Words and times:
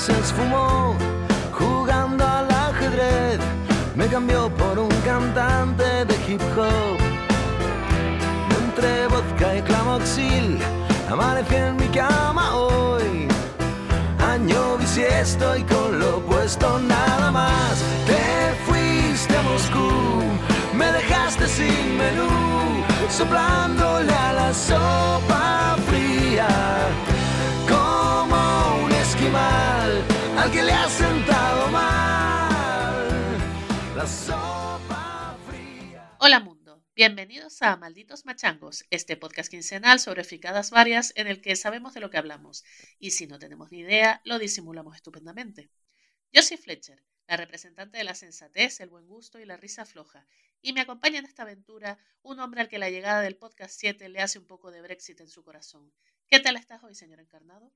se 0.00 0.18
esfumó 0.18 0.96
jugando 1.52 2.26
al 2.26 2.50
ajedrez. 2.50 3.38
Me 3.94 4.06
cambió 4.06 4.48
por 4.56 4.78
un 4.78 4.88
cantante 5.04 6.06
de 6.06 6.14
hip 6.26 6.40
hop. 6.56 6.98
Entre 8.62 9.06
vodka 9.08 9.56
y 9.56 9.62
clamoxil, 9.62 10.58
amanecí 11.10 11.54
en 11.54 11.76
mi 11.76 11.88
cama 11.88 12.54
hoy. 12.56 13.28
Año 14.34 14.78
bisiesto 14.78 15.56
y 15.56 15.64
con 15.64 15.98
lo 15.98 16.20
puesto 16.20 16.78
nada 16.78 17.30
más. 17.30 17.74
Te 18.06 18.24
fuiste 18.64 19.36
a 19.36 19.42
Moscú, 19.42 20.22
me 20.72 20.86
dejaste 20.92 21.46
sin 21.46 21.98
menú, 21.98 22.30
soplándole 23.10 24.14
a 24.14 24.32
la 24.32 24.54
sopa 24.54 25.76
fría. 25.86 26.48
Esquimal. 29.20 30.02
Hola 36.18 36.40
mundo, 36.40 36.82
bienvenidos 36.96 37.60
a 37.60 37.76
Malditos 37.76 38.24
Machangos, 38.24 38.86
este 38.88 39.18
podcast 39.18 39.50
quincenal 39.50 40.00
sobre 40.00 40.24
fricadas 40.24 40.70
varias 40.70 41.12
en 41.16 41.26
el 41.26 41.42
que 41.42 41.54
sabemos 41.56 41.92
de 41.92 42.00
lo 42.00 42.08
que 42.08 42.16
hablamos 42.16 42.64
y 42.98 43.10
si 43.10 43.26
no 43.26 43.38
tenemos 43.38 43.70
ni 43.70 43.80
idea, 43.80 44.22
lo 44.24 44.38
disimulamos 44.38 44.96
estupendamente. 44.96 45.70
Yo 46.32 46.40
soy 46.40 46.56
Fletcher, 46.56 47.04
la 47.28 47.36
representante 47.36 47.98
de 47.98 48.04
la 48.04 48.14
sensatez, 48.14 48.80
el 48.80 48.88
buen 48.88 49.06
gusto 49.06 49.38
y 49.38 49.44
la 49.44 49.58
risa 49.58 49.84
floja, 49.84 50.26
y 50.62 50.72
me 50.72 50.80
acompaña 50.80 51.18
en 51.18 51.26
esta 51.26 51.42
aventura 51.42 51.98
un 52.22 52.40
hombre 52.40 52.62
al 52.62 52.68
que 52.68 52.78
la 52.78 52.88
llegada 52.88 53.20
del 53.20 53.36
podcast 53.36 53.78
7 53.78 54.08
le 54.08 54.20
hace 54.22 54.38
un 54.38 54.46
poco 54.46 54.70
de 54.70 54.80
Brexit 54.80 55.20
en 55.20 55.28
su 55.28 55.44
corazón. 55.44 55.92
¿Qué 56.26 56.40
tal 56.40 56.56
estás 56.56 56.82
hoy, 56.82 56.94
señor 56.94 57.20
encarnado? 57.20 57.70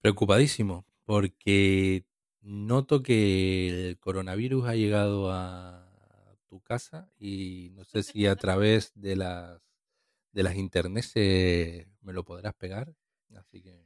Preocupadísimo, 0.00 0.86
porque 1.04 2.04
noto 2.40 3.02
que 3.02 3.88
el 3.88 3.98
coronavirus 3.98 4.66
ha 4.68 4.74
llegado 4.74 5.32
a 5.32 6.36
tu 6.48 6.60
casa 6.60 7.10
y 7.18 7.70
no 7.74 7.84
sé 7.84 8.02
si 8.02 8.26
a 8.26 8.36
través 8.36 8.92
de 8.94 9.16
las 9.16 9.60
de 10.32 10.42
las 10.44 10.56
internet 10.56 11.04
me 12.02 12.12
lo 12.12 12.24
podrás 12.24 12.54
pegar. 12.54 12.94
Así 13.36 13.62
que, 13.62 13.84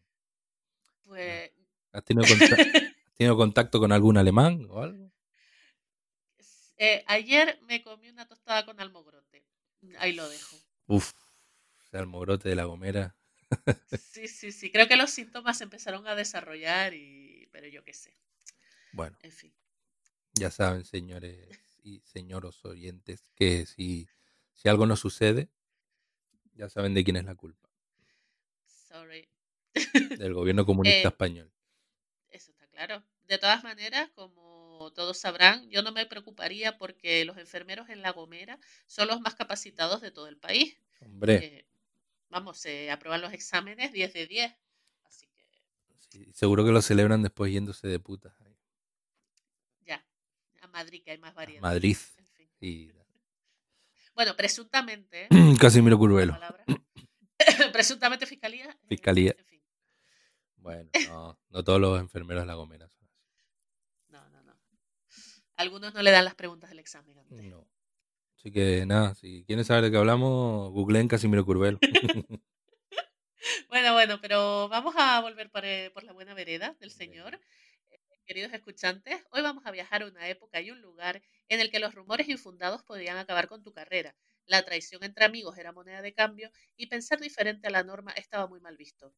Pues 1.06 1.50
¿has 1.92 2.05
tenido, 2.05 2.27
conta- 2.27 2.56
has 3.06 3.14
tenido 3.14 3.36
contacto 3.36 3.80
con 3.80 3.92
algún 3.92 4.16
alemán 4.18 4.66
o 4.70 4.80
algo? 4.83 5.10
eh, 6.77 7.05
ayer 7.06 7.58
me 7.62 7.83
comí 7.83 8.08
una 8.08 8.27
tostada 8.27 8.64
con 8.64 8.80
almogrote. 8.80 9.44
Ahí 9.98 10.12
lo 10.12 10.28
dejo. 10.28 10.56
Uf, 10.86 11.12
ese 11.84 11.98
almogrote 11.98 12.48
de 12.48 12.55
la 12.56 12.64
gomera. 12.64 13.16
Sí, 13.86 14.28
sí, 14.28 14.53
sí. 14.53 14.70
Creo 14.70 14.89
que 14.89 14.97
los 14.97 15.11
síntomas 15.11 15.58
se 15.58 15.64
empezaron 15.64 16.06
a 16.06 16.14
desarrollar 16.14 16.95
y... 16.95 17.48
Pero 17.53 17.69
yo 17.69 17.84
qué 17.84 17.92
sé. 17.95 18.17
Bueno, 18.92 19.19
En 19.22 19.33
fin. 19.33 19.55
ya 20.34 20.50
saben, 20.50 20.84
señores 20.84 21.58
y 21.83 22.00
señoros 22.05 22.64
oyentes, 22.64 23.25
que 23.34 23.67
si, 23.67 24.08
si 24.53 24.69
algo 24.69 24.86
no 24.86 24.97
sucede, 24.97 25.50
ya 26.55 26.69
saben 26.69 26.95
de 26.95 27.05
quién 27.05 27.17
es 27.17 27.25
la 27.25 27.34
culpa. 27.34 27.69
Sorry. 28.67 29.28
Del 30.19 30.34
gobierno 30.34 30.67
comunista 30.67 31.08
Eh, 31.08 31.12
español. 31.12 31.50
Eso 32.30 32.50
está 32.50 32.67
claro. 32.69 33.05
De 33.28 33.39
todas 33.39 33.62
maneras, 33.64 34.11
como 34.14 34.91
todos 34.95 35.19
sabrán, 35.19 35.69
yo 35.70 35.83
no 35.83 35.92
me 35.92 36.06
preocuparía 36.06 36.77
porque 36.78 37.25
los 37.25 37.36
enfermeros 37.39 37.89
en 37.89 38.03
La 38.03 38.11
Gomera 38.12 38.58
son 38.86 39.08
los 39.08 39.20
más 39.20 39.35
capacitados 39.35 40.01
de 40.01 40.11
todo 40.11 40.29
el 40.29 40.36
país. 40.39 40.77
Hombre, 41.01 41.35
Eh, 41.36 41.67
vamos, 42.32 42.58
se 42.58 42.90
aprueban 42.90 43.20
los 43.20 43.32
exámenes 43.32 43.92
10 43.92 44.12
de 44.12 44.26
10. 44.26 44.54
Así 45.04 45.28
que 45.28 45.44
sí, 46.10 46.26
seguro 46.32 46.64
que 46.64 46.72
lo 46.72 46.82
celebran 46.82 47.22
después 47.22 47.52
yéndose 47.52 47.86
de 47.86 48.00
putas 48.00 48.34
ya, 49.84 50.04
a 50.62 50.66
Madrid 50.68 51.02
que 51.04 51.12
hay 51.12 51.18
más 51.18 51.30
a 51.32 51.34
variedad. 51.34 51.62
Madrid. 51.62 51.96
En 52.16 52.26
fin. 52.28 52.48
Y 52.60 52.92
Bueno, 54.14 54.36
presuntamente, 54.36 55.28
Casimiro 55.60 55.98
Curvelo. 55.98 56.36
presuntamente 57.72 58.26
fiscalía. 58.26 58.66
eh, 58.70 58.86
Fiscalía. 58.88 59.34
En 59.38 59.44
fin, 59.46 59.62
Bueno, 60.56 60.90
no, 61.08 61.38
no 61.50 61.64
todos 61.64 61.80
los 61.80 62.00
enfermeros 62.00 62.42
de 62.44 62.46
la 62.46 62.54
gomera 62.54 62.88
son 62.88 63.04
así. 63.04 63.20
no, 64.08 64.28
no, 64.30 64.42
no. 64.42 64.56
Algunos 65.56 65.92
no 65.94 66.02
le 66.02 66.10
dan 66.12 66.24
las 66.24 66.34
preguntas 66.36 66.70
del 66.70 66.78
examen 66.78 67.18
antes. 67.18 67.42
No. 67.44 67.66
Así 68.42 68.51
que 68.53 68.85
nada, 68.86 69.14
si 69.14 69.45
quieren 69.45 69.64
saber 69.64 69.85
de 69.85 69.91
qué 69.92 69.97
hablamos, 69.98 70.70
googleen 70.73 71.07
Casimiro 71.08 71.45
Curvelo. 71.45 71.79
Bueno, 73.69 73.92
bueno, 73.95 74.20
pero 74.20 74.69
vamos 74.69 74.95
a 74.97 75.20
volver 75.20 75.51
por, 75.51 75.64
eh, 75.64 75.91
por 75.92 76.05
la 76.05 76.13
buena 76.13 76.33
vereda 76.35 76.77
del 76.80 76.91
Señor. 76.92 77.41
Eh, 77.91 77.98
Queridos 78.27 78.53
escuchantes, 78.53 79.25
hoy 79.30 79.42
vamos 79.42 79.67
a 79.67 79.73
viajar 79.73 80.03
a 80.03 80.07
una 80.07 80.29
época 80.29 80.61
y 80.61 80.70
un 80.70 80.80
lugar 80.80 81.23
en 81.48 81.58
el 81.61 81.70
que 81.70 81.80
los 81.80 81.95
rumores 81.95 82.29
infundados 82.29 82.85
podían 82.85 83.17
acabar 83.17 83.48
con 83.48 83.63
tu 83.64 83.73
carrera. 83.73 84.14
La 84.47 84.63
traición 84.64 85.03
entre 85.05 85.24
amigos 85.24 85.59
era 85.59 85.73
moneda 85.73 86.03
de 86.03 86.14
cambio 86.14 86.51
y 86.77 86.86
pensar 86.86 87.20
diferente 87.20 87.67
a 87.67 87.70
la 87.70 87.83
norma 87.83 88.13
estaba 88.13 88.47
muy 88.47 88.61
mal 88.61 88.77
visto. 88.77 89.13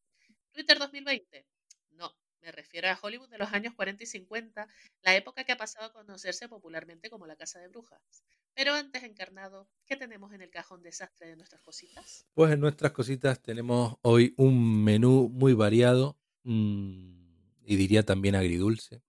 Twitter 0.53 0.79
2020. 0.79 1.47
No, 1.91 2.17
me 2.41 2.51
refiero 2.53 2.89
a 2.89 2.99
Hollywood 3.01 3.29
de 3.31 3.39
los 3.39 3.53
años 3.53 3.75
40 3.75 4.05
y 4.05 4.07
50, 4.07 4.69
la 5.03 5.17
época 5.17 5.45
que 5.45 5.53
ha 5.53 5.57
pasado 5.59 5.87
a 5.87 5.93
conocerse 5.93 6.49
popularmente 6.49 7.11
como 7.11 7.27
la 7.27 7.37
Casa 7.37 7.61
de 7.61 7.69
Brujas. 7.69 8.25
Pero 8.55 8.73
antes, 8.75 9.03
encarnado, 9.05 9.69
¿qué 9.87 9.97
tenemos 9.97 10.33
en 10.33 10.43
el 10.43 10.51
cajón 10.51 10.83
desastre 10.83 11.29
de 11.29 11.37
nuestras 11.37 11.63
cositas? 11.63 12.27
Pues 12.35 12.53
en 12.53 12.61
nuestras 12.61 12.93
cositas 12.93 13.41
tenemos 13.43 13.97
hoy 14.03 14.35
un 14.37 14.83
menú 14.85 15.29
muy 15.33 15.53
variado 15.55 16.19
mm, 16.43 17.63
y 17.65 17.77
diría 17.77 18.03
también 18.05 18.35
agridulce. 18.35 19.03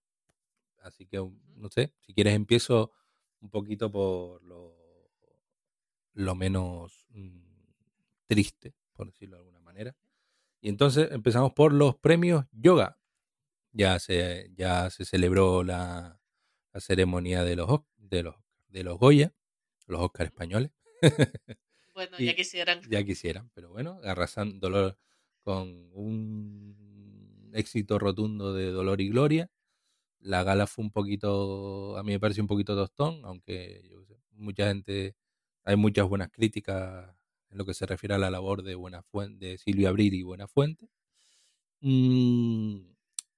Así 0.79 1.07
que, 1.07 1.19
um, 1.19 1.39
no 1.55 1.69
sé, 1.69 1.94
si 2.01 2.13
quieres 2.13 2.35
empiezo 2.35 2.91
un 3.41 3.50
poquito 3.50 3.91
por 3.91 4.44
lo, 4.44 4.75
lo 6.13 6.35
menos 6.35 7.05
mm, 7.09 7.39
triste, 8.28 8.73
por 8.94 9.07
decirlo 9.07 9.38
de 9.38 9.39
alguna 9.41 9.59
manera. 9.59 9.95
Y 10.61 10.69
entonces 10.69 11.11
empezamos 11.11 11.53
por 11.53 11.73
los 11.73 11.97
premios 11.97 12.45
yoga. 12.51 13.00
Ya 13.73 14.00
se, 14.00 14.51
ya 14.55 14.89
se 14.91 15.05
celebró 15.05 15.63
la, 15.63 16.22
la 16.73 16.81
ceremonia 16.81 17.44
de 17.44 17.55
los, 17.57 17.69
Os- 17.69 17.81
de 17.97 18.23
los, 18.23 18.35
de 18.75 18.84
los 18.84 19.00
Goya, 19.00 19.34
los 19.88 20.02
Oscar 20.02 20.28
españoles. 20.28 20.72
Bueno, 21.94 22.19
Y- 22.19 22.25
ya 22.25 22.36
quisieran. 22.36 22.81
Ya 22.90 23.03
quisieran, 23.06 23.50
pero 23.53 23.69
bueno, 23.69 24.00
arrasando 24.03 24.59
dolor 24.59 24.97
con 25.44 25.90
un 25.94 27.52
éxito 27.53 27.97
rotundo 28.00 28.53
de 28.53 28.66
Dolor 28.72 29.00
y 29.00 29.08
Gloria. 29.09 29.50
La 30.19 30.44
gala 30.44 30.68
fue 30.68 30.84
un 30.85 30.91
poquito, 30.91 31.97
a 31.97 32.03
mí 32.03 32.12
me 32.14 32.19
parece 32.19 32.41
un 32.41 32.47
poquito 32.47 32.75
tostón, 32.75 33.22
aunque 33.25 33.84
yo 33.90 34.03
sé, 34.06 34.18
mucha 34.31 34.68
gente, 34.68 35.16
hay 35.64 35.75
muchas 35.78 36.08
buenas 36.08 36.30
críticas 36.31 37.16
en 37.52 37.58
lo 37.59 37.66
que 37.66 37.74
se 37.74 37.85
refiere 37.85 38.16
a 38.16 38.19
la 38.19 38.31
labor 38.31 38.64
de 38.64 38.75
Buenafuente, 38.75 39.46
de 39.47 39.58
Silvia 39.58 39.90
Abril 39.90 40.14
y 40.16 40.24
Buenafuente. 40.24 40.90
Mm, 41.81 42.80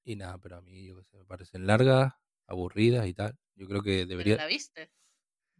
y 0.05 0.15
nada, 0.15 0.37
pero 0.39 0.57
a 0.57 0.61
mí 0.61 0.85
yo 0.85 1.01
sé, 1.03 1.17
me 1.17 1.25
parecen 1.25 1.67
largas, 1.67 2.13
aburridas 2.47 3.07
y 3.07 3.13
tal. 3.13 3.37
Yo 3.55 3.67
creo 3.67 3.81
que 3.83 4.05
¿Pero 4.07 4.07
debería 4.09 4.35
la 4.35 4.45
viste? 4.47 4.91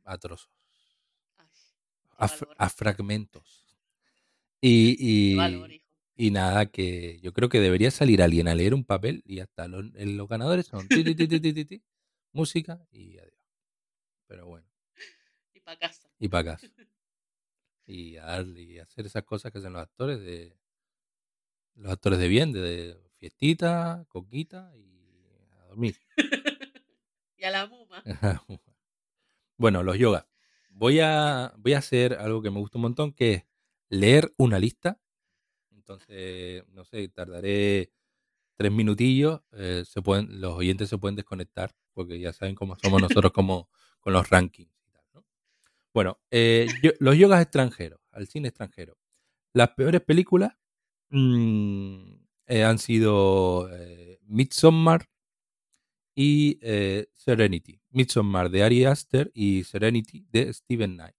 A 0.07 0.17
trozos, 0.17 0.49
a, 2.17 2.27
a 2.57 2.69
fragmentos. 2.69 3.63
Y, 4.61 4.97
y, 4.99 5.35
valor, 5.35 5.71
y 6.15 6.31
nada, 6.31 6.65
que 6.67 7.19
yo 7.21 7.31
creo 7.33 7.49
que 7.49 7.59
debería 7.59 7.91
salir 7.91 8.23
alguien 8.23 8.47
a 8.47 8.55
leer 8.55 8.73
un 8.73 8.83
papel 8.83 9.21
y 9.25 9.39
hasta 9.39 9.67
los, 9.67 9.85
los 9.93 10.27
ganadores 10.27 10.65
son 10.67 10.87
ti, 10.87 11.03
ti, 11.03 11.15
ti, 11.65 11.83
música 12.33 12.85
y 12.91 13.19
adiós. 13.19 13.33
Pero 14.27 14.47
bueno, 14.47 14.67
Y 15.53 15.59
para 15.61 15.77
casa. 15.79 16.09
y 16.19 16.27
para 16.29 16.43
casa. 16.55 16.67
Y 17.87 18.17
a 18.17 18.25
darle 18.25 18.61
y 18.61 18.79
hacer 18.79 19.05
esas 19.07 19.23
cosas 19.23 19.51
que 19.51 19.57
hacen 19.59 19.73
los 19.73 19.81
actores 19.81 20.19
de 20.19 20.57
los 21.75 21.91
actores 21.91 22.19
de 22.19 22.27
bien, 22.27 22.51
de, 22.51 22.59
de 22.61 23.09
fiestita, 23.17 24.05
coquita 24.09 24.71
y 24.75 25.25
a 25.59 25.65
dormir. 25.67 25.95
y 27.37 27.43
a 27.45 27.51
la 27.51 27.67
muma. 27.67 28.03
Bueno, 29.57 29.83
los 29.83 29.97
yogas. 29.97 30.25
Voy 30.69 30.99
a, 30.99 31.53
voy 31.57 31.73
a 31.73 31.79
hacer 31.79 32.13
algo 32.13 32.41
que 32.41 32.51
me 32.51 32.59
gusta 32.59 32.77
un 32.77 32.83
montón, 32.83 33.13
que 33.13 33.33
es 33.33 33.43
leer 33.89 34.31
una 34.37 34.59
lista. 34.59 34.99
Entonces, 35.71 36.63
no 36.69 36.85
sé, 36.85 37.07
tardaré 37.09 37.91
tres 38.57 38.71
minutillos. 38.71 39.41
eh, 39.53 39.83
se 39.85 40.01
pueden, 40.01 40.41
los 40.41 40.53
oyentes 40.55 40.89
se 40.89 40.97
pueden 40.97 41.15
desconectar, 41.15 41.71
porque 41.93 42.19
ya 42.19 42.33
saben 42.33 42.55
cómo 42.55 42.75
somos 42.81 43.01
nosotros 43.01 43.31
como 43.31 43.69
con 43.99 44.13
los 44.13 44.29
rankings. 44.29 44.71
¿no? 45.13 45.25
Bueno, 45.93 46.19
eh, 46.31 46.67
los 46.99 47.17
yogas 47.17 47.41
extranjeros, 47.41 47.99
al 48.11 48.27
cine 48.27 48.49
extranjero. 48.49 48.97
Las 49.53 49.69
peores 49.71 50.01
películas 50.01 50.53
mm, 51.09 52.13
eh, 52.47 52.63
han 52.63 52.77
sido 52.77 53.69
eh, 53.73 54.19
Midsommar 54.23 55.09
y 56.19 56.57
eh, 56.63 57.07
Serenity. 57.13 57.79
Midsommar 57.91 58.49
de 58.49 58.63
Ari 58.63 58.85
Aster 58.85 59.29
y 59.35 59.63
Serenity 59.63 60.25
de 60.31 60.51
Steven 60.51 60.95
Knight. 60.95 61.15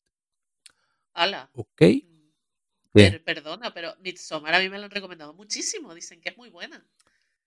Ala. 1.13 1.49
¿Ok? 1.55 1.83
Mm, 2.93 3.23
perdona, 3.25 3.73
pero 3.73 3.95
Midsommar 4.01 4.55
a 4.57 4.59
mí 4.59 4.69
me 4.69 4.77
lo 4.79 4.87
han 4.87 4.91
recomendado 4.91 5.33
muchísimo. 5.35 5.95
Dicen 5.95 6.21
que 6.21 6.31
es 6.31 6.37
muy 6.37 6.51
buena. 6.51 6.85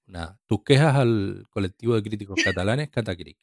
Nada. 0.05 0.39
Tus 0.47 0.63
quejas 0.63 0.95
al 0.95 1.45
colectivo 1.49 1.93
de 1.95 2.03
críticos 2.03 2.35
catalanes, 2.63 2.89
Catacric. 2.89 3.37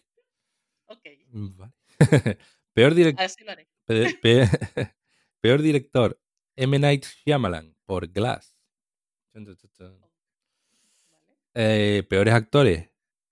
Ok, 0.87 1.05
Mm, 1.31 1.57
Vale. 1.59 1.73
peor, 2.73 2.95
direc- 2.95 3.19
así 3.21 3.45
lo 3.45 3.51
haré. 3.53 3.69
pe- 3.85 4.15
pe- 4.23 4.95
peor 5.43 5.61
director, 5.61 6.19
M. 6.57 6.79
Night 6.79 7.05
Shyamalan, 7.05 7.77
por 7.85 8.09
Glass. 8.09 8.57
Eh, 11.55 12.05
peores 12.09 12.33
actores, 12.35 12.89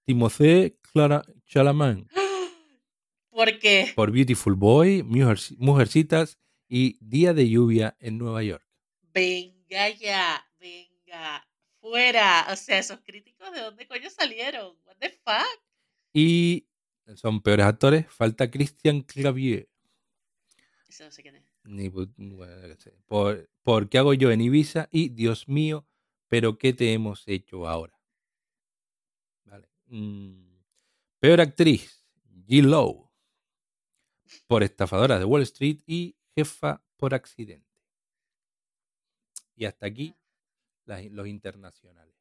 Timothée 0.07 0.79
Clara- 0.93 1.25
Chalamet, 1.47 2.07
Porque 3.31 3.93
por 3.95 4.11
Beautiful 4.13 4.55
Boy, 4.55 5.03
Mujer- 5.03 5.57
Mujercitas 5.59 6.39
y 6.69 6.97
Día 7.01 7.35
de 7.35 7.49
Lluvia 7.49 7.97
en 8.01 8.19
Nueva 8.19 8.43
York. 8.43 8.67
venga 9.13 9.91
ya, 9.91 10.45
venga, 10.59 11.47
fuera. 11.81 12.47
O 12.51 12.57
sea, 12.57 12.79
esos 12.79 13.01
críticos, 13.01 13.53
¿de 13.53 13.61
dónde 13.61 13.87
coño 13.87 14.09
salieron? 14.11 14.77
What 14.87 14.97
the 15.01 15.11
fuck? 15.11 15.61
Y 16.13 16.67
son 17.17 17.41
peores 17.43 17.67
actores, 17.67 18.07
falta 18.09 18.51
Christian 18.51 19.03
Clavier. 19.03 19.69
Eso 20.89 21.05
no 21.05 21.11
sé 21.11 21.23
quién 21.23 21.37
es. 21.37 21.45
Ni 21.65 21.91
pu- 21.91 22.13
bueno, 22.17 22.55
qué 22.63 22.77
sé. 22.81 22.95
Por, 23.07 23.51
por 23.63 23.89
¿Qué 23.89 23.99
hago 23.99 24.15
yo 24.15 24.31
en 24.31 24.41
Ibiza? 24.41 24.89
Y 24.93 25.09
Dios 25.11 25.49
mío, 25.49 25.87
pero 26.29 26.59
¿qué 26.59 26.73
te 26.73 26.93
hemos 26.93 27.27
hecho 27.27 27.69
ahora? 27.69 27.96
Mm. 29.89 30.59
Peor 31.21 31.41
actriz, 31.41 32.05
G. 32.47 32.63
Lowe. 32.63 33.11
Por 34.47 34.63
estafadora 34.63 35.19
de 35.19 35.25
Wall 35.25 35.43
Street 35.43 35.79
y 35.87 36.17
jefa 36.35 36.83
por 36.97 37.15
accidente. 37.15 37.65
Y 39.55 39.65
hasta 39.65 39.87
aquí 39.87 40.15
las- 40.85 41.05
los 41.07 41.27
internacionales. 41.27 42.15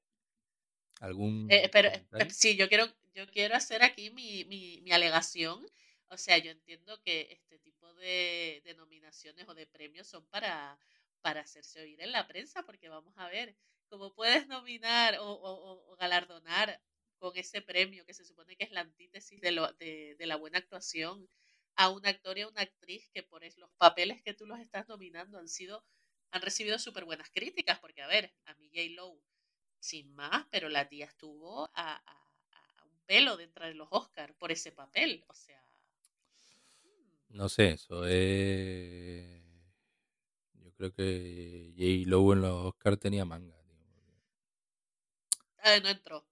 ¿Algún 1.01 1.47
Eh, 1.51 1.69
pero 1.71 1.89
eh, 1.89 2.29
sí, 2.29 2.55
yo 2.55 2.69
quiero, 2.69 2.85
yo 3.13 3.29
quiero 3.31 3.55
hacer 3.55 3.83
aquí 3.83 4.11
mi, 4.11 4.45
mi, 4.45 4.79
mi 4.81 4.91
alegación. 4.91 5.65
O 6.07 6.17
sea, 6.17 6.37
yo 6.37 6.51
entiendo 6.51 7.01
que 7.01 7.27
este 7.31 7.59
tipo 7.59 7.93
de, 7.95 8.61
de 8.63 8.73
nominaciones 8.75 9.47
o 9.49 9.55
de 9.55 9.65
premios 9.67 10.07
son 10.07 10.25
para, 10.27 10.79
para 11.21 11.41
hacerse 11.41 11.81
oír 11.81 11.99
en 12.01 12.11
la 12.11 12.27
prensa, 12.27 12.63
porque 12.63 12.87
vamos 12.87 13.13
a 13.17 13.27
ver, 13.27 13.55
cómo 13.89 14.13
puedes 14.13 14.47
nominar 14.47 15.17
o- 15.19 15.25
o- 15.33 15.91
o 15.91 15.95
galardonar 15.97 16.79
con 17.17 17.35
ese 17.37 17.61
premio 17.61 18.05
que 18.05 18.13
se 18.13 18.25
supone 18.25 18.55
que 18.55 18.65
es 18.65 18.71
la 18.71 18.81
antítesis 18.81 19.41
de, 19.41 19.51
lo, 19.51 19.71
de, 19.73 20.15
de 20.17 20.25
la 20.27 20.35
buena 20.37 20.59
actuación 20.59 21.29
a 21.75 21.89
un 21.89 22.05
actor 22.05 22.37
y 22.37 22.41
a 22.41 22.47
una 22.47 22.61
actriz 22.61 23.09
que 23.13 23.23
por 23.23 23.43
los 23.57 23.71
papeles 23.77 24.21
que 24.23 24.33
tú 24.33 24.45
los 24.45 24.59
estás 24.59 24.87
nominando 24.87 25.37
han 25.39 25.47
sido, 25.49 25.85
han 26.31 26.41
recibido 26.41 26.79
súper 26.79 27.05
buenas 27.05 27.29
críticas, 27.31 27.79
porque 27.79 28.01
a 28.01 28.07
ver, 28.07 28.33
a 28.45 28.53
mí 28.55 28.69
J. 28.73 28.81
Lowe 28.95 29.21
sin 29.79 30.13
más, 30.15 30.47
pero 30.51 30.69
la 30.69 30.87
tía 30.89 31.05
estuvo 31.05 31.65
a, 31.73 31.95
a- 31.95 32.31
a 32.79 32.85
un 32.85 32.99
pelo 33.05 33.37
de 33.37 33.43
entrar 33.45 33.69
en 33.71 33.77
los 33.77 33.87
Oscars 33.91 34.33
por 34.35 34.51
ese 34.51 34.71
papel. 34.71 35.23
O 35.27 35.33
sea. 35.35 35.61
mm, 36.83 37.35
No 37.37 37.49
sé, 37.49 37.71
eso 37.71 38.05
es. 38.07 39.41
Yo 40.53 40.71
creo 40.73 40.91
que 40.93 41.73
J. 41.77 42.09
Lowe 42.09 42.33
en 42.33 42.41
los 42.41 42.65
Oscars 42.65 42.99
tenía 42.99 43.25
manga. 43.25 43.55
tío, 43.63 43.75
porque- 43.85 44.15
ah, 45.63 45.79
no 45.81 45.89
entró. 45.89 46.25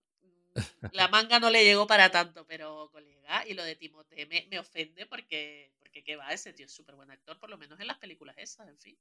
Mm, 0.56 0.86
La 0.92 1.08
manga 1.08 1.40
no 1.40 1.50
le 1.50 1.64
llegó 1.64 1.88
para 1.88 2.12
tanto, 2.12 2.46
pero 2.46 2.90
colega, 2.92 3.48
y 3.48 3.54
lo 3.54 3.64
de 3.64 3.76
Timothée 3.76 4.26
me, 4.28 4.46
me 4.50 4.60
ofende 4.60 5.06
porque, 5.06 5.72
porque 5.80 6.04
qué 6.04 6.16
va, 6.16 6.32
ese 6.34 6.54
tío 6.54 6.66
es 6.66 6.72
súper 6.72 6.96
buen 6.96 7.10
actor, 7.12 7.40
por 7.40 7.50
lo 7.50 7.58
menos 7.58 7.80
en 7.80 7.88
las 7.88 7.98
películas 7.98 8.36
esas, 8.38 8.68
en 8.68 8.78
fin. 8.78 8.98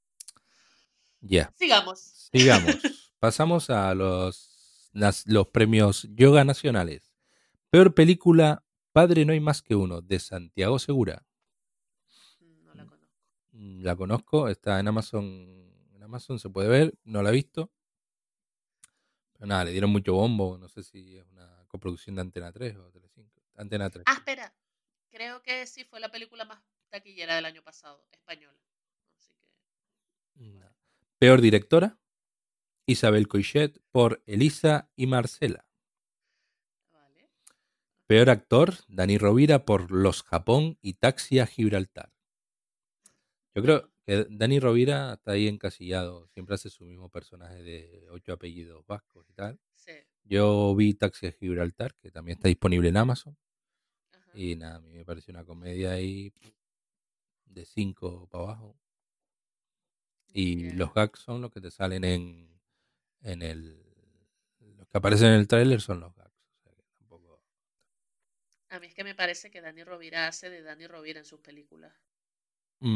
Ya, 1.21 1.53
Sigamos. 1.57 2.01
sigamos. 2.33 2.77
Pasamos 3.21 3.71
a 3.71 3.95
los, 3.95 4.91
nas- 4.93 5.25
los 5.27 5.47
premios 5.49 6.09
Yoga 6.15 6.45
Nacionales. 6.45 7.13
Peor 7.71 7.95
película, 7.95 8.65
Padre 8.93 9.25
no 9.25 9.33
hay 9.33 9.41
más 9.41 9.63
que 9.63 9.75
uno, 9.77 10.01
de 10.01 10.19
Santiago 10.19 10.79
Segura. 10.79 11.25
Mm, 12.41 12.65
No 12.65 12.75
la 12.75 12.85
conozco. 12.87 13.17
Mm, 13.53 13.83
La 13.85 13.97
conozco, 13.97 14.49
está 14.49 14.81
en 14.81 14.89
Amazon. 14.89 15.25
En 15.95 16.03
Amazon 16.03 16.39
se 16.39 16.49
puede 16.51 16.69
ver, 16.69 16.95
no 17.05 17.23
la 17.23 17.31
he 17.31 17.33
visto. 17.33 17.71
Pero 19.43 19.49
nada, 19.49 19.65
le 19.65 19.73
dieron 19.73 19.91
mucho 19.91 20.15
bombo. 20.15 20.57
No 20.57 20.69
sé 20.69 20.85
si 20.85 21.17
es 21.17 21.27
una 21.33 21.65
coproducción 21.67 22.15
de 22.15 22.21
Antena 22.21 22.53
3 22.53 22.77
o 22.77 22.93
Telecinco. 22.93 23.43
Antena 23.57 23.91
3. 23.91 24.05
Ah, 24.07 24.13
espera. 24.13 24.55
Creo 25.11 25.43
que 25.43 25.67
sí 25.67 25.83
fue 25.83 25.99
la 25.99 26.13
película 26.13 26.45
más 26.45 26.63
taquillera 26.91 27.35
del 27.35 27.47
año 27.47 27.61
pasado, 27.61 28.07
española. 28.13 28.57
Así 29.17 29.33
que. 29.33 29.49
No. 30.49 30.73
Peor 31.19 31.41
directora, 31.41 31.99
Isabel 32.87 33.27
Coixet 33.27 33.81
por 33.91 34.23
Elisa 34.27 34.89
y 34.95 35.09
Marcela. 35.09 35.67
Vale. 36.93 37.29
Peor 38.07 38.31
actor, 38.31 38.75
Dani 38.87 39.19
Rovira 39.19 39.65
por 39.65 39.91
Los 39.91 40.23
Japón 40.23 40.79
y 40.83 40.95
Taxi 40.95 41.41
a 41.41 41.49
Gibraltar. 41.49 42.13
Yo 43.57 43.63
creo 43.65 43.92
que 44.05 44.27
Dani 44.31 44.59
Rovira 44.61 45.15
está 45.15 45.33
ahí 45.33 45.47
encasillado, 45.49 46.27
siempre 46.29 46.55
hace 46.55 46.71
su 46.71 46.85
mismo 46.85 47.09
personaje 47.09 47.63
de 47.63 48.09
ocho 48.11 48.33
apellidos 48.33 48.85
vascos 48.87 49.29
y 49.29 49.33
tal. 49.33 49.61
Sí. 49.75 49.93
Yo 50.25 50.75
vi 50.75 50.95
Taxi 50.95 51.27
a 51.27 51.33
Gibraltar, 51.33 51.95
que 51.97 52.11
también 52.11 52.39
está 52.39 52.49
disponible 52.49 52.89
en 52.89 52.97
Amazon, 52.97 53.37
Ajá. 54.13 54.31
y 54.35 54.57
nada, 54.57 54.77
a 54.77 54.81
mí 54.81 54.93
me 54.93 55.05
pareció 55.05 55.33
una 55.33 55.45
comedia 55.45 55.93
ahí 55.93 56.33
de 57.47 57.65
5 57.65 58.29
para 58.29 58.45
abajo. 58.45 58.77
Y 60.35 60.71
los 60.71 60.95
gags 60.95 61.21
son 61.21 61.43
los 61.43 61.51
que 61.53 61.61
te 61.61 61.71
salen 61.71 62.05
en, 62.05 62.61
en 63.23 63.43
el... 63.43 63.79
Los 64.79 64.89
que 64.89 64.97
aparecen 64.99 65.29
en 65.29 65.35
el 65.35 65.47
tráiler 65.49 65.81
son 65.81 66.01
los 66.01 66.15
gags. 66.17 66.33
o 66.33 66.63
sea 66.63 66.73
que 66.75 66.83
tampoco- 66.99 67.43
A 68.71 68.81
mí 68.81 68.87
es 68.87 68.95
que 68.95 69.05
me 69.05 69.15
parece 69.15 69.51
que 69.51 69.61
Dani 69.61 69.85
Rovira 69.85 70.29
hace 70.29 70.49
de 70.49 70.63
Dani 70.63 70.87
Rovira 70.87 71.19
en 71.19 71.27
sus 71.27 71.41
películas. 71.41 71.93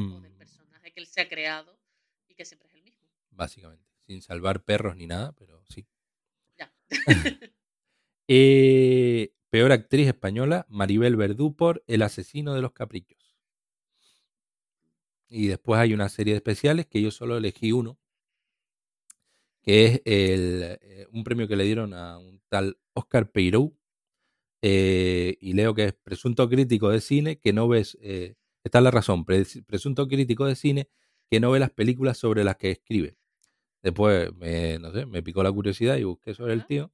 O 0.09 0.21
del 0.21 0.33
Mm, 0.33 0.37
personaje 0.39 0.93
que 0.93 1.01
él 1.01 1.07
se 1.07 1.21
ha 1.21 1.29
creado 1.29 1.79
y 2.29 2.35
que 2.35 2.45
siempre 2.45 2.69
es 2.69 2.75
el 2.75 2.83
mismo. 2.83 3.09
básicamente, 3.31 3.85
sin 4.07 4.21
salvar 4.21 4.65
perros 4.65 4.97
ni 4.97 5.07
nada, 5.07 5.33
pero 5.33 5.63
sí. 5.69 5.87
Ya. 6.59 6.71
Eh, 8.29 9.33
peor 9.51 9.73
actriz 9.73 10.07
española, 10.09 10.67
Maribel 10.69 11.17
Verdú 11.17 11.55
por 11.57 11.83
El 11.89 12.03
asesino 12.03 12.55
de 12.55 12.63
los 12.63 12.73
caprichos. 12.73 13.37
Y 15.29 15.47
después 15.47 15.79
hay 15.79 15.95
una 15.95 16.09
serie 16.09 16.33
de 16.33 16.39
especiales 16.39 16.87
que 16.87 17.01
yo 17.01 17.13
solo 17.13 17.37
elegí 17.37 17.71
uno, 17.71 17.97
que 19.63 19.85
es 19.87 20.03
el, 20.05 20.79
eh, 20.81 21.07
un 21.13 21.25
premio 21.25 21.49
que 21.49 21.57
le 21.57 21.65
dieron 21.65 21.95
a 21.95 22.19
un 22.19 22.41
tal 22.49 22.79
Oscar 22.95 23.31
Peirou. 23.31 23.77
eh, 24.63 25.37
y 25.41 25.55
leo 25.55 25.75
que 25.75 25.85
es 25.87 25.93
presunto 25.95 26.49
crítico 26.49 26.91
de 26.91 27.01
cine 27.01 27.39
que 27.41 27.53
no 27.53 27.69
ves, 27.69 27.99
eh, 28.03 28.37
esta 28.67 28.79
es 28.79 28.85
la 28.85 28.91
razón, 28.91 29.25
pres- 29.25 29.65
presunto 29.67 30.07
crítico 30.09 30.45
de 30.47 30.57
cine 30.57 30.89
que 31.31 31.41
no 31.41 31.51
ve 31.51 31.59
las 31.59 31.71
películas 31.71 32.19
sobre 32.19 32.45
las 32.45 32.57
que 32.57 32.71
escribe. 32.71 33.17
Después, 33.83 34.33
me, 34.35 34.79
no 34.79 34.93
sé, 34.93 35.07
me 35.07 35.23
picó 35.23 35.43
la 35.43 35.53
curiosidad 35.53 35.97
y 35.97 36.05
busqué 36.05 36.35
sobre 36.35 36.53
el 36.55 36.67
tío. 36.67 36.93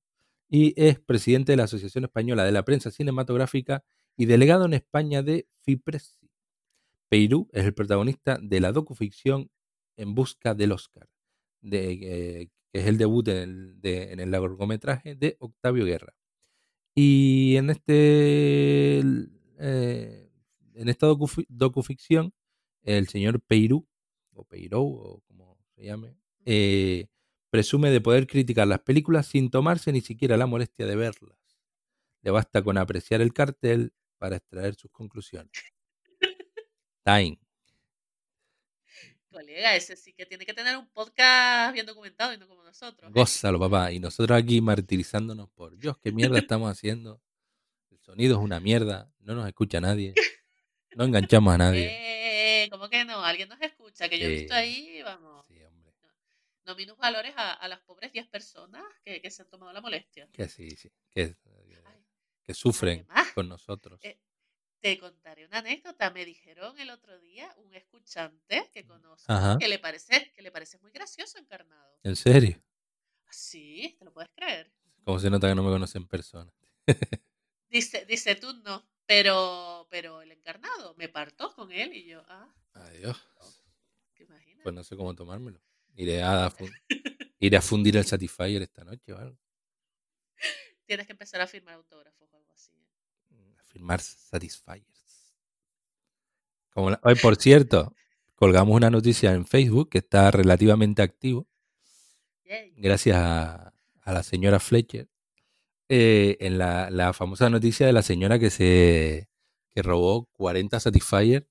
Y 0.48 0.74
es 0.76 0.98
presidente 1.00 1.52
de 1.52 1.56
la 1.56 1.64
Asociación 1.64 2.04
Española 2.04 2.44
de 2.44 2.52
la 2.52 2.64
Prensa 2.64 2.90
Cinematográfica 2.90 3.82
y 4.16 4.26
delegado 4.26 4.66
en 4.66 4.74
España 4.74 5.22
de 5.22 5.46
FIPRESI. 5.62 6.28
Peirú 7.08 7.48
es 7.52 7.64
el 7.64 7.74
protagonista 7.74 8.38
de 8.42 8.60
la 8.60 8.72
docuficción 8.72 9.50
En 9.96 10.14
busca 10.14 10.54
del 10.54 10.72
Oscar, 10.72 11.08
de, 11.62 11.92
eh, 11.92 12.48
que 12.72 12.80
es 12.80 12.86
el 12.86 12.98
debut 12.98 13.28
en 13.28 13.36
el, 13.36 13.80
de- 13.80 14.12
en 14.12 14.20
el 14.20 14.30
largometraje 14.30 15.14
de 15.14 15.36
Octavio 15.38 15.84
Guerra. 15.84 16.14
Y 16.94 17.56
en 17.56 17.70
este 17.70 19.02
eh, 19.58 20.30
en 20.74 20.88
esta 20.88 21.06
docufi- 21.08 21.46
docuficción, 21.48 22.32
el 22.82 23.08
señor 23.08 23.40
Peirú, 23.40 23.86
o 24.32 24.44
Peirou, 24.44 24.86
o 24.86 25.20
como 25.26 25.58
se 25.74 25.84
llame, 25.84 26.16
eh, 26.44 27.06
presume 27.50 27.90
de 27.90 28.00
poder 28.00 28.26
criticar 28.26 28.66
las 28.66 28.80
películas 28.80 29.26
sin 29.26 29.50
tomarse 29.50 29.92
ni 29.92 30.00
siquiera 30.00 30.36
la 30.36 30.46
molestia 30.46 30.86
de 30.86 30.96
verlas. 30.96 31.36
Le 32.22 32.30
basta 32.30 32.62
con 32.62 32.78
apreciar 32.78 33.20
el 33.20 33.32
cartel 33.32 33.92
para 34.18 34.36
extraer 34.36 34.74
sus 34.74 34.90
conclusiones. 34.90 35.50
Time. 37.04 37.38
Colega, 39.30 39.74
ese 39.74 39.96
sí 39.96 40.12
que 40.12 40.26
tiene 40.26 40.44
que 40.44 40.52
tener 40.52 40.76
un 40.76 40.86
podcast 40.90 41.72
bien 41.72 41.86
documentado 41.86 42.34
y 42.34 42.38
no 42.38 42.46
como 42.46 42.62
nosotros. 42.62 43.08
¿eh? 43.10 43.12
Gózalo, 43.14 43.58
papá. 43.58 43.90
Y 43.90 43.98
nosotros 43.98 44.38
aquí 44.38 44.60
martirizándonos 44.60 45.48
por 45.50 45.76
Dios, 45.78 45.96
qué 45.98 46.12
mierda 46.12 46.38
estamos 46.46 46.70
haciendo. 46.70 47.20
El 47.90 47.98
sonido 48.00 48.36
es 48.38 48.44
una 48.44 48.60
mierda, 48.60 49.10
no 49.20 49.34
nos 49.34 49.46
escucha 49.48 49.80
nadie. 49.80 50.14
No 50.96 51.04
enganchamos 51.04 51.54
a 51.54 51.58
nadie. 51.58 51.88
Eh, 52.64 52.68
¿Cómo 52.70 52.88
que 52.88 53.04
no? 53.04 53.24
Alguien 53.24 53.48
nos 53.48 53.60
escucha, 53.60 54.08
que 54.08 54.18
yo 54.18 54.26
he 54.26 54.30
visto 54.30 54.54
ahí, 54.54 55.02
vamos. 55.02 55.46
Sí, 55.46 55.62
hombre. 55.62 55.92
No 56.64 56.76
minus 56.76 56.96
valores 56.96 57.34
a, 57.36 57.52
a 57.54 57.68
las 57.68 57.80
pobres 57.80 58.12
10 58.12 58.28
personas 58.28 58.84
que, 59.04 59.20
que 59.20 59.30
se 59.30 59.42
han 59.42 59.48
tomado 59.48 59.72
la 59.72 59.80
molestia. 59.80 60.28
Que 60.32 60.48
sí, 60.48 60.70
sí. 60.70 60.90
Que, 61.10 61.36
Ay, 61.84 62.04
que 62.44 62.54
sufren 62.54 63.04
además, 63.08 63.32
con 63.32 63.48
nosotros. 63.48 63.98
eh, 64.02 64.18
te 64.80 64.98
contaré 64.98 65.46
una 65.46 65.58
anécdota. 65.58 66.10
Me 66.10 66.24
dijeron 66.24 66.78
el 66.78 66.90
otro 66.90 67.18
día 67.20 67.52
un 67.56 67.74
escuchante 67.74 68.68
que 68.72 68.84
conozco 68.84 69.32
Ajá. 69.32 69.58
que 69.58 69.68
le 69.68 69.78
parece 69.78 70.32
que 70.34 70.42
le 70.42 70.50
parece 70.52 70.78
muy 70.78 70.90
gracioso 70.92 71.38
encarnado. 71.38 71.98
¿En 72.04 72.16
serio? 72.16 72.62
Sí, 73.30 73.96
¿te 73.98 74.04
lo 74.04 74.12
puedes 74.12 74.30
creer? 74.34 74.70
Como 75.04 75.18
se 75.18 75.30
nota 75.30 75.48
que 75.48 75.54
no 75.54 75.62
me 75.64 75.70
conocen 75.70 76.02
en 76.02 76.08
persona. 76.08 76.52
Dice, 77.70 78.04
dice 78.04 78.34
tú 78.34 78.52
no, 78.64 78.86
pero, 79.06 79.86
pero 79.90 80.22
el 80.22 80.32
encarnado 80.32 80.94
me 80.96 81.08
partó 81.08 81.54
con 81.54 81.70
él 81.72 81.94
y 81.94 82.06
yo, 82.06 82.22
ah, 82.28 82.52
Adiós. 82.74 83.20
¿te 84.16 84.24
imaginas? 84.24 84.62
Pues 84.62 84.74
no 84.74 84.84
sé 84.84 84.96
cómo 84.96 85.14
tomármelo. 85.14 85.60
Iré 85.94 86.22
a, 86.22 86.52
iré 87.38 87.56
a 87.56 87.62
fundir 87.62 87.96
el 87.96 88.04
Satisfyer 88.06 88.62
esta 88.62 88.84
noche 88.84 89.12
o 89.12 89.18
algo. 89.18 89.38
Tienes 90.86 91.06
que 91.06 91.12
empezar 91.12 91.40
a 91.40 91.46
firmar 91.46 91.74
autógrafos 91.74 92.28
o 92.32 92.36
algo 92.36 92.50
así. 92.52 92.72
¿eh? 93.30 93.54
A 93.58 93.64
firmar 93.64 94.00
Satisfyers. 94.00 95.34
Como 96.70 96.90
la- 96.90 97.00
Hoy, 97.04 97.14
por 97.16 97.36
cierto, 97.36 97.94
colgamos 98.34 98.74
una 98.74 98.90
noticia 98.90 99.32
en 99.32 99.46
Facebook 99.46 99.90
que 99.90 99.98
está 99.98 100.30
relativamente 100.30 101.02
activo. 101.02 101.46
Yay. 102.44 102.74
gracias 102.76 103.16
a, 103.16 103.72
a 104.02 104.12
la 104.12 104.22
señora 104.22 104.58
Fletcher, 104.60 105.08
eh, 105.94 106.38
en 106.40 106.56
la, 106.56 106.88
la 106.90 107.12
famosa 107.12 107.50
noticia 107.50 107.86
de 107.86 107.92
la 107.92 108.00
señora 108.02 108.38
que 108.38 108.48
se 108.50 109.28
que 109.68 109.82
robó 109.82 110.26
40 110.32 110.80
Satisfyer 110.80 111.46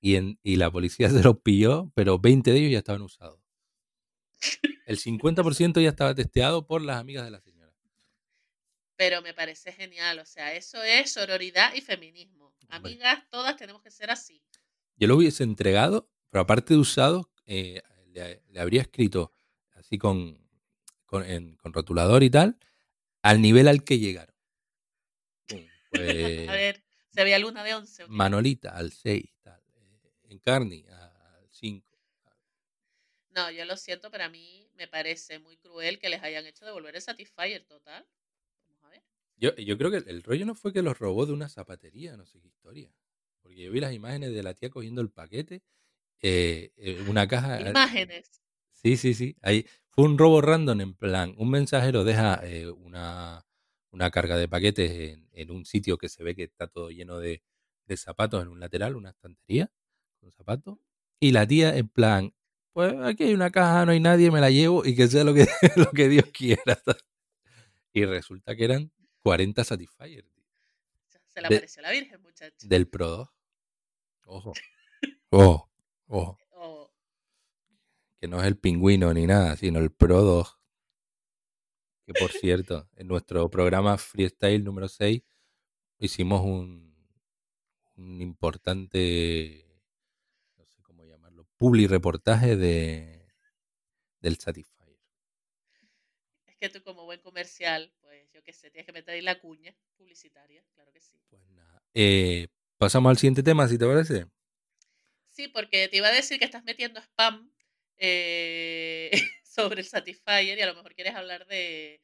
y, 0.00 0.16
en, 0.16 0.38
y 0.42 0.56
la 0.56 0.70
policía 0.70 1.08
se 1.10 1.22
los 1.22 1.40
pilló, 1.40 1.90
pero 1.94 2.18
20 2.18 2.50
de 2.52 2.58
ellos 2.60 2.72
ya 2.72 2.78
estaban 2.78 3.02
usados. 3.02 3.40
El 4.86 4.98
50% 4.98 5.82
ya 5.82 5.88
estaba 5.90 6.14
testeado 6.14 6.66
por 6.66 6.82
las 6.82 6.98
amigas 6.98 7.24
de 7.24 7.30
la 7.30 7.40
señora. 7.40 7.72
Pero 8.96 9.22
me 9.22 9.34
parece 9.34 9.72
genial, 9.72 10.18
o 10.20 10.24
sea, 10.24 10.54
eso 10.54 10.82
es 10.82 11.12
sororidad 11.12 11.74
y 11.74 11.80
feminismo. 11.80 12.54
Amigas, 12.68 13.24
todas 13.30 13.56
tenemos 13.56 13.82
que 13.82 13.90
ser 13.90 14.10
así. 14.10 14.42
Yo 14.96 15.08
lo 15.08 15.16
hubiese 15.16 15.42
entregado, 15.42 16.10
pero 16.30 16.42
aparte 16.42 16.74
de 16.74 16.80
usado, 16.80 17.30
eh, 17.46 17.82
le, 18.12 18.42
le 18.48 18.60
habría 18.60 18.82
escrito 18.82 19.32
así 19.74 19.98
con, 19.98 20.38
con, 21.06 21.24
en- 21.24 21.56
con 21.56 21.72
rotulador 21.72 22.22
y 22.22 22.30
tal, 22.30 22.58
al 23.24 23.40
nivel 23.42 23.66
al 23.68 23.82
que 23.84 23.98
llegaron. 23.98 24.34
Pues, 25.90 25.92
a 26.48 26.52
ver, 26.52 26.84
se 27.10 27.20
había 27.20 27.38
luna 27.38 27.64
de 27.64 27.74
once. 27.74 28.04
¿o 28.04 28.06
qué? 28.06 28.12
Manolita 28.12 28.70
al 28.76 28.92
6, 28.92 29.34
tal. 29.42 29.60
eh, 29.76 30.12
Encarni 30.28 30.84
al 30.88 31.48
5. 31.50 31.98
No, 33.30 33.50
yo 33.50 33.64
lo 33.64 33.76
siento, 33.76 34.10
pero 34.10 34.24
a 34.24 34.28
mí 34.28 34.68
me 34.74 34.86
parece 34.86 35.38
muy 35.38 35.56
cruel 35.56 35.98
que 35.98 36.08
les 36.08 36.22
hayan 36.22 36.46
hecho 36.46 36.64
devolver 36.64 36.94
el 36.94 37.02
Satisfyer 37.02 37.64
total. 37.64 38.06
Vamos 38.68 38.84
a 38.84 38.88
ver. 38.90 39.02
Yo, 39.36 39.54
yo 39.56 39.76
creo 39.76 39.90
que 39.90 39.96
el, 39.98 40.08
el 40.08 40.22
rollo 40.22 40.46
no 40.46 40.54
fue 40.54 40.72
que 40.72 40.82
los 40.82 40.98
robó 40.98 41.26
de 41.26 41.32
una 41.32 41.48
zapatería, 41.48 42.16
no 42.16 42.26
sé 42.26 42.40
qué 42.40 42.48
historia. 42.48 42.92
Porque 43.42 43.62
yo 43.62 43.72
vi 43.72 43.80
las 43.80 43.92
imágenes 43.92 44.32
de 44.32 44.42
la 44.42 44.54
tía 44.54 44.70
cogiendo 44.70 45.00
el 45.02 45.10
paquete, 45.10 45.62
eh, 46.22 46.72
eh, 46.76 47.04
una 47.08 47.26
caja. 47.26 47.60
Imágenes. 47.60 48.40
Sí, 48.84 48.96
sí, 48.96 49.14
sí. 49.14 49.36
Ahí 49.42 49.66
fue 49.90 50.04
un 50.04 50.18
robo 50.18 50.40
random 50.40 50.80
en 50.80 50.94
plan, 50.94 51.34
un 51.38 51.50
mensajero 51.50 52.04
deja 52.04 52.40
eh, 52.44 52.68
una, 52.70 53.44
una 53.90 54.10
carga 54.10 54.36
de 54.36 54.46
paquetes 54.48 54.90
en, 54.92 55.28
en 55.32 55.50
un 55.50 55.64
sitio 55.64 55.96
que 55.98 56.08
se 56.08 56.22
ve 56.22 56.34
que 56.36 56.42
está 56.44 56.66
todo 56.68 56.90
lleno 56.90 57.18
de, 57.18 57.42
de 57.86 57.96
zapatos 57.96 58.42
en 58.42 58.48
un 58.48 58.60
lateral, 58.60 58.94
una 58.96 59.10
estantería 59.10 59.70
con 60.20 60.30
zapatos. 60.32 60.78
Y 61.20 61.32
la 61.32 61.46
tía 61.46 61.76
en 61.76 61.88
plan, 61.88 62.34
pues 62.72 62.92
aquí 63.04 63.24
hay 63.24 63.34
una 63.34 63.50
caja, 63.50 63.86
no 63.86 63.92
hay 63.92 64.00
nadie, 64.00 64.30
me 64.30 64.40
la 64.40 64.50
llevo 64.50 64.84
y 64.84 64.94
que 64.94 65.08
sea 65.08 65.24
lo 65.24 65.32
que, 65.32 65.46
lo 65.76 65.90
que 65.92 66.08
Dios 66.08 66.26
quiera. 66.32 66.62
Y 67.96 68.04
resulta 68.06 68.56
que 68.56 68.64
eran 68.64 68.90
40 69.22 69.62
Satisfyer 69.62 70.24
Se 71.28 71.40
le 71.40 71.48
De- 71.48 71.54
apareció 71.56 71.80
la 71.80 71.92
Virgen, 71.92 72.20
muchacho. 72.20 72.66
del 72.68 72.88
Pro 72.88 73.06
2. 73.08 73.28
Ojo. 74.26 74.52
Ojo. 75.30 75.70
Ojo. 76.08 76.38
Que 78.24 78.28
no 78.28 78.40
es 78.40 78.46
el 78.46 78.56
pingüino 78.56 79.12
ni 79.12 79.26
nada, 79.26 79.54
sino 79.54 79.80
el 79.80 79.92
Pro 79.92 80.22
2. 80.22 80.58
Que 82.06 82.14
por 82.14 82.30
cierto, 82.32 82.88
en 82.96 83.06
nuestro 83.06 83.50
programa 83.50 83.98
Freestyle 83.98 84.64
número 84.64 84.88
6 84.88 85.20
hicimos 85.98 86.40
un, 86.40 86.96
un 87.96 88.22
importante, 88.22 89.66
no 90.56 90.64
sé 90.64 90.80
cómo 90.80 91.04
llamarlo, 91.04 91.46
publi 91.58 91.86
reportaje 91.86 92.56
de, 92.56 93.28
del 94.20 94.38
Satisfyer. 94.38 94.98
es 96.46 96.56
que 96.56 96.70
tú 96.70 96.82
como 96.82 97.04
buen 97.04 97.20
comercial, 97.20 97.92
pues 98.00 98.32
yo 98.32 98.42
qué 98.42 98.54
sé, 98.54 98.70
tienes 98.70 98.86
que 98.86 98.94
meter 98.94 99.16
ahí 99.16 99.20
la 99.20 99.38
cuña 99.38 99.76
publicitaria, 99.98 100.64
claro 100.72 100.90
que 100.92 101.02
sí. 101.02 101.20
Pues 101.28 101.46
nada. 101.50 101.82
Eh, 101.92 102.48
pasamos 102.78 103.10
al 103.10 103.18
siguiente 103.18 103.42
tema, 103.42 103.68
si 103.68 103.76
te 103.76 103.84
parece. 103.84 104.24
Sí, 105.28 105.48
porque 105.48 105.88
te 105.88 105.98
iba 105.98 106.08
a 106.08 106.12
decir 106.12 106.38
que 106.38 106.46
estás 106.46 106.64
metiendo 106.64 107.00
spam 107.00 107.53
eh, 107.98 109.10
sobre 109.44 109.80
el 109.80 109.86
Satisfyer 109.86 110.58
y 110.58 110.62
a 110.62 110.66
lo 110.66 110.74
mejor 110.74 110.94
quieres 110.94 111.14
hablar 111.14 111.46
de, 111.46 112.02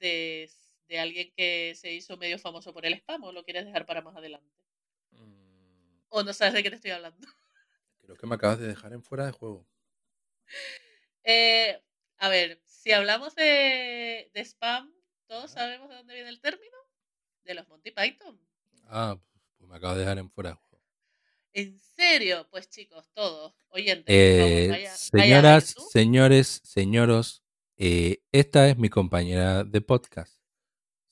de, 0.00 0.50
de 0.88 0.98
alguien 1.00 1.32
que 1.36 1.74
se 1.76 1.92
hizo 1.92 2.16
medio 2.18 2.38
famoso 2.38 2.72
por 2.74 2.86
el 2.86 2.94
spam 2.94 3.24
o 3.24 3.32
lo 3.32 3.44
quieres 3.44 3.66
dejar 3.66 3.86
para 3.86 4.02
más 4.02 4.16
adelante. 4.16 4.50
Mm, 5.14 6.00
O 6.08 6.22
no 6.22 6.32
sabes 6.32 6.54
de 6.54 6.62
qué 6.62 6.70
te 6.70 6.76
estoy 6.76 6.92
hablando. 6.92 7.26
Creo 8.02 8.16
que 8.16 8.26
me 8.28 8.36
acabas 8.36 8.60
de 8.60 8.68
dejar 8.68 8.92
en 8.92 9.02
fuera 9.02 9.26
de 9.26 9.32
juego. 9.32 9.66
Eh, 11.24 11.82
a 12.18 12.28
ver, 12.28 12.60
si 12.64 12.92
hablamos 12.92 13.34
de, 13.34 14.30
de 14.32 14.40
spam, 14.44 14.92
¿todos 15.26 15.52
sabemos 15.52 15.88
de 15.88 15.96
dónde 15.96 16.14
viene 16.14 16.28
el 16.30 16.40
término? 16.40 16.76
De 17.44 17.54
los 17.54 17.68
Monty 17.68 17.90
Python. 17.92 18.40
Ah, 18.88 19.18
pues 19.58 19.68
me 19.68 19.76
acabas 19.76 19.96
de 19.96 20.02
dejar 20.02 20.18
en 20.18 20.30
fuera 20.30 20.50
de 20.50 20.56
juego. 20.56 20.73
¿En 21.54 21.78
serio? 21.78 22.46
Pues 22.50 22.68
chicos, 22.68 23.08
todos, 23.14 23.54
oyentes, 23.68 24.04
Eh, 24.08 24.88
señoras, 24.92 25.74
señores, 25.92 26.60
señoros, 26.64 27.44
eh, 27.76 28.22
esta 28.32 28.68
es 28.68 28.76
mi 28.76 28.88
compañera 28.88 29.62
de 29.62 29.80
podcast. 29.80 30.36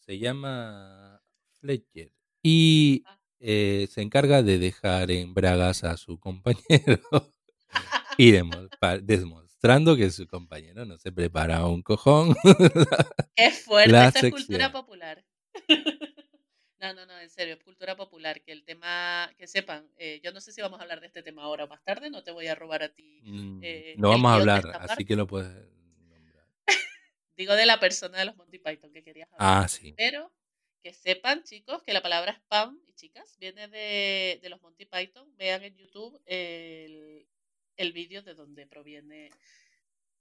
Se 0.00 0.18
llama 0.18 1.22
Fletcher 1.60 2.12
y 2.42 3.04
Ah. 3.06 3.20
eh, 3.38 3.86
se 3.88 4.02
encarga 4.02 4.42
de 4.42 4.58
dejar 4.58 5.12
en 5.12 5.32
bragas 5.32 5.84
a 5.84 5.96
su 5.96 6.18
compañero 6.98 7.00
y 8.18 8.32
demostrando 8.32 9.96
que 9.96 10.10
su 10.10 10.26
compañero 10.26 10.84
no 10.84 10.98
se 10.98 11.12
prepara 11.12 11.64
un 11.66 11.82
cojón. 11.82 12.34
Qué 13.36 13.50
fuerte, 13.64 13.92
La 13.92 14.08
esa 14.08 14.26
es 14.26 14.32
cultura 14.32 14.72
popular. 14.72 15.24
No, 16.82 16.92
no, 16.94 17.06
no, 17.06 17.16
en 17.20 17.30
serio, 17.30 17.54
es 17.54 17.62
cultura 17.62 17.94
popular. 17.96 18.42
Que 18.42 18.50
el 18.50 18.64
tema, 18.64 19.32
que 19.38 19.46
sepan, 19.46 19.88
eh, 19.96 20.20
yo 20.24 20.32
no 20.32 20.40
sé 20.40 20.50
si 20.50 20.60
vamos 20.60 20.80
a 20.80 20.82
hablar 20.82 21.00
de 21.00 21.06
este 21.06 21.22
tema 21.22 21.44
ahora 21.44 21.64
o 21.64 21.68
más 21.68 21.82
tarde, 21.84 22.10
no 22.10 22.24
te 22.24 22.32
voy 22.32 22.48
a 22.48 22.56
robar 22.56 22.82
a 22.82 22.92
ti. 22.92 23.20
Mm, 23.22 23.60
Eh, 23.62 23.94
no 23.98 24.08
vamos 24.08 24.32
a 24.32 24.34
hablar, 24.34 24.66
así 24.74 24.88
parte. 24.88 25.04
que 25.04 25.14
lo 25.14 25.28
puedes 25.28 25.48
nombrar. 26.10 26.44
Digo 27.36 27.54
de 27.54 27.66
la 27.66 27.78
persona 27.78 28.18
de 28.18 28.24
los 28.24 28.36
Monty 28.36 28.58
Python 28.58 28.92
que 28.92 29.04
querías 29.04 29.30
hablar. 29.32 29.62
Ah, 29.64 29.68
sí. 29.68 29.94
Pero 29.96 30.32
que 30.82 30.92
sepan, 30.92 31.44
chicos, 31.44 31.84
que 31.84 31.92
la 31.92 32.02
palabra 32.02 32.32
spam, 32.32 32.76
y 32.88 32.94
chicas, 32.94 33.36
viene 33.38 33.68
de, 33.68 34.40
de 34.42 34.48
los 34.48 34.60
Monty 34.60 34.84
Python. 34.86 35.36
Vean 35.36 35.62
en 35.62 35.76
YouTube 35.76 36.20
el, 36.26 37.28
el 37.76 37.92
vídeo 37.92 38.22
de 38.22 38.34
donde 38.34 38.66
proviene 38.66 39.30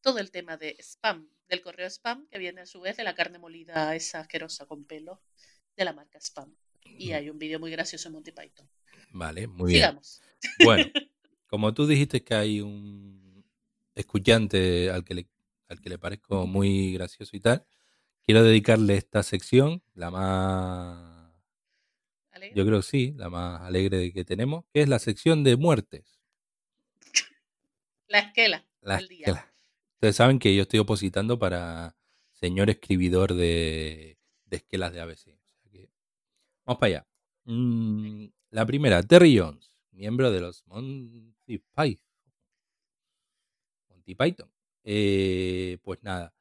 todo 0.01 0.19
el 0.19 0.29
tema 0.29 0.57
de 0.57 0.75
spam, 0.79 1.27
del 1.47 1.61
correo 1.61 1.87
spam, 1.89 2.27
que 2.27 2.37
viene 2.37 2.61
a 2.61 2.65
su 2.67 2.81
vez 2.81 2.97
de 2.97 3.03
la 3.03 3.15
carne 3.15 3.39
molida 3.39 3.95
esa 3.95 4.19
asquerosa 4.19 4.67
con 4.67 4.85
pelo 4.85 5.23
de 5.75 5.85
la 5.85 5.93
marca 5.93 6.19
spam. 6.19 6.53
Y 6.83 7.13
hay 7.13 7.29
un 7.29 7.39
vídeo 7.39 7.59
muy 7.59 7.71
gracioso 7.71 8.09
en 8.09 8.13
Monty 8.13 8.31
Python. 8.31 8.69
Vale, 9.11 9.47
muy 9.47 9.71
bien. 9.71 9.81
Sigamos. 9.81 10.21
Bueno, 10.63 10.85
como 11.47 11.73
tú 11.73 11.87
dijiste 11.87 12.23
que 12.23 12.33
hay 12.33 12.61
un 12.61 13.45
escuchante 13.95 14.89
al 14.89 15.03
que 15.03 15.13
le, 15.13 15.27
al 15.67 15.81
que 15.81 15.89
le 15.89 15.97
parezco 15.97 16.47
muy 16.47 16.93
gracioso 16.93 17.35
y 17.35 17.39
tal, 17.39 17.65
quiero 18.23 18.43
dedicarle 18.43 18.95
esta 18.95 19.23
sección, 19.23 19.83
la 19.93 20.11
más, 20.11 21.33
¿Alegre? 22.31 22.55
yo 22.55 22.65
creo 22.65 22.79
que 22.79 22.87
sí, 22.87 23.13
la 23.17 23.29
más 23.29 23.61
alegre 23.61 24.11
que 24.13 24.23
tenemos, 24.23 24.65
que 24.73 24.81
es 24.81 24.89
la 24.89 24.99
sección 24.99 25.43
de 25.43 25.57
muertes. 25.57 26.19
La 28.07 28.19
esquela 28.19 28.65
La 28.81 28.97
del 28.97 29.07
día. 29.07 29.51
Ustedes 29.93 30.15
saben 30.15 30.39
que 30.39 30.55
yo 30.55 30.63
estoy 30.63 30.79
opositando 30.79 31.39
para 31.39 31.95
señor 32.33 32.69
escribidor 32.69 33.33
de, 33.33 34.17
de 34.45 34.57
esquelas 34.57 34.91
de 34.91 34.99
ABC. 34.99 35.40
Vamos 36.65 36.79
para 36.79 36.87
allá. 36.87 37.07
Mm, 37.45 38.25
la 38.51 38.65
primera, 38.65 39.01
Terry 39.03 39.37
Jones, 39.37 39.75
miembro 39.91 40.31
de 40.31 40.41
los 40.41 40.65
Monty 40.67 41.57
Python. 41.75 42.07
Monty 43.89 44.15
Python. 44.15 44.51
Eh, 44.83 45.77
pues 45.83 46.01
nada, 46.03 46.33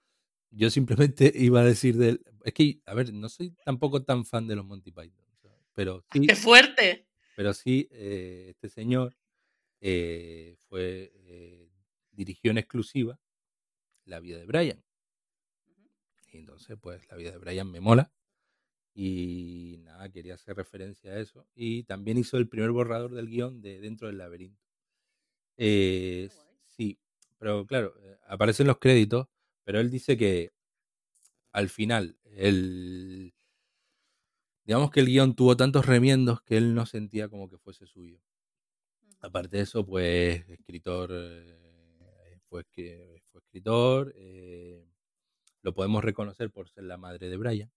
yo 0.50 0.70
simplemente 0.70 1.32
iba 1.34 1.60
a 1.60 1.64
decir 1.64 1.96
del... 1.96 2.22
Es 2.44 2.54
que, 2.54 2.80
a 2.86 2.94
ver, 2.94 3.12
no 3.12 3.28
soy 3.28 3.50
tampoco 3.64 4.02
tan 4.02 4.24
fan 4.24 4.46
de 4.46 4.56
los 4.56 4.64
Monty 4.64 4.90
Python, 4.90 5.24
pero 5.74 6.04
sí, 6.12 6.26
¡Qué 6.26 6.36
fuerte! 6.36 7.06
pero 7.36 7.54
sí, 7.54 7.88
eh, 7.92 8.48
este 8.50 8.68
señor 8.68 9.16
eh, 9.80 10.56
fue 10.68 11.12
dirigió 12.20 12.50
en 12.50 12.58
exclusiva 12.58 13.18
la 14.04 14.20
vida 14.20 14.38
de 14.38 14.44
Brian. 14.44 14.84
Y 16.32 16.36
entonces, 16.36 16.76
pues, 16.80 17.08
la 17.08 17.16
vida 17.16 17.30
de 17.30 17.38
Brian 17.38 17.70
me 17.70 17.80
mola. 17.80 18.12
Y 19.02 19.78
nada, 19.78 20.10
quería 20.10 20.34
hacer 20.34 20.54
referencia 20.54 21.12
a 21.12 21.18
eso. 21.18 21.46
Y 21.54 21.84
también 21.84 22.18
hizo 22.18 22.36
el 22.36 22.50
primer 22.50 22.70
borrador 22.70 23.14
del 23.14 23.28
guion 23.28 23.62
de 23.62 23.80
Dentro 23.80 24.08
del 24.08 24.18
Laberinto. 24.18 24.62
Eh, 25.56 26.28
sí, 26.66 26.98
pero 27.38 27.66
claro, 27.66 27.94
eh, 28.02 28.18
aparecen 28.28 28.66
los 28.66 28.78
créditos, 28.78 29.26
pero 29.64 29.80
él 29.80 29.90
dice 29.90 30.18
que 30.18 30.52
al 31.50 31.70
final 31.70 32.18
el, 32.36 33.32
digamos 34.66 34.90
que 34.90 35.00
el 35.00 35.06
guion 35.06 35.34
tuvo 35.34 35.56
tantos 35.56 35.86
remiendos 35.86 36.42
que 36.42 36.58
él 36.58 36.74
no 36.74 36.84
sentía 36.84 37.30
como 37.30 37.48
que 37.48 37.56
fuese 37.56 37.86
suyo. 37.86 38.20
Aparte 39.20 39.56
de 39.56 39.62
eso, 39.62 39.86
pues 39.86 40.46
escritor, 40.50 41.08
eh, 41.10 42.38
fue, 42.50 42.66
fue 43.32 43.40
escritor, 43.40 44.12
eh, 44.14 44.84
lo 45.62 45.72
podemos 45.72 46.04
reconocer 46.04 46.50
por 46.50 46.68
ser 46.68 46.84
la 46.84 46.98
madre 46.98 47.30
de 47.30 47.38
Brian. 47.38 47.72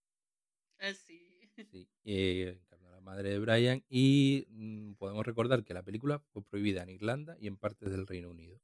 Ah, 0.84 0.94
sí. 0.94 1.20
Eh, 2.06 2.60
encarnó 2.62 2.90
a 2.90 2.92
la 2.92 3.00
madre 3.00 3.30
de 3.30 3.40
Brian 3.40 3.84
y 3.88 4.46
mm, 4.50 4.94
podemos 4.96 5.25
recordar 5.25 5.63
que 5.63 5.74
la 5.74 5.84
película 5.84 6.20
fue 6.20 6.44
prohibida 6.44 6.84
en 6.84 6.90
Irlanda 6.90 7.38
y 7.40 7.48
en 7.48 7.56
partes 7.58 7.90
del 7.92 8.06
Reino 8.06 8.30
Unido. 8.30 8.60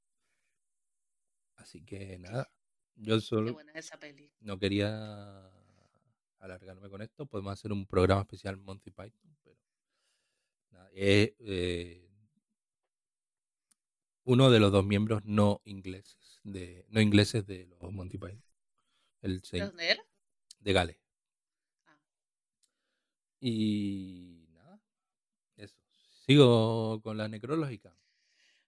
Así 1.56 1.82
que 1.86 2.18
nada, 2.20 2.52
yo 2.96 3.16
Qué 3.16 3.22
solo 3.22 3.54
buena 3.54 3.72
es 3.74 3.86
esa 3.86 4.00
peli. 4.00 4.32
no 4.42 4.58
quería 4.60 5.50
alargarme 6.40 6.90
con 6.90 7.02
esto. 7.02 7.26
Podemos 7.26 7.54
hacer 7.54 7.72
un 7.72 7.86
programa 7.86 8.22
especial 8.22 8.58
Monty 8.58 8.90
Python, 8.92 9.38
pero 9.44 9.58
nada, 10.72 10.90
es 10.94 11.34
eh, 11.40 12.10
uno 14.24 14.50
de 14.50 14.60
los 14.60 14.72
dos 14.72 14.86
miembros 14.86 15.24
no 15.26 15.62
ingleses 15.64 16.42
de 16.44 16.86
no 16.90 17.00
ingleses 17.02 17.46
de 17.46 17.68
los 17.68 17.92
Monty 17.94 18.18
Python, 18.18 18.44
el 19.22 19.42
¿De 19.42 19.60
dónde 19.62 19.92
era? 19.92 20.04
de 20.60 20.74
Gales. 20.74 20.98
Y 23.40 24.48
nada, 24.54 24.82
eso. 25.58 25.82
Sigo 26.26 27.02
con 27.02 27.18
la 27.18 27.28
necrológica. 27.28 27.96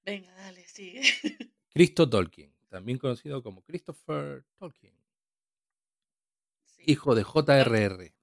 venga, 0.06 0.34
dale, 0.36 0.68
sigue. 0.68 1.02
Cristo 1.74 2.10
Tolkien, 2.10 2.54
también 2.70 2.98
conocido 2.98 3.42
como 3.44 3.62
Christopher 3.64 4.46
Tolkien, 4.58 4.94
Sí. 6.66 6.84
hijo 6.88 7.16
de 7.16 7.24
J.R.R., 7.24 8.14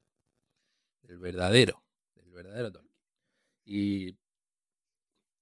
el 1.03 1.19
verdadero, 1.19 1.83
el 2.17 2.31
verdadero 2.31 2.73
Tolkien. 2.73 2.95
Y, 3.65 4.17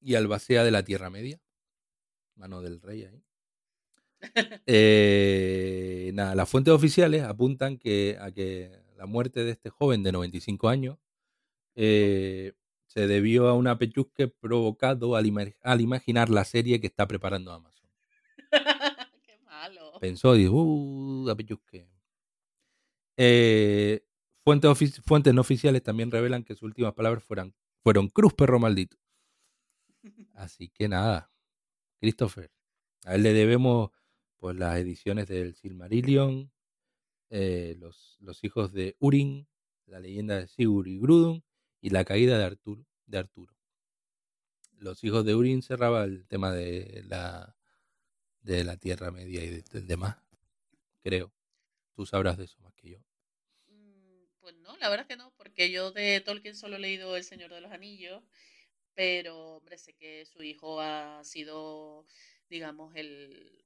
y 0.01 0.15
albacea 0.15 0.65
de 0.65 0.71
la 0.71 0.85
Tierra 0.85 1.11
Media, 1.11 1.41
mano 2.37 2.63
del 2.63 2.81
rey 2.81 3.05
ahí. 3.05 3.23
Eh, 4.67 6.11
nada, 6.15 6.35
las 6.35 6.49
fuentes 6.49 6.73
oficiales 6.75 7.23
apuntan 7.23 7.79
que, 7.79 8.17
a 8.21 8.31
que 8.33 8.83
la 8.97 9.07
muerte 9.07 9.45
de 9.45 9.53
este 9.53 9.71
joven 9.71 10.03
de 10.03 10.13
95 10.13 10.69
años 10.69 10.99
eh, 11.75 12.53
se 12.87 13.07
debió 13.07 13.49
a 13.49 13.55
un 13.55 13.67
apechusque 13.67 14.29
provocado 14.29 15.17
al, 15.17 15.27
ima- 15.27 15.55
al 15.63 15.81
imaginar 15.81 16.31
la 16.31 16.45
serie 16.45 16.81
que 16.81 16.87
está 16.87 17.07
preparando 17.07 17.53
Amazon. 17.53 17.89
Qué 19.27 19.39
malo. 19.45 19.93
Pensó 20.01 20.35
y 20.37 20.41
dijo, 20.41 20.55
uh, 20.63 21.29
apechusque. 21.31 21.89
Eh, 23.17 24.03
fuentes 24.43 25.35
no 25.35 25.41
oficiales 25.41 25.83
también 25.83 26.11
revelan 26.11 26.45
que 26.45 26.55
sus 26.55 26.63
últimas 26.65 26.95
palabras 26.95 27.25
fueran, 27.25 27.55
fueron 27.83 28.09
Cruz 28.09 28.35
Perro 28.35 28.59
Maldito. 28.59 28.97
Así 30.35 30.69
que 30.69 30.89
nada, 30.89 31.31
Christopher. 32.01 32.51
A 33.05 33.15
él 33.15 33.23
le 33.23 33.33
debemos 33.33 33.91
pues 34.39 34.57
las 34.57 34.77
ediciones 34.79 35.29
del 35.29 35.55
Silmarillion, 35.55 36.51
eh, 37.31 37.77
los, 37.79 38.19
hijos 38.45 38.73
de 38.73 38.97
Urin, 38.99 39.47
la 39.87 40.01
leyenda 40.01 40.39
de 40.39 40.49
Sigurd 40.49 40.87
y 40.89 40.99
Grudun 40.99 41.45
y 41.81 41.91
la 41.91 42.05
caída 42.05 42.39
de 42.39 42.45
Arturo. 42.45 42.85
De 43.07 43.19
Arturo. 43.19 43.55
Los 44.79 45.03
hijos 45.05 45.25
de 45.25 45.35
Urin 45.35 45.63
cerraba 45.63 46.05
el 46.05 46.27
tema 46.27 46.53
de 46.53 47.03
la 47.07 47.57
de 48.43 48.63
la 48.63 48.77
Tierra 48.77 49.11
Media 49.11 49.43
y 49.45 49.49
de- 49.51 49.63
del 49.73 49.87
demás, 49.89 50.17
creo. 51.03 51.33
Tú 51.95 52.07
sabrás 52.07 52.39
de 52.39 52.45
eso 52.45 52.61
más 52.61 52.75
que 52.75 52.91
yo. 52.91 52.99
Mm, 53.69 54.25
Pues 54.41 54.55
no, 54.57 54.77
la 54.77 54.89
verdad 54.89 55.07
es 55.09 55.09
que 55.09 55.17
no, 55.17 55.33
porque 55.37 55.71
yo 55.73 55.91
de 55.91 56.21
Tolkien 56.21 56.55
solo 56.55 56.77
he 56.77 56.79
leído 56.79 57.17
El 57.17 57.25
Señor 57.25 57.53
de 57.53 57.61
los 57.61 57.73
Anillos, 57.73 58.23
pero 58.95 59.57
hombre, 59.57 59.79
sé 59.79 59.95
que 59.95 60.25
su 60.27 60.43
hijo 60.43 60.81
ha 60.81 61.25
sido, 61.25 62.07
digamos, 62.49 62.95
el, 62.97 63.66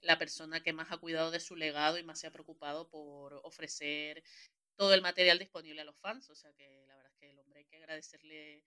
la 0.00 0.18
persona 0.18 0.62
que 0.62 0.72
más 0.72 0.90
ha 0.92 0.98
cuidado 0.98 1.30
de 1.30 1.40
su 1.40 1.56
legado 1.56 1.98
y 1.98 2.02
más 2.02 2.18
se 2.18 2.26
ha 2.26 2.32
preocupado 2.32 2.88
por 2.88 3.34
ofrecer 3.44 4.22
todo 4.76 4.94
el 4.94 5.02
material 5.02 5.38
disponible 5.38 5.82
a 5.82 5.84
los 5.84 5.96
fans. 5.98 6.30
O 6.30 6.34
sea 6.34 6.52
que 6.54 6.84
la 6.86 6.96
verdad 6.96 7.12
es 7.12 7.18
que 7.18 7.30
el 7.30 7.38
hombre 7.38 7.60
hay 7.60 7.66
que 7.66 7.76
agradecerle 7.76 8.64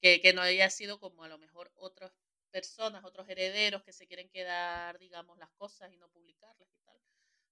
que, 0.00 0.20
que 0.20 0.32
no 0.32 0.42
haya 0.42 0.70
sido 0.70 0.98
como 0.98 1.24
a 1.24 1.28
lo 1.28 1.38
mejor 1.38 1.70
otras 1.74 2.12
personas, 2.50 3.04
otros 3.04 3.28
herederos 3.28 3.82
que 3.82 3.92
se 3.92 4.06
quieren 4.06 4.28
quedar, 4.30 4.98
digamos, 4.98 5.38
las 5.38 5.50
cosas 5.50 5.92
y 5.92 5.96
no 5.96 6.08
publicarlas 6.08 6.68
y 6.72 6.78
tal. 6.84 6.96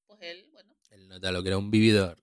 Pues 0.07 0.21
él, 0.23 0.49
bueno, 0.53 0.77
Él 0.91 1.09
nota 1.09 1.33
lo 1.33 1.43
que 1.43 1.49
era 1.49 1.59
un 1.59 1.71
vividor. 1.71 2.23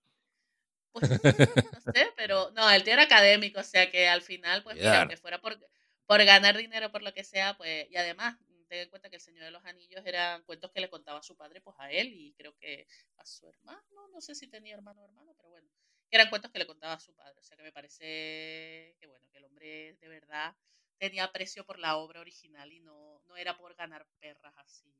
pues 0.91 1.09
no 1.73 1.93
sé, 1.93 2.13
pero 2.15 2.51
no, 2.51 2.69
el 2.69 2.83
tío 2.83 2.93
era 2.93 3.03
académico, 3.03 3.59
o 3.59 3.63
sea 3.63 3.91
que 3.91 4.07
al 4.07 4.21
final, 4.21 4.63
pues 4.63 4.75
mira, 4.77 5.01
aunque 5.01 5.17
fuera 5.17 5.41
por, 5.41 5.57
por 6.05 6.23
ganar 6.23 6.57
dinero, 6.57 6.91
por 6.91 7.03
lo 7.03 7.13
que 7.13 7.23
sea, 7.23 7.57
pues, 7.57 7.89
y 7.89 7.95
además, 7.97 8.37
ten 8.73 8.81
en 8.83 8.89
cuenta 8.89 9.09
que 9.09 9.17
el 9.17 9.21
Señor 9.21 9.45
de 9.45 9.51
los 9.51 9.63
Anillos 9.65 10.03
eran 10.03 10.41
cuentos 10.43 10.71
que 10.71 10.81
le 10.81 10.89
contaba 10.89 11.21
su 11.21 11.37
padre, 11.37 11.61
pues 11.61 11.75
a 11.79 11.91
él, 11.91 12.11
y 12.11 12.33
creo 12.33 12.55
que 12.57 12.87
a 13.17 13.25
su 13.25 13.47
hermano, 13.47 14.07
no 14.11 14.19
sé 14.19 14.33
si 14.33 14.47
tenía 14.47 14.73
hermano 14.73 15.01
o 15.01 15.05
hermana, 15.05 15.31
pero 15.37 15.49
bueno, 15.49 15.69
eran 16.09 16.29
cuentos 16.29 16.51
que 16.51 16.57
le 16.57 16.65
contaba 16.65 16.93
a 16.93 16.99
su 16.99 17.13
padre, 17.13 17.39
o 17.39 17.43
sea 17.43 17.55
que 17.55 17.61
me 17.63 17.71
parece 17.71 18.95
que 18.99 19.05
bueno, 19.07 19.27
que 19.31 19.37
el 19.37 19.45
hombre 19.45 19.93
de 20.01 20.07
verdad 20.07 20.55
tenía 20.97 21.25
aprecio 21.25 21.65
por 21.65 21.77
la 21.77 21.97
obra 21.97 22.19
original 22.21 22.71
y 22.71 22.79
no, 22.79 23.21
no 23.27 23.37
era 23.37 23.55
por 23.55 23.75
ganar 23.75 24.07
perras 24.19 24.55
así, 24.57 24.91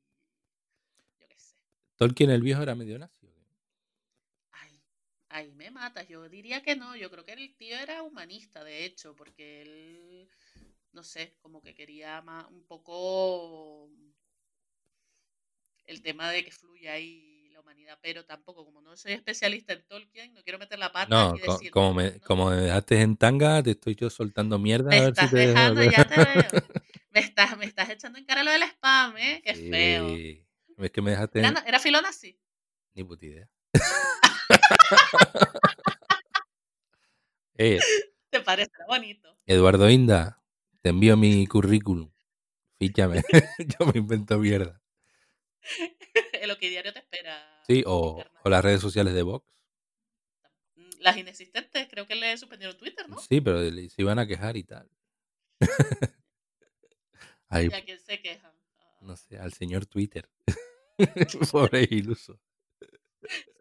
yo 1.18 1.26
qué 1.26 1.38
sé. 1.38 1.56
Tolkien 1.96 2.30
el 2.30 2.42
viejo 2.42 2.62
era 2.62 2.76
medio 2.76 2.98
nazi. 2.98 3.28
Ay, 4.52 4.80
ahí 5.30 5.52
me 5.52 5.70
matas. 5.70 6.08
Yo 6.08 6.28
diría 6.28 6.62
que 6.62 6.74
no. 6.74 6.96
Yo 6.96 7.10
creo 7.10 7.24
que 7.24 7.32
el 7.32 7.56
tío 7.56 7.78
era 7.78 8.02
humanista, 8.02 8.64
de 8.64 8.84
hecho, 8.84 9.14
porque 9.14 9.62
él, 9.62 10.28
no 10.94 11.02
sé, 11.02 11.34
como 11.42 11.60
que 11.60 11.74
quería 11.74 12.22
más, 12.22 12.46
un 12.50 12.64
poco 12.64 13.90
el 15.86 16.02
tema 16.02 16.30
de 16.30 16.44
que 16.44 16.50
fluya 16.50 16.92
ahí 16.94 17.50
la 17.52 17.60
humanidad, 17.60 17.98
pero 18.00 18.24
tampoco, 18.24 18.64
como 18.64 18.80
no 18.80 18.96
soy 18.96 19.12
especialista 19.12 19.74
en 19.74 19.86
Tolkien, 19.86 20.32
no 20.32 20.42
quiero 20.42 20.58
meter 20.58 20.78
la 20.78 20.92
pata 20.92 21.08
No, 21.10 21.36
y 21.36 21.40
decir, 21.40 21.70
como, 21.70 21.92
me, 21.94 22.12
¿no? 22.12 22.20
como 22.20 22.50
me 22.50 22.56
dejaste 22.56 23.00
en 23.00 23.16
tanga, 23.16 23.62
te 23.62 23.72
estoy 23.72 23.94
yo 23.96 24.08
soltando 24.08 24.58
mierda 24.58 24.90
Me 24.90 24.98
a 24.98 25.00
ver 25.02 25.08
si 25.08 25.10
estás 25.24 25.30
te 25.30 25.36
dejo 25.36 25.48
dejando, 25.52 25.80
de- 25.80 25.90
ya 25.90 26.04
te 26.04 26.16
veo. 26.16 26.24
Me 27.14 27.20
estás, 27.20 27.56
me 27.56 27.64
estás 27.64 27.88
echando 27.90 28.18
en 28.18 28.24
cara 28.24 28.42
lo 28.42 28.50
del 28.50 28.64
spam, 28.64 29.16
¿eh? 29.18 29.40
Qué 29.44 29.54
feo. 29.54 30.16
Sí. 30.16 30.44
Es 30.78 30.90
que 30.90 31.00
me 31.00 31.12
dejaste 31.12 31.38
¿Era, 31.38 31.62
era 31.64 31.78
filón 31.78 32.04
así? 32.06 32.36
Ni 32.94 33.04
puta 33.04 33.24
idea. 33.24 33.48
Eh, 37.56 37.78
¿Te 38.30 38.40
parece 38.40 38.72
bonito? 38.88 39.38
Eduardo 39.46 39.88
Inda, 39.88 40.42
te 40.84 40.90
envío 40.90 41.16
mi 41.16 41.46
currículum. 41.46 42.12
Fíchame. 42.78 43.22
yo 43.58 43.86
me 43.86 43.98
invento 43.98 44.38
mierda. 44.38 44.82
El 46.34 46.54
Diario 46.60 46.92
te 46.92 46.98
espera. 46.98 47.62
Sí, 47.66 47.82
o, 47.86 48.22
o 48.44 48.48
las 48.50 48.62
redes 48.62 48.82
sociales 48.82 49.14
de 49.14 49.22
Vox. 49.22 49.48
Mm, 50.76 50.90
Las 50.98 51.16
inexistentes, 51.16 51.88
creo 51.88 52.06
que 52.06 52.16
le 52.16 52.36
suspendieron 52.36 52.76
Twitter, 52.76 53.08
¿no? 53.08 53.18
Sí, 53.18 53.40
pero 53.40 53.60
se 53.62 53.94
iban 53.96 54.18
a 54.18 54.26
quejar 54.26 54.58
y 54.58 54.64
tal. 54.64 54.90
¿Y 57.50 57.72
a 57.72 57.84
quién 57.84 57.98
se 57.98 58.20
quejan? 58.20 58.52
Ah, 58.78 58.98
no 59.00 59.16
sé, 59.16 59.38
al 59.38 59.54
señor 59.54 59.86
Twitter. 59.86 60.28
Pobre 61.50 61.88
iluso. 61.90 62.38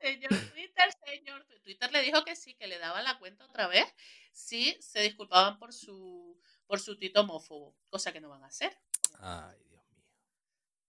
Señor 0.02 0.30
Twitter, 0.52 0.84
señor 1.06 1.46
Twi- 1.46 1.62
Twitter 1.62 1.92
le 1.94 2.02
dijo 2.02 2.26
que 2.26 2.36
sí, 2.36 2.56
que 2.56 2.68
le 2.68 2.80
daba 2.80 3.02
la 3.02 3.18
cuenta 3.18 3.46
otra 3.46 3.68
vez 3.68 3.86
si 4.34 4.76
se 4.82 5.02
disculpaban 5.02 5.58
por 5.58 5.72
su 5.72 6.38
por 6.66 6.80
su 6.80 6.98
tuit 6.98 7.16
homófobo, 7.18 7.76
cosa 7.90 8.12
que 8.12 8.22
no 8.22 8.30
van 8.30 8.44
a 8.44 8.48
hacer. 8.48 8.78
Ay, 9.20 9.58
Dios 9.70 9.84
mío. 9.92 10.06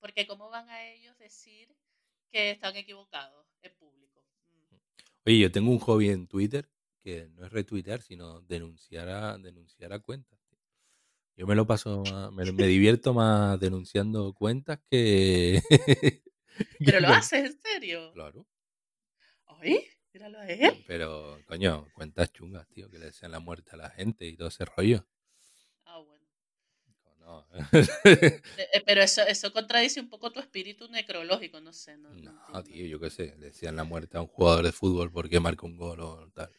Porque 0.00 0.26
¿cómo 0.26 0.48
van 0.50 0.68
a 0.68 0.84
ellos 0.84 1.16
decir 1.18 1.74
que 2.30 2.50
están 2.52 2.76
equivocados 2.76 3.46
en 3.62 3.74
público? 3.76 4.24
Mm. 4.50 4.76
Oye, 5.26 5.38
yo 5.38 5.52
tengo 5.52 5.70
un 5.70 5.78
hobby 5.78 6.08
en 6.10 6.26
Twitter 6.26 6.70
que 7.02 7.28
no 7.34 7.44
es 7.44 7.52
retuitear, 7.52 8.00
sino 8.00 8.40
denunciar 8.42 9.08
a, 9.08 9.36
denunciar 9.38 9.92
a 9.92 9.98
cuentas. 9.98 10.38
Yo 11.36 11.46
me 11.46 11.54
lo 11.54 11.66
paso, 11.66 12.02
más- 12.04 12.32
me, 12.32 12.50
me 12.52 12.66
divierto 12.66 13.12
más 13.12 13.58
denunciando 13.58 14.32
cuentas 14.34 14.78
que... 14.88 15.60
Pero 16.78 17.00
lo 17.00 17.08
haces, 17.08 17.50
¿en 17.50 17.60
serio? 17.60 18.12
Claro. 18.12 18.46
Ay, 19.46 19.84
míralo 20.12 20.38
a 20.38 20.48
él. 20.48 20.84
Pero, 20.86 21.40
coño, 21.46 21.88
cuentas 21.94 22.32
chungas, 22.32 22.68
tío, 22.68 22.88
que 22.88 22.98
le 23.00 23.06
desean 23.06 23.32
la 23.32 23.40
muerte 23.40 23.72
a 23.72 23.76
la 23.76 23.90
gente 23.90 24.26
y 24.26 24.36
todo 24.36 24.48
ese 24.48 24.64
rollo. 24.64 25.04
No, 27.24 27.46
Eh, 27.52 28.42
eh, 28.74 28.82
Pero 28.84 29.00
eso, 29.02 29.22
eso 29.22 29.52
contradice 29.52 29.98
un 30.00 30.08
poco 30.08 30.30
tu 30.30 30.40
espíritu 30.40 30.88
necrológico, 30.88 31.60
no 31.60 31.72
sé. 31.72 31.96
No, 31.96 32.10
no 32.12 32.62
tío, 32.62 32.86
yo 32.86 33.00
qué 33.00 33.10
sé, 33.10 33.34
le 33.38 33.46
desean 33.46 33.76
la 33.76 33.84
muerte 33.84 34.16
a 34.18 34.20
un 34.20 34.26
jugador 34.26 34.64
de 34.64 34.72
fútbol 34.72 35.10
porque 35.10 35.40
marca 35.40 35.64
un 35.66 35.76
gol 35.76 36.00
o 36.00 36.30
tal. 36.32 36.50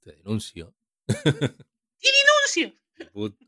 Te 0.00 0.12
denuncio. 0.12 0.74
¡Denuncio! 1.06 2.74
qué 2.96 3.04
puto. 3.06 3.44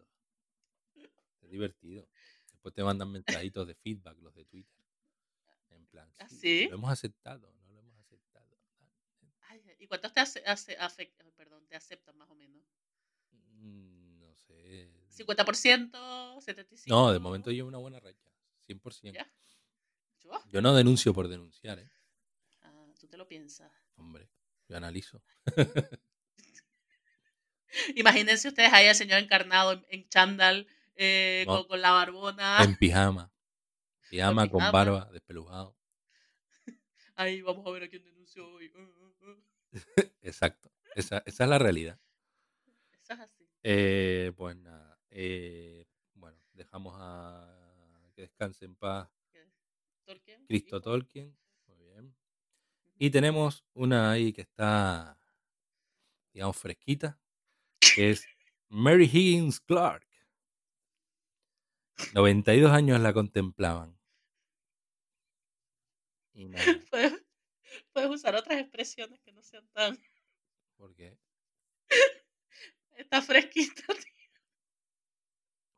Es 1.42 1.50
divertido. 1.50 2.06
Después 2.52 2.74
te 2.74 2.82
mandan 2.84 3.10
mensajitos 3.12 3.66
de 3.66 3.74
feedback 3.74 4.18
los 4.20 4.34
de 4.34 4.44
Twitter. 4.44 4.84
En 5.70 5.86
plan, 5.86 6.10
¿Ah, 6.18 6.28
sí, 6.28 6.36
sí? 6.36 6.68
lo 6.68 6.74
hemos 6.76 6.90
aceptado, 6.90 7.52
no 7.66 7.72
lo 7.72 7.80
hemos 7.80 7.98
aceptado. 8.00 8.56
Ay, 9.48 9.60
¿Y 9.78 9.86
cuántos 9.86 10.12
te, 10.12 10.20
hace, 10.20 10.42
hace, 10.46 10.78
afect- 10.78 11.14
perdón, 11.36 11.66
te 11.66 11.76
aceptan 11.76 12.16
más 12.16 12.28
o 12.30 12.34
menos? 12.34 12.62
Mm, 13.32 13.95
sé. 14.46 14.90
¿50%? 15.10 15.90
¿75%? 15.90 16.84
No, 16.86 17.12
de 17.12 17.18
momento 17.18 17.50
llevo 17.50 17.68
una 17.68 17.78
buena 17.78 18.00
racha. 18.00 18.30
100%. 18.68 19.12
¿Ya? 19.12 19.30
¿Yo? 20.20 20.30
Yo 20.48 20.60
no 20.60 20.74
denuncio 20.74 21.14
por 21.14 21.28
denunciar, 21.28 21.78
¿eh? 21.78 21.90
Ah, 22.62 22.72
tú 22.98 23.06
te 23.06 23.16
lo 23.16 23.26
piensas. 23.28 23.70
Hombre, 23.96 24.28
yo 24.68 24.76
analizo. 24.76 25.22
Imagínense 27.94 28.48
ustedes 28.48 28.72
ahí 28.72 28.86
al 28.88 28.94
señor 28.94 29.18
encarnado 29.20 29.84
en, 29.88 30.08
chándal, 30.08 30.66
eh, 30.96 31.44
No. 31.46 31.58
con, 31.58 31.68
con 31.68 31.80
la 31.80 31.90
barbona. 31.92 32.62
En 32.62 32.76
pijama. 32.76 33.32
Pijama 34.10 34.48
con 34.48 34.58
pijama. 34.58 34.72
barba, 34.72 35.10
despelujado. 35.12 35.76
Ahí 37.16 37.42
vamos 37.42 37.66
a 37.66 37.70
ver 37.70 37.82
a 37.84 37.88
quién 37.88 38.04
denunció 38.04 38.48
hoy. 38.48 38.72
Exacto. 40.22 40.70
Esa, 40.94 41.22
esa 41.26 41.44
es 41.44 41.50
la 41.50 41.58
realidad. 41.58 41.98
Eso 43.02 43.12
es 43.14 43.20
así. 43.20 43.45
Eh, 43.68 44.32
pues 44.36 44.56
nada. 44.56 44.96
eh, 45.10 45.86
bueno, 46.14 46.38
dejamos 46.52 46.94
a 46.98 48.08
que 48.14 48.22
descanse 48.22 48.64
en 48.64 48.76
paz 48.76 49.08
Tolkien, 50.06 50.48
Cristo. 50.48 50.80
Tolkien. 50.80 51.36
Muy 51.66 51.76
bien. 51.78 52.16
Y 52.98 53.10
tenemos 53.10 53.64
una 53.74 54.10
ahí 54.12 54.32
que 54.32 54.42
está, 54.42 55.18
digamos, 56.32 56.56
fresquita, 56.56 57.18
que 57.94 58.10
es 58.10 58.26
Mary 58.68 59.04
Higgins 59.04 59.60
Clark. 59.60 60.06
92 62.14 62.72
años 62.72 63.00
la 63.00 63.12
contemplaban. 63.12 63.98
Y 66.34 66.44
nada, 66.48 66.64
Puedes, 66.90 67.24
puedes 67.92 68.10
usar 68.10 68.36
otras 68.36 68.58
expresiones 68.60 69.20
que 69.22 69.32
no 69.32 69.42
sean 69.42 69.68
tan. 69.72 69.98
porque, 70.76 71.18
Está 72.96 73.22
fresquita, 73.22 73.82
tío. 73.86 74.12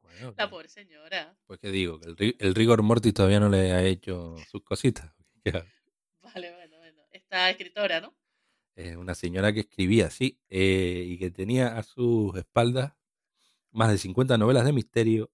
bueno, 0.03 0.35
la 0.37 0.49
pobre 0.51 0.69
señora. 0.69 1.37
pues 1.47 1.59
que 1.61 1.71
digo, 1.71 2.01
que 2.01 2.09
el, 2.11 2.37
el 2.39 2.55
rigor 2.55 2.83
mortis 2.83 3.15
todavía 3.15 3.41
no 3.41 3.49
le 3.49 3.73
ha 3.73 3.85
hecho 3.85 4.37
sus 4.51 4.63
cositas. 4.63 5.13
Ya, 5.45 5.65
Vale, 6.21 6.53
bueno, 6.55 6.77
bueno. 6.79 7.03
Esta 7.13 7.49
escritora, 7.49 8.01
¿no? 8.01 8.15
Es 8.75 8.97
una 8.97 9.15
señora 9.15 9.53
que 9.53 9.61
escribía, 9.61 10.11
sí, 10.11 10.41
eh, 10.51 11.05
y 11.07 11.19
que 11.19 11.31
tenía 11.31 11.79
a 11.79 11.83
sus 11.83 12.37
espaldas 12.37 12.95
más 13.73 13.91
de 13.91 13.99
50 13.99 14.39
novelas 14.39 14.65
de 14.65 14.73
misterio 14.73 15.31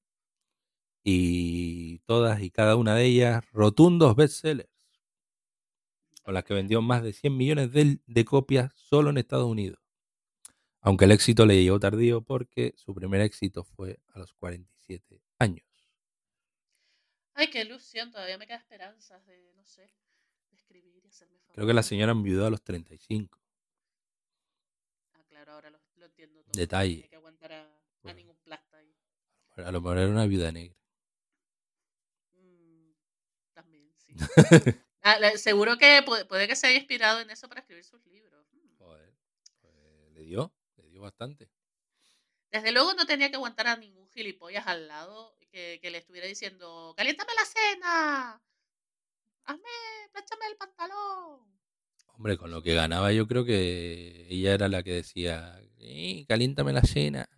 y 1.03 1.99
todas 2.01 2.43
y 2.43 2.51
cada 2.51 2.77
una 2.77 2.95
de 2.95 3.05
ellas 3.07 3.45
rotundos 3.53 4.17
bestsellers, 4.17 4.71
con 6.23 6.35
las 6.35 6.45
que 6.45 6.55
vendió 6.55 6.81
más 6.83 7.03
de 7.03 7.13
100 7.13 7.37
millones 7.37 7.73
de, 7.73 8.01
de 8.07 8.25
copias 8.25 8.73
solo 8.75 9.11
en 9.11 9.19
Estados 9.19 9.47
Unidos. 9.47 9.79
Aunque 10.85 11.07
el 11.07 11.13
éxito 11.13 11.47
le 11.47 11.63
llegó 11.63 11.81
tardío 11.81 12.21
porque 12.21 12.75
su 12.77 12.95
primer 12.95 13.23
éxito 13.23 13.65
fue 13.65 13.99
a 14.09 14.19
los 14.19 14.35
47 14.35 15.23
años. 15.39 15.65
Ay, 17.33 17.49
qué 17.51 17.63
ilusión. 17.63 18.11
Todavía 18.11 18.37
me 18.37 18.47
queda 18.47 18.59
esperanzas 18.59 19.25
de, 19.27 19.53
no 19.55 19.65
sé, 19.65 19.91
de 20.51 20.57
escribir 20.57 21.03
y 21.03 21.09
hacerme 21.09 21.39
Creo 21.55 21.67
que 21.67 21.73
la 21.73 21.83
señora 21.83 22.13
enviudó 22.13 22.47
a 22.47 22.51
los 22.51 22.63
35. 22.63 23.41
Ah, 25.15 25.25
claro, 25.27 25.53
ahora 25.53 25.71
lo, 25.71 25.81
lo 25.97 26.05
entiendo 26.05 26.43
todo. 26.45 26.53
Detalle. 26.55 26.91
No 26.91 26.97
tenía 26.97 27.09
que 27.09 27.17
aguantar 27.17 27.53
a, 27.53 27.63
a 27.63 27.69
Bueno. 28.03 28.17
ningún 28.19 28.37
plasta 28.45 28.77
ahí. 28.77 28.95
A 29.57 29.73
lo 29.73 29.81
mejor 29.81 29.99
era 29.99 30.11
una 30.11 30.27
viuda 30.27 30.53
negra. 30.53 30.77
Mm, 32.35 32.91
también, 33.55 33.91
sí. 33.97 34.15
Ah, 35.07 35.19
seguro 35.37 35.77
que 35.77 36.03
puede, 36.07 36.25
puede 36.25 36.49
que 36.49 36.57
se 36.57 36.67
haya 36.67 36.79
inspirado 36.79 37.21
en 37.21 37.29
eso 37.29 37.47
para 37.47 37.61
escribir 37.61 37.85
sus 37.85 38.05
libros. 38.07 38.47
Mm. 38.53 38.77
Joder, 38.79 39.15
pues 39.61 40.13
le 40.15 40.23
dio 40.23 40.53
bastante. 41.05 41.49
Desde 42.51 42.73
luego 42.73 42.95
no 42.95 43.05
tenía 43.07 43.29
que 43.29 43.37
aguantar 43.37 43.67
a 43.67 43.77
ningún 43.77 44.09
gilipollas 44.11 44.67
al 44.67 44.89
lado 44.89 45.37
que, 45.51 45.79
que 45.83 45.91
le 45.91 45.99
estuviera 45.99 46.27
diciendo, 46.27 46.95
caliéntame 46.97 47.33
la 47.35 47.45
cena, 47.45 48.43
hazme, 49.45 49.71
planchame 50.13 50.47
el 50.51 50.57
pantalón. 50.57 51.55
Hombre, 52.17 52.37
con 52.37 52.51
lo 52.51 52.63
que 52.63 52.75
ganaba 52.75 53.13
yo 53.13 53.27
creo 53.27 53.45
que 53.45 54.27
ella 54.31 54.55
era 54.55 54.69
la 54.69 54.83
que 54.83 54.93
decía, 54.93 55.61
"Eh, 55.79 56.25
caliéntame 56.29 56.73
la 56.73 56.83
cena. 56.83 57.29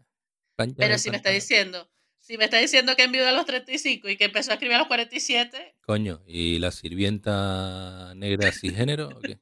Pero 0.78 0.98
si 0.98 1.10
me 1.10 1.16
está 1.16 1.30
pantalón". 1.30 1.34
diciendo, 1.40 1.90
si 2.20 2.38
me 2.38 2.44
está 2.44 2.58
diciendo 2.58 2.96
que 2.96 3.04
envió 3.04 3.26
a 3.28 3.32
los 3.32 3.46
35 3.46 4.08
y 4.08 4.16
que 4.16 4.24
empezó 4.24 4.50
a 4.50 4.54
escribir 4.54 4.76
a 4.76 4.78
los 4.80 4.88
47, 4.88 5.74
Coño, 5.80 6.22
¿y 6.26 6.58
la 6.58 6.70
sirvienta 6.72 8.12
negra 8.16 8.52
cisgénero 8.52 9.08
o 9.08 9.20
qué? 9.20 9.38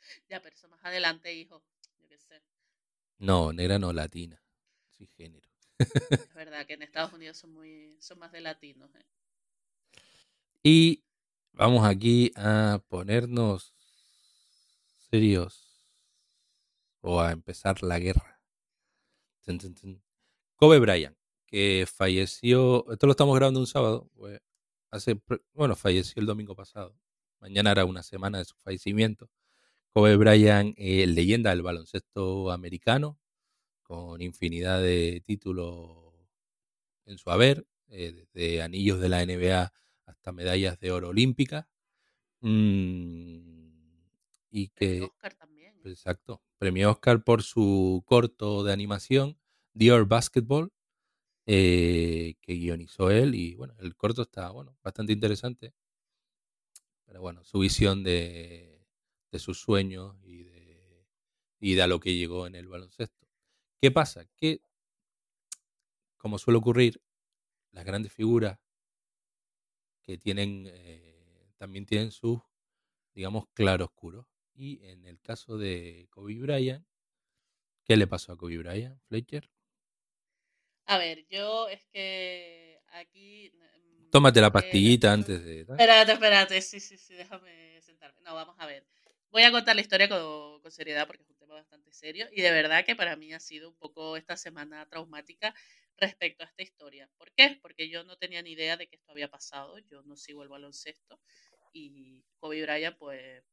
ya, 0.28 0.40
pero 0.42 0.54
eso 0.54 0.68
más 0.68 0.84
adelante, 0.84 1.32
hijo. 1.34 1.62
No, 3.18 3.52
negra 3.52 3.78
no, 3.78 3.92
latina. 3.92 4.42
Cisgénero. 4.90 5.48
Es 5.78 5.78
verdad 6.34 6.66
que 6.66 6.74
en 6.74 6.82
Estados 6.82 7.12
Unidos 7.12 7.36
son 7.36 7.52
muy, 7.52 7.96
son 8.00 8.18
más 8.18 8.32
de 8.32 8.40
latinos. 8.40 8.94
¿eh? 8.94 9.04
Y 10.62 11.04
vamos 11.52 11.86
aquí 11.86 12.32
a 12.36 12.82
ponernos 12.88 13.74
serios 15.10 15.86
o 17.00 17.20
a 17.20 17.32
empezar 17.32 17.82
la 17.82 17.98
guerra. 17.98 18.40
Kobe 20.56 20.80
Bryant, 20.80 21.16
que 21.46 21.86
falleció, 21.86 22.84
esto 22.90 23.06
lo 23.06 23.12
estamos 23.12 23.36
grabando 23.36 23.60
un 23.60 23.66
sábado, 23.66 24.10
hace, 24.90 25.20
bueno, 25.52 25.76
falleció 25.76 26.20
el 26.20 26.26
domingo 26.26 26.56
pasado. 26.56 26.96
Mañana 27.38 27.70
era 27.70 27.84
una 27.84 28.02
semana 28.02 28.38
de 28.38 28.44
su 28.44 28.56
fallecimiento. 28.56 29.30
Kobe 29.96 30.16
Bryant, 30.18 30.74
eh, 30.76 31.06
leyenda 31.06 31.48
del 31.48 31.62
baloncesto 31.62 32.50
americano, 32.50 33.18
con 33.82 34.20
infinidad 34.20 34.82
de 34.82 35.22
títulos 35.24 36.12
en 37.06 37.16
su 37.16 37.30
haber, 37.30 37.66
eh, 37.88 38.12
desde 38.12 38.60
anillos 38.60 39.00
de 39.00 39.08
la 39.08 39.22
NBA 39.22 39.72
hasta 40.04 40.32
medallas 40.32 40.78
de 40.80 40.90
oro 40.92 41.08
olímpicas. 41.08 41.64
Mm, 42.42 43.70
y 44.50 44.68
Premio 44.68 44.74
que, 44.74 45.02
Oscar 45.04 45.32
también. 45.32 45.80
exacto, 45.86 46.42
premio 46.58 46.90
Oscar 46.90 47.24
por 47.24 47.42
su 47.42 48.02
corto 48.04 48.64
de 48.64 48.74
animación, 48.74 49.38
Dior 49.72 50.06
Basketball, 50.06 50.74
eh, 51.46 52.34
que 52.42 52.52
guionizó 52.52 53.10
él. 53.10 53.34
Y 53.34 53.54
bueno, 53.54 53.72
el 53.78 53.96
corto 53.96 54.20
está, 54.20 54.50
bueno, 54.50 54.76
bastante 54.82 55.14
interesante. 55.14 55.72
Pero 57.06 57.22
bueno, 57.22 57.44
su 57.44 57.60
visión 57.60 58.04
de, 58.04 58.75
de 59.36 59.40
sus 59.40 59.60
sueños 59.60 60.16
y 60.24 60.44
de, 60.44 61.06
y 61.60 61.74
de 61.74 61.82
a 61.82 61.86
lo 61.86 62.00
que 62.00 62.16
llegó 62.16 62.46
en 62.46 62.54
el 62.54 62.68
baloncesto. 62.68 63.28
¿Qué 63.80 63.90
pasa? 63.90 64.26
Que, 64.36 64.60
como 66.16 66.38
suele 66.38 66.58
ocurrir, 66.58 67.02
las 67.72 67.84
grandes 67.84 68.12
figuras 68.12 68.58
que 70.02 70.16
tienen, 70.16 70.66
eh, 70.68 71.52
también 71.58 71.84
tienen 71.84 72.10
sus, 72.10 72.40
digamos, 73.14 73.46
claroscuros. 73.52 74.26
Y 74.54 74.82
en 74.86 75.04
el 75.04 75.20
caso 75.20 75.58
de 75.58 76.06
Kobe 76.10 76.40
Bryant, 76.40 76.86
¿qué 77.84 77.96
le 77.96 78.06
pasó 78.06 78.32
a 78.32 78.38
Kobe 78.38 78.58
Bryant, 78.58 78.98
Fletcher? 79.08 79.50
A 80.86 80.98
ver, 80.98 81.26
yo 81.28 81.68
es 81.68 81.84
que 81.92 82.80
aquí... 82.88 83.52
mm, 83.52 84.10
Tómate 84.10 84.40
la 84.40 84.46
eh, 84.46 84.52
pastillita 84.52 85.12
antes 85.12 85.44
de... 85.44 85.60
Espérate, 85.60 86.12
espérate, 86.12 86.62
sí, 86.62 86.80
sí, 86.80 86.96
sí, 86.96 87.14
déjame 87.14 87.80
sentarme. 87.82 88.20
No, 88.22 88.34
vamos 88.34 88.56
a 88.58 88.66
ver. 88.66 88.86
Voy 89.36 89.42
a 89.42 89.50
contar 89.52 89.74
la 89.76 89.82
historia 89.82 90.08
con, 90.08 90.62
seriedad 90.70 91.06
porque 91.06 91.22
es 91.22 91.28
un 91.28 91.36
tema 91.36 91.52
bastante 91.56 91.92
serio 91.92 92.26
y 92.32 92.40
de 92.40 92.50
verdad 92.50 92.86
que 92.86 92.96
para 92.96 93.16
mí 93.16 93.34
ha 93.34 93.38
sido 93.38 93.68
un 93.68 93.76
poco 93.76 94.16
esta 94.16 94.34
semana 94.34 94.88
traumática 94.88 95.54
respecto 95.98 96.42
a 96.42 96.46
esta 96.46 96.62
historia. 96.62 97.10
¿Por 97.18 97.30
qué? 97.32 97.58
Porque 97.60 97.90
yo 97.90 98.02
no 98.02 98.16
tenía 98.16 98.40
ni 98.40 98.52
idea 98.52 98.78
de 98.78 98.88
que 98.88 98.96
esto 98.96 99.12
había 99.12 99.28
pasado, 99.28 99.78
yo 99.80 100.00
no 100.04 100.16
sigo 100.16 100.42
el 100.42 100.48
baloncesto 100.48 101.20
y 101.70 102.24
Kobe 102.38 102.62
Bryant 102.62 102.96
pues, 102.96 103.44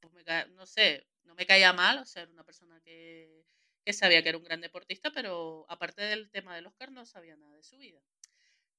pues 0.00 0.12
me 0.12 0.22
ca- 0.22 0.44
no 0.48 0.66
sé, 0.66 1.06
no 1.22 1.34
me 1.34 1.46
caía 1.46 1.72
mal, 1.72 1.96
o 2.00 2.04
sea, 2.04 2.24
era 2.24 2.30
una 2.32 2.44
persona 2.44 2.78
que, 2.84 3.46
sabía 3.90 4.22
que 4.22 4.28
era 4.28 4.36
un 4.38 4.44
gran 4.44 4.60
deportista, 4.60 5.12
pero 5.14 5.64
aparte 5.70 6.02
del 6.02 6.30
tema 6.30 6.54
del 6.54 6.66
Oscar 6.66 6.92
no 6.92 7.06
sabía 7.06 7.36
nada 7.36 7.56
de 7.56 7.62
su 7.62 7.78
vida. 7.78 8.02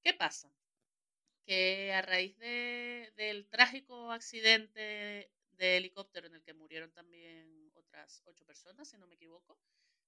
¿Qué 0.04 0.14
pasa? 0.14 0.54
que 1.46 1.94
a 1.94 2.02
raíz 2.02 2.38
de, 2.38 3.12
del 3.18 3.48
trágico 3.50 4.12
accidente 4.12 5.30
de 5.58 5.78
helicóptero 5.78 6.28
en 6.28 6.36
el 6.36 6.44
que 6.44 6.54
murieron 6.54 6.92
también 6.92 7.72
otras 7.76 8.22
ocho 8.26 8.46
personas, 8.46 8.90
si 8.90 8.98
no 8.98 9.08
me 9.08 9.16
equivoco, 9.16 9.60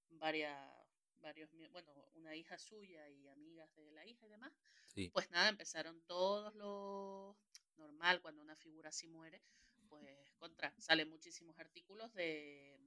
varias, 0.10 0.60
varios, 1.20 1.50
bueno, 1.72 1.94
una 2.14 2.36
hija 2.36 2.58
suya 2.58 3.10
y 3.10 3.28
amigas 3.28 3.74
de 3.76 3.92
la 3.92 4.06
hija 4.06 4.26
y 4.26 4.30
demás, 4.30 4.54
Sí. 4.86 5.14
pues 5.14 5.30
nada, 5.32 5.50
empezaron 5.50 6.02
todos 6.04 6.56
los, 6.56 7.38
normal, 7.78 8.22
cuando 8.22 8.42
una 8.42 8.56
figura 8.56 8.90
así 8.90 9.08
muere, 9.08 9.44
pues 9.88 10.34
contra, 10.38 10.74
salen 10.80 11.10
muchísimos 11.10 11.58
artículos 11.60 12.14
de, 12.14 12.78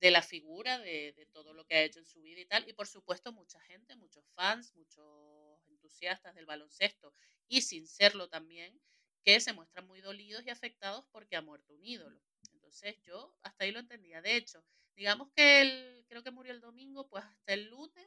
de 0.00 0.10
la 0.10 0.22
figura, 0.22 0.78
de, 0.78 1.12
de 1.12 1.26
todo 1.26 1.54
lo 1.54 1.64
que 1.66 1.74
ha 1.76 1.82
hecho 1.84 1.98
en 1.98 2.06
su 2.06 2.20
vida 2.22 2.40
y 2.40 2.46
tal, 2.46 2.68
y 2.68 2.72
por 2.72 2.86
supuesto 2.86 3.32
mucha 3.32 3.60
gente, 3.60 3.96
muchos 3.96 4.26
fans, 4.34 4.74
muchos 4.74 5.66
entusiastas 5.68 6.34
del 6.34 6.46
baloncesto 6.46 7.14
y 7.48 7.62
sin 7.62 7.86
serlo 7.86 8.28
también, 8.28 8.80
que 9.28 9.40
se 9.40 9.52
muestran 9.52 9.86
muy 9.86 10.00
dolidos 10.00 10.42
y 10.46 10.48
afectados 10.48 11.04
porque 11.12 11.36
ha 11.36 11.42
muerto 11.42 11.74
un 11.74 11.84
ídolo. 11.84 12.18
Entonces 12.54 12.96
yo 13.04 13.36
hasta 13.42 13.64
ahí 13.64 13.72
lo 13.72 13.78
entendía. 13.80 14.22
De 14.22 14.36
hecho, 14.36 14.64
digamos 14.96 15.28
que 15.36 15.60
él, 15.60 16.02
creo 16.08 16.22
que 16.22 16.30
murió 16.30 16.50
el 16.50 16.62
domingo, 16.62 17.06
pues 17.10 17.24
hasta 17.24 17.52
el 17.52 17.68
lunes, 17.68 18.06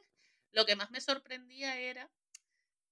lo 0.50 0.66
que 0.66 0.74
más 0.74 0.90
me 0.90 1.00
sorprendía 1.00 1.78
era 1.78 2.10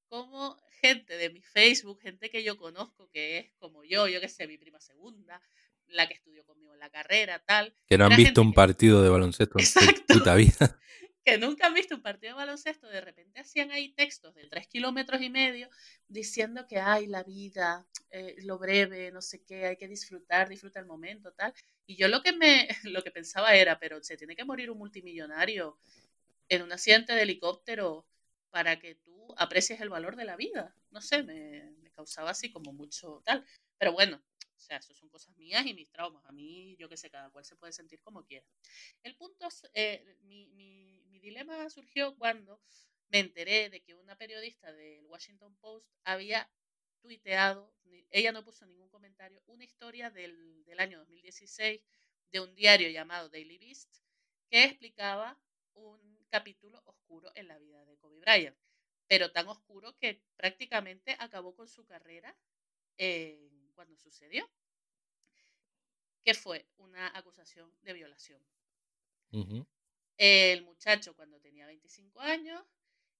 cómo 0.07 0.57
gente 0.81 1.17
de 1.17 1.31
mi 1.31 1.43
Facebook, 1.43 2.01
gente 2.01 2.31
que 2.31 2.45
yo 2.45 2.57
conozco, 2.57 3.11
que 3.11 3.39
es 3.39 3.53
como 3.59 3.83
yo, 3.83 4.07
yo 4.07 4.21
que 4.21 4.29
sé, 4.29 4.47
mi 4.47 4.59
prima 4.59 4.79
segunda, 4.81 5.43
la 5.89 6.07
que 6.07 6.15
estudió 6.15 6.45
conmigo 6.45 6.73
en 6.73 6.79
la 6.79 6.91
carrera, 6.91 7.41
tal. 7.45 7.75
Que 7.89 7.99
no 7.99 8.05
han 8.05 8.17
visto 8.17 8.43
un 8.43 8.53
que- 8.53 8.57
partido 8.57 9.03
de 9.03 9.09
baloncesto 9.09 9.59
en 9.59 9.67
su 9.67 9.81
puta 10.07 10.37
vida. 10.37 10.79
nunca 11.39 11.67
han 11.67 11.75
visto 11.75 11.95
un 11.95 12.03
partido 12.03 12.33
de 12.33 12.37
baloncesto, 12.37 12.89
de 12.89 13.01
repente 13.01 13.41
hacían 13.41 13.71
ahí 13.71 13.93
textos 13.93 14.35
de 14.35 14.47
tres 14.49 14.67
kilómetros 14.67 15.21
y 15.23 15.31
medio 15.31 15.69
diciendo 16.09 16.67
que 16.67 16.79
hay 16.79 17.07
la 17.07 17.23
vida, 17.23 17.87
eh, 18.11 18.37
lo 18.45 18.59
breve, 18.59 19.11
no 19.11 19.23
sé 19.23 19.43
qué, 19.45 19.67
hay 19.67 19.77
que 19.77 19.89
disfrutar, 19.89 20.49
disfruta 20.49 20.81
el 20.81 20.87
momento, 20.87 21.33
tal. 21.33 21.53
Y 21.87 21.97
yo 21.97 22.09
lo 22.09 22.23
que 22.23 22.33
me, 22.33 22.69
lo 22.85 23.03
que 23.03 23.11
pensaba 23.11 23.55
era, 23.55 23.79
pero 23.79 24.03
se 24.03 24.17
tiene 24.17 24.37
que 24.37 24.45
morir 24.45 24.71
un 24.71 24.79
multimillonario 24.79 25.79
en 26.49 26.63
un 26.63 26.73
accidente 26.73 27.13
de 27.15 27.23
helicóptero 27.23 28.07
para 28.51 28.79
que 28.79 28.97
tú 28.97 29.35
aprecies 29.37 29.81
el 29.81 29.89
valor 29.91 30.17
de 30.17 30.25
la 30.25 30.37
vida. 30.37 30.75
No 30.91 31.01
sé, 31.01 31.23
me 31.23 31.91
causaba 31.93 32.31
así 32.31 32.51
como 32.51 32.73
mucho 32.73 33.23
tal. 33.25 33.45
Pero 33.79 33.93
bueno, 33.93 34.23
o 34.61 34.63
sea, 34.63 34.77
eso 34.77 34.93
son 34.95 35.09
cosas 35.09 35.35
mías 35.39 35.65
y 35.67 35.73
mis 35.73 35.91
traumas. 35.91 36.25
A 36.27 36.33
mí, 36.33 36.77
yo 36.79 36.89
qué 36.89 36.97
sé, 36.99 37.11
cada 37.11 37.31
cual 37.31 37.45
se 37.47 37.57
puede 37.57 37.73
sentir 37.73 38.01
como 38.03 38.25
quiera. 38.25 38.47
El 39.03 39.17
punto 39.17 39.49
eh, 39.73 40.17
mi, 40.21 40.49
mi, 40.49 41.03
mi 41.09 41.19
dilema 41.19 41.69
surgió 41.71 42.15
cuando 42.17 42.61
me 43.09 43.21
enteré 43.21 43.71
de 43.71 43.81
que 43.81 43.95
una 43.95 44.17
periodista 44.17 44.71
del 44.73 45.07
Washington 45.07 45.57
Post 45.57 45.89
había 46.05 46.51
tuiteado, 47.01 47.73
ella 48.11 48.33
no 48.33 48.45
puso 48.45 48.67
ningún 48.67 48.91
comentario, 48.91 49.43
una 49.47 49.65
historia 49.65 50.11
del, 50.11 50.63
del 50.67 50.79
año 50.79 50.99
2016 50.99 51.81
de 52.31 52.41
un 52.41 52.55
diario 52.55 52.91
llamado 52.91 53.31
Daily 53.31 53.57
Beast 53.57 53.91
que 54.51 54.65
explicaba 54.65 55.41
un 55.73 56.27
capítulo 56.29 56.83
oscuro 56.85 57.33
en 57.35 57.49
la 57.49 57.59
vida 57.59 57.83
de 57.87 57.97
Kobe 57.97 58.21
Bryant, 58.21 58.57
pero 59.09 59.33
tan 59.33 59.49
oscuro 59.49 59.97
que 59.97 60.23
prácticamente 60.37 61.17
acabó 61.19 61.57
con 61.57 61.67
su 61.67 61.87
carrera 61.87 62.37
eh, 62.99 63.60
cuando 63.81 63.97
sucedió, 63.97 64.47
que 66.23 66.35
fue 66.35 66.69
una 66.77 67.17
acusación 67.17 67.75
de 67.81 67.95
violación. 67.95 68.47
El 70.19 70.65
muchacho 70.65 71.17
cuando 71.17 71.41
tenía 71.41 71.65
25 71.65 72.21
años 72.21 72.63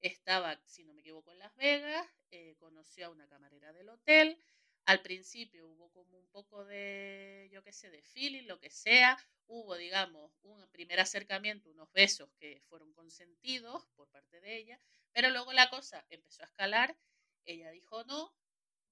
estaba, 0.03 0.61
si 0.67 0.85
no 0.85 0.93
me 0.93 1.01
equivoco, 1.01 1.33
en 1.33 1.39
Las 1.39 1.57
Vegas, 1.57 2.07
eh, 2.31 2.57
conoció 2.59 3.07
a 3.07 3.09
una 3.09 3.27
camarera 3.27 3.73
del 3.73 3.89
hotel. 3.89 4.39
Al 4.85 5.01
principio 5.01 5.67
hubo 5.67 5.91
como 5.93 6.19
un 6.19 6.27
poco 6.29 6.67
de, 6.67 7.49
yo 7.51 7.63
qué 7.63 7.73
sé, 7.73 7.89
de 7.89 8.03
feeling, 8.03 8.47
lo 8.47 8.61
que 8.61 8.69
sea. 8.69 9.17
Hubo, 9.47 9.77
digamos, 9.77 10.31
un 10.43 10.69
primer 10.69 11.01
acercamiento, 11.01 11.71
unos 11.71 11.91
besos 11.93 12.29
que 12.39 12.61
fueron 12.69 12.93
consentidos 12.93 13.87
por 13.97 14.11
parte 14.11 14.43
de 14.43 14.59
ella, 14.59 14.81
pero 15.13 15.31
luego 15.31 15.55
la 15.55 15.71
cosa 15.71 16.05
empezó 16.11 16.43
a 16.43 16.47
escalar. 16.49 16.99
Ella 17.47 17.71
dijo 17.71 18.05
no, 18.05 18.35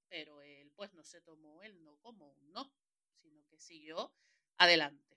pero 0.09 0.43
él 0.43 0.73
pues 0.77 0.93
no 0.95 1.05
se 1.05 1.21
tomó 1.21 1.63
el 1.63 1.83
no 1.85 1.97
como 1.99 2.31
un 2.33 2.53
no, 2.53 2.73
sino 3.23 3.45
que 3.47 3.59
siguió 3.61 4.13
adelante. 4.57 5.17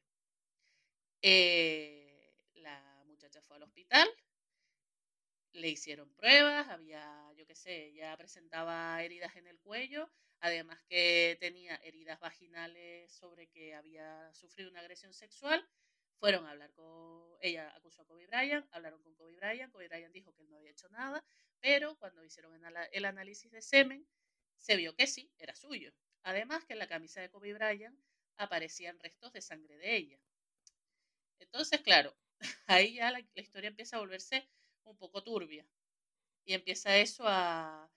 Eh, 1.22 2.34
la 2.56 3.04
muchacha 3.06 3.42
fue 3.42 3.58
al 3.58 3.64
hospital, 3.64 4.10
le 5.54 5.70
hicieron 5.70 6.14
pruebas, 6.16 6.68
había, 6.70 7.32
yo 7.36 7.46
qué 7.46 7.56
sé, 7.56 7.94
ya 7.94 8.16
presentaba 8.18 9.02
heridas 9.04 9.36
en 9.36 9.48
el 9.48 9.60
cuello, 9.60 10.10
además 10.40 10.82
que 10.88 11.38
tenía 11.40 11.76
heridas 11.84 12.20
vaginales 12.20 13.12
sobre 13.12 13.48
que 13.48 13.76
había 13.76 14.34
sufrido 14.34 14.70
una 14.70 14.80
agresión 14.80 15.14
sexual. 15.14 15.68
Fueron 16.20 16.46
a 16.46 16.52
hablar 16.52 16.72
con, 16.74 17.36
ella 17.42 17.74
acusó 17.76 18.04
a 18.04 18.06
Kobe 18.06 18.28
Bryant, 18.28 18.68
hablaron 18.72 19.02
con 19.02 19.16
Kobe 19.16 19.36
Bryant, 19.36 19.72
Kobe 19.72 19.88
Bryant 19.88 20.14
dijo 20.14 20.34
que 20.34 20.44
él 20.44 20.50
no 20.50 20.58
había 20.58 20.72
hecho 20.72 20.88
nada, 20.90 21.24
pero 21.60 21.96
cuando 21.98 22.24
hicieron 22.24 22.54
el 22.92 23.06
análisis 23.06 23.52
de 23.52 23.62
semen, 23.62 24.08
se 24.62 24.78
vio 24.78 24.96
que 24.96 25.08
sí, 25.08 25.32
era 25.38 25.56
suyo. 25.56 25.94
Además 26.24 26.66
que 26.66 26.74
en 26.74 26.80
la 26.80 26.88
camisa 26.88 27.22
de 27.22 27.30
Kobe 27.30 27.54
Bryant 27.54 28.00
aparecían 28.38 29.00
restos 29.00 29.34
de 29.34 29.42
sangre 29.42 29.78
de 29.78 29.96
ella. 29.98 30.20
Entonces, 31.40 31.82
claro, 31.82 32.16
ahí 32.68 32.96
ya 32.96 33.12
la, 33.12 33.20
historia 33.36 33.68
empieza 33.70 33.98
a 33.98 34.00
volverse 34.00 34.48
un 34.84 34.98
poco 34.98 35.24
turbia. 35.24 35.66
Y 36.46 36.54
empieza 36.54 36.98
eso 36.98 37.26
a, 37.28 37.92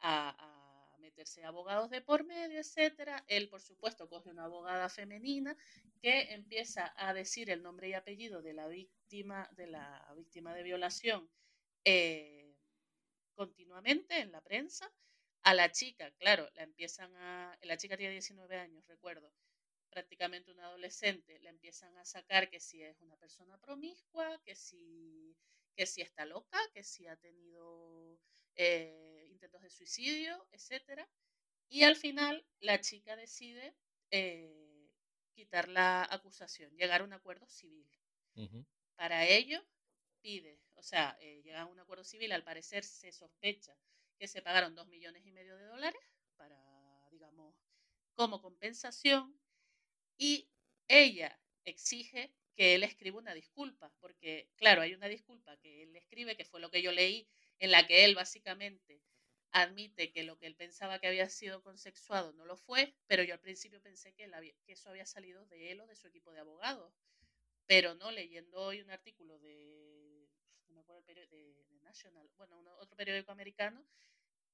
a- 0.00 0.94
a 0.94 0.98
meterse 0.98 1.44
abogados 1.44 1.90
de 1.90 2.00
por 2.02 2.24
medio, 2.24 2.60
etcétera. 2.60 3.24
Él, 3.28 3.48
por 3.48 3.62
supuesto, 3.62 4.08
coge 4.08 4.30
una 4.30 4.44
abogada 4.44 4.88
femenina 4.88 5.56
que 6.00 6.32
empieza 6.34 6.92
a 6.96 7.14
decir 7.14 7.50
el 7.50 7.62
nombre 7.62 7.88
y 7.90 7.94
apellido 7.94 8.42
de 8.42 8.54
la 8.54 8.68
víctima, 8.68 9.48
de 9.52 9.66
la 9.68 10.12
víctima 10.16 10.54
de 10.54 10.62
violación 10.62 11.30
eh, 11.84 12.56
continuamente 13.34 14.20
en 14.20 14.32
la 14.32 14.42
prensa. 14.42 14.92
A 15.42 15.54
la 15.54 15.70
chica, 15.70 16.10
claro, 16.18 16.50
la 16.54 16.62
empiezan 16.62 17.14
a. 17.16 17.58
La 17.62 17.76
chica 17.76 17.96
tiene 17.96 18.12
19 18.12 18.56
años, 18.56 18.86
recuerdo 18.86 19.32
prácticamente 19.90 20.52
una 20.52 20.66
adolescente, 20.66 21.38
le 21.40 21.48
empiezan 21.48 21.96
a 21.98 22.04
sacar 22.04 22.48
que 22.48 22.60
si 22.60 22.82
es 22.82 23.00
una 23.00 23.16
persona 23.16 23.58
promiscua, 23.58 24.40
que 24.44 24.54
si, 24.54 25.36
que 25.74 25.86
si 25.86 26.00
está 26.00 26.24
loca, 26.24 26.58
que 26.72 26.84
si 26.84 27.06
ha 27.06 27.16
tenido 27.16 28.20
eh, 28.54 29.26
intentos 29.30 29.62
de 29.62 29.70
suicidio, 29.70 30.46
etc. 30.52 31.06
Y 31.68 31.82
al 31.82 31.96
final 31.96 32.46
la 32.60 32.80
chica 32.80 33.16
decide 33.16 33.74
eh, 34.10 34.88
quitar 35.32 35.68
la 35.68 36.06
acusación, 36.08 36.76
llegar 36.76 37.00
a 37.00 37.04
un 37.04 37.12
acuerdo 37.12 37.48
civil. 37.48 37.88
Para 38.94 39.26
ello 39.26 39.62
pide, 40.20 40.60
o 40.74 40.82
sea, 40.82 41.16
eh, 41.20 41.42
llega 41.42 41.62
a 41.62 41.66
un 41.66 41.78
acuerdo 41.80 42.04
civil, 42.04 42.32
al 42.32 42.44
parecer 42.44 42.84
se 42.84 43.12
sospecha 43.12 43.76
que 44.20 44.28
se 44.28 44.42
pagaron 44.42 44.74
dos 44.74 44.86
millones 44.86 45.24
y 45.24 45.32
medio 45.32 45.56
de 45.56 45.64
dólares 45.64 46.00
para, 46.36 47.08
digamos, 47.10 47.56
como 48.12 48.42
compensación 48.42 49.40
y 50.18 50.46
ella 50.88 51.40
exige 51.64 52.30
que 52.54 52.74
él 52.74 52.82
escriba 52.82 53.16
una 53.16 53.32
disculpa, 53.32 53.90
porque 53.98 54.50
claro, 54.56 54.82
hay 54.82 54.92
una 54.92 55.08
disculpa 55.08 55.56
que 55.56 55.84
él 55.84 55.96
escribe, 55.96 56.36
que 56.36 56.44
fue 56.44 56.60
lo 56.60 56.70
que 56.70 56.82
yo 56.82 56.92
leí, 56.92 57.26
en 57.60 57.70
la 57.70 57.86
que 57.86 58.04
él 58.04 58.14
básicamente 58.14 59.00
admite 59.52 60.12
que 60.12 60.22
lo 60.22 60.36
que 60.38 60.46
él 60.46 60.54
pensaba 60.54 60.98
que 60.98 61.06
había 61.06 61.30
sido 61.30 61.62
consexuado 61.62 62.34
no 62.34 62.44
lo 62.44 62.58
fue, 62.58 62.94
pero 63.06 63.22
yo 63.22 63.32
al 63.32 63.40
principio 63.40 63.80
pensé 63.80 64.12
que, 64.12 64.30
eso 64.66 64.90
había 64.90 65.06
salido 65.06 65.46
de 65.46 65.72
él 65.72 65.80
o 65.80 65.86
de 65.86 65.96
su 65.96 66.08
equipo 66.08 66.30
de 66.32 66.40
abogados, 66.40 66.92
pero 67.66 67.94
no, 67.94 68.10
leyendo 68.10 68.60
hoy 68.60 68.82
un 68.82 68.90
artículo 68.90 69.38
de, 69.38 70.28
no 70.66 70.74
me 70.74 70.80
acuerdo 70.80 71.00
de 71.00 71.59
Bueno, 72.36 72.76
otro 72.78 72.96
periódico 72.96 73.32
americano, 73.32 73.84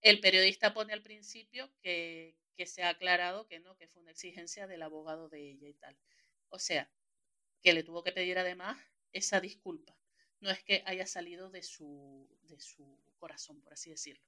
el 0.03 0.21
periodista 0.21 0.75
pone 0.75 0.93
al 0.93 1.03
principio 1.03 1.73
que, 1.83 2.37
que 2.57 2.67
se 2.67 2.83
ha 2.83 2.91
aclarado 2.91 3.47
que 3.47 3.61
no, 3.61 3.77
que 3.77 3.89
fue 3.89 4.03
una 4.03 4.13
exigencia 4.13 4.67
del 4.67 4.83
abogado 4.83 5.29
de 5.29 5.51
ella 5.51 5.69
y 5.69 5.75
tal. 5.75 5.97
O 6.49 6.59
sea, 6.59 6.91
que 7.63 7.73
le 7.75 7.83
tuvo 7.83 8.03
que 8.03 8.13
pedir 8.13 8.39
además 8.39 8.79
esa 9.13 9.41
disculpa. 9.41 9.99
No 10.41 10.51
es 10.51 10.63
que 10.63 10.83
haya 10.87 11.07
salido 11.07 11.51
de 11.51 11.63
su, 11.63 12.29
de 12.43 12.61
su 12.61 12.99
corazón, 13.19 13.61
por 13.63 13.73
así 13.75 13.91
decirlo. 13.91 14.25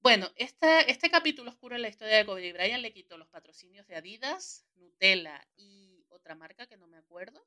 Bueno, 0.00 0.30
este, 0.36 0.90
este 0.90 1.10
capítulo 1.10 1.50
oscuro 1.50 1.74
en 1.76 1.82
la 1.82 1.88
historia 1.88 2.18
de 2.18 2.26
Kobe 2.26 2.52
Bryant 2.52 2.82
le 2.82 2.92
quitó 2.92 3.16
los 3.18 3.28
patrocinios 3.28 3.86
de 3.88 3.96
Adidas, 3.96 4.66
Nutella 4.74 5.44
y 5.56 6.04
otra 6.10 6.34
marca 6.34 6.66
que 6.66 6.76
no 6.76 6.86
me 6.86 6.98
acuerdo. 6.98 7.44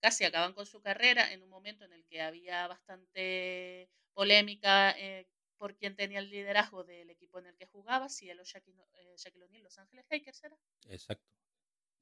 Casi 0.00 0.24
acaban 0.24 0.54
con 0.54 0.66
su 0.66 0.80
carrera 0.80 1.32
en 1.32 1.42
un 1.42 1.48
momento 1.50 1.84
en 1.84 1.92
el 1.92 2.04
que 2.06 2.20
había 2.22 2.66
bastante 2.68 3.90
polémica 4.14 4.92
eh, 4.98 5.26
por 5.56 5.76
quién 5.76 5.96
tenía 5.96 6.20
el 6.20 6.30
liderazgo 6.30 6.84
del 6.84 7.10
equipo 7.10 7.38
en 7.38 7.46
el 7.46 7.56
que 7.56 7.66
jugaba, 7.66 8.08
si 8.08 8.30
él 8.30 8.40
o 8.40 8.44
Shaquille, 8.44 8.82
eh, 8.94 9.14
Shaquille 9.16 9.44
O'Neal, 9.46 9.64
Los 9.64 9.78
Ángeles 9.78 10.06
Lakers 10.10 10.44
era. 10.44 10.58
Exacto. 10.88 11.22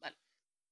Vale. 0.01 0.17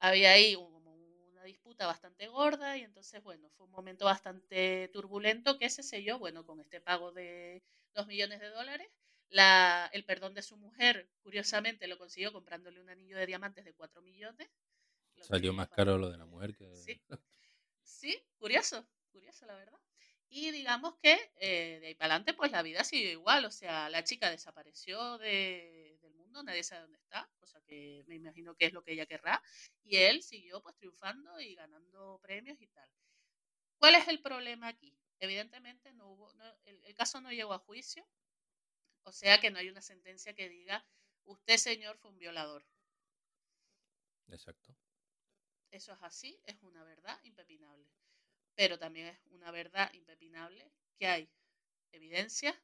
Había 0.01 0.33
ahí 0.33 0.57
un- 0.57 0.87
una 0.87 1.45
disputa 1.45 1.87
bastante 1.87 2.29
gorda 2.29 2.77
y 2.79 2.83
entonces, 2.83 3.23
bueno, 3.23 3.51
fue 3.51 3.67
un 3.67 3.73
momento 3.73 4.05
bastante 4.07 4.89
turbulento 4.93 5.59
que 5.59 5.71
se 5.71 5.83
selló, 5.83 6.19
bueno, 6.19 6.45
con 6.47 6.61
este 6.61 6.81
pago 6.81 7.13
de 7.13 7.63
dos 7.95 8.07
millones 8.07 8.41
de 8.41 8.49
dólares. 8.49 8.89
La, 9.29 9.91
el 9.93 10.05
perdón 10.05 10.35
de 10.35 10.43
su 10.43 10.57
mujer, 10.57 11.11
curiosamente, 11.23 11.87
lo 11.89 11.99
consiguió 11.99 12.33
comprándole 12.33 12.81
un 12.81 12.91
anillo 12.91 13.17
de 13.19 13.27
diamantes 13.27 13.65
de 13.65 13.75
4 13.75 14.03
millones. 14.03 14.49
Salió 15.27 15.53
más 15.53 15.69
caro 15.69 15.99
lo 15.99 16.11
de 16.11 16.19
la 16.19 16.27
mujer 16.27 16.55
que. 16.55 16.67
Sí. 16.77 17.01
Sí, 17.83 18.23
curioso, 18.39 18.87
curioso 19.13 19.47
la 19.47 19.57
verdad. 19.57 19.81
Y 20.29 20.51
digamos 20.53 20.97
que 21.03 21.19
eh, 21.37 21.79
de 21.81 21.89
ahí 21.89 21.95
para 21.95 22.15
adelante, 22.15 22.35
pues 22.35 22.51
la 22.53 22.63
vida 22.63 22.85
siguió 22.85 23.11
igual. 23.11 23.45
O 23.45 23.51
sea, 23.51 23.91
la 23.91 24.05
chica 24.05 24.31
desapareció 24.31 25.19
de- 25.19 25.99
del 26.03 26.15
mundo, 26.15 26.43
nadie 26.43 26.63
sabe 26.65 26.83
dónde 26.83 26.99
está, 26.99 27.31
cosa 27.39 27.61
que 27.63 28.05
me 28.07 28.17
imagino 28.17 28.55
que 28.57 28.67
es 28.67 28.73
lo 28.73 28.83
que 28.83 28.93
ella 28.93 29.07
querrá. 29.07 29.43
Y 29.83 29.97
él 29.99 30.23
siguió 30.23 30.63
pues 30.63 30.77
triunfando 30.77 31.41
y 31.41 31.55
ganando 31.55 32.19
premios 32.23 32.61
y 32.61 32.69
tal. 32.69 32.91
¿Cuál 33.79 33.95
es 33.97 34.09
el 34.09 34.21
problema 34.23 34.69
aquí? 34.69 34.99
Evidentemente 35.21 35.93
no 35.95 36.09
hubo, 36.11 36.33
no- 36.35 36.57
el, 36.65 36.83
el 36.85 36.95
caso 36.95 37.21
no 37.21 37.33
llegó 37.33 37.53
a 37.55 37.59
juicio, 37.61 38.07
o 39.05 39.13
sea 39.13 39.41
que 39.41 39.51
no 39.51 39.59
hay 39.59 39.69
una 39.71 39.83
sentencia 39.83 40.35
que 40.35 40.49
diga 40.49 40.87
usted 41.25 41.57
señor 41.59 41.97
fue 41.99 42.11
un 42.11 42.19
violador. 42.19 42.67
Exacto. 44.29 44.77
Eso 45.75 45.93
es 45.93 45.99
así, 46.03 46.41
es 46.47 46.57
una 46.63 46.85
verdad 46.85 47.19
impepinable. 47.25 47.91
Pero 48.55 48.79
también 48.79 49.09
es 49.09 49.19
una 49.33 49.51
verdad 49.51 49.93
impepinable 49.93 50.71
que 50.97 51.09
hay 51.09 51.29
evidencia 51.91 52.55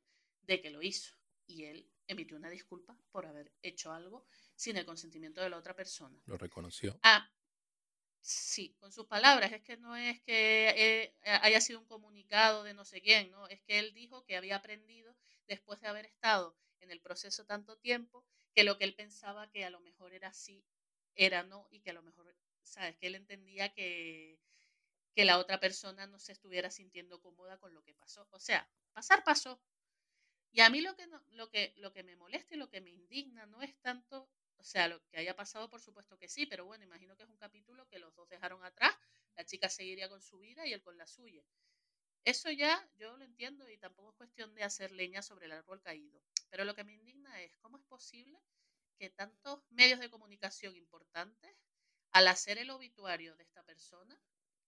de 0.43 0.61
que 0.63 0.71
lo 0.71 0.81
hizo. 0.81 1.17
Y 1.45 1.65
él 1.65 1.91
emitió 2.07 2.37
una 2.37 2.49
disculpa 2.49 2.97
por 3.11 3.27
haber 3.27 3.53
hecho 3.63 3.91
algo 3.93 4.29
sin 4.55 4.77
el 4.77 4.87
consentimiento 4.87 5.41
de 5.41 5.51
la 5.51 5.57
otra 5.57 5.75
persona. 5.75 6.23
Lo 6.27 6.39
reconoció. 6.39 7.01
Ah, 7.03 7.29
sí, 8.21 8.77
con 8.79 8.93
sus 8.93 9.07
palabras. 9.07 9.51
Es 9.51 9.63
que 9.63 9.77
no 9.77 9.97
es 9.97 10.23
que 10.23 10.69
eh, 10.69 11.15
haya 11.43 11.61
sido 11.61 11.81
un 11.81 11.87
comunicado 11.87 12.63
de 12.63 12.75
no 12.75 12.85
sé 12.85 13.03
quién, 13.03 13.33
¿no? 13.33 13.49
Es 13.49 13.61
que 13.63 13.81
él 13.81 13.93
dijo 13.93 14.25
que 14.25 14.37
había 14.37 14.55
aprendido 14.55 15.17
después 15.49 15.81
de 15.81 15.89
haber 15.89 16.07
estado 16.07 16.57
en 16.79 16.93
el 16.93 17.01
proceso 17.01 17.45
tanto 17.45 17.77
tiempo 17.77 18.25
que 18.55 18.63
lo 18.63 18.79
que 18.79 18.85
él 18.85 18.95
pensaba 18.95 19.51
que 19.51 19.65
a 19.65 19.71
lo 19.71 19.81
mejor 19.81 20.15
era 20.15 20.29
así, 20.29 20.65
era 21.17 21.43
no, 21.43 21.67
y 21.71 21.81
que 21.81 21.91
a 21.91 21.95
lo 21.95 22.03
mejor, 22.03 22.35
¿sabes? 22.63 22.97
Que 22.97 23.09
él 23.09 23.15
entendía 23.15 23.73
que, 23.73 24.41
que 25.15 25.25
la 25.25 25.39
otra 25.39 25.61
persona 25.61 26.07
no 26.07 26.19
se 26.19 26.33
estuviera 26.33 26.71
sintiendo 26.71 27.21
cómoda 27.21 27.59
con 27.59 27.75
lo 27.75 27.83
que 27.83 27.95
pasó. 27.95 28.29
O 28.33 28.41
sea, 28.41 28.69
pasar 28.93 29.25
pasó. 29.25 29.63
Y 30.53 30.61
a 30.61 30.71
mí 30.71 30.81
lo 30.81 30.95
que, 30.97 31.07
no, 31.07 31.23
lo 31.31 31.49
que, 31.51 31.75
lo 31.77 31.93
que 31.93 32.03
me 32.03 32.17
molesta 32.17 32.55
y 32.55 32.59
lo 32.59 32.69
que 32.71 32.81
me 32.81 32.91
indigna 32.91 33.47
no 33.47 33.63
es 33.63 33.77
tanto, 33.81 34.31
o 34.57 34.65
sea, 34.65 34.89
lo 34.89 35.03
que 35.09 35.19
haya 35.19 35.37
pasado, 35.37 35.69
por 35.71 35.81
supuesto 35.81 36.19
que 36.19 36.29
sí, 36.29 36.47
pero 36.47 36.65
bueno, 36.67 36.85
imagino 36.85 37.17
que 37.17 37.23
es 37.25 37.29
un 37.29 37.37
capítulo 37.39 37.87
que 37.89 37.99
los 37.99 38.15
dos 38.15 38.29
dejaron 38.29 38.65
atrás, 38.65 38.95
la 39.37 39.45
chica 39.45 39.69
seguiría 39.69 40.09
con 40.09 40.23
su 40.23 40.39
vida 40.39 40.67
y 40.67 40.73
él 40.73 40.83
con 40.83 40.99
la 40.99 41.07
suya. 41.07 41.45
Eso 42.25 42.51
ya 42.51 42.89
yo 42.97 43.17
lo 43.17 43.25
entiendo 43.25 43.69
y 43.69 43.79
tampoco 43.79 44.11
es 44.11 44.17
cuestión 44.17 44.55
de 44.55 44.65
hacer 44.65 44.91
leña 44.93 45.23
sobre 45.23 45.47
el 45.47 45.53
árbol 45.53 45.81
caído. 45.81 46.23
Pero 46.51 46.65
lo 46.65 46.75
que 46.75 46.85
me 46.85 46.95
indigna 46.95 47.41
es 47.43 47.57
cómo 47.59 47.79
es 47.79 47.85
posible 47.85 48.43
que 48.99 49.11
tantos 49.11 49.63
medios 49.71 50.01
de 50.01 50.11
comunicación 50.11 50.77
importantes, 50.77 51.57
al 52.13 52.29
hacer 52.29 52.59
el 52.59 52.71
obituario 52.71 53.37
de 53.37 53.43
esta 53.45 53.63
persona, 53.63 54.21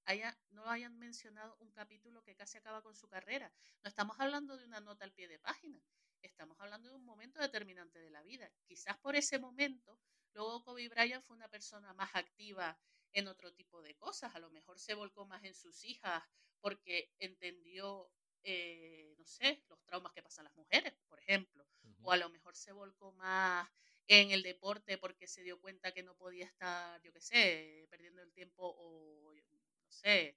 haya, 0.05 0.39
no 0.51 0.69
hayan 0.69 0.99
mencionado 0.99 1.57
un 1.61 1.71
capítulo 1.71 2.23
que 2.23 2.35
casi 2.35 2.59
acaba 2.59 2.83
con 2.83 2.95
su 2.95 3.09
carrera. 3.09 3.53
No 3.83 3.89
estamos 3.89 4.19
hablando 4.19 4.57
de 4.57 4.65
una 4.65 4.81
nota 4.81 5.05
al 5.05 5.13
pie 5.13 5.29
de 5.29 5.39
página, 5.39 5.81
estamos 6.23 6.59
hablando 6.61 6.89
de 6.89 6.97
un 6.97 7.05
momento 7.05 7.41
determinante 7.41 7.99
de 7.99 8.11
la 8.11 8.23
vida. 8.23 8.51
Quizás 8.67 8.99
por 8.99 9.17
ese 9.17 9.39
momento, 9.39 9.99
luego 10.35 10.63
Kobe 10.65 10.89
Bryant 10.89 11.25
fue 11.25 11.37
una 11.37 11.49
persona 11.49 11.93
más 11.95 12.15
activa 12.15 12.79
en 13.13 13.29
otro 13.29 13.53
tipo 13.53 13.83
de 13.83 13.95
cosas, 13.95 14.35
a 14.35 14.39
lo 14.39 14.51
mejor 14.51 14.79
se 14.79 14.95
volcó 14.95 15.27
más 15.27 15.45
en 15.45 15.55
sus 15.55 15.85
hijas 15.85 16.23
porque 16.61 17.11
entendió, 17.19 18.11
eh, 18.43 19.15
no 19.19 19.27
sé, 19.27 19.63
los 19.69 19.83
traumas 19.85 20.13
que 20.13 20.23
pasan 20.23 20.45
las 20.45 20.55
mujeres, 20.55 20.95
por 21.09 21.19
ejemplo, 21.19 21.67
o 22.03 22.13
a 22.13 22.17
lo 22.17 22.31
mejor 22.31 22.57
se 22.57 22.73
volcó 22.73 23.13
más 23.13 23.69
en 24.09 24.31
el 24.33 24.43
deporte 24.43 24.99
porque 24.99 25.27
se 25.27 25.43
dio 25.43 25.61
cuenta 25.61 25.93
que 25.93 26.03
no 26.03 26.15
podía 26.17 26.47
estar, 26.47 27.01
yo 27.03 27.13
qué 27.13 27.21
sé, 27.21 27.87
perdiendo 27.91 28.23
el 28.23 28.33
tiempo 28.33 28.63
o, 28.65 29.35
no 29.35 29.91
sé, 29.91 30.37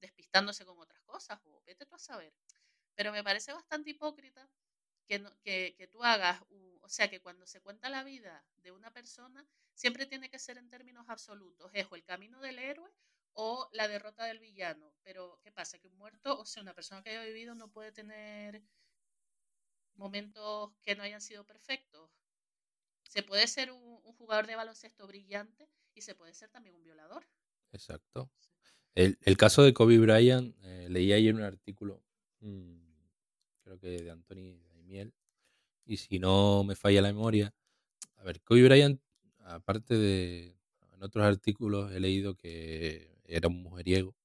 despistándose 0.00 0.64
con 0.64 0.78
otras 0.78 1.00
cosas, 1.02 1.40
o 1.44 1.62
vete 1.64 1.86
tú 1.86 1.94
a 1.94 1.98
saber. 1.98 2.34
Pero 2.94 3.12
me 3.12 3.24
parece 3.24 3.52
bastante 3.52 3.90
hipócrita 3.90 4.48
que, 5.06 5.18
no, 5.18 5.30
que, 5.42 5.74
que 5.76 5.88
tú 5.88 6.02
hagas, 6.04 6.42
o 6.80 6.88
sea, 6.88 7.08
que 7.10 7.20
cuando 7.20 7.46
se 7.46 7.60
cuenta 7.60 7.90
la 7.90 8.04
vida 8.04 8.44
de 8.56 8.72
una 8.72 8.92
persona, 8.92 9.46
siempre 9.74 10.06
tiene 10.06 10.30
que 10.30 10.38
ser 10.38 10.58
en 10.58 10.70
términos 10.70 11.06
absolutos, 11.08 11.70
es 11.74 11.86
o 11.90 11.96
el 11.96 12.04
camino 12.04 12.40
del 12.40 12.58
héroe 12.58 12.90
o 13.34 13.68
la 13.72 13.88
derrota 13.88 14.24
del 14.26 14.38
villano. 14.40 14.94
Pero, 15.02 15.40
¿qué 15.42 15.52
pasa? 15.52 15.78
Que 15.78 15.88
un 15.88 15.96
muerto, 15.98 16.38
o 16.40 16.44
sea, 16.46 16.62
una 16.62 16.74
persona 16.74 17.02
que 17.02 17.10
haya 17.10 17.24
vivido 17.24 17.54
no 17.54 17.70
puede 17.70 17.92
tener 17.92 18.62
momentos 19.94 20.72
que 20.82 20.94
no 20.94 21.02
hayan 21.02 21.20
sido 21.22 21.44
perfectos. 21.46 22.10
Se 23.12 23.22
puede 23.22 23.46
ser 23.46 23.70
un, 23.70 24.00
un 24.04 24.14
jugador 24.14 24.46
de 24.46 24.56
baloncesto 24.56 25.06
brillante 25.06 25.68
y 25.92 26.00
se 26.00 26.14
puede 26.14 26.32
ser 26.32 26.48
también 26.48 26.74
un 26.74 26.82
violador. 26.82 27.22
Exacto. 27.70 28.30
El, 28.94 29.18
el 29.20 29.36
caso 29.36 29.62
de 29.62 29.74
Kobe 29.74 29.98
Bryant, 29.98 30.56
eh, 30.62 30.86
leí 30.88 31.12
ayer 31.12 31.34
un 31.34 31.42
artículo, 31.42 32.02
mmm, 32.40 32.78
creo 33.64 33.78
que 33.78 33.88
de 33.88 34.10
Anthony 34.10 34.64
Daimiel, 34.72 35.12
y 35.84 35.98
si 35.98 36.18
no 36.18 36.64
me 36.64 36.74
falla 36.74 37.02
la 37.02 37.12
memoria, 37.12 37.54
a 38.16 38.24
ver, 38.24 38.40
Kobe 38.40 38.62
Bryant, 38.62 38.98
aparte 39.40 39.94
de, 39.98 40.56
en 40.94 41.02
otros 41.02 41.26
artículos 41.26 41.92
he 41.92 42.00
leído 42.00 42.34
que 42.34 43.14
era 43.24 43.48
un 43.48 43.62
mujeriego, 43.62 44.16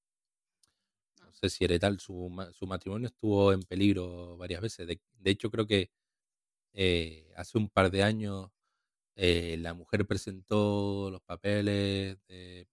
no 1.25 1.33
sé 1.33 1.49
si 1.49 1.65
era 1.65 1.77
tal, 1.77 1.99
su, 1.99 2.33
su 2.53 2.67
matrimonio 2.67 3.07
estuvo 3.07 3.51
en 3.51 3.63
peligro 3.63 4.37
varias 4.37 4.61
veces, 4.61 4.87
de, 4.87 5.01
de 5.19 5.29
hecho 5.31 5.51
creo 5.51 5.67
que 5.67 5.91
eh, 6.71 7.33
hace 7.35 7.57
un 7.57 7.67
par 7.69 7.91
de 7.91 8.03
años 8.03 8.49
eh, 9.17 9.57
la 9.59 9.73
mujer 9.73 10.05
presentó 10.05 11.09
los 11.11 11.21
papeles 11.21 12.17
de, 12.27 12.67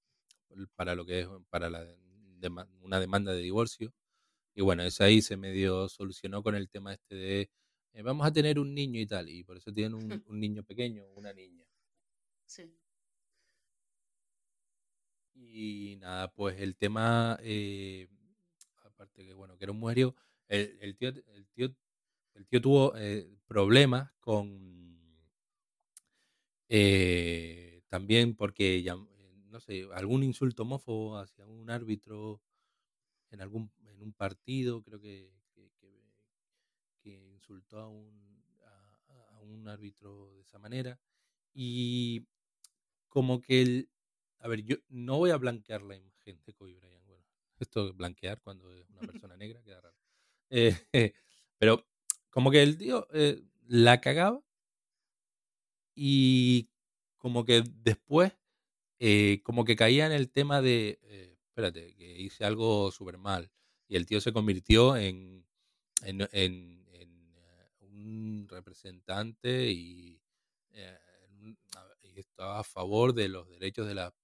para 0.76 0.94
lo 0.94 1.06
que 1.06 1.20
es 1.20 1.28
para 1.50 1.70
la, 1.70 1.84
de, 1.84 2.50
una 2.82 3.00
demanda 3.00 3.32
de 3.32 3.40
divorcio. 3.40 3.92
Y 4.54 4.62
bueno, 4.62 4.84
eso 4.84 5.04
ahí 5.04 5.22
se 5.22 5.36
medio 5.36 5.88
solucionó 5.88 6.42
con 6.42 6.54
el 6.54 6.68
tema 6.68 6.92
este 6.92 7.14
de 7.16 7.50
eh, 7.94 8.02
vamos 8.02 8.26
a 8.26 8.32
tener 8.32 8.58
un 8.58 8.74
niño 8.74 9.00
y 9.00 9.06
tal. 9.06 9.28
Y 9.28 9.44
por 9.44 9.56
eso 9.56 9.72
tienen 9.72 9.94
un, 9.94 10.02
un 10.26 10.40
niño 10.40 10.62
pequeño, 10.64 11.06
una 11.14 11.32
niña. 11.32 11.64
Sí. 12.46 12.70
Y 15.34 15.96
nada, 16.00 16.30
pues 16.32 16.60
el 16.60 16.76
tema, 16.76 17.38
eh, 17.42 18.08
aparte 18.82 19.24
que 19.24 19.32
bueno, 19.32 19.56
que 19.56 19.64
era 19.64 19.72
un 19.72 19.78
mujerio, 19.78 20.14
el, 20.48 20.76
el, 20.80 20.96
tío, 20.96 21.08
el, 21.08 21.46
tío, 21.54 21.74
el 22.34 22.46
tío 22.46 22.60
tuvo 22.60 22.96
eh, 22.96 23.28
problemas 23.46 24.12
con 24.20 24.73
eh, 26.76 27.82
también 27.88 28.34
porque, 28.34 28.82
ya, 28.82 28.96
no 28.96 29.60
sé, 29.60 29.86
algún 29.94 30.24
insulto 30.24 30.62
homófobo 30.64 31.18
hacia 31.18 31.46
un 31.46 31.70
árbitro 31.70 32.42
en 33.30 33.40
algún 33.42 33.72
en 33.86 34.02
un 34.02 34.12
partido, 34.12 34.82
creo 34.82 35.00
que, 35.00 35.32
que, 35.54 35.70
que, 35.80 36.12
que 37.00 37.10
insultó 37.32 37.78
a 37.80 37.88
un, 37.88 38.42
a, 38.64 39.36
a 39.36 39.40
un 39.42 39.68
árbitro 39.68 40.32
de 40.34 40.42
esa 40.42 40.58
manera. 40.58 40.98
Y 41.54 42.26
como 43.08 43.40
que 43.40 43.62
el, 43.62 43.90
a 44.38 44.48
ver, 44.48 44.62
yo 44.64 44.76
no 44.88 45.18
voy 45.18 45.30
a 45.30 45.36
blanquear 45.36 45.82
la 45.82 45.96
imagen 45.96 46.42
de 46.44 46.54
Kobe 46.54 46.74
Bryant. 46.74 47.04
Bueno, 47.06 47.24
esto 47.60 47.88
es 47.88 47.96
blanquear 47.96 48.40
cuando 48.42 48.72
es 48.74 48.88
una 48.90 49.02
persona 49.04 49.36
negra, 49.36 49.62
queda 49.62 49.80
raro. 49.80 49.96
Eh, 50.50 50.76
pero 51.58 51.86
como 52.30 52.50
que 52.50 52.62
el 52.62 52.76
tío 52.78 53.06
eh, 53.12 53.42
la 53.66 54.00
cagaba 54.00 54.42
y 55.94 56.68
como 57.18 57.44
que 57.44 57.62
después, 57.82 58.32
eh, 58.98 59.40
como 59.44 59.64
que 59.64 59.76
caía 59.76 60.06
en 60.06 60.12
el 60.12 60.30
tema 60.30 60.62
de, 60.62 60.98
eh, 61.02 61.36
espérate, 61.48 61.94
que 61.96 62.20
hice 62.20 62.44
algo 62.44 62.90
súper 62.90 63.18
mal. 63.18 63.50
Y 63.88 63.96
el 63.96 64.06
tío 64.06 64.20
se 64.20 64.32
convirtió 64.32 64.96
en, 64.96 65.46
en, 66.02 66.28
en 66.32 66.84
un 67.80 68.48
representante 68.48 69.70
y, 69.70 70.20
eh, 70.72 70.98
y, 72.02 72.18
estaba 72.20 72.60
a 72.60 72.64
favor 72.64 73.14
de 73.14 73.28
los 73.28 73.48
derechos 73.48 73.86
de, 73.86 73.94
la, 73.94 74.14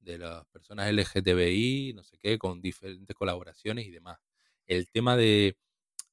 de 0.00 0.18
las 0.18 0.46
personas 0.46 0.92
LGTBI, 0.92 1.92
no 1.94 2.02
sé 2.02 2.18
qué, 2.18 2.38
con 2.38 2.60
diferentes 2.60 3.16
colaboraciones 3.16 3.86
y 3.86 3.90
demás. 3.90 4.18
El 4.66 4.90
tema 4.90 5.16
de 5.16 5.56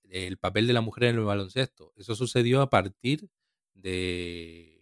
el 0.10 0.38
papel 0.38 0.68
de 0.68 0.74
la 0.74 0.82
mujer 0.82 1.06
en 1.06 1.16
el 1.16 1.24
baloncesto, 1.24 1.92
eso 1.98 2.16
sucedió 2.16 2.62
a 2.62 2.70
partir 2.70 3.28
de 3.74 4.75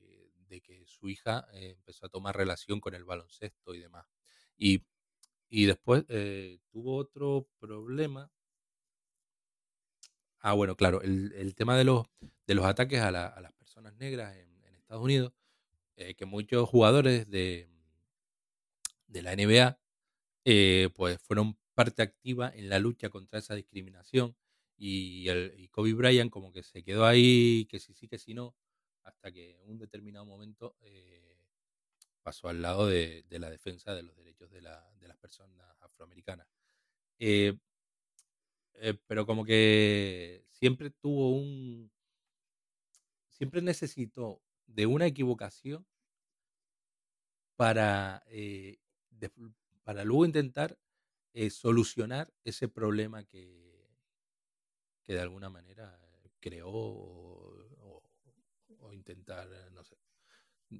su 1.03 1.09
hija 1.09 1.45
eh, 1.53 1.71
empezó 1.71 2.05
a 2.05 2.09
tomar 2.09 2.35
relación 2.37 2.79
con 2.79 2.95
el 2.95 3.03
baloncesto 3.03 3.75
y 3.75 3.79
demás. 3.79 4.07
Y, 4.57 4.85
y 5.49 5.65
después 5.65 6.05
eh, 6.09 6.59
tuvo 6.71 6.95
otro 6.95 7.49
problema. 7.59 8.31
Ah, 10.39 10.53
bueno, 10.53 10.75
claro, 10.77 11.01
el, 11.01 11.33
el 11.35 11.55
tema 11.55 11.77
de 11.77 11.83
los, 11.83 12.05
de 12.47 12.55
los 12.55 12.65
ataques 12.65 13.01
a, 13.01 13.11
la, 13.11 13.35
las 13.41 13.51
personas 13.53 13.93
negras 13.95 14.35
en, 14.37 14.63
en 14.63 14.75
Estados 14.75 15.03
Unidos, 15.03 15.33
eh, 15.97 16.15
que 16.15 16.25
muchos 16.25 16.69
jugadores 16.69 17.29
de, 17.29 17.69
de 19.07 19.21
la 19.21 19.33
NBA 19.33 19.79
eh, 20.45 20.89
pues 20.95 21.19
fueron 21.21 21.57
parte 21.73 22.01
activa 22.01 22.51
en 22.55 22.69
la 22.69 22.79
lucha 22.79 23.09
contra 23.09 23.39
esa 23.39 23.55
discriminación 23.55 24.35
y, 24.77 25.27
el, 25.29 25.53
y 25.57 25.67
Kobe 25.69 25.93
Bryant 25.93 26.31
como 26.31 26.51
que 26.53 26.63
se 26.63 26.83
quedó 26.83 27.05
ahí, 27.05 27.65
que 27.69 27.79
sí, 27.79 27.93
sí, 27.93 28.07
que 28.07 28.17
sí, 28.19 28.33
no, 28.33 28.55
hasta 29.03 29.31
que 29.31 29.59
en 29.61 29.69
un 29.69 29.77
determinado 29.77 30.25
momento 30.25 30.75
eh, 30.81 31.37
pasó 32.21 32.47
al 32.47 32.61
lado 32.61 32.87
de, 32.87 33.25
la 33.29 33.49
defensa 33.49 33.93
de 33.93 34.03
los 34.03 34.15
derechos 34.15 34.49
de, 34.49 34.61
la, 34.61 34.89
de 34.99 35.07
las 35.07 35.17
personas 35.17 35.75
afroamericanas. 35.81 36.47
Eh, 37.19 37.57
eh, 38.75 38.97
pero 39.07 39.25
como 39.25 39.45
que 39.45 40.45
siempre 40.51 40.89
tuvo 40.89 41.31
un... 41.31 41.91
Siempre 43.29 43.61
necesitó 43.61 44.41
de 44.67 44.85
una 44.85 45.05
equivocación 45.05 45.85
para, 47.55 48.23
para 49.83 50.03
luego 50.05 50.25
intentar 50.25 50.77
solucionar 51.49 52.31
ese 52.43 52.69
problema 52.69 53.23
que, 53.23 53.89
que 55.03 55.13
de 55.13 55.19
alguna 55.19 55.49
manera 55.49 55.99
creó 56.39 57.62
intentar, 59.11 59.47
no 59.73 59.83
sé, 59.83 59.97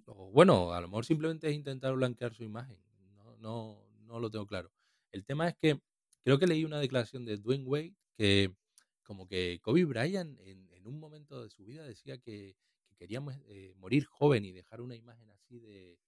o 0.08 0.32
bueno, 0.32 0.74
a 0.74 0.82
lo 0.82 0.88
mejor 0.88 1.06
simplemente 1.06 1.50
es 1.50 1.56
intentar 1.56 1.94
blanquear 1.96 2.34
su 2.34 2.44
imagen. 2.44 2.78
No, 3.16 3.38
no, 3.38 3.86
no 4.02 4.20
lo 4.20 4.30
tengo 4.32 4.48
claro. 4.48 4.72
El 5.12 5.26
tema 5.26 5.48
es 5.48 5.56
que 5.56 5.80
creo 6.24 6.40
que 6.40 6.48
leí 6.48 6.66
una 6.66 6.80
declaración 6.80 7.26
de 7.26 7.38
Dwayne 7.38 7.66
Wade 7.66 7.96
que 8.18 8.56
como 9.04 9.28
que 9.28 9.60
Kobe 9.62 9.86
Bryant 9.86 10.40
en, 10.40 10.70
en 10.72 10.88
un 10.88 11.00
momento 11.00 11.44
de 11.44 11.50
su 11.50 11.66
vida 11.66 11.84
decía 11.86 12.18
que, 12.18 12.56
que 12.88 12.96
quería 12.96 13.22
eh, 13.48 13.74
morir 13.76 14.06
joven 14.06 14.46
y 14.46 14.52
dejar 14.54 14.82
una 14.82 14.96
imagen 14.96 15.30
así 15.30 15.60
de 15.60 16.00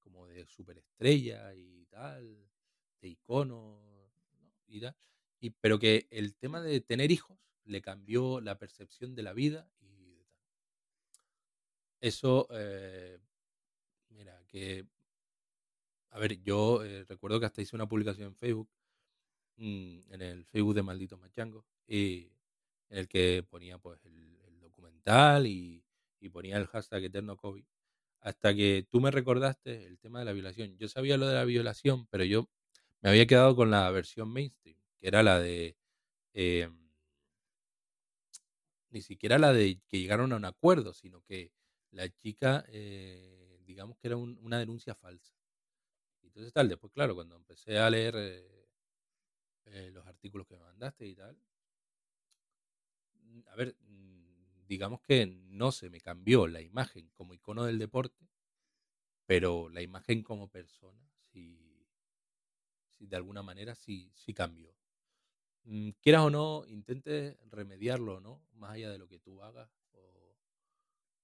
como 0.00 0.26
de 0.26 0.46
superestrella 0.46 1.54
y 1.54 1.86
tal, 1.86 2.48
de 3.00 3.08
icono 3.08 3.80
y 4.66 4.80
tal. 4.80 4.96
Y, 5.40 5.50
pero 5.50 5.78
que 5.78 6.06
el 6.10 6.34
tema 6.34 6.60
de 6.62 6.80
tener 6.80 7.10
hijos 7.10 7.38
le 7.64 7.82
cambió 7.82 8.40
la 8.40 8.58
percepción 8.58 9.14
de 9.14 9.22
la 9.22 9.32
vida. 9.34 9.70
Eso, 12.00 12.46
eh, 12.52 13.18
mira, 14.10 14.40
que, 14.46 14.86
a 16.10 16.18
ver, 16.18 16.40
yo 16.42 16.84
eh, 16.84 17.04
recuerdo 17.04 17.40
que 17.40 17.46
hasta 17.46 17.62
hice 17.62 17.76
una 17.76 17.88
publicación 17.88 18.28
en 18.28 18.36
Facebook, 18.36 18.68
mm, 19.56 20.12
en 20.12 20.22
el 20.22 20.44
Facebook 20.46 20.74
de 20.74 20.82
Malditos 20.82 21.18
Machangos, 21.18 21.64
y 21.86 22.30
en 22.90 22.98
el 22.98 23.08
que 23.08 23.44
ponía 23.48 23.78
pues 23.78 24.04
el, 24.04 24.36
documental 24.60 25.46
y, 25.46 25.82
y, 26.20 26.28
ponía 26.28 26.56
el 26.56 26.66
hashtag 26.68 27.04
Eterno 27.04 27.36
COVID. 27.36 27.64
Hasta 28.20 28.54
que 28.54 28.86
tú 28.90 29.00
me 29.00 29.10
recordaste 29.10 29.86
el 29.86 29.98
tema 29.98 30.20
de 30.20 30.24
la 30.26 30.32
violación. 30.32 30.76
Yo 30.78 30.88
sabía 30.88 31.16
lo 31.16 31.26
de 31.26 31.34
la 31.34 31.44
violación, 31.44 32.06
pero 32.10 32.24
yo 32.24 32.48
me 33.00 33.10
había 33.10 33.26
quedado 33.26 33.56
con 33.56 33.70
la 33.70 33.90
versión 33.90 34.32
mainstream, 34.32 34.76
que 35.00 35.08
era 35.08 35.22
la 35.22 35.38
de... 35.38 35.76
Eh, 36.34 36.70
ni 38.90 39.02
siquiera 39.02 39.38
la 39.38 39.52
de 39.52 39.80
que 39.88 40.00
llegaron 40.00 40.32
a 40.32 40.36
un 40.36 40.44
acuerdo, 40.44 40.94
sino 40.94 41.22
que 41.22 41.52
la 41.92 42.08
chica, 42.08 42.64
eh, 42.68 43.58
digamos 43.64 43.98
que 43.98 44.08
era 44.08 44.16
un, 44.16 44.38
una 44.42 44.58
denuncia 44.58 44.94
falsa. 44.94 45.34
Entonces 46.22 46.52
tal, 46.52 46.68
después 46.68 46.92
claro, 46.92 47.14
cuando 47.14 47.36
empecé 47.36 47.78
a 47.78 47.90
leer 47.90 48.14
eh, 48.18 48.68
eh, 49.66 49.90
los 49.92 50.06
artículos 50.06 50.46
que 50.46 50.56
me 50.56 50.62
mandaste 50.64 51.06
y 51.06 51.14
tal, 51.14 51.36
a 53.52 53.56
ver, 53.56 53.76
mm, 53.80 54.66
digamos 54.66 55.00
que 55.02 55.26
no 55.26 55.72
se 55.72 55.90
me 55.90 56.00
cambió 56.00 56.46
la 56.46 56.60
imagen 56.60 57.10
como 57.10 57.34
icono 57.34 57.64
del 57.64 57.78
deporte, 57.78 58.28
pero 59.26 59.68
la 59.68 59.82
imagen 59.82 60.22
como 60.22 60.48
persona 60.48 61.08
sí, 61.32 61.86
sí 62.90 63.06
de 63.06 63.16
alguna 63.16 63.42
manera 63.42 63.74
sí, 63.74 64.10
sí 64.14 64.34
cambió. 64.34 64.74
Mm, 65.64 65.90
quieras 66.02 66.22
o 66.22 66.30
no, 66.30 66.64
intentes 66.66 67.36
remediarlo, 67.50 68.20
¿no? 68.20 68.42
Más 68.52 68.72
allá 68.72 68.90
de 68.90 68.98
lo 68.98 69.08
que 69.08 69.18
tú 69.20 69.42
hagas 69.42 69.70
o, 69.70 69.77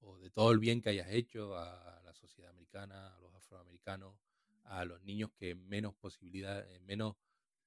o 0.05 0.19
de 0.19 0.31
todo 0.31 0.51
el 0.53 0.59
bien 0.59 0.81
que 0.81 0.91
hayas 0.91 1.11
hecho 1.11 1.57
a 1.57 2.01
la 2.05 2.13
sociedad 2.15 2.51
americana, 2.51 3.15
a 3.17 3.21
los 3.21 3.35
afroamericanos, 3.35 4.17
a 4.65 4.85
los 4.85 5.03
niños 5.03 5.31
que 5.39 5.55
menos 5.55 5.95
posibilidades, 5.95 6.81
menos 6.83 7.17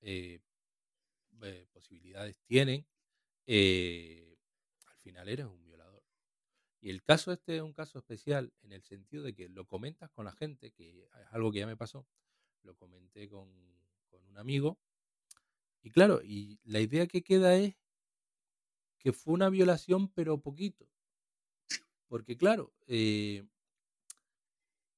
eh, 0.02 0.40
eh, 1.44 1.68
posibilidades 1.72 2.40
tienen, 2.46 2.86
eh, 3.48 4.38
al 4.88 4.98
final 5.00 5.30
eres 5.30 5.46
un 5.48 5.64
violador. 5.64 6.04
Y 6.82 6.90
el 6.90 7.04
caso 7.04 7.32
este 7.32 7.58
es 7.58 7.62
un 7.62 7.74
caso 7.74 8.00
especial 8.00 8.54
en 8.62 8.74
el 8.74 8.84
sentido 8.84 9.24
de 9.24 9.36
que 9.36 9.50
lo 9.50 9.66
comentas 9.66 10.12
con 10.12 10.26
la 10.26 10.34
gente, 10.34 10.72
que 10.72 11.04
es 11.04 11.10
algo 11.32 11.52
que 11.52 11.60
ya 11.60 11.68
me 11.68 11.78
pasó, 11.78 12.08
lo 12.64 12.76
comenté 12.76 13.30
con, 13.30 13.50
con 14.10 14.24
un 14.26 14.38
amigo, 14.38 14.80
y 15.82 15.90
claro, 15.92 16.22
y 16.24 16.60
la 16.64 16.80
idea 16.82 17.08
que 17.08 17.24
queda 17.24 17.56
es 17.56 17.76
que 19.00 19.14
fue 19.14 19.34
una 19.34 19.50
violación, 19.50 20.10
pero 20.10 20.40
poquito. 20.42 20.88
Porque 22.08 22.38
claro, 22.38 22.74
eh, 22.88 23.43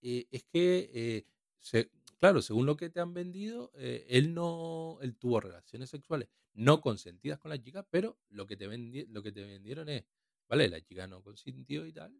eh, 0.01 0.27
es 0.31 0.43
que, 0.45 0.89
eh, 0.93 1.25
se, 1.59 1.91
claro, 2.19 2.41
según 2.41 2.65
lo 2.65 2.77
que 2.77 2.89
te 2.89 2.99
han 2.99 3.13
vendido, 3.13 3.71
eh, 3.75 4.05
él 4.09 4.33
no, 4.33 4.97
él 5.01 5.15
tuvo 5.17 5.39
relaciones 5.39 5.89
sexuales 5.89 6.29
no 6.53 6.81
consentidas 6.81 7.39
con 7.39 7.49
la 7.49 7.61
chica, 7.61 7.83
pero 7.89 8.17
lo 8.29 8.45
que 8.47 8.57
te, 8.57 8.67
vendi 8.67 9.05
lo 9.07 9.21
que 9.23 9.31
te 9.31 9.43
vendieron 9.43 9.87
es, 9.89 10.03
vale, 10.47 10.67
la 10.69 10.81
chica 10.81 11.07
no 11.07 11.21
consintió 11.21 11.85
y 11.85 11.93
tal, 11.93 12.19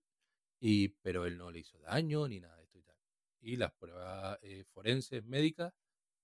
y, 0.60 0.90
pero 0.90 1.26
él 1.26 1.38
no 1.38 1.52
le 1.52 1.60
hizo 1.60 1.80
daño 1.80 2.28
ni 2.28 2.40
nada 2.40 2.58
de 2.58 2.64
esto 2.64 2.78
y 2.80 2.84
tal. 2.84 2.98
Y 3.42 3.56
las 3.58 3.72
pruebas 3.74 4.40
eh, 4.44 4.64
forenses 4.74 5.24
médicas 5.26 5.74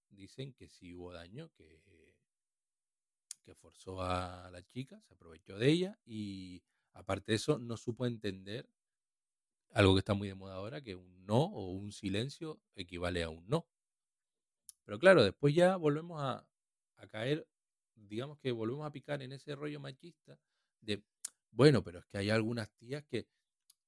dicen 0.10 0.54
que 0.54 0.70
sí 0.70 0.94
hubo 0.94 1.14
daño, 1.14 1.50
que 1.58 1.82
que 3.46 3.54
forzó 3.54 4.02
a 4.02 4.50
la 4.52 4.64
chica, 4.64 5.00
se 5.08 5.14
aprovechó 5.14 5.58
de 5.58 5.70
ella 5.70 6.00
y 6.04 6.64
aparte 6.96 7.34
de 7.34 7.38
eso 7.38 7.60
no 7.60 7.78
supo 7.78 8.08
entender 8.08 8.70
algo 9.70 9.94
que 9.94 10.00
está 10.00 10.16
muy 10.16 10.28
de 10.28 10.34
moda 10.36 10.56
ahora, 10.56 10.82
que 10.82 10.96
un 10.96 11.24
no 11.26 11.44
o 11.44 11.70
un 11.72 11.92
silencio 11.92 12.62
equivale 12.76 13.22
a 13.24 13.30
un 13.30 13.48
no. 13.48 13.68
Pero 14.86 15.00
claro, 15.00 15.24
después 15.24 15.54
ya 15.56 15.76
volvemos 15.78 16.22
a, 16.22 16.48
a 16.98 17.08
caer, 17.08 17.48
digamos 17.96 18.38
que 18.40 18.52
volvemos 18.52 18.86
a 18.86 18.92
picar 18.92 19.22
en 19.22 19.32
ese 19.32 19.56
rollo 19.56 19.80
machista 19.80 20.40
de, 20.82 21.04
bueno, 21.52 21.84
pero 21.84 22.00
es 22.00 22.06
que 22.06 22.18
hay 22.18 22.30
algunas 22.30 22.72
tías 22.74 23.04
que, 23.06 23.28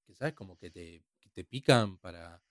que 0.06 0.16
¿sabes? 0.16 0.34
Como 0.34 0.58
que 0.58 0.72
te, 0.72 1.04
que 1.20 1.30
te 1.30 1.44
pican 1.46 1.98
para, 2.00 2.44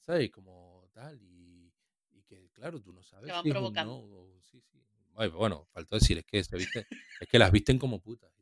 ¿sabes? 0.00 0.30
Como 0.30 0.88
tal, 0.92 1.20
y, 1.22 1.72
y 2.10 2.22
que 2.24 2.50
claro, 2.50 2.80
tú 2.82 2.92
no 2.92 3.02
sabes 3.02 3.28
Te 3.28 3.32
van 3.32 3.42
si 3.42 3.50
es 3.50 3.56
un 3.56 3.60
provocando. 3.60 3.92
no 3.94 3.98
o 3.98 4.42
sí, 4.42 4.60
sí. 4.62 4.84
Ay, 5.16 5.28
bueno, 5.30 5.66
faltó 5.72 5.96
decir, 5.96 6.18
es 6.18 6.24
que 6.26 6.42
se 6.44 6.56
viste, 6.56 6.88
es 7.20 7.28
que 7.28 7.38
las 7.38 7.52
visten 7.52 7.78
como 7.78 8.00
putas 8.02 8.32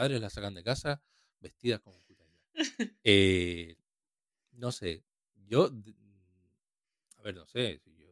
padres 0.00 0.20
las 0.20 0.32
sacan 0.32 0.54
de 0.54 0.62
casa 0.62 1.02
vestidas 1.40 1.80
como 1.80 1.98
putas. 2.00 2.26
Eh, 3.04 3.76
no 4.52 4.72
sé, 4.72 5.04
yo, 5.46 5.70
a 7.18 7.22
ver, 7.22 7.34
no 7.34 7.46
sé, 7.46 7.78
si 7.84 7.94
yo, 7.96 8.06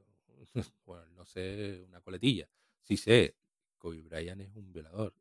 bueno, 0.86 1.06
no 1.12 1.24
sé 1.24 1.84
una 1.88 2.00
coletilla. 2.02 2.46
Sí 2.82 2.96
sé, 2.96 3.36
Kobe 3.78 4.02
Bryant 4.02 4.40
es 4.42 4.54
un 4.54 4.70
violador. 4.72 5.14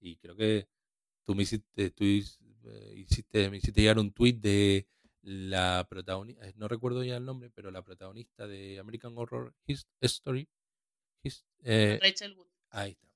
Y 0.00 0.16
creo 0.16 0.36
que 0.36 0.68
tú 1.24 1.34
me 1.34 1.42
hiciste, 1.42 1.90
tú 1.90 2.04
eh, 2.04 2.94
hiciste, 2.96 3.50
me 3.50 3.56
hiciste 3.58 3.80
llegar 3.80 3.98
un 3.98 4.12
tweet 4.12 4.34
de 4.34 4.86
la 5.22 5.86
protagonista, 5.88 6.42
no 6.56 6.68
recuerdo 6.68 7.02
ya 7.04 7.16
el 7.16 7.24
nombre, 7.24 7.50
pero 7.50 7.70
la 7.72 7.82
protagonista 7.82 8.46
de 8.46 8.78
American 8.78 9.12
Horror 9.16 9.54
His- 9.66 9.86
Story, 10.00 10.48
his- 11.22 11.44
eh, 11.64 11.98
Rachel 12.00 12.34
Wood. 12.34 12.46
ahí 12.70 12.92
está, 12.92 13.08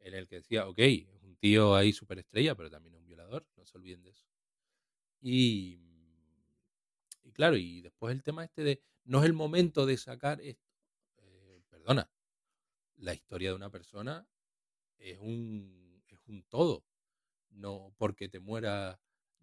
en 0.00 0.14
el 0.14 0.28
que 0.28 0.36
decía, 0.36 0.68
ok, 0.68 0.78
es 0.78 1.17
tío 1.38 1.74
ahí 1.74 1.92
superestrella, 1.92 2.54
pero 2.54 2.70
también 2.70 2.94
es 2.94 3.00
un 3.00 3.06
violador, 3.06 3.46
no 3.56 3.64
se 3.66 3.76
olviden 3.78 4.02
de 4.02 4.10
eso. 4.10 4.26
Y, 5.20 5.80
y 7.22 7.32
claro, 7.32 7.56
y 7.56 7.80
después 7.80 8.14
el 8.14 8.22
tema 8.22 8.44
este 8.44 8.62
de, 8.62 8.82
no 9.04 9.20
es 9.20 9.26
el 9.26 9.32
momento 9.32 9.86
de 9.86 9.96
sacar 9.96 10.40
esto. 10.40 10.70
Eh, 11.18 11.62
perdona, 11.68 12.10
la 12.96 13.14
historia 13.14 13.50
de 13.50 13.56
una 13.56 13.70
persona 13.70 14.26
es 14.98 15.18
un, 15.18 16.02
es 16.08 16.18
un 16.26 16.42
todo. 16.44 16.84
No 17.50 17.94
porque 17.96 18.28
te 18.28 18.40
muera 18.40 19.00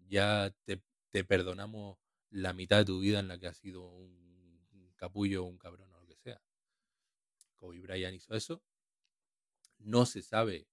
ya 0.08 0.54
te, 0.64 0.82
te 1.10 1.24
perdonamos 1.24 1.98
la 2.30 2.52
mitad 2.52 2.78
de 2.78 2.84
tu 2.84 3.00
vida 3.00 3.20
en 3.20 3.28
la 3.28 3.38
que 3.38 3.46
has 3.48 3.56
sido 3.56 3.86
un, 3.88 4.92
capullo 4.96 5.44
o 5.44 5.46
un 5.46 5.58
cabrón 5.58 5.92
o 5.92 6.00
lo 6.00 6.06
que 6.06 6.16
sea. 6.16 6.40
Kobe 7.56 7.80
Bryant 7.80 8.16
hizo 8.16 8.34
eso. 8.34 8.62
No 9.78 10.06
se 10.06 10.22
sabe 10.22 10.66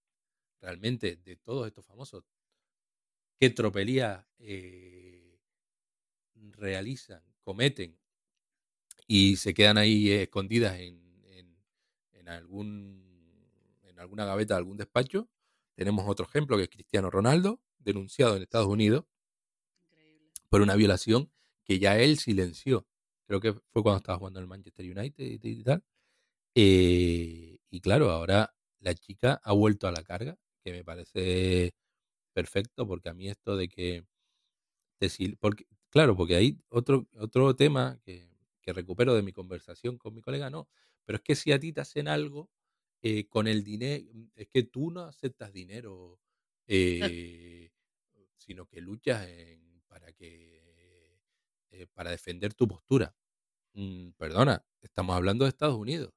realmente 0.64 1.18
de 1.18 1.36
todos 1.36 1.68
estos 1.68 1.86
famosos 1.86 2.24
qué 3.38 3.50
tropelías 3.50 4.26
eh, 4.40 5.38
realizan, 6.36 7.22
cometen 7.44 8.00
y 9.08 9.36
se 9.36 9.54
quedan 9.54 9.78
ahí 9.78 10.10
eh, 10.10 10.24
escondidas 10.24 10.80
en, 10.80 11.02
en, 11.26 11.58
en 12.14 12.30
algún, 12.30 13.46
en 13.84 14.00
alguna 14.00 14.26
gaveta 14.26 14.54
de 14.54 14.60
algún 14.60 14.78
despacho. 14.78 15.30
Tenemos 15.76 16.06
otro 16.08 16.26
ejemplo 16.26 16.56
que 16.56 16.64
es 16.64 16.70
Cristiano 16.70 17.10
Ronaldo, 17.10 17.62
denunciado 17.80 18.38
en 18.38 18.44
Estados 18.44 18.68
Unidos 18.68 19.06
Increíble. 19.92 20.32
por 20.50 20.62
una 20.62 20.76
violación 20.76 21.30
que 21.66 21.80
ya 21.80 21.98
él 22.00 22.18
silenció. 22.18 22.88
Creo 23.28 23.42
que 23.42 23.54
fue 23.54 23.84
cuando 23.84 23.98
estaba 23.98 24.18
jugando 24.18 24.40
en 24.40 24.44
el 24.44 24.50
Manchester 24.50 24.86
United 24.98 25.26
y, 25.26 25.40
y 25.42 25.64
tal. 25.64 25.84
Eh, 26.56 27.60
y 27.70 27.82
claro, 27.82 28.12
ahora 28.12 28.56
la 28.80 28.94
chica 28.96 29.42
ha 29.44 29.54
vuelto 29.54 29.88
a 29.88 29.92
la 29.92 30.04
carga, 30.04 30.38
que 30.64 30.72
me 30.74 30.84
parece 30.84 31.74
perfecto, 32.34 32.88
porque 32.88 33.10
a 33.10 33.14
mí 33.16 33.30
esto 33.30 33.58
de 33.58 33.70
que 33.70 34.06
te 35.00 35.10
porque, 35.40 35.66
claro, 35.90 36.16
porque 36.16 36.36
hay 36.36 36.60
otro, 36.70 37.08
otro 37.18 37.56
tema 37.56 38.00
que, 38.06 38.30
que 38.62 38.74
recupero 38.74 39.14
de 39.16 39.24
mi 39.24 39.34
conversación 39.34 39.98
con 39.98 40.14
mi 40.16 40.22
colega, 40.22 40.50
no, 40.50 40.70
pero 41.06 41.18
es 41.18 41.24
que 41.24 41.36
si 41.36 41.52
a 41.52 41.60
ti 41.60 41.74
te 41.74 41.82
hacen 41.82 42.08
algo 42.08 42.50
eh, 43.02 43.28
con 43.28 43.48
el 43.48 43.64
dinero, 43.64 44.06
es 44.36 44.48
que 44.48 44.64
tú 44.64 44.92
no 44.92 45.02
aceptas 45.04 45.52
dinero, 45.54 46.20
eh, 46.68 47.72
sino 48.38 48.66
que 48.68 48.82
luchas 48.82 49.28
en- 49.28 49.82
para 49.88 50.14
que 50.14 51.20
eh, 51.72 51.88
para 51.94 52.12
defender 52.12 52.54
tu 52.54 52.68
postura. 52.68 53.16
Mm, 53.74 54.12
perdona, 54.18 54.66
estamos 54.82 55.16
hablando 55.16 55.46
de 55.46 55.50
Estados 55.50 55.78
Unidos. 55.78 56.14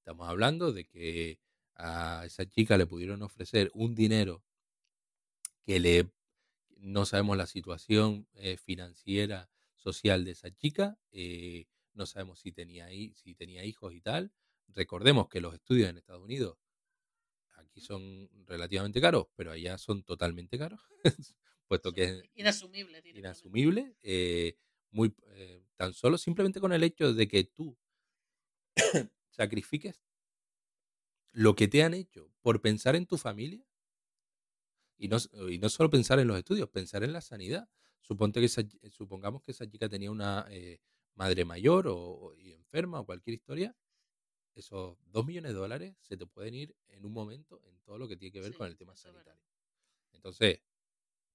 Estamos 0.00 0.28
hablando 0.28 0.72
de 0.72 0.86
que 0.86 1.40
a 1.78 2.24
esa 2.26 2.44
chica 2.46 2.76
le 2.76 2.86
pudieron 2.86 3.22
ofrecer 3.22 3.70
un 3.74 3.94
dinero 3.94 4.44
que 5.64 5.80
le 5.80 6.10
no 6.78 7.06
sabemos 7.06 7.36
la 7.36 7.46
situación 7.46 8.28
eh, 8.34 8.56
financiera 8.56 9.50
social 9.76 10.24
de 10.24 10.32
esa 10.32 10.54
chica. 10.54 10.98
eh, 11.12 11.66
no 11.94 12.06
sabemos 12.06 12.38
si 12.38 12.52
tenía, 12.52 12.88
si 13.14 13.34
tenía 13.34 13.64
hijos 13.64 13.92
y 13.92 14.00
tal. 14.00 14.32
Recordemos 14.68 15.28
que 15.28 15.40
los 15.40 15.54
estudios 15.54 15.88
en 15.90 15.96
Estados 15.98 16.22
Unidos 16.22 16.56
aquí 17.56 17.80
son 17.80 18.30
relativamente 18.46 19.00
caros, 19.00 19.26
pero 19.34 19.50
allá 19.50 19.78
son 19.78 20.04
totalmente 20.04 20.58
caros, 20.58 20.80
puesto 21.66 21.92
que 21.92 22.04
es 22.04 22.10
directamente. 23.02 23.18
inasumible. 23.18 23.96
eh, 24.02 24.56
muy, 24.90 25.12
tan 25.76 25.92
solo 25.92 26.18
simplemente 26.18 26.60
con 26.60 26.72
el 26.72 26.84
hecho 26.84 27.12
de 27.12 27.26
que 27.26 27.44
tú 27.44 27.76
sacrifiques 29.30 30.07
lo 31.44 31.54
que 31.56 31.68
te 31.68 31.82
han 31.84 31.94
hecho 31.94 32.32
por 32.42 32.60
pensar 32.60 32.96
en 32.96 33.06
tu 33.06 33.16
familia 33.16 33.64
y 34.96 35.08
no, 35.08 35.18
y 35.48 35.58
no 35.58 35.68
solo 35.68 35.90
pensar 35.90 36.18
en 36.18 36.28
los 36.28 36.38
estudios, 36.38 36.68
pensar 36.70 37.04
en 37.04 37.12
la 37.12 37.20
sanidad. 37.20 37.68
Suponte 38.00 38.40
que 38.40 38.46
esa 38.46 38.66
chi- 38.66 38.78
supongamos 38.90 39.42
que 39.42 39.52
esa 39.52 39.68
chica 39.68 39.88
tenía 39.88 40.10
una 40.10 40.46
eh, 40.50 40.80
madre 41.14 41.44
mayor 41.44 41.86
o, 41.88 42.34
y 42.36 42.52
enferma 42.52 43.00
o 43.00 43.06
cualquier 43.06 43.34
historia, 43.34 43.76
esos 44.54 44.98
dos 45.06 45.26
millones 45.26 45.52
de 45.52 45.58
dólares 45.58 45.96
se 46.00 46.16
te 46.16 46.26
pueden 46.26 46.54
ir 46.54 46.76
en 46.88 47.06
un 47.06 47.12
momento 47.12 47.62
en 47.66 47.80
todo 47.82 47.98
lo 47.98 48.08
que 48.08 48.16
tiene 48.16 48.32
que 48.32 48.40
ver 48.40 48.52
Sí, 48.52 48.58
con 48.58 48.68
el 48.68 48.76
tema 48.76 48.96
sanitario. 48.96 49.42
Entonces, 50.12 50.60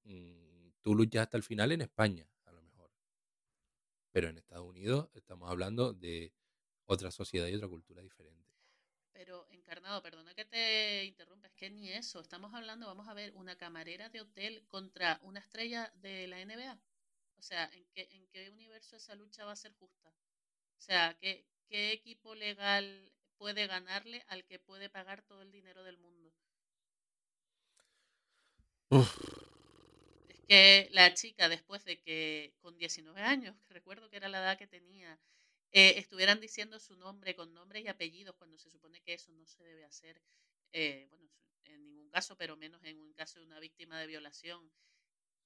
mm, 0.06 0.70
tú 0.82 0.96
luchas 0.96 1.24
hasta 1.24 1.38
el 1.38 1.44
final 1.44 1.72
en 1.74 1.82
España, 1.82 2.30
a 2.46 2.54
lo 2.54 2.62
mejor. 2.64 2.92
Pero 4.12 4.30
en 4.30 4.38
Estados 4.38 4.66
Unidos 4.68 5.10
estamos 5.14 5.52
hablando 5.52 5.94
de 5.94 6.34
otra 6.86 7.12
sociedad 7.12 7.48
y 7.48 7.56
otra 7.56 7.68
cultura 7.68 8.02
diferente. 8.02 8.53
Pero, 9.14 9.48
Encarnado, 9.58 10.02
perdona 10.02 10.34
que 10.36 10.46
te 10.46 11.06
interrumpa, 11.06 11.48
es 11.48 11.54
que 11.54 11.70
ni 11.70 11.90
eso. 11.92 12.20
Estamos 12.22 12.54
hablando, 12.54 12.88
vamos 12.88 13.08
a 13.08 13.14
ver, 13.14 13.34
una 13.36 13.56
camarera 13.56 14.10
de 14.10 14.22
hotel 14.22 14.66
contra 14.68 15.20
una 15.24 15.40
estrella 15.40 15.92
de 15.96 16.28
la 16.28 16.40
NBA. 16.42 16.80
O 17.38 17.42
sea, 17.42 17.70
¿en 17.74 17.86
qué, 17.94 18.08
en 18.12 18.28
qué 18.28 18.50
universo 18.50 18.96
esa 18.98 19.16
lucha 19.16 19.46
va 19.46 19.54
a 19.54 19.56
ser 19.56 19.74
justa? 19.74 20.10
O 20.10 20.82
sea, 20.82 21.18
¿qué, 21.22 21.46
qué 21.70 21.92
equipo 21.94 22.36
legal 22.36 23.12
puede 23.38 23.68
ganarle 23.68 24.26
al 24.28 24.46
que 24.46 24.60
puede 24.60 24.90
pagar 24.90 25.24
todo 25.24 25.42
el 25.44 25.52
dinero 25.52 25.84
del 25.84 25.98
mundo? 25.98 26.34
Uf, 28.92 29.18
Es 30.28 30.42
que 30.48 30.90
la 30.92 31.14
chica, 31.14 31.48
después 31.50 31.86
de 31.86 32.00
que 32.02 32.54
con 32.62 32.78
19 32.78 33.22
años, 33.22 33.56
que 33.68 33.74
recuerdo 33.74 34.10
que 34.10 34.18
era 34.18 34.28
la 34.30 34.40
edad 34.40 34.58
que 34.58 34.68
tenía, 34.68 35.18
eh, 35.74 35.96
estuvieran 36.00 36.40
diciendo 36.42 36.80
su 36.80 36.96
nombre 36.98 37.36
con 37.36 37.54
nombres 37.54 37.84
y 37.84 37.88
apellidos 37.90 38.36
cuando 38.38 38.58
se 38.60 38.70
supone 38.72 39.02
que 39.02 39.14
eso 39.16 39.34
no 39.34 39.46
se 39.48 39.64
debe 39.64 39.86
hacer, 39.86 40.22
eh, 40.74 41.08
bueno, 41.10 41.30
en 41.66 41.84
ningún 41.84 42.10
caso, 42.12 42.38
pero 42.38 42.58
menos 42.58 42.84
en 42.86 43.00
un 43.02 43.14
caso 43.14 43.40
de 43.40 43.46
una 43.46 43.60
víctima 43.60 44.00
de 44.00 44.08
violación, 44.08 44.72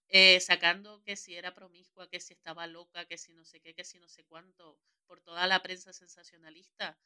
eh, 0.09 0.39
sacando 0.41 1.03
que 1.03 1.15
si 1.17 1.35
era 1.35 1.53
promiscua, 1.55 2.09
que 2.09 2.19
si 2.21 2.33
estaba 2.33 2.67
loca, 2.67 3.05
que 3.05 3.17
si 3.17 3.33
no 3.33 3.45
sé 3.45 3.61
qué, 3.61 3.73
que 3.75 3.83
si 3.85 3.99
no 3.99 4.09
sé 4.09 4.23
cuánto, 4.25 4.79
por 5.07 5.21
toda 5.21 5.47
la 5.47 5.61
prensa 5.63 5.93
sensacionalista, 5.93 6.99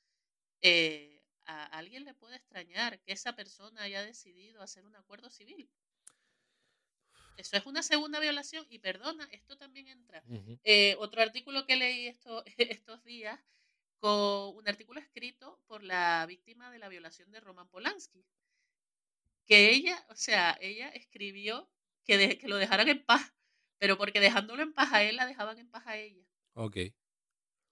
a 1.45 1.65
alguien 1.77 2.03
le 2.05 2.13
puede 2.15 2.35
extrañar 2.37 2.99
que 3.01 3.11
esa 3.13 3.35
persona 3.35 3.83
haya 3.83 4.03
decidido 4.03 4.61
hacer 4.63 4.85
un 4.85 4.95
acuerdo 4.95 5.29
civil. 5.29 5.71
Eso 7.35 7.57
es 7.57 7.65
una 7.65 7.83
segunda 7.83 8.19
violación 8.19 8.65
y 8.69 8.79
perdona, 8.79 9.27
esto 9.31 9.57
también 9.57 9.87
entra. 9.89 10.25
Eh, 10.63 10.95
otro 10.99 11.21
artículo 11.21 11.65
que 11.65 11.75
leí 11.75 12.07
esto- 12.07 12.43
estos 12.81 13.03
días, 13.03 13.39
con 13.99 14.55
un 14.55 14.67
artículo 14.69 14.99
escrito 14.99 15.61
por 15.67 15.83
la 15.83 16.25
víctima 16.27 16.71
de 16.71 16.79
la 16.79 16.89
violación 16.89 17.31
de 17.31 17.39
Roman 17.41 17.69
Polanski, 17.69 18.25
que 19.45 19.69
ella, 19.71 20.03
o 20.09 20.15
sea, 20.15 20.57
ella 20.61 20.89
escribió 20.89 21.69
que, 22.05 22.17
de- 22.17 22.37
que 22.39 22.47
lo 22.47 22.57
dejaran 22.57 22.87
en 22.89 23.03
paz, 23.05 23.33
pero 23.77 23.97
porque 23.97 24.19
dejándolo 24.19 24.63
en 24.63 24.73
paz 24.73 24.91
a 24.93 25.03
él, 25.03 25.15
la 25.17 25.25
dejaban 25.27 25.59
en 25.59 25.69
paz 25.69 25.83
a 25.87 25.97
ella. 25.97 26.25
Ok, 26.53 26.77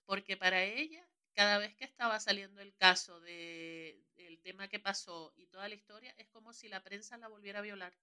Porque 0.06 0.36
para 0.38 0.64
ella, 0.64 1.08
cada 1.34 1.58
vez 1.58 1.74
que 1.76 1.86
estaba 1.86 2.20
saliendo 2.20 2.62
el 2.62 2.76
caso 2.76 3.20
de, 3.22 4.04
del 4.16 4.42
tema 4.42 4.68
que 4.68 4.80
pasó 4.80 5.32
y 5.38 5.48
toda 5.48 5.70
la 5.70 5.76
historia, 5.76 6.14
es 6.18 6.28
como 6.28 6.52
si 6.54 6.68
la 6.68 6.84
prensa 6.84 7.18
la 7.18 7.28
volviera 7.30 7.60
a 7.60 7.64
violar. 7.64 7.94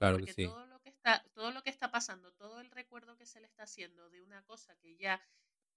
Claro 0.00 0.18
que 0.20 0.26
Porque 0.26 0.34
sí. 0.36 0.52
todo 0.52 0.66
lo 0.66 0.80
que 0.80 0.90
está, 0.90 1.24
todo 1.34 1.50
lo 1.52 1.62
que 1.62 1.70
está 1.70 1.90
pasando, 1.90 2.32
todo 2.32 2.60
el 2.60 2.70
recuerdo 2.70 3.16
que 3.16 3.26
se 3.26 3.40
le 3.40 3.46
está 3.46 3.64
haciendo 3.64 4.10
de 4.10 4.22
una 4.22 4.42
cosa 4.44 4.76
que 4.76 4.96
ya 4.96 5.22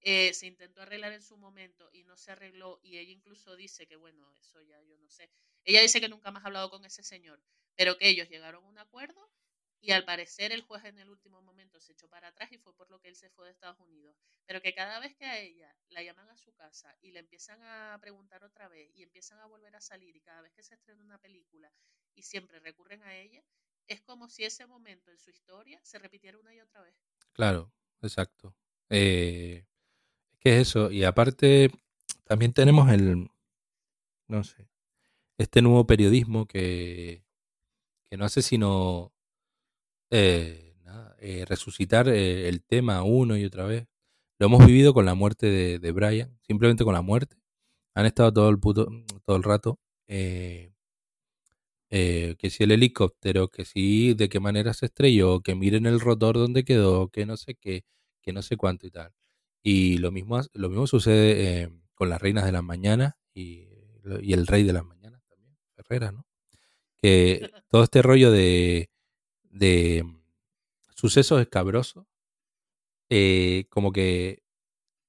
eh, 0.01 0.33
se 0.33 0.47
intentó 0.47 0.81
arreglar 0.81 1.13
en 1.13 1.21
su 1.21 1.37
momento 1.37 1.89
y 1.93 2.03
no 2.03 2.17
se 2.17 2.31
arregló, 2.31 2.79
y 2.83 2.97
ella 2.97 3.11
incluso 3.13 3.55
dice 3.55 3.87
que, 3.87 3.95
bueno, 3.95 4.33
eso 4.39 4.61
ya 4.61 4.81
yo 4.83 4.97
no 4.97 5.09
sé. 5.09 5.31
Ella 5.63 5.81
dice 5.81 6.01
que 6.01 6.09
nunca 6.09 6.31
más 6.31 6.43
ha 6.43 6.47
hablado 6.47 6.69
con 6.69 6.83
ese 6.85 7.03
señor, 7.03 7.43
pero 7.75 7.97
que 7.97 8.09
ellos 8.09 8.29
llegaron 8.29 8.63
a 8.65 8.67
un 8.67 8.79
acuerdo 8.79 9.31
y 9.79 9.91
al 9.91 10.05
parecer 10.05 10.51
el 10.51 10.61
juez 10.63 10.85
en 10.85 10.97
el 10.99 11.09
último 11.09 11.41
momento 11.41 11.79
se 11.79 11.91
echó 11.91 12.07
para 12.09 12.29
atrás 12.29 12.51
y 12.51 12.57
fue 12.57 12.73
por 12.75 12.89
lo 12.89 12.99
que 12.99 13.09
él 13.09 13.15
se 13.15 13.29
fue 13.29 13.45
de 13.45 13.51
Estados 13.51 13.79
Unidos. 13.79 14.15
Pero 14.45 14.61
que 14.61 14.73
cada 14.73 14.99
vez 14.99 15.15
que 15.15 15.25
a 15.25 15.39
ella 15.39 15.75
la 15.89 16.01
llaman 16.03 16.29
a 16.29 16.37
su 16.37 16.53
casa 16.53 16.95
y 17.01 17.11
le 17.11 17.19
empiezan 17.19 17.61
a 17.63 17.97
preguntar 18.01 18.43
otra 18.43 18.67
vez 18.69 18.89
y 18.95 19.03
empiezan 19.03 19.39
a 19.39 19.45
volver 19.45 19.75
a 19.75 19.81
salir 19.81 20.15
y 20.15 20.21
cada 20.21 20.41
vez 20.41 20.53
que 20.53 20.63
se 20.63 20.75
estrena 20.75 21.03
una 21.03 21.19
película 21.19 21.71
y 22.15 22.23
siempre 22.23 22.59
recurren 22.59 23.03
a 23.03 23.15
ella, 23.17 23.43
es 23.87 24.01
como 24.01 24.29
si 24.29 24.43
ese 24.43 24.65
momento 24.65 25.11
en 25.11 25.17
su 25.19 25.29
historia 25.29 25.79
se 25.83 25.99
repitiera 25.99 26.37
una 26.39 26.53
y 26.53 26.59
otra 26.61 26.81
vez. 26.81 26.95
Claro, 27.33 27.71
exacto. 28.01 28.55
Eh, 28.89 29.65
¿Qué 30.39 30.55
es 30.59 30.69
eso? 30.69 30.91
Y 30.91 31.03
aparte, 31.03 31.71
también 32.25 32.53
tenemos 32.53 32.91
el, 32.91 33.29
no 34.27 34.43
sé, 34.43 34.67
este 35.37 35.61
nuevo 35.61 35.85
periodismo 35.87 36.45
que, 36.45 37.23
que 38.05 38.17
no 38.17 38.25
hace 38.25 38.41
sino 38.41 39.13
eh, 40.11 40.75
nada, 40.83 41.15
eh, 41.19 41.45
resucitar 41.47 42.07
eh, 42.09 42.47
el 42.49 42.63
tema 42.63 43.03
una 43.03 43.39
y 43.39 43.45
otra 43.45 43.65
vez. 43.65 43.87
Lo 44.39 44.47
hemos 44.47 44.65
vivido 44.65 44.93
con 44.93 45.05
la 45.05 45.15
muerte 45.15 45.47
de, 45.47 45.79
de 45.79 45.91
Brian, 45.91 46.37
simplemente 46.41 46.83
con 46.83 46.93
la 46.93 47.01
muerte. 47.01 47.37
Han 47.95 48.05
estado 48.05 48.33
todo 48.33 48.49
el 48.49 48.59
puto, 48.59 48.87
todo 49.25 49.37
el 49.37 49.43
rato. 49.43 49.79
eh, 50.07 50.72
eh, 51.93 52.35
que 52.39 52.49
si 52.49 52.63
el 52.63 52.71
helicóptero, 52.71 53.49
que 53.49 53.65
si 53.65 54.13
de 54.15 54.29
qué 54.29 54.39
manera 54.39 54.73
se 54.73 54.87
estrelló, 54.87 55.41
que 55.41 55.55
miren 55.55 55.85
el 55.87 55.99
rotor 56.01 56.37
donde 56.37 56.63
quedó, 56.65 57.09
que 57.09 57.25
no 57.27 57.37
sé 57.37 57.55
qué, 57.55 57.83
que 58.21 58.33
no 58.33 58.41
sé 58.41 58.57
cuánto 58.57 58.87
y 58.87 58.91
tal. 58.91 59.11
Y 59.63 59.97
lo 59.99 60.11
mismo, 60.11 60.41
lo 60.53 60.69
mismo 60.69 60.87
sucede 60.87 61.63
eh, 61.63 61.69
con 61.95 62.09
las 62.09 62.21
reinas 62.21 62.45
de 62.45 62.51
las 62.53 62.63
mañanas 62.63 63.13
y, 63.33 63.67
y 64.21 64.33
el 64.33 64.47
rey 64.47 64.63
de 64.63 64.73
las 64.73 64.85
mañanas 64.85 65.21
también, 65.29 65.55
Herrera, 65.77 66.11
¿no? 66.11 66.25
Que 67.01 67.49
todo 67.69 67.83
este 67.83 68.01
rollo 68.03 68.31
de, 68.31 68.89
de 69.51 70.05
sucesos 70.95 71.41
escabrosos, 71.41 72.05
eh, 73.09 73.65
como 73.69 73.91
que, 73.91 74.43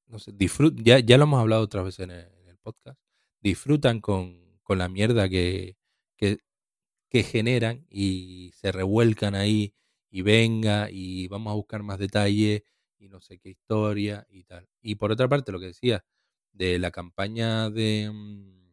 no 0.08 0.18
sé, 0.18 0.32
disfrut- 0.34 0.80
ya, 0.84 0.98
ya 1.00 1.18
lo 1.18 1.24
hemos 1.24 1.40
hablado 1.40 1.62
otras 1.64 1.84
veces 1.86 2.00
en 2.06 2.10
el, 2.12 2.26
en 2.42 2.48
el 2.50 2.58
podcast, 2.58 2.98
disfrutan 3.42 4.00
con, 4.00 4.58
con 4.64 4.78
la 4.78 4.88
mierda 4.88 5.28
que, 5.28 5.76
que, 6.16 6.38
que 7.14 7.22
generan 7.24 7.86
y 7.90 8.52
se 8.56 8.72
revuelcan 8.72 9.36
ahí 9.36 9.74
y 10.10 10.22
venga 10.22 10.90
y 10.90 11.28
vamos 11.28 11.52
a 11.52 11.54
buscar 11.56 11.84
más 11.84 11.98
detalles 12.00 12.64
y 12.98 13.08
no 13.08 13.20
sé 13.22 13.38
qué 13.38 13.50
historia 13.50 14.26
y 14.30 14.44
tal. 14.44 14.68
Y 14.82 14.96
por 14.96 15.12
otra 15.12 15.28
parte, 15.28 15.52
lo 15.52 15.60
que 15.60 15.68
decía 15.68 16.04
de 16.52 16.78
la 16.80 16.90
campaña 16.92 17.70
de, 17.70 18.10
mm, 18.12 18.72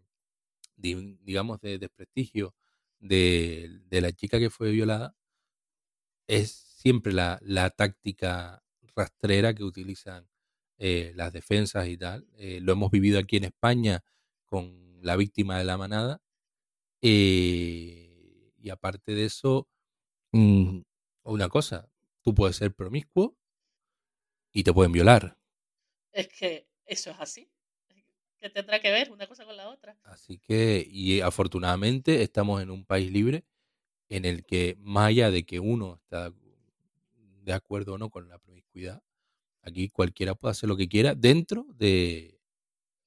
di- 0.78 1.18
digamos, 1.24 1.60
de 1.62 1.80
desprestigio 1.80 2.56
de, 3.00 3.82
de 3.88 4.02
la 4.02 4.12
chica 4.14 4.40
que 4.40 4.50
fue 4.52 4.72
violada, 4.72 5.16
es 6.28 6.52
siempre 6.78 7.14
la, 7.14 7.40
la 7.44 7.70
táctica 7.70 8.64
rastrera 8.96 9.54
que 9.54 9.64
utilizan 9.64 10.28
eh, 10.78 11.14
las 11.16 11.34
defensas 11.34 11.88
y 11.88 11.98
tal. 11.98 12.28
Eh, 12.38 12.60
lo 12.62 12.74
hemos 12.74 12.92
vivido 12.92 13.20
aquí 13.20 13.38
en 13.38 13.46
España 13.46 14.04
con 14.46 15.00
la 15.02 15.16
víctima 15.16 15.58
de 15.58 15.64
la 15.66 15.78
manada. 15.78 16.22
Eh, 17.02 18.01
y 18.62 18.70
aparte 18.70 19.14
de 19.16 19.26
eso, 19.26 19.68
mm, 20.32 20.82
una 21.24 21.50
cosa, 21.50 21.90
tú 22.22 22.34
puedes 22.34 22.56
ser 22.56 22.74
promiscuo 22.74 23.36
y 24.54 24.64
te 24.64 24.74
pueden 24.74 24.92
violar. 24.92 25.38
Es 26.12 26.28
que 26.28 26.68
eso 26.86 27.12
es 27.12 27.20
así. 27.20 27.50
Que 28.40 28.50
tendrá 28.50 28.80
que 28.80 28.92
ver 28.92 29.12
una 29.12 29.28
cosa 29.28 29.46
con 29.46 29.56
la 29.56 29.70
otra. 29.70 29.98
Así 30.04 30.40
que, 30.40 30.86
y 30.90 31.22
afortunadamente 31.22 32.24
estamos 32.24 32.62
en 32.62 32.72
un 32.72 32.86
país 32.86 33.12
libre 33.12 33.46
en 34.10 34.26
el 34.26 34.46
que, 34.46 34.76
más 34.80 35.10
allá 35.10 35.32
de 35.32 35.44
que 35.46 35.60
uno 35.60 35.96
está 35.96 36.34
de 37.44 37.54
acuerdo 37.54 37.94
o 37.94 37.98
no 37.98 38.10
con 38.10 38.28
la 38.30 38.40
promiscuidad, 38.40 39.04
aquí 39.62 39.90
cualquiera 39.90 40.36
puede 40.36 40.52
hacer 40.52 40.70
lo 40.70 40.78
que 40.78 40.90
quiera 40.90 41.16
dentro 41.16 41.68
de, 41.76 42.40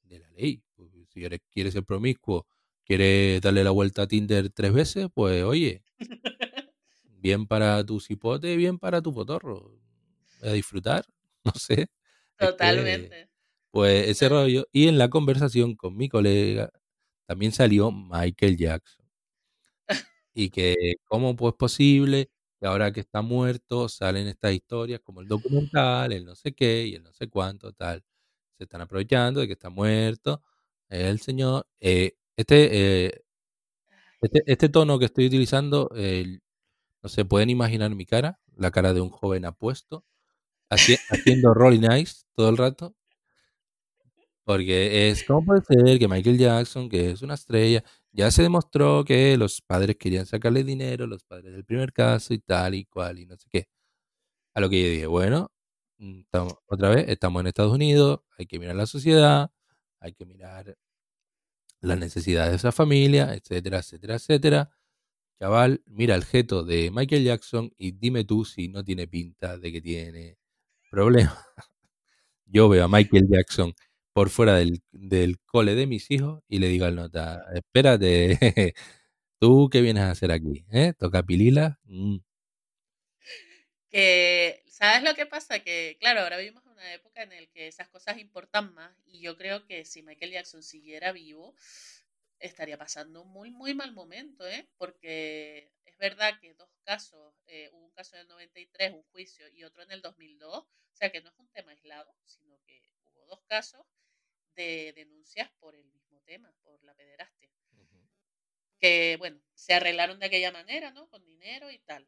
de 0.03 0.19
la 0.21 0.31
ley. 0.31 0.63
Si 1.09 1.25
eres, 1.25 1.41
quieres 1.51 1.75
ser 1.75 1.85
promiscuo, 1.85 2.47
quieres 2.85 3.41
darle 3.43 3.65
la 3.65 3.71
vuelta 3.71 4.03
a 4.03 4.07
Tinder 4.09 4.51
tres 4.51 4.73
veces, 4.73 5.09
pues 5.15 5.43
oye, 5.45 5.83
bien 7.19 7.47
para 7.47 7.85
tu 7.85 8.01
cipote, 8.01 8.57
bien 8.57 8.79
para 8.79 9.03
tu 9.03 9.13
potorro. 9.15 9.73
A 10.43 10.51
disfrutar, 10.53 11.05
no 11.45 11.53
sé. 11.55 11.89
Es 12.39 12.51
que, 12.51 12.51
Totalmente. 12.53 13.31
pues 13.71 14.09
ese 14.09 14.29
rollo. 14.29 14.67
Y 14.73 14.89
en 14.89 14.99
la 14.99 15.11
conversación 15.11 15.77
con 15.77 15.97
mi 15.97 16.09
colega 16.09 16.71
también 17.27 17.53
salió 17.53 17.93
Michael 17.93 18.57
Jackson. 18.59 19.07
Y 20.35 20.51
que 20.51 20.95
cómo 21.05 21.37
pues 21.37 21.55
posible 21.55 22.31
Y 22.61 22.67
ahora 22.67 22.93
que 22.93 23.01
está 23.01 23.23
muerto, 23.23 23.89
salen 23.89 24.27
estas 24.29 24.53
historias 24.55 25.01
como 25.01 25.21
el 25.21 25.29
documental, 25.29 26.13
el 26.13 26.25
no 26.25 26.35
sé 26.35 26.55
qué 26.55 26.87
y 26.87 26.95
el 26.97 27.03
no 27.05 27.13
sé 27.13 27.29
cuánto, 27.29 27.73
tal. 27.73 28.03
Se 28.59 28.65
están 28.65 28.81
aprovechando 28.83 29.41
de 29.41 29.47
que 29.49 29.55
está 29.55 29.71
muerto 29.71 30.43
el 30.89 31.21
señor. 31.21 31.67
Eh, 31.81 32.15
este, 32.37 33.07
eh, 33.07 33.25
este, 34.21 34.43
este, 34.47 34.69
tono 34.69 34.99
que 34.99 35.07
estoy 35.07 35.27
utilizando, 35.27 35.91
no 37.03 37.09
se 37.09 37.25
pueden 37.25 37.51
imaginar 37.51 37.95
mi 37.95 38.07
cara, 38.07 38.41
la 38.57 38.71
cara 38.71 38.95
de 38.95 39.01
un 39.01 39.11
joven 39.11 39.45
apuesto, 39.45 40.05
haciendo 40.71 41.55
Rolling 41.55 41.91
Eyes 41.91 42.27
todo 42.35 42.49
el 42.49 42.57
rato. 42.57 42.95
Porque 44.45 45.09
es, 45.09 45.25
¿cómo 45.25 45.45
puede 45.45 45.63
ser 45.63 45.99
que 45.99 46.07
Michael 46.07 46.39
Jackson, 46.39 46.89
que 46.91 47.11
es 47.11 47.23
una 47.23 47.35
estrella, 47.35 47.83
ya 48.13 48.31
se 48.31 48.43
demostró 48.43 49.03
que 49.05 49.37
los 49.39 49.63
padres 49.63 49.97
querían 49.97 50.27
sacarle 50.27 50.63
dinero, 50.65 51.07
los 51.07 51.25
padres 51.25 51.53
del 51.53 51.65
primer 51.65 51.93
caso 51.95 52.35
y 52.35 52.39
tal 52.41 52.75
y 52.75 52.85
cual 52.85 53.19
y 53.19 53.27
no 53.27 53.37
sé 53.39 53.49
qué? 53.51 53.69
A 54.55 54.61
lo 54.61 54.71
que 54.71 54.83
yo 54.83 54.89
dije, 54.91 55.07
bueno, 55.07 55.53
mm, 55.99 56.23
otra 56.67 56.91
vez, 56.91 57.07
estamos 57.09 57.41
en 57.41 57.49
Estados 57.49 57.73
Unidos, 57.73 58.21
hay 58.39 58.47
que 58.47 58.59
mirar 58.59 58.77
la 58.77 58.87
sociedad, 58.87 59.51
hay 60.01 60.15
que 60.15 60.27
mirar 60.27 60.77
las 61.85 61.99
necesidades 61.99 62.51
de 62.51 62.57
esa 62.57 62.73
familia, 62.73 63.35
etcétera, 63.35 63.79
etcétera, 63.79 64.15
etcétera. 64.17 64.71
Chaval, 65.39 65.83
mira 65.87 66.15
el 66.15 66.25
geto 66.25 66.65
de 66.65 66.91
Michael 66.91 67.25
Jackson 67.25 67.73
y 67.77 67.93
dime 67.93 68.25
tú 68.25 68.45
si 68.45 68.69
no 68.69 68.85
tiene 68.85 69.07
pinta 69.09 69.59
de 69.59 69.73
que 69.73 69.81
tiene 69.81 70.39
problemas. 70.91 71.37
Yo 72.47 72.69
veo 72.69 72.85
a 72.85 72.89
Michael 72.89 73.27
Jackson 73.29 73.75
por 74.13 74.31
fuera 74.31 74.55
del, 74.55 74.83
del, 74.93 75.39
cole 75.41 75.75
de 75.75 75.87
mis 75.87 76.11
hijos 76.11 76.43
y 76.49 76.61
le 76.61 76.69
digo 76.69 76.87
al 76.87 76.95
nota, 76.95 77.45
espérate, 77.53 78.75
¿tú 79.41 79.69
qué 79.71 79.81
vienes 79.83 80.05
a 80.05 80.13
hacer 80.13 80.31
aquí? 80.31 80.65
¿Eh? 80.73 80.95
¿Toca 80.99 81.23
pilila? 81.23 81.81
Mm. 81.85 82.19
Que, 83.91 84.63
¿sabes 84.69 85.03
lo 85.03 85.15
que 85.15 85.27
pasa? 85.27 85.61
Que, 85.61 85.97
claro, 86.01 86.21
ahora 86.21 86.39
vivimos 86.39 86.65
una 86.75 86.93
época 86.93 87.23
en 87.23 87.31
la 87.31 87.47
que 87.47 87.69
esas 87.69 87.89
cosas 87.89 88.19
importan 88.19 88.75
más 88.75 88.95
y 89.07 89.21
yo 89.21 89.37
creo 89.37 89.65
que 89.65 89.85
si 89.85 90.03
Michael 90.03 90.33
Jackson 90.33 90.63
siguiera 90.63 91.13
vivo, 91.13 91.55
estaría 92.41 92.77
pasando 92.77 93.23
un 93.23 93.29
muy, 93.31 93.51
muy 93.51 93.75
mal 93.75 93.93
momento, 93.93 94.47
¿eh? 94.47 94.69
Porque 94.77 95.73
es 95.85 95.97
verdad 95.99 96.39
que 96.41 96.55
dos 96.55 96.69
casos, 96.83 97.35
eh, 97.47 97.71
hubo 97.73 97.87
un 97.87 97.93
caso 97.93 98.17
en 98.17 98.23
el 98.23 98.29
93, 98.29 98.93
un 98.93 99.03
juicio, 99.05 99.49
y 99.49 99.65
otro 99.65 99.83
en 99.83 99.93
el 99.93 100.03
2002, 100.03 100.59
o 100.59 100.97
sea 100.97 101.11
que 101.11 101.21
no 101.23 101.31
es 101.31 101.39
un 101.39 101.49
tema 101.51 101.71
aislado, 101.73 102.15
sino 102.25 102.61
que 102.67 102.83
hubo 103.05 103.25
dos 103.27 103.41
casos 103.47 103.87
de 104.57 104.93
denuncias 104.95 105.51
por 105.59 105.75
el 105.75 105.85
mismo 105.87 106.21
tema, 106.23 106.53
por 106.63 106.83
la 106.83 106.95
pederastia. 106.95 107.51
Que, 108.81 109.17
bueno, 109.19 109.41
se 109.55 109.73
arreglaron 109.73 110.19
de 110.19 110.27
aquella 110.27 110.53
manera, 110.53 110.91
¿no? 110.91 111.09
Con 111.09 111.25
dinero 111.25 111.71
y 111.71 111.79
tal. 111.79 112.07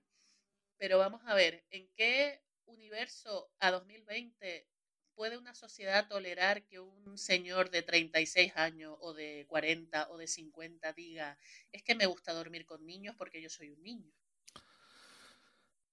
Pero 0.76 0.98
vamos 0.98 1.22
a 1.24 1.34
ver, 1.34 1.64
¿en 1.70 1.88
qué 1.96 2.42
universo 2.66 3.50
a 3.58 3.70
2020 3.70 4.66
puede 5.14 5.38
una 5.38 5.54
sociedad 5.54 6.08
tolerar 6.08 6.64
que 6.66 6.78
un 6.78 7.16
señor 7.16 7.70
de 7.70 7.82
36 7.82 8.52
años 8.56 8.96
o 9.00 9.14
de 9.14 9.46
40 9.48 10.10
o 10.10 10.18
de 10.18 10.26
50 10.26 10.92
diga, 10.92 11.38
es 11.72 11.82
que 11.82 11.94
me 11.94 12.06
gusta 12.06 12.34
dormir 12.34 12.66
con 12.66 12.84
niños 12.84 13.14
porque 13.16 13.40
yo 13.40 13.48
soy 13.48 13.70
un 13.70 13.82
niño? 13.82 14.12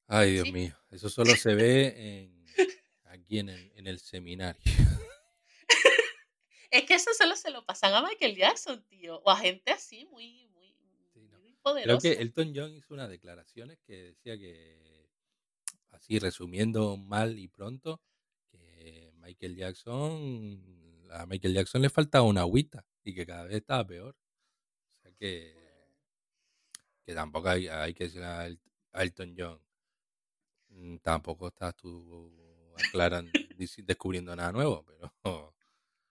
Ay, 0.08 0.34
Dios 0.34 0.52
mío, 0.52 0.78
eso 0.92 1.10
solo 1.10 1.36
se 1.36 1.56
ve 1.56 2.30
aquí 3.06 3.40
en 3.40 3.50
el, 3.50 3.72
en 3.76 3.88
el 3.88 4.00
seminario. 4.00 4.62
Es 6.74 6.86
que 6.86 6.96
eso 6.96 7.14
solo 7.14 7.36
se 7.36 7.52
lo 7.52 7.64
pasan 7.64 7.94
a 7.94 8.02
Michael 8.02 8.36
Jackson, 8.36 8.84
tío. 8.90 9.22
O 9.24 9.30
a 9.30 9.38
gente 9.38 9.70
así, 9.70 10.06
muy, 10.06 10.48
muy, 10.48 10.76
poderosa. 11.62 12.00
Creo 12.00 12.16
que 12.16 12.20
Elton 12.20 12.52
John 12.56 12.76
hizo 12.76 12.96
unas 12.96 13.10
declaraciones 13.10 13.80
que 13.86 13.96
decía 13.96 14.38
que, 14.40 15.03
así 16.04 16.20
resumiendo 16.20 16.98
mal 16.98 17.40
y 17.40 17.48
pronto, 17.48 18.02
que 18.52 19.14
Michael 19.16 19.56
Jackson, 19.56 21.08
a 21.12 21.26
Michael 21.26 21.54
Jackson 21.54 21.82
le 21.82 21.90
faltaba 21.90 22.26
una 22.26 22.42
agüita 22.42 22.86
y 23.04 23.16
que 23.16 23.26
cada 23.26 23.46
vez 23.46 23.56
estaba 23.56 23.88
peor. 23.88 24.16
O 24.98 25.02
sea 25.02 25.12
que, 25.14 25.56
que 27.06 27.14
tampoco 27.14 27.50
hay, 27.50 27.68
hay 27.68 27.94
que 27.94 28.06
decir 28.06 28.22
a 28.22 28.48
Elton 28.94 29.36
John. 29.38 29.62
Mm, 30.70 30.98
tampoco 30.98 31.48
estás 31.48 31.76
tú 31.76 32.32
aclarando, 32.90 33.32
descubriendo 33.86 34.36
nada 34.36 34.52
nuevo, 34.52 34.86
pero 34.86 35.54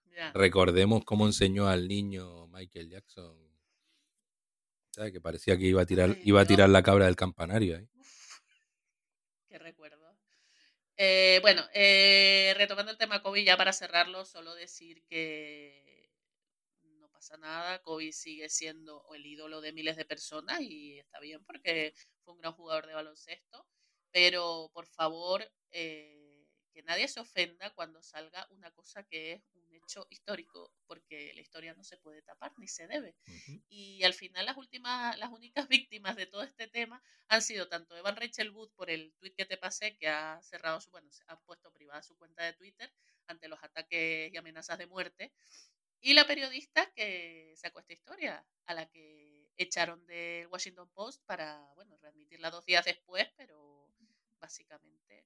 Recordemos 0.35 1.05
cómo 1.05 1.27
enseñó 1.27 1.67
al 1.69 1.89
niño 1.89 2.47
Michael 2.49 2.89
Jackson. 2.89 3.37
Que 4.95 5.21
parecía 5.21 5.57
que 5.57 5.67
iba 5.67 5.83
a 5.83 5.87
tirar, 5.87 6.19
iba 6.23 6.43
a 6.43 6.45
tirar 6.45 6.69
la 6.69 6.83
cabra 6.83 7.07
del 7.07 7.17
campanario 7.17 7.79
ahí. 7.79 7.89
Eh, 10.99 11.39
bueno, 11.43 11.63
eh, 11.75 12.55
retomando 12.57 12.93
el 12.93 12.99
tema 12.99 13.23
COVID, 13.23 13.45
ya 13.45 13.57
para 13.57 13.73
cerrarlo, 13.73 14.25
solo 14.25 14.55
decir 14.55 15.03
que 15.09 16.11
no 17.01 17.09
pasa 17.11 17.37
nada. 17.39 17.81
Kobe 17.83 18.13
sigue 18.13 18.49
siendo 18.49 19.05
el 19.15 19.27
ídolo 19.27 19.61
de 19.61 19.73
miles 19.73 19.97
de 19.97 20.05
personas 20.05 20.61
y 20.61 20.99
está 20.99 21.21
bien 21.21 21.45
porque 21.45 21.95
fue 22.25 22.35
un 22.35 22.41
gran 22.41 22.53
jugador 22.53 22.87
de 22.87 22.95
baloncesto. 22.95 23.67
Pero 24.13 24.71
por 24.75 24.87
favor, 24.87 25.51
eh, 25.71 26.32
que 26.73 26.83
nadie 26.83 27.09
se 27.09 27.21
ofenda 27.21 27.71
cuando 27.75 28.03
salga 28.03 28.47
una 28.51 28.71
cosa 28.71 29.03
que 29.05 29.33
es 29.33 29.43
hecho 29.73 30.07
histórico, 30.11 30.73
porque 30.87 31.33
la 31.35 31.41
historia 31.41 31.75
no 31.75 31.85
se 31.85 31.97
puede 31.99 32.23
tapar 32.23 32.53
ni 32.59 32.69
se 32.69 32.87
debe. 32.87 33.17
Y 33.69 34.03
al 34.05 34.15
final 34.15 34.47
las 34.47 34.57
últimas, 34.57 35.19
las 35.19 35.31
únicas 35.31 35.69
víctimas 35.69 36.17
de 36.17 36.27
todo 36.27 36.43
este 36.43 36.69
tema 36.69 37.03
han 37.29 37.43
sido 37.43 37.69
tanto 37.69 37.97
Evan 37.97 38.17
Rachel 38.17 38.51
Wood 38.51 38.71
por 38.75 38.91
el 38.91 39.13
tweet 39.15 39.35
que 39.35 39.47
te 39.47 39.57
pasé, 39.57 39.97
que 39.97 40.09
ha 40.09 40.41
cerrado 40.43 40.81
su, 40.81 40.91
bueno, 40.91 41.11
ha 41.27 41.41
puesto 41.41 41.73
privada 41.73 42.03
su 42.03 42.17
cuenta 42.17 42.45
de 42.45 42.53
Twitter 42.55 42.93
ante 43.27 43.49
los 43.49 43.63
ataques 43.63 44.33
y 44.33 44.37
amenazas 44.37 44.79
de 44.79 44.87
muerte, 44.87 45.33
y 46.01 46.15
la 46.15 46.27
periodista 46.27 46.91
que 46.95 47.55
sacó 47.57 47.79
esta 47.79 47.93
historia, 47.93 48.45
a 48.67 48.75
la 48.75 48.89
que 48.89 49.49
echaron 49.57 50.05
del 50.07 50.49
Washington 50.49 50.91
Post 50.93 51.25
para, 51.25 51.73
bueno, 51.75 51.97
readmitirla 51.99 52.51
dos 52.51 52.67
días 52.67 52.85
después, 52.85 53.29
pero 53.37 53.89
básicamente 54.41 55.25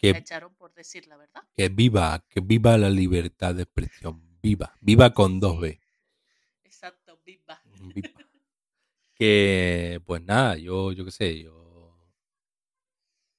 que, 0.00 0.10
echaron 0.10 0.54
por 0.54 0.72
decir 0.72 1.06
la 1.08 1.18
verdad. 1.18 1.42
Que 1.54 1.68
viva, 1.68 2.24
que 2.28 2.40
viva 2.40 2.78
la 2.78 2.88
libertad 2.88 3.54
de 3.54 3.64
expresión. 3.64 4.38
Viva, 4.42 4.74
viva 4.80 5.12
con 5.12 5.38
dos 5.38 5.60
B. 5.60 5.78
Exacto, 6.64 7.20
viva. 7.24 7.62
Que, 9.14 10.00
pues 10.06 10.22
nada, 10.22 10.56
yo, 10.56 10.92
yo 10.92 11.04
qué 11.04 11.10
sé, 11.10 11.42
yo. 11.42 11.94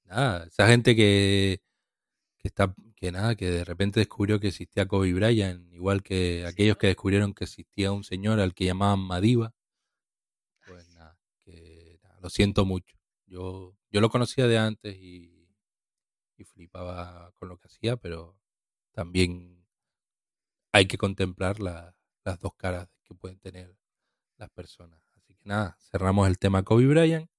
Nada, 0.03 0.45
esa 0.45 0.67
gente 0.67 0.95
que, 0.95 1.59
que 2.37 2.49
está, 2.49 2.75
que 2.95 3.11
nada, 3.11 3.33
que 3.33 3.49
de 3.49 3.65
repente 3.65 3.99
descubrió 3.99 4.39
que 4.39 4.49
existía 4.49 4.87
Kobe 4.87 5.11
Bryant, 5.11 5.73
igual 5.73 6.03
que 6.03 6.45
aquellos 6.45 6.77
que 6.77 6.85
descubrieron 6.85 7.33
que 7.33 7.45
existía 7.45 7.91
un 7.91 8.03
señor 8.03 8.39
al 8.39 8.53
que 8.53 8.65
llamaban 8.65 8.99
Madiva. 8.99 9.55
Pues 10.67 10.87
nada, 10.89 11.17
que 11.39 11.99
lo 12.21 12.29
siento 12.29 12.63
mucho. 12.63 12.95
Yo, 13.25 13.75
yo 13.89 14.01
lo 14.01 14.11
conocía 14.11 14.45
de 14.45 14.59
antes 14.59 14.95
y 14.95 15.30
flipaba 16.45 17.31
con 17.35 17.49
lo 17.49 17.57
que 17.57 17.67
hacía, 17.67 17.97
pero 17.97 18.37
también 18.91 19.65
hay 20.71 20.87
que 20.87 20.97
contemplar 20.97 21.59
las 21.59 21.93
dos 22.39 22.55
caras 22.55 22.89
que 23.03 23.15
pueden 23.15 23.39
tener 23.39 23.75
las 24.37 24.49
personas. 24.49 25.01
Así 25.15 25.35
que 25.35 25.43
nada, 25.43 25.77
cerramos 25.79 26.27
el 26.27 26.39
tema 26.39 26.63
Kobe 26.63 26.87
Bryant 26.87 27.29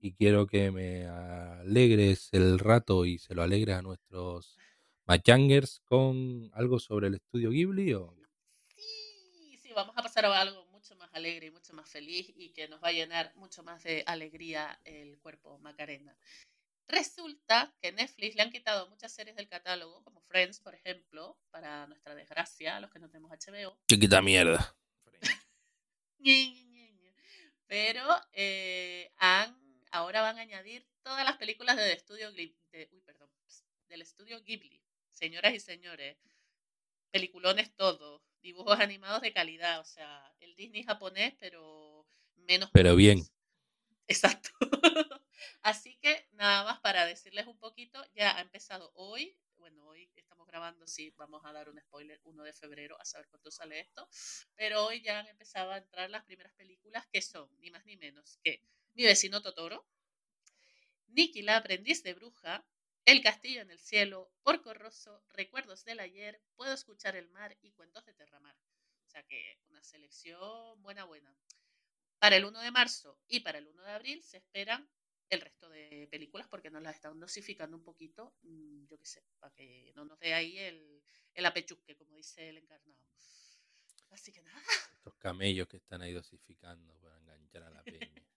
y 0.00 0.12
quiero 0.12 0.46
que 0.46 0.70
me 0.70 1.06
alegres 1.06 2.28
el 2.32 2.58
rato 2.58 3.04
y 3.04 3.18
se 3.18 3.34
lo 3.34 3.42
alegres 3.42 3.76
a 3.76 3.82
nuestros 3.82 4.56
machangers 5.06 5.80
con 5.84 6.50
algo 6.52 6.78
sobre 6.78 7.08
el 7.08 7.14
estudio 7.14 7.50
Ghibli 7.50 7.94
o 7.94 8.14
sí, 8.68 9.58
sí, 9.60 9.72
vamos 9.74 9.94
a 9.96 10.02
pasar 10.02 10.26
a 10.26 10.40
algo 10.40 10.64
mucho 10.66 10.94
más 10.96 11.12
alegre 11.14 11.46
y 11.46 11.50
mucho 11.50 11.72
más 11.72 11.88
feliz 11.88 12.32
y 12.36 12.50
que 12.50 12.68
nos 12.68 12.82
va 12.82 12.88
a 12.88 12.92
llenar 12.92 13.32
mucho 13.36 13.62
más 13.62 13.82
de 13.82 14.04
alegría 14.06 14.78
el 14.84 15.18
cuerpo 15.18 15.58
Macarena. 15.58 16.16
Resulta 16.88 17.74
que 17.82 17.92
Netflix 17.92 18.34
le 18.34 18.42
han 18.42 18.50
quitado 18.50 18.88
muchas 18.88 19.12
series 19.12 19.36
del 19.36 19.46
catálogo, 19.46 20.02
como 20.04 20.22
Friends, 20.22 20.60
por 20.60 20.74
ejemplo, 20.74 21.38
para 21.50 21.86
nuestra 21.86 22.14
desgracia, 22.14 22.80
los 22.80 22.90
que 22.90 22.98
no 22.98 23.10
tenemos 23.10 23.30
HBO. 23.30 23.78
Chiquita 23.88 24.22
mierda. 24.22 24.74
Pero 27.66 28.02
eh, 28.32 29.12
han, 29.18 29.54
ahora 29.90 30.22
van 30.22 30.38
a 30.38 30.42
añadir 30.42 30.88
todas 31.02 31.24
las 31.24 31.36
películas 31.36 31.76
del 31.76 31.90
estudio, 31.90 32.32
de, 32.32 32.56
uy, 32.90 33.02
perdón, 33.02 33.30
del 33.88 34.00
estudio 34.00 34.42
Ghibli. 34.42 34.82
Señoras 35.12 35.52
y 35.52 35.60
señores, 35.60 36.16
peliculones 37.10 37.74
todos, 37.74 38.22
dibujos 38.40 38.80
animados 38.80 39.20
de 39.20 39.34
calidad, 39.34 39.80
o 39.80 39.84
sea, 39.84 40.34
el 40.40 40.54
Disney 40.56 40.84
japonés, 40.84 41.34
pero 41.38 42.06
menos. 42.36 42.70
Pero 42.72 42.96
bien. 42.96 43.22
Exacto. 44.06 44.48
Así 45.62 45.96
que 45.98 46.26
nada 46.32 46.64
más 46.64 46.80
para 46.80 47.06
decirles 47.06 47.46
un 47.46 47.58
poquito, 47.58 48.04
ya 48.14 48.36
ha 48.36 48.40
empezado 48.40 48.92
hoy. 48.94 49.36
Bueno, 49.56 49.86
hoy 49.86 50.10
estamos 50.14 50.46
grabando, 50.46 50.86
sí, 50.86 51.12
vamos 51.16 51.44
a 51.44 51.52
dar 51.52 51.68
un 51.68 51.80
spoiler 51.80 52.20
1 52.24 52.44
de 52.44 52.52
febrero, 52.52 53.00
a 53.00 53.04
saber 53.04 53.28
cuánto 53.28 53.50
sale 53.50 53.80
esto. 53.80 54.08
Pero 54.54 54.86
hoy 54.86 55.02
ya 55.02 55.18
han 55.18 55.26
empezado 55.26 55.72
a 55.72 55.78
entrar 55.78 56.10
las 56.10 56.24
primeras 56.24 56.52
películas 56.54 57.06
que 57.12 57.22
son, 57.22 57.48
ni 57.60 57.70
más 57.70 57.84
ni 57.84 57.96
menos, 57.96 58.38
que 58.42 58.62
Mi 58.94 59.04
vecino 59.04 59.42
Totoro, 59.42 59.86
Nikki 61.08 61.42
la 61.42 61.56
aprendiz 61.56 62.02
de 62.02 62.14
bruja, 62.14 62.64
El 63.04 63.22
castillo 63.22 63.62
en 63.62 63.70
el 63.70 63.78
cielo, 63.78 64.30
Porco 64.42 64.74
Rosso, 64.74 65.24
Recuerdos 65.30 65.84
del 65.84 66.00
ayer, 66.00 66.40
Puedo 66.54 66.72
escuchar 66.72 67.16
el 67.16 67.28
mar 67.28 67.56
y 67.62 67.72
Cuentos 67.72 68.04
de 68.04 68.14
Terramar. 68.14 68.56
O 69.06 69.10
sea 69.10 69.22
que 69.22 69.58
una 69.68 69.82
selección 69.82 70.82
buena, 70.82 71.04
buena. 71.04 71.34
Para 72.18 72.36
el 72.36 72.44
1 72.44 72.60
de 72.60 72.70
marzo 72.70 73.18
y 73.26 73.40
para 73.40 73.58
el 73.58 73.68
1 73.68 73.82
de 73.82 73.92
abril 73.92 74.22
se 74.22 74.36
esperan 74.36 74.88
el 75.28 75.40
resto 75.40 75.68
de 75.68 76.08
películas 76.10 76.48
porque 76.48 76.70
nos 76.70 76.82
las 76.82 76.94
están 76.94 77.18
dosificando 77.18 77.76
un 77.76 77.82
poquito, 77.82 78.34
mm, 78.42 78.86
yo 78.86 78.98
qué 78.98 79.06
sé, 79.06 79.22
para 79.38 79.54
que 79.54 79.92
no 79.94 80.04
nos 80.04 80.18
dé 80.18 80.34
ahí 80.34 80.58
el, 80.58 81.02
el 81.34 81.46
apechusque, 81.46 81.96
como 81.96 82.16
dice 82.16 82.48
el 82.48 82.58
encarnado. 82.58 82.98
Así 84.10 84.32
que 84.32 84.42
nada. 84.42 84.60
Estos 84.98 85.14
camellos 85.16 85.68
que 85.68 85.76
están 85.76 86.02
ahí 86.02 86.12
dosificando 86.12 86.98
para 87.00 87.18
enganchar 87.18 87.62
a 87.64 87.70
la 87.70 87.82
peña. 87.82 87.98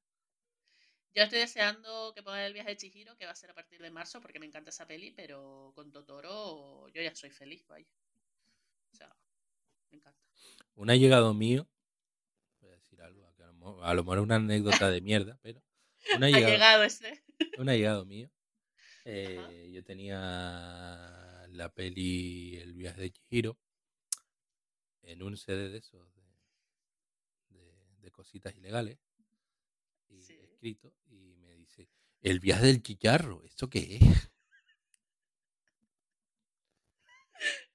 Yo 1.13 1.23
estoy 1.23 1.39
deseando 1.39 2.13
que 2.13 2.23
pongan 2.23 2.43
el 2.43 2.53
viaje 2.53 2.69
de 2.69 2.77
Chihiro, 2.77 3.17
que 3.17 3.25
va 3.25 3.31
a 3.31 3.35
ser 3.35 3.51
a 3.51 3.53
partir 3.53 3.81
de 3.81 3.91
marzo, 3.91 4.21
porque 4.21 4.39
me 4.39 4.45
encanta 4.45 4.69
esa 4.69 4.87
peli, 4.87 5.11
pero 5.11 5.73
con 5.75 5.91
Totoro 5.91 6.87
yo 6.87 7.01
ya 7.01 7.13
soy 7.13 7.29
feliz, 7.31 7.67
vaya. 7.67 7.89
O 8.93 8.95
sea, 8.95 9.13
me 9.89 9.97
encanta. 9.97 10.23
Un 10.75 10.87
llegado 10.87 11.33
mío, 11.33 11.67
voy 12.61 12.69
a 12.69 12.75
decir 12.75 13.01
algo, 13.01 13.27
a 13.83 13.93
lo 13.93 14.03
mejor 14.03 14.19
es 14.19 14.23
una 14.23 14.35
anécdota 14.35 14.89
de 14.89 15.01
mierda, 15.01 15.37
pero 15.41 15.61
un 16.15 16.23
ha 16.23 16.29
llegado 16.29 16.83
ese. 16.83 17.23
Un 17.57 17.67
llegado 17.67 18.05
mío. 18.05 18.29
Eh, 19.05 19.71
yo 19.73 19.83
tenía 19.83 21.47
la 21.49 21.73
peli 21.73 22.57
El 22.57 22.73
viaje 22.73 23.01
de 23.01 23.11
Chihiro 23.11 23.57
en 25.03 25.23
un 25.23 25.37
CD 25.37 25.69
de 25.69 25.77
esos 25.79 26.07
de, 27.49 28.11
cositas 28.11 28.55
ilegales 28.55 28.99
y 30.09 30.17
escrito 30.19 30.93
y 31.05 31.35
me 31.37 31.55
dice 31.55 31.87
el 32.21 32.39
viaje 32.41 32.65
del 32.65 32.83
chicharro 32.83 33.41
¿esto 33.43 33.69
qué 33.69 33.95
es? 33.95 34.01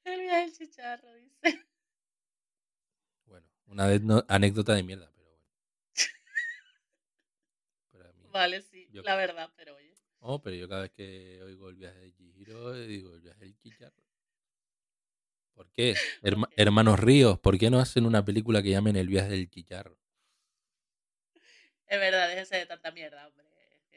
el 0.04 0.20
viaje 0.20 0.40
del 0.42 0.52
chicharro 0.52 1.14
dice 1.14 1.66
bueno 3.24 3.48
una 3.66 3.86
anécdota 4.28 4.74
de 4.74 4.82
mierda 4.82 5.10
pero 5.10 5.30
bueno 5.30 5.46
vale 8.36 8.62
sí 8.62 8.88
la 8.92 9.16
verdad 9.16 9.50
pero 9.56 9.76
oye 9.76 9.94
oh 10.20 10.40
pero 10.40 10.56
yo 10.56 10.68
cada 10.68 10.82
vez 10.82 10.92
que 10.92 11.42
oigo 11.42 11.68
el 11.68 11.76
viaje 11.76 11.98
de 11.98 12.12
Chihiro 12.12 12.72
digo 12.74 13.14
el 13.14 13.20
viaje 13.20 13.40
del 13.40 13.56
chicharro 13.58 14.06
¿Por 15.56 15.70
qué? 15.72 15.94
Hermanos 16.56 17.00
Ríos, 17.00 17.38
¿por 17.38 17.58
qué 17.58 17.70
no 17.70 17.80
hacen 17.80 18.06
una 18.06 18.24
película 18.24 18.62
que 18.62 18.70
llamen 18.70 18.94
El 18.94 19.08
viaje 19.08 19.30
del 19.30 19.48
chicharro? 19.48 19.98
Es 21.86 21.98
verdad, 21.98 22.28
déjese 22.28 22.56
de 22.56 22.66
tanta 22.66 22.90
mierda, 22.90 23.26
hombre. 23.26 23.46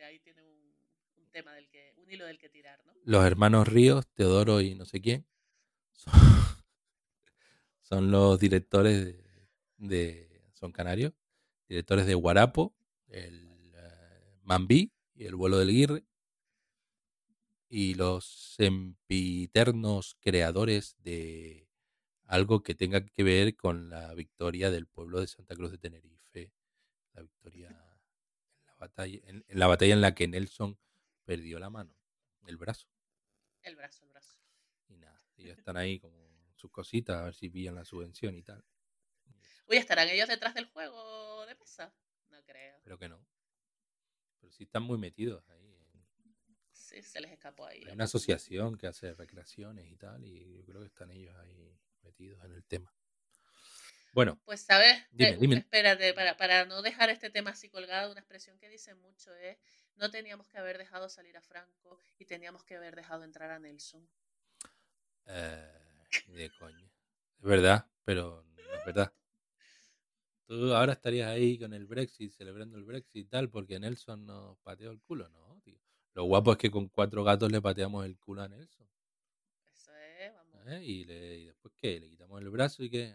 Ahí 0.06 0.20
tiene 0.20 0.42
un, 0.42 1.30
tema 1.32 1.54
del 1.54 1.68
que, 1.70 1.94
un 1.98 2.10
hilo 2.10 2.26
del 2.26 2.40
que 2.40 2.50
tirar, 2.50 2.84
¿no? 2.86 2.94
Los 3.04 3.26
hermanos 3.26 3.68
Ríos, 3.68 4.08
Teodoro 4.16 4.62
y 4.62 4.74
no 4.76 4.86
sé 4.86 5.02
quién, 5.02 5.28
son, 5.92 6.12
los 8.12 8.40
directores 8.40 9.16
de, 9.78 10.42
son 10.54 10.72
canarios, 10.72 11.14
directores 11.68 12.06
de 12.06 12.14
Guarapo, 12.16 12.74
el 13.10 13.49
Mambí 14.50 14.92
y 15.14 15.26
el 15.26 15.36
vuelo 15.36 15.60
del 15.60 15.70
Guirre 15.70 16.04
y 17.68 17.94
los 17.94 18.56
sempiternos 18.56 20.16
creadores 20.20 20.96
de 21.04 21.70
algo 22.24 22.64
que 22.64 22.74
tenga 22.74 23.06
que 23.06 23.22
ver 23.22 23.56
con 23.56 23.92
la 23.92 24.12
victoria 24.16 24.72
del 24.72 24.88
pueblo 24.88 25.20
de 25.22 25.28
Santa 25.28 25.54
Cruz 25.54 25.70
de 25.70 25.78
Tenerife, 25.78 26.52
la 27.14 27.22
victoria 27.22 27.68
en 27.68 28.66
la 28.66 28.76
batalla 28.76 29.20
en, 29.24 29.46
la 29.50 29.68
batalla 29.68 29.94
en 29.94 30.02
la 30.02 30.16
que 30.16 30.28
Nelson 30.28 30.80
perdió 31.26 31.60
la 31.60 31.70
mano, 31.70 31.96
el 32.48 32.58
brazo. 32.58 32.88
El 33.62 33.76
brazo, 33.76 34.04
el 34.04 34.10
brazo. 34.10 34.40
Y 34.88 34.98
nada, 34.98 35.22
ellos 35.38 35.60
están 35.60 35.78
ahí 35.78 36.00
como 36.00 36.18
sus 36.56 36.72
cositas, 36.72 37.18
a 37.18 37.26
ver 37.26 37.36
si 37.36 37.52
pillan 37.52 37.76
la 37.76 37.86
subvención 37.86 38.34
y 38.34 38.42
tal. 38.42 38.66
Uy, 39.68 39.78
¿estarán 39.78 40.10
ellos 40.10 40.28
detrás 40.28 40.56
del 40.56 40.66
juego 40.66 41.46
de 41.46 41.54
mesa? 41.54 41.94
No 42.32 42.44
creo. 42.46 42.80
Pero 42.84 42.98
que 42.98 43.10
no. 43.10 43.24
Pero 44.40 44.52
sí 44.52 44.64
están 44.64 44.84
muy 44.84 44.98
metidos 44.98 45.44
ahí 45.50 45.70
se 47.02 47.22
les 47.22 47.32
escapó 47.32 47.66
ahí. 47.66 47.84
Hay 47.86 47.94
una 47.94 48.06
asociación 48.06 48.78
que 48.78 48.88
hace 48.88 49.14
recreaciones 49.14 49.90
y 49.90 49.96
tal, 49.96 50.24
y 50.26 50.58
yo 50.58 50.66
creo 50.66 50.82
que 50.82 50.88
están 50.88 51.12
ellos 51.12 51.36
ahí 51.38 51.78
metidos 52.04 52.44
en 52.44 52.54
el 52.54 52.64
tema. 52.64 52.94
Bueno. 54.14 54.40
Pues, 54.46 54.62
¿sabes? 54.62 54.98
Eh, 55.18 55.38
espérate, 55.42 56.14
para, 56.14 56.36
para 56.36 56.66
no 56.66 56.82
dejar 56.82 57.10
este 57.10 57.30
tema 57.30 57.52
así 57.52 57.70
colgado, 57.70 58.12
una 58.12 58.20
expresión 58.20 58.58
que 58.58 58.70
dice 58.70 58.96
mucho 58.96 59.34
es, 59.36 59.58
no 59.96 60.10
teníamos 60.10 60.48
que 60.48 60.58
haber 60.58 60.78
dejado 60.78 61.10
salir 61.10 61.38
a 61.38 61.42
Franco 61.42 62.00
y 62.18 62.26
teníamos 62.26 62.64
que 62.64 62.76
haber 62.76 62.96
dejado 62.96 63.24
entrar 63.24 63.52
a 63.52 63.60
Nelson. 63.60 64.10
Eh, 65.28 65.80
de 66.30 66.50
coño. 66.58 66.92
Es 67.38 67.46
verdad, 67.46 67.86
pero 68.04 68.44
no 68.44 68.74
es 68.74 68.86
verdad. 68.86 69.14
Tú 70.50 70.74
ahora 70.74 70.94
estarías 70.94 71.30
ahí 71.30 71.60
con 71.60 71.76
el 71.76 71.86
Brexit, 71.86 72.32
celebrando 72.32 72.76
el 72.76 72.84
Brexit 72.84 73.28
y 73.28 73.30
tal, 73.30 73.52
porque 73.52 73.80
Nelson 73.80 74.26
nos 74.26 74.58
pateó 74.62 74.90
el 74.90 75.00
culo, 75.00 75.30
¿no? 75.30 75.62
Tío? 75.64 75.78
Lo 76.16 76.24
guapo 76.24 76.54
es 76.54 76.58
que 76.58 76.72
con 76.72 76.88
cuatro 76.88 77.24
gatos 77.24 77.52
le 77.52 77.62
pateamos 77.62 78.04
el 78.04 78.18
culo 78.18 78.42
a 78.42 78.48
Nelson. 78.48 78.88
Eso 79.72 79.92
es, 79.96 80.34
vamos. 80.34 80.66
¿Eh? 80.66 80.84
Y, 80.84 81.04
después, 81.04 81.72
¿qué? 81.78 82.00
Le 82.00 82.10
quitamos 82.10 82.42
el 82.42 82.50
brazo 82.50 82.84
y 82.84 82.90
¿qué? 82.90 83.14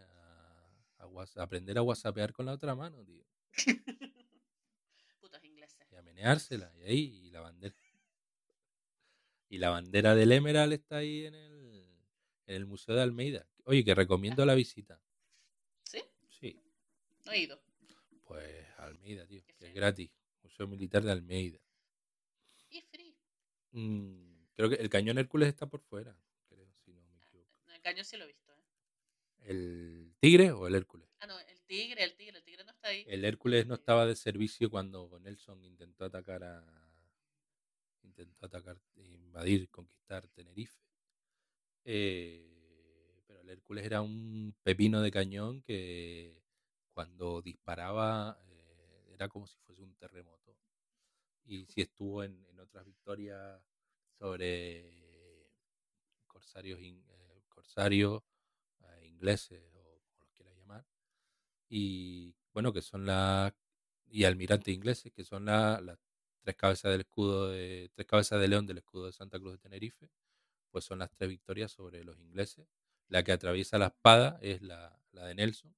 A, 0.97 1.43
aprender 1.43 1.77
a 1.77 1.81
whatsappear 1.81 2.31
con 2.31 2.45
la 2.45 2.53
otra 2.53 2.73
mano, 2.73 3.03
tío. 3.03 3.25
Putos 5.19 5.43
ingleses. 5.43 5.85
Y 5.91 5.95
a 5.97 6.01
meneársela, 6.03 6.71
y 6.77 6.83
ahí, 6.83 7.21
y 7.25 7.31
la 7.31 7.41
bandera. 7.41 7.75
Y 9.49 9.57
la 9.57 9.71
bandera 9.71 10.15
del 10.15 10.31
Emerald 10.31 10.71
está 10.71 10.99
ahí 10.99 11.25
en 11.25 11.35
el, 11.35 11.85
en 12.47 12.55
el 12.55 12.65
Museo 12.65 12.95
de 12.95 13.01
Almeida. 13.01 13.45
Oye, 13.65 13.83
que 13.83 13.93
recomiendo 13.93 14.45
la 14.45 14.55
visita. 14.55 15.01
No 17.25 17.31
he 17.31 17.39
ido. 17.39 17.59
Pues 18.23 18.65
Almeida, 18.77 19.25
tío, 19.27 19.43
que 19.45 19.67
es 19.67 19.73
gratis. 19.73 20.11
Museo 20.43 20.67
Militar 20.67 21.03
de 21.03 21.11
Almeida. 21.11 21.59
Mm, 23.71 24.45
creo 24.53 24.69
que 24.69 24.75
el 24.75 24.89
cañón 24.89 25.17
Hércules 25.17 25.49
está 25.49 25.67
por 25.67 25.81
fuera, 25.81 26.17
creo, 26.47 26.65
si 26.85 26.93
no 26.93 27.01
me 27.01 27.17
equivoco. 27.17 27.51
El 27.73 27.81
cañón 27.81 28.05
sí 28.05 28.15
lo 28.15 28.23
he 28.23 28.27
visto, 28.27 28.53
¿eh? 28.53 28.63
¿El 29.41 30.15
tigre 30.21 30.51
o 30.51 30.65
el 30.65 30.75
Hércules? 30.75 31.09
Ah, 31.19 31.27
no, 31.27 31.37
el 31.37 31.61
tigre, 31.65 32.01
el 32.01 32.15
tigre, 32.15 32.37
el 32.37 32.43
tigre 32.43 32.63
no 32.63 32.71
está 32.71 32.87
ahí. 32.87 33.03
El 33.05 33.25
Hércules 33.25 33.67
no 33.67 33.75
estaba 33.75 34.05
de 34.05 34.15
servicio 34.15 34.69
cuando 34.69 35.19
Nelson 35.19 35.61
intentó 35.65 36.05
atacar 36.05 36.43
a. 36.45 36.63
intentó 38.03 38.45
atacar, 38.45 38.79
invadir, 38.95 39.69
conquistar 39.69 40.25
Tenerife. 40.29 40.79
Eh, 41.83 43.21
pero 43.27 43.41
el 43.41 43.49
Hércules 43.49 43.85
era 43.85 44.01
un 44.01 44.55
pepino 44.63 45.01
de 45.01 45.11
cañón 45.11 45.61
que 45.63 46.41
cuando 46.95 47.41
disparaba 47.41 48.39
eh, 48.47 49.11
era 49.13 49.27
como 49.27 49.47
si 49.47 49.57
fuese 49.59 49.83
un 49.83 49.93
terremoto 49.95 50.55
y 51.43 51.65
si 51.65 51.81
estuvo 51.81 52.23
en, 52.23 52.47
otras 52.57 52.85
victorias 52.85 53.61
sobre 54.17 55.51
corsarios, 56.25 56.79
eh, 56.81 57.43
corsarios 57.49 58.23
eh, 58.79 59.07
ingleses 59.07 59.61
o 59.75 59.99
como 60.05 60.23
los 60.23 60.31
quieras 60.33 60.55
llamar. 60.55 60.85
Y 61.67 62.33
bueno, 62.53 62.71
que 62.71 62.81
son 62.81 63.05
las 63.05 63.53
y 64.07 64.23
almirantes 64.23 64.73
ingleses, 64.73 65.11
que 65.11 65.25
son 65.25 65.45
las 65.45 65.99
tres 66.39 66.55
cabezas 66.55 66.91
del 66.91 67.01
escudo 67.01 67.49
de 67.49 67.91
tres 67.93 68.07
cabezas 68.07 68.39
de 68.39 68.47
león 68.47 68.65
del 68.65 68.77
escudo 68.77 69.07
de 69.07 69.11
Santa 69.11 69.37
Cruz 69.37 69.51
de 69.51 69.57
Tenerife, 69.57 70.09
pues 70.71 70.85
son 70.85 70.99
las 70.99 71.11
tres 71.11 71.29
victorias 71.29 71.73
sobre 71.73 72.05
los 72.05 72.17
ingleses. 72.19 72.67
La 73.09 73.23
que 73.23 73.33
atraviesa 73.33 73.77
la 73.77 73.87
espada 73.87 74.39
es 74.41 74.61
la, 74.61 74.97
la 75.11 75.25
de 75.25 75.35
Nelson. 75.35 75.75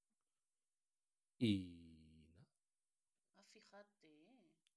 Y 1.40 1.78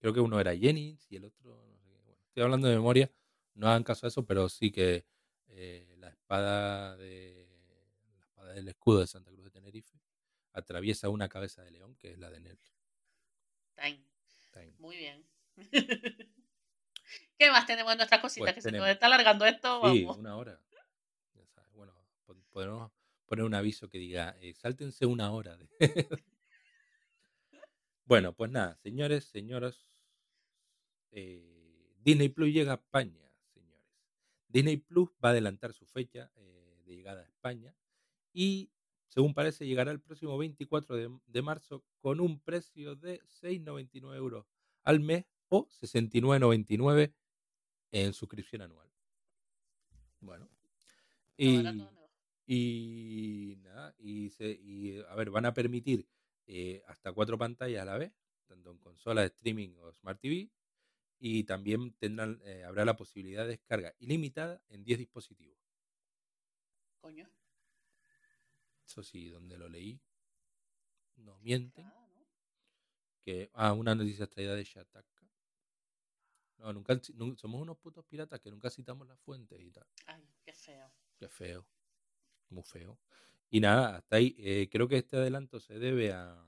Creo 0.00 0.14
que 0.14 0.20
uno 0.20 0.40
era 0.40 0.56
Jennings 0.56 1.06
y 1.12 1.16
el 1.16 1.26
otro, 1.26 1.62
no 1.68 1.78
sé 1.78 1.90
qué. 1.90 1.98
Bueno, 1.98 2.22
estoy 2.24 2.42
hablando 2.42 2.68
de 2.68 2.74
memoria, 2.74 3.12
no 3.54 3.68
hagan 3.68 3.84
caso 3.84 4.06
a 4.06 4.08
eso, 4.08 4.24
pero 4.24 4.48
sí 4.48 4.72
que 4.72 5.04
eh, 5.48 5.94
la 5.98 6.08
espada 6.08 6.96
de 6.96 7.46
la 8.16 8.24
espada 8.24 8.52
del 8.54 8.68
escudo 8.68 9.00
de 9.00 9.06
Santa 9.06 9.30
Cruz 9.30 9.44
de 9.44 9.50
Tenerife 9.50 10.00
atraviesa 10.54 11.10
una 11.10 11.28
cabeza 11.28 11.62
de 11.62 11.70
león, 11.70 11.96
que 11.96 12.12
es 12.12 12.18
la 12.18 12.30
de. 12.30 12.40
Time. 13.74 14.74
Muy 14.78 14.96
bien. 14.96 15.26
¿Qué 17.38 17.50
más 17.50 17.66
tenemos 17.66 17.92
en 17.92 17.98
nuestras 17.98 18.20
cositas? 18.20 18.54
Pues 18.54 18.54
que 18.54 18.62
se 18.62 18.72
nos 18.72 18.88
está 18.88 19.06
alargando 19.06 19.44
esto. 19.44 19.82
Sí, 19.92 20.04
una 20.04 20.36
hora. 20.36 20.58
Ya 21.34 21.46
sabes. 21.46 21.70
Bueno, 21.72 21.94
podemos 22.50 22.90
poner 23.26 23.44
un 23.44 23.54
aviso 23.54 23.88
que 23.88 23.98
diga, 23.98 24.34
eh, 24.40 24.54
sáltense 24.54 25.04
una 25.04 25.30
hora. 25.30 25.56
De 25.56 25.68
bueno, 28.10 28.32
pues 28.32 28.50
nada, 28.50 28.74
señores, 28.74 29.26
señoras, 29.26 29.88
eh, 31.12 31.94
Disney 32.02 32.28
Plus 32.28 32.52
llega 32.52 32.72
a 32.72 32.74
España, 32.74 33.32
señores. 33.54 33.86
Disney 34.48 34.78
Plus 34.78 35.10
va 35.24 35.28
a 35.28 35.30
adelantar 35.30 35.72
su 35.72 35.86
fecha 35.86 36.28
eh, 36.34 36.82
de 36.86 36.96
llegada 36.96 37.20
a 37.20 37.26
España 37.26 37.72
y, 38.32 38.72
según 39.06 39.32
parece, 39.32 39.64
llegará 39.64 39.92
el 39.92 40.00
próximo 40.00 40.36
24 40.36 41.20
de, 41.24 41.42
marzo 41.42 41.84
con 42.00 42.18
un 42.18 42.40
precio 42.40 42.96
de 42.96 43.20
6,99 43.42 44.16
euros 44.16 44.44
al 44.82 44.98
mes 44.98 45.24
o 45.48 45.68
69,99 45.68 47.14
en 47.92 48.12
suscripción 48.12 48.62
anual. 48.62 48.90
Bueno. 50.18 50.50
Y, 51.36 51.62
y 52.44 53.56
nada, 53.62 53.94
y, 54.00 54.30
se, 54.30 54.50
y 54.50 54.98
a 54.98 55.14
ver, 55.14 55.30
van 55.30 55.46
a 55.46 55.54
permitir 55.54 56.08
eh, 56.52 56.82
hasta 56.88 57.12
cuatro 57.12 57.38
pantallas 57.38 57.82
a 57.82 57.84
la 57.84 57.96
vez, 57.96 58.12
tanto 58.46 58.72
en 58.72 58.78
consola 58.78 59.20
de 59.20 59.28
streaming 59.28 59.76
o 59.78 59.92
Smart 59.92 60.20
TV, 60.20 60.50
y 61.20 61.44
también 61.44 61.92
tendrán, 61.94 62.40
eh, 62.44 62.64
habrá 62.64 62.84
la 62.84 62.96
posibilidad 62.96 63.44
de 63.44 63.50
descarga 63.50 63.94
ilimitada 64.00 64.60
en 64.68 64.82
10 64.82 64.98
dispositivos. 64.98 65.56
Coño. 67.00 67.30
Eso 68.84 69.02
sí, 69.04 69.28
donde 69.28 69.56
lo 69.56 69.68
leí, 69.68 70.00
no 71.16 71.38
mienten. 71.38 71.84
Ah, 71.86 72.06
¿no? 72.14 72.26
Que, 73.22 73.48
ah, 73.54 73.72
una 73.72 73.94
noticia 73.94 74.26
traída 74.26 74.56
de 74.56 74.64
Shataka. 74.64 75.30
No, 76.58 76.72
nunca, 76.72 77.00
nu- 77.14 77.36
somos 77.36 77.62
unos 77.62 77.78
putos 77.78 78.04
piratas 78.06 78.40
que 78.40 78.50
nunca 78.50 78.68
citamos 78.70 79.06
las 79.06 79.18
fuentes 79.20 79.60
y 79.60 79.70
tal. 79.70 79.86
Ay, 80.06 80.28
qué 80.42 80.52
feo. 80.52 80.92
Qué 81.16 81.28
feo. 81.28 81.66
Muy 82.48 82.64
feo. 82.64 82.98
Y 83.50 83.60
nada, 83.60 83.96
hasta 83.96 84.16
ahí. 84.16 84.34
eh, 84.38 84.68
creo 84.70 84.88
que 84.88 84.96
este 84.98 85.16
adelanto 85.16 85.60
se 85.60 85.78
debe 85.78 86.12
a. 86.12 86.46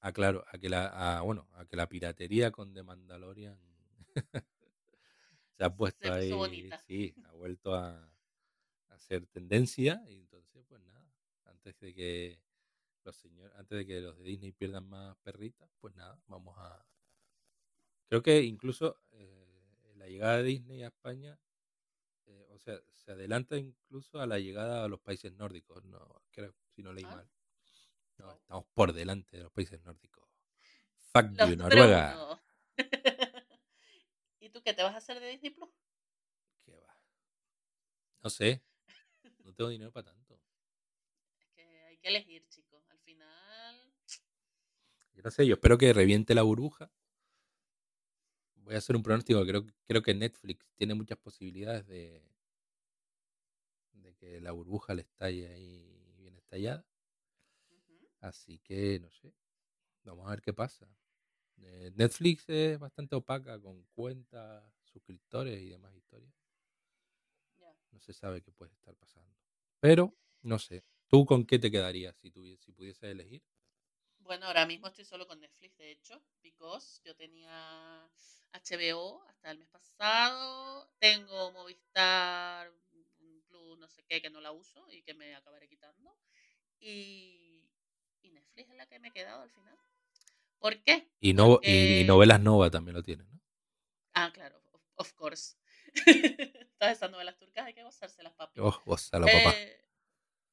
A 0.00 0.10
claro, 0.18 0.38
a 0.52 0.56
que 0.60 0.68
la, 0.70 0.82
a, 1.18 1.20
bueno, 1.22 1.48
a 1.52 1.66
que 1.66 1.76
la 1.76 1.88
piratería 1.88 2.50
con 2.50 2.72
The 2.72 2.82
Mandalorian 2.82 3.58
se 5.56 5.64
ha 5.64 5.74
puesto 5.74 6.10
puso 6.10 6.12
ahí. 6.12 6.38
bonita. 6.38 6.82
Sí, 6.86 7.16
ha 7.24 7.32
vuelto 7.32 7.74
a, 7.74 8.04
a 8.88 8.94
hacer 8.94 9.26
tendencia. 9.26 10.04
Y 10.08 10.18
entonces, 10.18 10.64
pues 10.68 10.82
nada. 10.82 11.10
Antes 11.44 11.78
de 11.80 11.94
que 11.94 12.42
los 13.04 13.16
señores, 13.16 13.54
antes 13.56 13.78
de 13.78 13.86
que 13.86 14.00
los 14.00 14.18
de 14.18 14.24
Disney 14.24 14.52
pierdan 14.52 14.88
más 14.88 15.16
perritas, 15.18 15.70
pues 15.80 15.94
nada, 15.96 16.20
vamos 16.26 16.56
a. 16.58 16.86
Creo 18.08 18.22
que 18.22 18.42
incluso 18.42 19.00
eh, 19.12 19.92
la 19.94 20.06
llegada 20.08 20.38
de 20.38 20.44
Disney 20.44 20.82
a 20.82 20.88
España 20.88 21.38
o 22.56 22.58
sea, 22.58 22.80
se 22.94 23.12
adelanta 23.12 23.56
incluso 23.56 24.20
a 24.20 24.26
la 24.26 24.38
llegada 24.38 24.84
a 24.84 24.88
los 24.88 25.00
países 25.00 25.32
nórdicos, 25.32 25.84
no 25.84 26.22
creo, 26.30 26.54
si 26.74 26.82
no 26.82 26.92
leí 26.92 27.04
Ah. 27.04 27.16
mal. 27.16 27.30
No, 28.18 28.26
Wow. 28.26 28.36
estamos 28.36 28.66
por 28.74 28.92
delante 28.94 29.36
de 29.36 29.42
los 29.44 29.52
países 29.52 29.80
nórdicos. 29.82 30.26
Fuck 31.12 31.32
Los 31.38 31.50
you, 31.50 31.56
Noruega. 31.56 32.40
¿Y 34.40 34.48
tú 34.50 34.62
qué 34.62 34.72
te 34.74 34.82
vas 34.82 34.94
a 34.94 34.98
hacer 34.98 35.20
de 35.20 35.28
Disney 35.28 35.50
Plus? 35.50 35.70
¿Qué 36.64 36.72
va? 36.76 37.00
No 38.22 38.30
sé, 38.30 38.64
no 39.44 39.52
tengo 39.54 39.70
dinero 39.70 39.92
para 39.92 40.06
tanto. 40.12 40.40
Es 41.38 41.48
que 41.54 41.62
hay 41.84 41.98
que 41.98 42.08
elegir, 42.08 42.46
chicos. 42.48 42.82
Al 42.90 42.98
final. 43.00 43.94
Yo 45.12 45.22
no 45.22 45.30
sé, 45.30 45.46
yo 45.46 45.54
espero 45.54 45.78
que 45.78 45.92
reviente 45.92 46.34
la 46.34 46.42
burbuja. 46.42 46.90
Voy 48.56 48.74
a 48.74 48.78
hacer 48.78 48.96
un 48.96 49.02
pronóstico, 49.02 49.44
creo, 49.46 49.64
creo 49.86 50.02
que 50.02 50.12
Netflix 50.14 50.66
tiene 50.74 50.94
muchas 50.94 51.18
posibilidades 51.18 51.86
de, 51.86 52.20
de 52.20 52.35
que 54.26 54.40
la 54.40 54.52
burbuja 54.52 54.94
le 54.94 55.02
estalle 55.02 55.48
ahí 55.48 56.14
bien 56.16 56.36
estallada. 56.36 56.86
Así 58.20 58.58
que 58.60 58.98
no 59.00 59.10
sé. 59.10 59.34
Vamos 60.04 60.26
a 60.26 60.30
ver 60.30 60.42
qué 60.42 60.52
pasa. 60.54 60.88
Eh, 61.58 61.92
Netflix 61.96 62.48
es 62.48 62.78
bastante 62.78 63.16
opaca 63.16 63.60
con 63.60 63.84
cuentas, 63.94 64.64
suscriptores 64.84 65.60
y 65.62 65.70
demás 65.70 65.94
historias. 65.96 66.34
ya. 67.58 67.76
No 67.90 67.98
se 67.98 68.12
sabe 68.12 68.42
qué 68.42 68.52
puede 68.52 68.74
estar 68.74 68.94
pasando. 68.94 69.34
Pero, 69.80 70.16
no 70.42 70.58
sé. 70.60 70.84
¿Tú 71.08 71.24
con 71.26 71.44
qué 71.46 71.58
te 71.58 71.70
quedarías 71.70 72.16
si, 72.16 72.30
tuvies- 72.30 72.58
si 72.60 72.70
pudieses 72.72 73.10
elegir? 73.10 73.42
Bueno, 74.18 74.46
ahora 74.46 74.66
mismo 74.66 74.88
estoy 74.88 75.04
solo 75.04 75.26
con 75.26 75.40
Netflix, 75.40 75.76
de 75.78 75.90
hecho, 75.90 76.22
because 76.42 77.00
yo 77.04 77.14
tenía 77.16 78.10
HBO 78.52 79.22
hasta 79.28 79.50
el 79.50 79.58
mes 79.58 79.68
pasado, 79.68 80.90
tengo 80.98 81.52
Movistar 81.52 82.72
Plus, 83.66 83.78
no 83.78 83.88
sé 83.88 84.04
qué, 84.08 84.22
que 84.22 84.30
no 84.30 84.40
la 84.40 84.52
uso 84.52 84.86
y 84.92 85.02
que 85.02 85.14
me 85.14 85.34
acabaré 85.34 85.68
quitando, 85.68 86.16
y, 86.78 87.68
y 88.22 88.30
Netflix 88.30 88.70
es 88.70 88.76
la 88.76 88.86
que 88.86 88.98
me 89.00 89.08
he 89.08 89.12
quedado 89.12 89.42
al 89.42 89.50
final. 89.50 89.76
¿Por 90.58 90.82
qué? 90.82 91.10
Y, 91.20 91.34
no, 91.34 91.58
y, 91.62 92.04
novelas 92.04 92.40
Nova 92.40 92.70
también 92.70 92.94
lo 92.94 93.02
tienen, 93.02 93.28
¿no? 93.30 93.40
Ah, 94.14 94.30
claro, 94.32 94.62
of, 94.72 94.82
of 94.96 95.12
course. 95.14 95.56
Todas 96.78 96.96
esas 96.96 97.10
novelas 97.10 97.36
turcas 97.38 97.66
hay 97.66 97.74
que 97.74 97.82
gozárselas, 97.82 98.32
papi. 98.34 98.60
Oh, 98.60 98.82
gózalo, 98.84 99.26
papá. 99.26 99.52
Eh, 99.54 99.84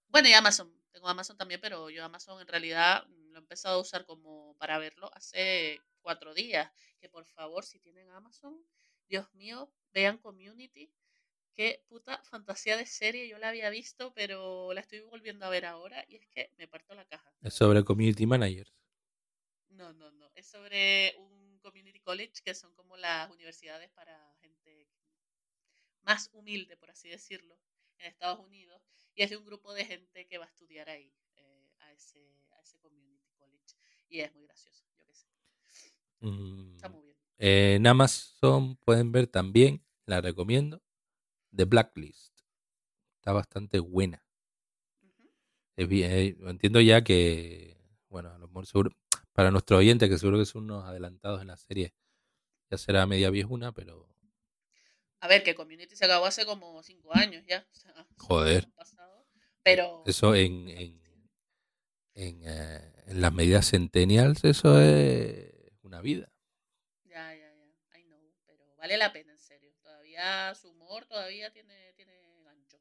bueno, 0.08 0.28
y 0.28 0.34
Amazon. 0.34 0.74
Tengo 0.92 1.08
Amazon 1.08 1.38
también, 1.38 1.60
pero 1.62 1.90
yo 1.90 2.04
Amazon 2.04 2.42
en 2.42 2.48
realidad 2.48 3.06
mm, 3.08 3.32
lo 3.32 3.40
he 3.40 3.42
empezado 3.42 3.78
a 3.78 3.82
usar 3.82 4.06
como 4.06 4.56
para 4.58 4.78
verlo 4.78 5.10
hace 5.14 5.80
cuatro 6.02 6.34
días. 6.34 6.72
Que 7.00 7.10
por 7.10 7.26
favor, 7.26 7.64
si 7.64 7.80
tienen 7.80 8.10
Amazon, 8.12 8.64
Dios 9.08 9.32
mío, 9.34 9.72
vean 9.92 10.18
Community. 10.18 10.92
Qué 11.56 11.84
puta 11.88 12.22
fantasía 12.24 12.78
de 12.78 12.86
serie. 12.86 13.28
Yo 13.28 13.38
la 13.38 13.50
había 13.50 13.70
visto, 13.70 14.14
pero 14.14 14.74
la 14.74 14.82
estoy 14.82 15.02
volviendo 15.02 15.46
a 15.46 15.50
ver 15.50 15.66
ahora 15.66 16.04
y 16.08 16.16
es 16.18 16.28
que 16.28 16.52
me 16.58 16.68
parto 16.68 16.96
la 16.96 17.06
caja. 17.06 17.32
Es 17.42 17.54
sobre 17.54 17.84
community 17.84 18.26
managers. 18.26 18.74
No, 19.70 19.94
no, 19.94 20.12
no. 20.12 20.30
Es 20.36 20.48
sobre 20.48 21.16
un 21.18 21.60
community 21.60 22.00
college 22.00 22.42
que 22.44 22.54
son 22.56 22.74
como 22.76 22.98
las 22.98 23.30
universidades 23.32 23.90
para 23.92 24.36
gente 24.42 24.88
más 26.04 26.30
humilde, 26.34 26.78
por 26.78 26.90
así 26.92 27.10
decirlo, 27.10 27.58
en 27.98 28.08
Estados 28.08 28.40
Unidos. 28.40 28.82
Y 29.16 29.24
es 29.24 29.30
de 29.30 29.38
un 29.38 29.46
grupo 29.46 29.74
de 29.74 29.86
gente 29.86 30.26
que 30.28 30.38
va 30.38 30.46
a 30.46 30.48
estudiar 30.50 30.90
ahí, 30.90 31.14
eh, 31.36 31.72
a, 31.80 31.92
ese, 31.94 32.20
a 32.52 32.62
ese 32.62 32.80
community 32.80 33.32
college. 33.38 33.76
Y 34.10 34.20
es 34.22 34.34
muy 34.34 34.44
gracioso, 34.46 34.86
yo 34.98 35.06
qué 35.06 35.14
sé. 35.14 35.28
Mm, 36.20 36.76
Está 36.76 36.90
muy 36.90 37.04
bien. 37.06 37.18
eh, 37.38 37.76
en 37.76 37.88
Amazon 37.88 38.76
pueden 38.78 39.12
ver 39.12 39.28
también, 39.28 39.86
la 40.06 40.22
recomiendo, 40.22 40.83
The 41.56 41.66
Blacklist. 41.66 42.34
Está 43.20 43.32
bastante 43.34 43.80
buena. 43.80 44.24
Bien, 45.76 46.12
eh, 46.12 46.36
entiendo 46.48 46.80
ya 46.82 47.04
que, 47.04 47.78
bueno, 48.10 48.30
a 48.32 48.38
lo 48.38 48.48
mejor 48.48 48.68
seguro, 48.68 48.92
para 49.34 49.50
nuestros 49.52 49.80
oyentes, 49.80 50.08
que 50.10 50.18
seguro 50.20 50.38
que 50.38 50.46
son 50.46 50.66
unos 50.66 50.86
adelantados 50.86 51.42
en 51.42 51.48
la 51.48 51.58
serie, 51.58 51.94
ya 52.70 52.78
será 52.78 53.08
media 53.08 53.30
viejuna, 53.32 53.72
pero 53.72 54.08
A 55.20 55.28
ver, 55.28 55.42
que 55.44 55.56
community 55.56 55.96
se 55.96 56.06
acabó 56.06 56.26
hace 56.26 56.46
como 56.46 56.84
cinco 56.84 57.16
años 57.16 57.44
ya. 57.48 57.66
o 57.72 57.76
sea, 57.76 57.94
Joder. 58.18 58.70
pasado, 58.76 59.26
pero 59.64 60.04
eso 60.06 60.36
en, 60.36 60.70
en, 60.70 61.02
en, 62.14 62.42
eh, 62.44 62.94
en 63.08 63.22
las 63.22 63.34
medidas 63.34 63.70
centennials, 63.70 64.44
eso 64.44 64.80
es 64.80 65.52
una 65.82 66.02
vida. 66.02 66.32
ya, 67.04 67.34
ya, 67.34 67.50
ya. 67.56 68.00
I 68.00 68.04
know, 68.06 68.20
pero 68.46 68.76
vale 68.78 68.98
la 68.98 69.12
pena, 69.12 69.32
en 69.32 69.40
serio. 69.40 69.72
Todavía 69.82 70.54
su 70.56 70.74
todavía 71.02 71.52
tiene, 71.52 71.94
tiene 71.96 72.14
gancho. 72.44 72.78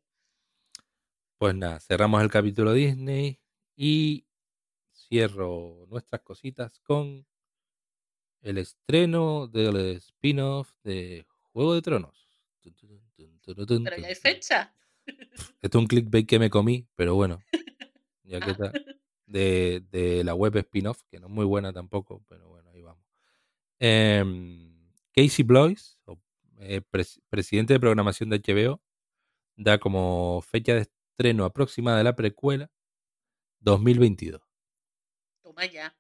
Pues 1.39 1.55
nada, 1.55 1.81
cerramos 1.81 2.23
el 2.23 2.31
capítulo 2.31 2.73
Disney 2.73 3.41
y 3.77 4.27
cierro 4.93 5.87
nuestras 5.89 6.21
cositas 6.23 6.79
con 6.81 7.27
el 8.43 8.59
estreno 8.59 9.47
del 9.49 9.77
spin-off 9.97 10.73
de 10.85 11.27
Juego 11.53 11.75
de 11.75 11.83
Tronos. 11.83 12.41
Pero 13.45 13.97
ya 13.97 14.07
hay 14.09 14.15
fecha. 14.15 14.75
Esto 15.63 15.79
es 15.79 15.83
un 15.83 15.87
clickbait 15.87 16.29
que 16.29 16.39
me 16.39 16.51
comí, 16.51 16.87
pero 16.95 17.15
bueno, 17.15 17.41
ya 18.25 18.41
que 18.41 18.51
Ah. 18.51 18.53
está. 18.53 18.73
De, 19.27 19.83
de 19.91 20.23
la 20.25 20.35
web 20.35 20.55
spin-off, 20.59 21.03
que 21.11 21.19
no 21.19 21.27
es 21.29 21.33
muy 21.33 21.47
buena 21.47 21.73
tampoco, 21.73 22.23
pero 22.29 22.49
bueno, 22.51 22.69
ahí 22.71 22.83
vamos. 22.83 23.03
Em, 23.79 24.91
Casey 25.15 25.45
Blois, 25.45 25.99
o, 26.05 26.19
eh, 26.63 26.81
pres- 26.91 27.21
presidente 27.29 27.73
de 27.75 27.81
programación 27.81 28.31
de 28.31 28.41
HBO, 28.41 28.81
da 29.57 29.79
como 29.79 30.43
fecha 30.43 30.75
de 30.75 30.83
estreno 30.83 31.45
aproximada 31.45 31.99
de 31.99 32.05
la 32.05 32.17
precuela 32.17 32.71
2022. 33.61 34.41
Toma 35.43 35.67
ya. 35.67 35.97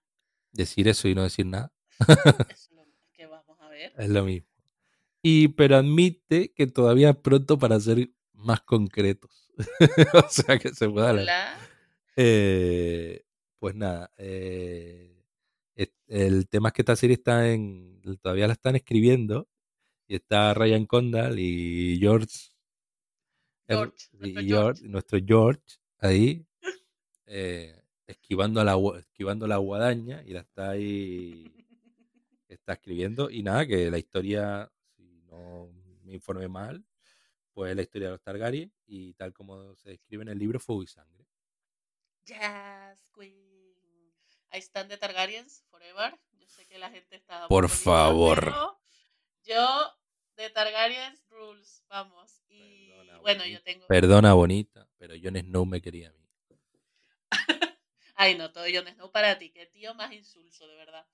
Decir 0.52 0.88
eso 0.88 1.08
y 1.08 1.14
no 1.14 1.22
decir 1.22 1.46
nada 1.46 1.72
Es 2.50 2.70
lo 2.72 2.84
que 3.12 3.26
vamos 3.26 3.58
a 3.60 3.68
ver. 3.68 3.92
es 3.96 4.08
lo 4.08 4.24
mismo. 4.24 4.48
Y 5.22 5.48
pero 5.48 5.76
admite 5.76 6.52
que 6.52 6.66
todavía 6.66 7.10
es 7.10 7.16
pronto 7.16 7.58
para 7.58 7.78
ser 7.80 8.10
más 8.32 8.60
concretos. 8.62 9.50
o 10.14 10.28
sea 10.28 10.58
que 10.58 10.70
se 10.70 10.88
pueda 10.88 11.10
hablar. 11.10 11.56
Eh, 12.16 13.24
pues 13.58 13.74
nada, 13.74 14.10
eh, 14.18 15.24
el 16.08 16.48
tema 16.48 16.68
es 16.68 16.74
que 16.74 16.82
esta 16.82 16.96
serie 16.96 17.14
está 17.14 17.50
en, 17.50 18.02
todavía 18.20 18.46
la 18.46 18.52
están 18.54 18.76
escribiendo 18.76 19.48
y 20.06 20.16
está 20.16 20.54
Ryan 20.54 20.86
Condal 20.86 21.38
y 21.38 21.98
George, 22.00 22.50
George, 23.66 24.08
y 24.12 24.16
nuestro 24.18 24.42
George, 24.42 24.48
George. 24.48 24.88
nuestro 24.88 25.18
George 25.24 25.62
ahí 25.98 26.46
eh, 27.26 27.82
esquivando 28.06 28.60
a 28.60 28.64
la 28.64 28.76
esquivando 28.98 29.46
la 29.46 29.56
guadaña 29.56 30.22
y 30.24 30.32
la 30.32 30.40
está 30.40 30.70
ahí 30.70 31.66
está 32.48 32.74
escribiendo 32.74 33.30
y 33.30 33.42
nada 33.42 33.66
que 33.66 33.90
la 33.90 33.98
historia 33.98 34.70
si 34.96 35.22
no 35.26 35.70
me 36.04 36.14
informé 36.14 36.48
mal 36.48 36.84
pues 37.52 37.70
es 37.70 37.76
la 37.76 37.82
historia 37.82 38.08
de 38.08 38.12
los 38.12 38.22
Targaryen 38.22 38.72
y 38.86 39.14
tal 39.14 39.32
como 39.32 39.74
se 39.76 39.90
describe 39.90 40.22
en 40.22 40.28
el 40.28 40.38
libro 40.38 40.60
Fuego 40.60 40.82
y 40.82 40.86
Sangre 40.86 41.22
Jazz 42.24 42.98
Queen. 43.14 44.12
Ahí 44.50 44.60
están 44.60 44.88
de 44.88 44.96
Targaryens 44.96 45.64
Forever. 45.70 46.18
Yo 46.32 46.46
sé 46.46 46.66
que 46.66 46.78
la 46.78 46.90
gente 46.90 47.16
está. 47.16 47.48
Por 47.48 47.68
favor. 47.68 48.52
Yo 49.44 49.98
de 50.36 50.50
Targaryen's 50.50 51.24
Rules, 51.28 51.84
vamos. 51.88 52.42
Y 52.48 52.88
Perdona, 52.88 53.18
bueno, 53.20 53.40
bonita. 53.40 53.58
yo 53.58 53.62
tengo... 53.62 53.86
Perdona, 53.86 54.34
bonita, 54.34 54.88
pero 54.98 55.14
Jon 55.20 55.36
Snow 55.36 55.66
me 55.66 55.80
quería 55.80 56.10
a 56.10 56.12
mí. 56.12 56.28
Ay, 58.14 58.36
no, 58.36 58.52
todo 58.52 58.64
Jon 58.72 58.86
Snow 58.86 59.10
para 59.10 59.38
ti, 59.38 59.50
qué 59.50 59.66
tío 59.66 59.94
más 59.94 60.12
insulso, 60.12 60.66
de 60.68 60.76
verdad. 60.76 61.06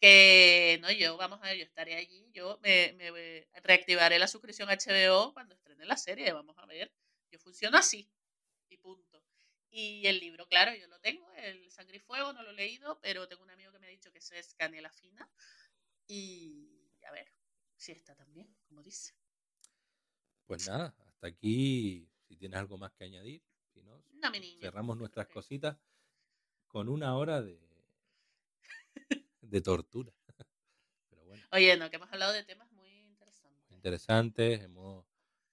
Que 0.00 0.78
no, 0.82 0.90
yo, 0.90 1.16
vamos 1.16 1.38
a 1.42 1.46
ver, 1.46 1.58
yo 1.58 1.64
estaré 1.64 1.94
allí, 1.94 2.28
yo 2.32 2.58
me, 2.62 2.92
me 2.94 3.48
reactivaré 3.62 4.18
la 4.18 4.26
suscripción 4.26 4.68
HBO 4.68 5.32
cuando 5.32 5.54
estrene 5.54 5.86
la 5.86 5.96
serie, 5.96 6.32
vamos 6.32 6.56
a 6.58 6.66
ver. 6.66 6.92
Yo 7.30 7.38
funciono 7.38 7.78
así, 7.78 8.10
y 8.68 8.76
punto. 8.78 9.24
Y 9.70 10.06
el 10.06 10.18
libro, 10.18 10.46
claro, 10.48 10.74
yo 10.74 10.86
lo 10.88 11.00
tengo, 11.00 11.32
el 11.34 11.70
Sangre 11.70 11.96
y 11.96 12.00
Fuego, 12.00 12.32
no 12.32 12.42
lo 12.42 12.50
he 12.50 12.54
leído, 12.54 13.00
pero 13.00 13.26
tengo 13.28 13.42
un 13.42 13.50
amigo 13.50 13.72
que 13.72 13.78
me 13.78 13.86
ha 13.86 13.90
dicho 13.90 14.12
que 14.12 14.18
eso 14.18 14.34
es 14.34 14.54
canela 14.54 14.90
fina. 14.90 15.28
Y 16.06 16.90
a 17.06 17.12
ver, 17.12 17.32
si 17.82 17.92
está 17.92 18.14
también, 18.14 18.54
como 18.68 18.82
dice. 18.82 19.14
Pues 20.46 20.66
nada, 20.68 20.94
hasta 21.06 21.26
aquí, 21.26 22.08
si 22.28 22.36
tienes 22.36 22.58
algo 22.58 22.78
más 22.78 22.92
que 22.92 23.04
añadir, 23.04 23.42
si 23.72 23.82
no, 23.82 24.02
cerramos 24.60 24.96
nuestras 24.96 25.26
que- 25.26 25.34
cositas 25.34 25.76
con 26.68 26.88
una 26.88 27.16
hora 27.16 27.42
de, 27.42 27.58
de 29.40 29.60
tortura. 29.60 30.12
Pero 31.10 31.24
bueno, 31.24 31.42
Oye, 31.52 31.76
no, 31.76 31.90
que 31.90 31.96
hemos 31.96 32.12
hablado 32.12 32.32
de 32.32 32.44
temas 32.44 32.70
muy 32.72 32.88
interesantes. 33.00 33.70
interesantes, 33.70 34.60
hemos, 34.62 35.04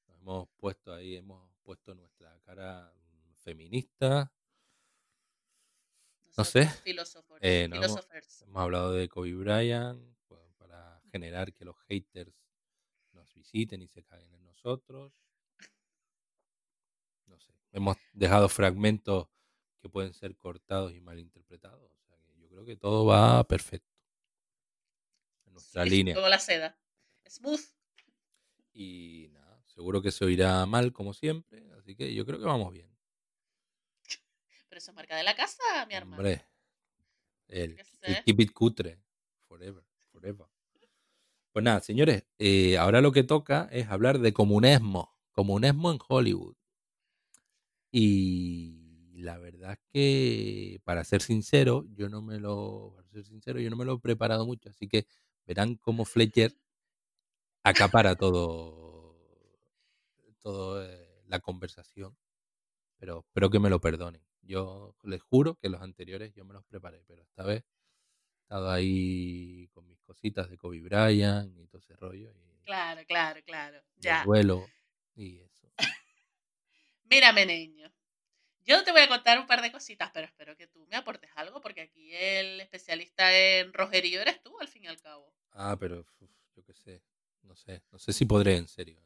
nos 0.08 0.18
hemos 0.18 0.50
puesto 0.58 0.94
ahí, 0.94 1.16
hemos 1.16 1.50
puesto 1.64 1.96
nuestra 1.96 2.40
cara 2.42 2.94
feminista, 3.40 4.32
No 6.38 6.46
sé. 6.46 6.70
Eh, 7.42 7.68
no 7.70 7.84
hemos- 7.84 8.08
hablado 8.56 8.94
de 8.94 9.10
Kobe 9.10 9.34
Bryant, 9.34 10.00
generar 11.10 11.54
que 11.54 11.66
los 11.66 11.78
haters 11.88 12.34
nos 13.12 13.32
visiten 13.34 13.82
y 13.82 13.88
se 13.88 14.04
caguen 14.04 14.34
en 14.34 14.44
nosotros. 14.46 15.14
No 17.26 17.40
sé, 17.40 17.54
hemos 17.72 17.98
dejado 18.14 18.50
fragmentos 18.50 19.28
que 19.82 19.90
pueden 19.90 20.14
ser 20.14 20.36
cortados 20.36 20.94
y 20.94 21.02
malinterpretados. 21.02 21.92
O 21.92 22.02
sea, 22.08 22.18
que 22.26 22.38
yo 22.40 22.50
creo 22.50 22.66
que 22.66 22.76
todo 22.76 23.06
va 23.06 23.44
perfecto. 23.46 23.88
En 25.46 25.54
nuestra 25.54 25.84
Sí, 25.84 25.90
línea. 25.90 26.16
Como 26.16 26.28
la 26.28 26.40
seda. 26.40 26.78
Smooth. 27.28 27.62
Y 28.74 29.28
nada, 29.32 29.62
seguro 29.68 30.02
que 30.02 30.12
se 30.12 30.26
oirá 30.26 30.66
mal 30.66 30.92
como 30.94 31.14
siempre, 31.14 31.70
así 31.78 31.96
que 31.96 32.14
yo 32.14 32.26
creo 32.26 32.40
que 32.40 32.46
vamos 32.46 32.72
bien. 32.74 32.90
Pero 34.70 34.78
eso 34.80 34.92
es 34.92 34.96
marca 34.96 35.16
de 35.16 35.24
la 35.24 35.36
casa, 35.36 35.86
mi 35.88 35.96
hermano. 35.96 36.18
Hombre, 36.22 36.46
el, 37.48 37.78
el 38.02 38.24
keep 38.24 38.40
it 38.42 38.52
cutre, 38.54 39.02
forever, 39.48 39.84
forever. 40.12 40.48
Pues 41.54 41.64
nada, 41.64 41.80
señores, 41.82 42.26
eh, 42.38 42.78
ahora 42.78 43.02
lo 43.02 43.12
que 43.12 43.24
toca 43.24 43.68
es 43.72 43.88
hablar 43.90 44.20
de 44.20 44.34
comunismo, 44.34 45.16
comunismo 45.32 45.92
en 45.92 46.00
Hollywood. 46.08 46.56
Y 47.92 49.22
la 49.24 49.38
verdad 49.38 49.74
es 49.74 49.80
que, 49.92 50.82
para 50.84 51.04
ser 51.04 51.22
sincero, 51.22 51.86
yo 51.96 52.10
no 52.10 52.22
me 52.22 52.40
lo, 52.40 52.94
para 52.96 53.10
ser 53.10 53.26
sincero, 53.26 53.60
yo 53.60 53.70
no 53.70 53.76
me 53.78 53.86
lo 53.86 53.96
he 53.96 54.00
preparado 54.00 54.46
mucho, 54.46 54.70
así 54.70 54.88
que 54.88 55.08
verán 55.46 55.76
cómo 55.76 56.06
Fletcher 56.06 56.56
acapara 57.64 58.16
todo, 58.16 59.16
todo 60.42 60.84
eh, 60.84 61.22
la 61.28 61.40
conversación. 61.40 62.16
Pero 63.00 63.22
espero 63.28 63.50
que 63.50 63.60
me 63.60 63.70
lo 63.70 63.82
perdonen. 63.82 64.22
Yo 64.44 64.96
les 65.04 65.22
juro 65.22 65.56
que 65.56 65.70
los 65.70 65.82
anteriores 65.82 66.34
yo 66.36 66.46
me 66.46 66.54
los 66.54 66.66
preparé, 66.66 67.04
pero 67.08 67.24
esta 67.24 67.44
vez 67.44 67.64
estado 68.50 68.72
ahí 68.72 69.68
con 69.76 69.88
mis 69.88 70.02
cositas 70.02 70.50
de 70.50 70.58
Kobe 70.58 70.82
Bryant 70.82 71.56
y 71.56 71.68
todo 71.68 71.78
ese 71.78 71.96
rollo 71.96 72.32
y 72.32 72.66
Claro, 72.66 73.02
claro, 73.08 73.40
claro. 73.46 73.80
Ya. 73.98 74.24
duelo 74.24 74.66
y 75.16 75.38
eso. 75.38 75.72
Mírame, 77.12 77.46
niño. 77.46 77.92
Yo 78.66 78.84
te 78.84 78.92
voy 78.92 79.02
a 79.02 79.08
contar 79.08 79.40
un 79.40 79.46
par 79.46 79.62
de 79.62 79.72
cositas, 79.72 80.10
pero 80.14 80.26
espero 80.26 80.56
que 80.56 80.66
tú 80.66 80.86
me 80.88 80.96
aportes 80.96 81.30
algo, 81.36 81.62
porque 81.62 81.82
aquí 81.82 82.12
el 82.16 82.60
especialista 82.60 83.36
en 83.38 83.72
rojerío 83.72 84.22
eres 84.22 84.42
tú, 84.42 84.52
al 84.60 84.68
fin 84.68 84.84
y 84.84 84.88
al 84.88 85.00
cabo. 85.00 85.32
Ah, 85.52 85.78
pero 85.80 86.00
uf, 86.20 86.32
yo 86.56 86.64
qué 86.64 86.74
sé, 86.74 87.04
no 87.44 87.56
sé, 87.56 87.84
no 87.92 88.00
sé 88.00 88.14
si 88.14 88.26
podré 88.26 88.58
en 88.58 88.68
serio. 88.68 89.00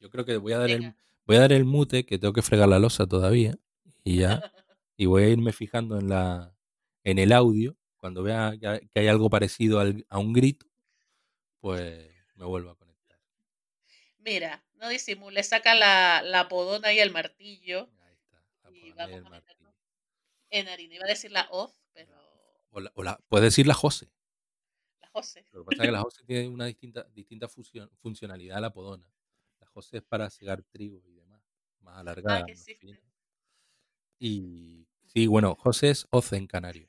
Yo 0.00 0.08
creo 0.08 0.24
que 0.24 0.38
voy 0.38 0.54
a 0.54 0.58
dar 0.58 0.70
el, 0.70 0.94
voy 1.26 1.36
a 1.36 1.40
dar 1.40 1.52
el 1.52 1.66
mute 1.66 2.06
que 2.06 2.18
tengo 2.18 2.32
que 2.32 2.42
fregar 2.42 2.68
la 2.70 2.78
losa 2.78 3.06
todavía 3.06 3.54
y 4.02 4.20
ya 4.20 4.40
y 4.96 5.04
voy 5.04 5.24
a 5.24 5.28
irme 5.28 5.52
fijando 5.52 5.98
en 5.98 6.08
la 6.08 6.54
en 7.04 7.18
el 7.18 7.32
audio 7.32 7.76
cuando 8.02 8.24
vea 8.24 8.52
que 8.60 8.66
hay- 8.96 9.06
algo 9.06 9.30
parecido 9.30 9.78
al- 9.78 10.04
a 10.08 10.18
un 10.18 10.32
grito, 10.32 10.66
pues 11.60 12.10
me 12.34 12.44
vuelvo 12.44 12.70
a 12.70 12.76
conectar. 12.76 13.16
Mira, 14.18 14.64
no 14.74 14.88
disimule, 14.88 15.44
saca 15.44 15.76
la, 15.76 16.20
la 16.24 16.48
podona 16.48 16.92
y 16.92 16.98
el 16.98 17.12
martillo 17.12 17.88
Ahí 18.00 18.14
está, 18.14 18.42
la 18.64 18.70
y 18.76 18.80
podona 18.80 18.86
y 18.88 18.92
vamos 18.96 19.16
el 19.20 19.26
a 19.26 19.30
martillo. 19.30 19.74
en 20.50 20.68
harina. 20.68 20.94
Iba 20.96 21.04
a 21.04 21.08
decir 21.08 21.30
la 21.30 21.46
off, 21.52 21.76
pero 21.92 22.12
O 22.72 22.80
la, 22.80 22.90
o 22.96 23.04
la- 23.04 23.20
puedes 23.28 23.44
decir 23.44 23.68
la 23.68 23.74
Jose. 23.74 24.10
la 25.00 25.08
José. 25.10 25.46
Lo 25.52 25.60
que 25.60 25.66
pasa 25.70 25.82
es 25.84 25.86
que 25.86 25.92
la 25.92 26.00
Jose 26.00 26.24
tiene 26.24 26.48
una 26.48 26.66
distinta, 26.66 27.04
distinta 27.14 27.46
fusión- 27.46 27.88
funcionalidad 28.00 28.58
a 28.58 28.62
la 28.62 28.72
podona. 28.72 29.08
La 29.60 29.66
Jose 29.68 29.98
es 29.98 30.02
para 30.02 30.28
segar 30.28 30.64
trigo 30.64 31.00
y 31.06 31.12
demás, 31.14 31.40
más 31.78 31.98
alargada. 31.98 32.40
Ah, 32.40 32.44
que 32.46 32.54
más. 32.56 32.66
Y 34.18 34.86
sí, 35.06 35.26
bueno, 35.28 35.54
José 35.54 35.90
es 35.90 36.06
Oce 36.10 36.36
en 36.36 36.46
canario. 36.48 36.88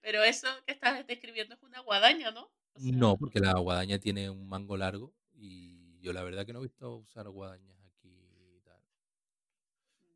Pero 0.00 0.22
eso 0.24 0.48
que 0.66 0.72
estás 0.72 1.06
describiendo 1.06 1.54
es 1.54 1.62
una 1.62 1.80
guadaña, 1.80 2.30
¿no? 2.30 2.44
O 2.74 2.80
sea, 2.80 2.98
No, 3.00 3.16
porque 3.16 3.40
la 3.40 3.58
guadaña 3.58 3.98
tiene 3.98 4.30
un 4.30 4.48
mango 4.48 4.76
largo 4.76 5.12
y 5.34 5.98
yo 6.00 6.12
la 6.12 6.22
verdad 6.22 6.46
que 6.46 6.52
no 6.52 6.60
he 6.60 6.62
visto 6.62 6.96
usar 6.96 7.28
guadañas 7.28 7.76
aquí 7.84 8.08
y 8.56 8.60
tal. 8.60 8.80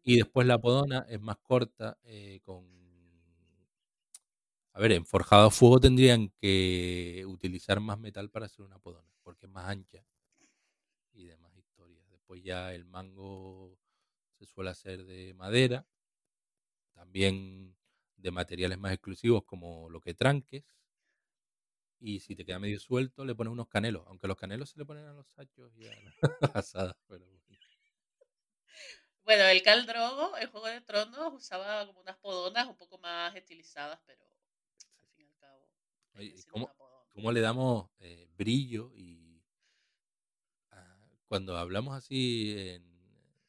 Y 0.02 0.16
después 0.16 0.46
la 0.46 0.58
podona 0.58 1.06
es 1.08 1.20
más 1.20 1.38
corta, 1.38 1.96
eh, 2.02 2.40
con... 2.42 2.66
A 4.72 4.80
ver, 4.80 4.90
en 4.92 5.04
forjado 5.06 5.46
a 5.46 5.50
fuego 5.50 5.78
tendrían 5.80 6.30
que 6.40 7.24
utilizar 7.26 7.78
más 7.80 7.98
metal 8.00 8.30
para 8.30 8.46
hacer 8.46 8.64
una 8.64 8.78
podona, 8.80 9.12
porque 9.22 9.46
es 9.46 9.52
más 9.52 9.68
ancha 9.68 10.04
y 11.12 11.24
demás 11.26 11.54
historias. 11.56 12.08
Después 12.10 12.42
ya 12.42 12.74
el 12.74 12.84
mango 12.84 13.78
se 14.38 14.46
suele 14.46 14.70
hacer 14.70 15.04
de 15.04 15.34
madera, 15.34 15.86
también 16.94 17.74
de 18.20 18.30
materiales 18.30 18.78
más 18.78 18.92
exclusivos 18.92 19.44
como 19.44 19.88
lo 19.90 20.00
que 20.00 20.14
tranques. 20.14 20.64
Y 22.00 22.18
si 22.20 22.34
te 22.34 22.44
queda 22.44 22.58
medio 22.58 22.80
suelto, 22.80 23.24
le 23.24 23.34
pones 23.34 23.52
unos 23.52 23.68
canelos, 23.68 24.04
aunque 24.06 24.26
los 24.26 24.36
canelos 24.36 24.70
se 24.70 24.78
le 24.78 24.84
ponen 24.86 25.04
a 25.06 25.12
los 25.12 25.28
sachos 25.28 25.72
y 25.76 25.86
a 25.86 26.00
las 26.00 26.14
asadas, 26.54 26.96
pero 27.06 27.26
bueno. 27.26 27.42
El 29.24 29.62
Cal 29.62 29.86
Drogo 29.86 30.36
en 30.36 30.50
Juego 30.50 30.66
de 30.66 30.80
Tronos 30.82 31.32
usaba 31.32 31.86
como 31.86 32.00
unas 32.00 32.18
podonas 32.18 32.66
un 32.66 32.76
poco 32.76 32.98
más 32.98 33.34
estilizadas, 33.36 34.00
pero 34.04 34.24
al 35.02 35.08
fin 35.16 35.26
y 35.28 35.30
al 35.30 35.38
cabo. 35.38 35.70
Oye, 36.14 36.26
viene 36.26 36.36
¿y 36.36 36.42
siendo 36.42 36.68
cómo- 36.68 36.70
cómo 37.08 37.32
le 37.32 37.40
damos 37.40 37.90
eh, 37.98 38.28
brillo 38.36 38.92
y 38.94 39.42
ah, 40.70 40.98
cuando 41.26 41.56
hablamos 41.56 41.94
así 41.96 42.54
en 42.58 42.84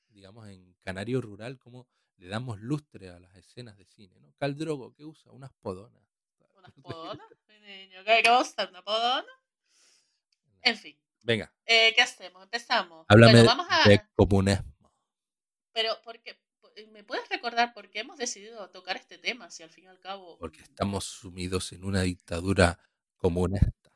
digamos 0.09 0.47
en 0.49 0.75
canario 0.81 1.21
rural 1.21 1.57
cómo 1.59 1.87
le 2.21 2.27
damos 2.27 2.59
lustre 2.59 3.09
a 3.09 3.19
las 3.19 3.35
escenas 3.35 3.75
de 3.77 3.85
cine 3.85 4.19
no 4.19 4.31
Caldrogo 4.37 4.93
que 4.93 5.03
usa 5.03 5.31
unas 5.31 5.51
podonas 5.53 6.03
¿Unas 6.55 6.71
podonas? 6.83 7.27
Niño, 7.47 8.03
¿qué, 8.05 8.21
qué 8.23 8.29
va 8.29 8.37
a 8.37 8.41
usar? 8.41 8.69
¿Una 8.69 8.83
podona? 8.83 9.27
En 10.61 10.77
fin, 10.77 10.97
venga 11.23 11.51
eh, 11.65 11.93
¿qué 11.95 12.01
hacemos? 12.01 12.43
Empezamos. 12.43 13.05
háblame 13.09 13.33
bueno, 13.33 13.47
vamos 13.47 13.67
a... 13.69 13.89
de 13.89 14.01
comunismo 14.15 14.91
Pero, 15.73 15.99
¿por 16.03 16.19
qué? 16.21 16.39
¿me 16.91 17.03
puedes 17.03 17.27
recordar 17.29 17.73
por 17.73 17.89
qué 17.89 17.99
hemos 17.99 18.17
decidido 18.17 18.69
tocar 18.69 18.97
este 18.97 19.17
tema? 19.17 19.49
Si 19.49 19.63
al 19.63 19.69
fin 19.69 19.85
y 19.85 19.87
al 19.87 19.99
cabo... 19.99 20.37
porque 20.37 20.61
estamos 20.61 21.05
sumidos 21.05 21.71
en 21.73 21.83
una 21.83 22.01
dictadura 22.01 22.79
comunista 23.17 23.91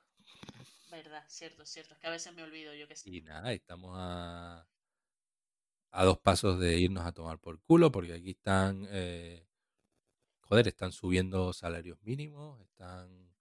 Verdad, 0.92 1.26
cierto, 1.28 1.66
cierto. 1.66 1.94
Es 1.94 2.00
que 2.00 2.08
a 2.08 2.12
veces 2.12 2.34
me 2.34 2.44
olvido, 2.44 2.74
yo 2.74 2.88
que 2.88 2.96
sé. 2.96 3.10
y 3.10 3.22
nada 3.22 3.52
estamos 3.52 3.94
a 3.98 4.66
a 5.96 6.06
dos 6.06 6.20
pasos 6.20 6.60
de 6.60 6.78
irnos 6.78 7.06
a 7.06 7.12
tomar 7.12 7.40
por 7.40 7.60
culo 7.62 7.92
porque 7.92 8.14
aquí 8.14 8.32
están 8.32 8.88
eh, 8.90 9.46
joder 10.42 10.68
están 10.68 10.92
subiendo 10.92 11.54
salarios 11.54 11.98
mínimos 12.04 12.62
están 12.62 13.36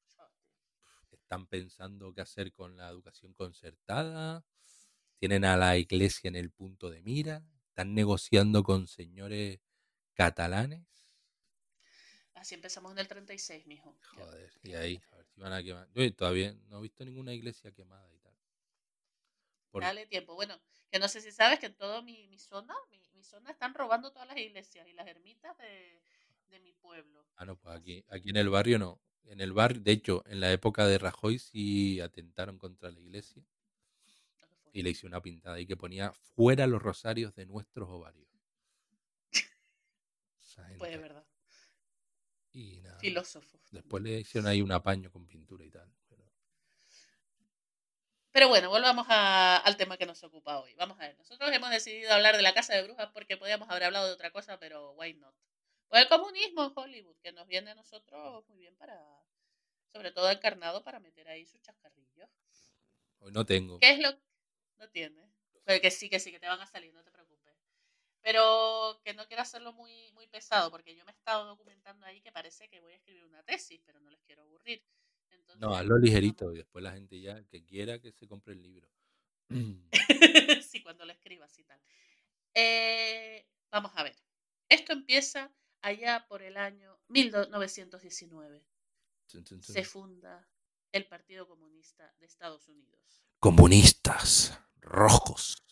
están 1.35 1.47
pensando 1.47 2.15
qué 2.15 2.21
hacer 2.21 2.53
con 2.53 2.77
la 2.77 2.89
educación 2.89 3.33
concertada, 3.33 4.45
tienen 5.19 5.45
a 5.45 5.57
la 5.57 5.77
iglesia 5.77 6.29
en 6.29 6.37
el 6.37 6.51
punto 6.51 6.91
de 6.91 7.03
mira, 7.03 7.45
están 7.69 7.95
negociando 7.95 8.63
con 8.63 8.87
señores 8.87 9.59
catalanes. 10.13 10.87
Así 12.35 12.55
empezamos 12.55 12.93
en 12.93 12.99
el 12.99 13.09
36, 13.09 13.67
mijo. 13.67 13.97
Joder, 14.17 14.53
y 14.63 14.75
ahí, 14.75 15.03
a 15.13 15.17
ver 15.17 15.27
si 15.27 15.41
van 15.41 15.53
a 15.55 15.63
quemar. 15.63 15.89
Yo 15.95 16.15
todavía 16.15 16.55
no 16.69 16.79
he 16.79 16.83
visto 16.83 17.05
ninguna 17.05 17.33
iglesia 17.33 17.73
quemada 17.73 18.09
y. 18.13 18.24
Por- 19.75 19.83
Dale 19.83 20.07
tiempo. 20.07 20.37
Bueno, 20.37 20.57
que 20.89 21.01
no 21.01 21.09
sé 21.09 21.21
si 21.21 21.33
sabes 21.33 21.59
que 21.59 21.67
en 21.67 21.75
toda 21.75 22.01
mi, 22.01 22.29
mi 22.29 22.39
zona, 22.39 22.73
mi, 22.93 23.01
mi 23.13 23.25
zona 23.25 23.51
están 23.51 23.75
robando 23.75 24.13
todas 24.13 24.29
las 24.29 24.37
iglesias 24.37 24.87
y 24.87 24.93
las 24.93 25.05
ermitas 25.09 25.59
de, 25.59 26.01
de 26.47 26.61
mi 26.61 26.73
pueblo. 26.75 27.27
Ah, 27.35 27.45
no, 27.45 27.57
pues 27.57 27.75
aquí, 27.77 28.05
aquí 28.09 28.31
en 28.31 28.37
el 28.37 28.51
barrio 28.51 28.79
no. 28.79 29.01
En 29.25 29.41
el 29.41 29.53
barrio, 29.53 29.81
de 29.83 29.91
hecho, 29.91 30.23
en 30.27 30.39
la 30.39 30.53
época 30.53 30.87
de 30.87 30.97
Rajoy 30.99 31.41
sí 31.41 31.99
atentaron 32.01 32.57
contra 32.57 32.93
la 32.93 33.01
iglesia. 33.01 33.43
Y 34.73 34.83
le 34.83 34.91
hice 34.91 35.09
una 35.09 35.21
pintada 35.21 35.57
ahí 35.57 35.67
que 35.67 35.77
ponía 35.77 36.13
fuera 36.13 36.69
los 36.69 36.81
rosarios 36.81 37.35
de 37.35 37.47
nuestros 37.47 37.89
ovarios. 37.89 38.29
Pues 40.79 40.93
es 40.95 41.01
verdad. 41.01 41.25
Y 42.53 42.81
nada. 42.83 43.01
Filósofo. 43.01 43.59
Después 43.73 44.05
le 44.05 44.21
hicieron 44.21 44.47
ahí 44.47 44.63
un 44.63 44.71
apaño 44.71 45.11
con 45.11 45.27
pintura 45.27 45.65
y 45.65 45.71
tal. 45.71 45.91
Pero- 48.35 48.49
bueno, 48.49 48.69
volvamos 48.69 49.07
a- 49.09 49.57
al 49.59 49.77
tema 49.77 49.97
que 49.97 50.07
nos 50.07 50.23
ocupa 50.25 50.61
hoy. 50.61 50.75
Vamos 50.75 50.99
a 51.01 51.05
ver, 51.07 51.17
nosotros 51.19 51.51
hemos 51.53 51.71
decidido 51.71 52.13
hablar 52.13 52.37
de 52.37 52.43
la 52.43 52.53
casa 52.53 52.75
de 52.75 52.83
brujas 52.83 53.11
porque 53.13 53.37
podíamos 53.37 53.71
haber 53.71 53.85
hablado 53.85 54.07
de 54.09 54.13
otra 54.13 54.31
cosa, 54.33 54.59
pero 54.59 54.93
why 54.93 55.15
not? 55.15 55.35
Pues 55.89 56.03
el 56.03 56.09
comunismo 56.09 56.65
en 56.65 56.73
Hollywood, 56.75 57.17
que 57.23 57.33
nos 57.33 57.47
viene 57.47 57.71
a 57.71 57.75
nosotros 57.77 58.45
muy 58.49 58.59
bien 58.59 58.77
para, 58.77 58.99
sobre 59.93 60.11
todo 60.11 60.31
encarnado 60.31 60.83
para 60.83 60.99
meter 61.01 61.29
ahí 61.29 61.47
sus 61.47 61.63
chascarrillos. 61.63 62.29
Hoy 63.21 63.33
no 63.33 63.47
tengo. 63.47 63.79
¿Qué 63.79 63.91
es 63.91 64.01
lo 64.01 64.11
no 64.79 64.89
tiene? 64.91 65.31
Pero 65.65 65.81
que 65.81 65.91
sí, 65.93 66.11
que 66.11 66.19
sí, 66.21 66.33
que 66.33 66.41
te 66.41 66.49
van 66.49 66.61
a 66.61 66.67
salir, 66.67 66.93
no 66.93 67.03
te 67.05 67.13
preocupes. 67.13 67.55
Pero 68.21 69.01
que 69.05 69.15
no 69.15 69.27
quiero 69.27 69.43
hacerlo 69.43 69.73
muy, 69.73 70.11
muy 70.13 70.27
pesado, 70.27 70.71
porque 70.71 70.97
yo 70.97 71.05
me 71.05 71.13
he 71.13 71.15
estado 71.15 71.47
documentando 71.47 72.05
ahí 72.07 72.21
que 72.21 72.33
parece 72.33 72.69
que 72.69 72.81
voy 72.81 72.93
a 72.95 72.97
escribir 72.97 73.25
una 73.25 73.43
tesis, 73.45 73.81
pero 73.85 74.01
no 74.01 74.11
les 74.11 74.21
quiero 74.23 74.43
aburrir. 74.43 74.83
Entonces, 75.41 75.61
No, 75.61 75.75
hazlo 75.75 75.99
ligerito 75.99 76.53
y 76.53 76.59
después 76.59 76.83
la 76.83 76.93
gente 76.93 77.21
ya, 77.21 77.43
que 77.45 77.65
quiera 77.65 78.01
que 78.01 78.13
se 78.13 78.27
compre 78.27 78.55
el 78.55 78.63
libro. 78.63 78.89
sí, 80.69 80.83
cuando 80.83 81.05
lo 81.05 81.13
escribas 81.13 81.59
y 81.59 81.65
tal. 81.65 81.81
Eh, 82.55 83.47
vamos 83.71 83.93
a 83.95 84.03
ver. 84.03 84.17
Esto 84.69 84.93
empieza 84.93 85.53
allá 85.83 86.27
por 86.29 86.43
el 86.43 86.57
año 86.57 86.99
1919. 87.09 88.65
Tun, 89.27 89.45
tun, 89.45 89.61
tun. 89.61 89.75
Se 89.75 89.85
funda 89.85 90.49
el 90.93 91.07
Partido 91.07 91.47
Comunista 91.49 92.15
de 92.19 92.27
Estados 92.27 92.69
Unidos. 92.69 93.25
Comunistas 93.41 94.59
rojos. 94.81 95.65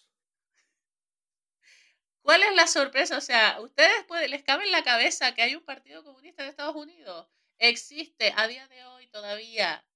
¿Cuál 2.22 2.42
es 2.44 2.54
la 2.54 2.66
sorpresa? 2.66 3.18
O 3.18 3.20
sea, 3.20 3.60
¿ustedes 3.60 4.04
pueden, 4.06 4.30
les 4.30 4.42
cabe 4.42 4.64
en 4.64 4.72
la 4.72 4.84
cabeza 4.84 5.34
que 5.34 5.42
hay 5.42 5.54
un 5.54 5.64
Partido 5.64 6.04
Comunista 6.04 6.42
de 6.42 6.50
Estados 6.50 6.76
Unidos? 6.76 7.28
Existe 7.64 8.32
a 8.36 8.48
día 8.48 8.66
de 8.66 8.84
hoy 8.86 9.06
todavía. 9.06 9.86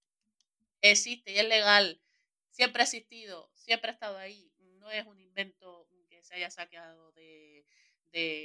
Existe 0.83 1.33
y 1.33 1.39
es 1.41 1.49
legal. 1.49 2.01
Siempre 2.49 2.81
ha 2.81 2.85
existido, 2.85 3.51
siempre 3.55 3.91
ha 3.91 3.95
estado 3.95 4.19
ahí. 4.19 4.53
No 4.79 4.89
es 4.93 5.05
un 5.05 5.19
invento 5.19 5.89
que 6.09 6.23
se 6.23 6.37
haya 6.37 6.49
sacado 6.49 7.11
de, 7.11 7.67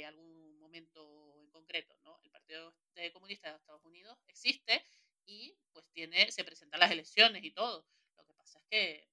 algún 0.08 0.58
momento 0.58 1.36
en 1.38 1.48
concreto, 1.50 1.96
¿no? 2.02 2.18
El 2.24 2.30
Partido 2.32 2.74
Comunista 3.12 3.48
de 3.48 3.58
Estados 3.58 3.84
Unidos 3.84 4.18
existe 4.26 4.84
y 5.24 5.56
pues 5.72 5.86
tiene, 5.92 6.32
se 6.32 6.42
presentan 6.42 6.80
las 6.80 6.90
elecciones 6.90 7.44
y 7.44 7.52
todo. 7.52 7.86
Lo 8.16 8.26
que 8.26 8.34
pasa 8.34 8.58
es 8.58 8.64
que, 8.70 9.08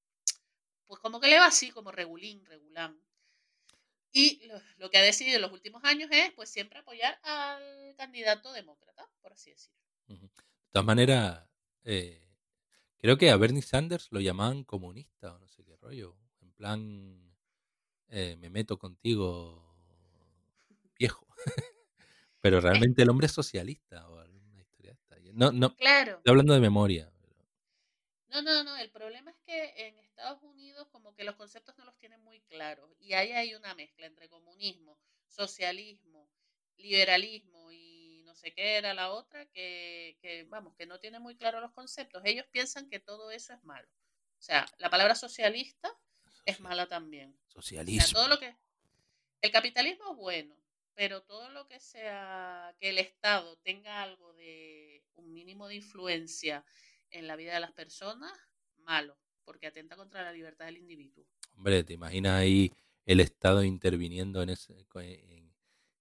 pues 0.88 1.00
como 1.02 1.20
que 1.20 1.28
le 1.28 1.38
va 1.38 1.46
así, 1.46 1.70
como 1.70 1.92
regulín, 1.92 2.44
regulán. 2.48 3.00
Y 4.12 4.44
lo, 4.48 4.60
lo 4.78 4.90
que 4.90 4.98
ha 4.98 5.04
decidido 5.04 5.36
en 5.36 5.44
los 5.44 5.52
últimos 5.52 5.84
años 5.84 6.10
es, 6.12 6.32
pues 6.32 6.50
siempre 6.50 6.80
apoyar 6.80 7.20
al 7.22 7.94
candidato 7.96 8.52
demócrata, 8.54 9.08
por 9.22 9.34
así 9.34 9.52
decirlo. 9.52 9.89
De 10.10 10.72
todas 10.72 10.86
maneras, 10.86 11.48
eh, 11.84 12.22
creo 12.98 13.18
que 13.18 13.30
a 13.32 13.38
Bernie 13.38 13.62
Sanders 13.62 14.10
lo 14.12 14.20
llamaban 14.22 14.64
comunista 14.64 15.36
o 15.36 15.40
no 15.40 15.48
sé 15.48 15.64
qué 15.66 15.76
rollo. 15.78 16.18
En 16.42 16.52
plan, 16.54 17.36
eh, 18.10 18.38
me 18.40 18.50
meto 18.50 18.78
contigo, 18.80 19.76
viejo. 20.98 21.28
Pero 22.42 22.62
realmente 22.62 23.02
el 23.04 23.10
hombre 23.10 23.28
es 23.28 23.34
socialista 23.34 24.08
o 24.10 24.20
alguna 24.20 24.62
historia. 24.62 24.98
No, 25.34 25.52
no, 25.52 25.78
Claro. 25.78 26.24
estoy 26.24 26.32
hablando 26.32 26.54
de 26.54 26.60
memoria. 26.62 27.12
No, 28.28 28.42
no, 28.42 28.64
no. 28.64 28.78
El 28.78 28.92
problema 28.92 29.32
es 29.32 29.38
que 29.46 29.74
en 29.88 29.98
Estados 29.98 30.42
Unidos 30.44 30.88
como 30.92 31.14
que 31.16 31.24
los 31.24 31.36
conceptos 31.36 31.76
no 31.78 31.86
los 31.86 31.98
tienen 31.98 32.22
muy 32.22 32.42
claros. 32.42 32.90
Y 33.00 33.14
ahí 33.14 33.32
hay 33.32 33.56
una 33.56 33.74
mezcla 33.76 34.06
entre 34.06 34.30
comunismo, 34.30 34.98
socialismo, 35.28 36.30
liberalismo 36.78 37.72
y 37.72 38.09
no 38.30 38.36
sé 38.36 38.54
qué 38.54 38.78
era 38.78 38.94
la 38.94 39.12
otra, 39.12 39.46
que, 39.48 40.18
que 40.22 40.44
vamos, 40.44 40.76
que 40.76 40.86
no 40.86 41.00
tiene 41.00 41.20
muy 41.20 41.36
claros 41.36 41.62
los 41.62 41.72
conceptos. 41.72 42.22
Ellos 42.26 42.46
piensan 42.52 42.88
que 42.90 43.00
todo 43.00 43.32
eso 43.32 43.54
es 43.54 43.64
malo. 43.64 43.88
O 44.38 44.42
sea, 44.42 44.66
la 44.78 44.90
palabra 44.92 45.16
socialista 45.16 45.92
es 46.46 46.60
mala 46.60 46.88
también. 46.88 47.32
O 47.32 47.62
sea, 47.62 47.80
Socialismo. 47.80 48.14
todo 48.14 48.28
lo 48.28 48.40
que... 48.40 48.56
El 49.42 49.52
capitalismo 49.52 50.12
es 50.12 50.18
bueno, 50.18 50.56
pero 50.94 51.24
todo 51.24 51.50
lo 51.50 51.68
que 51.68 51.80
sea 51.80 52.76
que 52.80 52.90
el 52.90 53.00
Estado 53.00 53.58
tenga 53.64 54.04
algo 54.04 54.34
de 54.34 55.04
un 55.16 55.34
mínimo 55.34 55.68
de 55.68 55.76
influencia 55.76 56.64
en 57.10 57.26
la 57.26 57.36
vida 57.36 57.54
de 57.56 57.60
las 57.62 57.72
personas, 57.72 58.32
malo, 58.78 59.18
porque 59.44 59.66
atenta 59.68 59.96
contra 59.96 60.24
la 60.24 60.32
libertad 60.32 60.66
del 60.66 60.78
individuo. 60.78 61.26
Hombre, 61.58 61.84
¿te 61.84 61.94
imaginas 61.94 62.34
ahí 62.40 62.72
el 63.06 63.20
Estado 63.22 63.64
interviniendo 63.64 64.44
en, 64.44 64.50
ese- 64.52 64.86
en, 64.96 65.49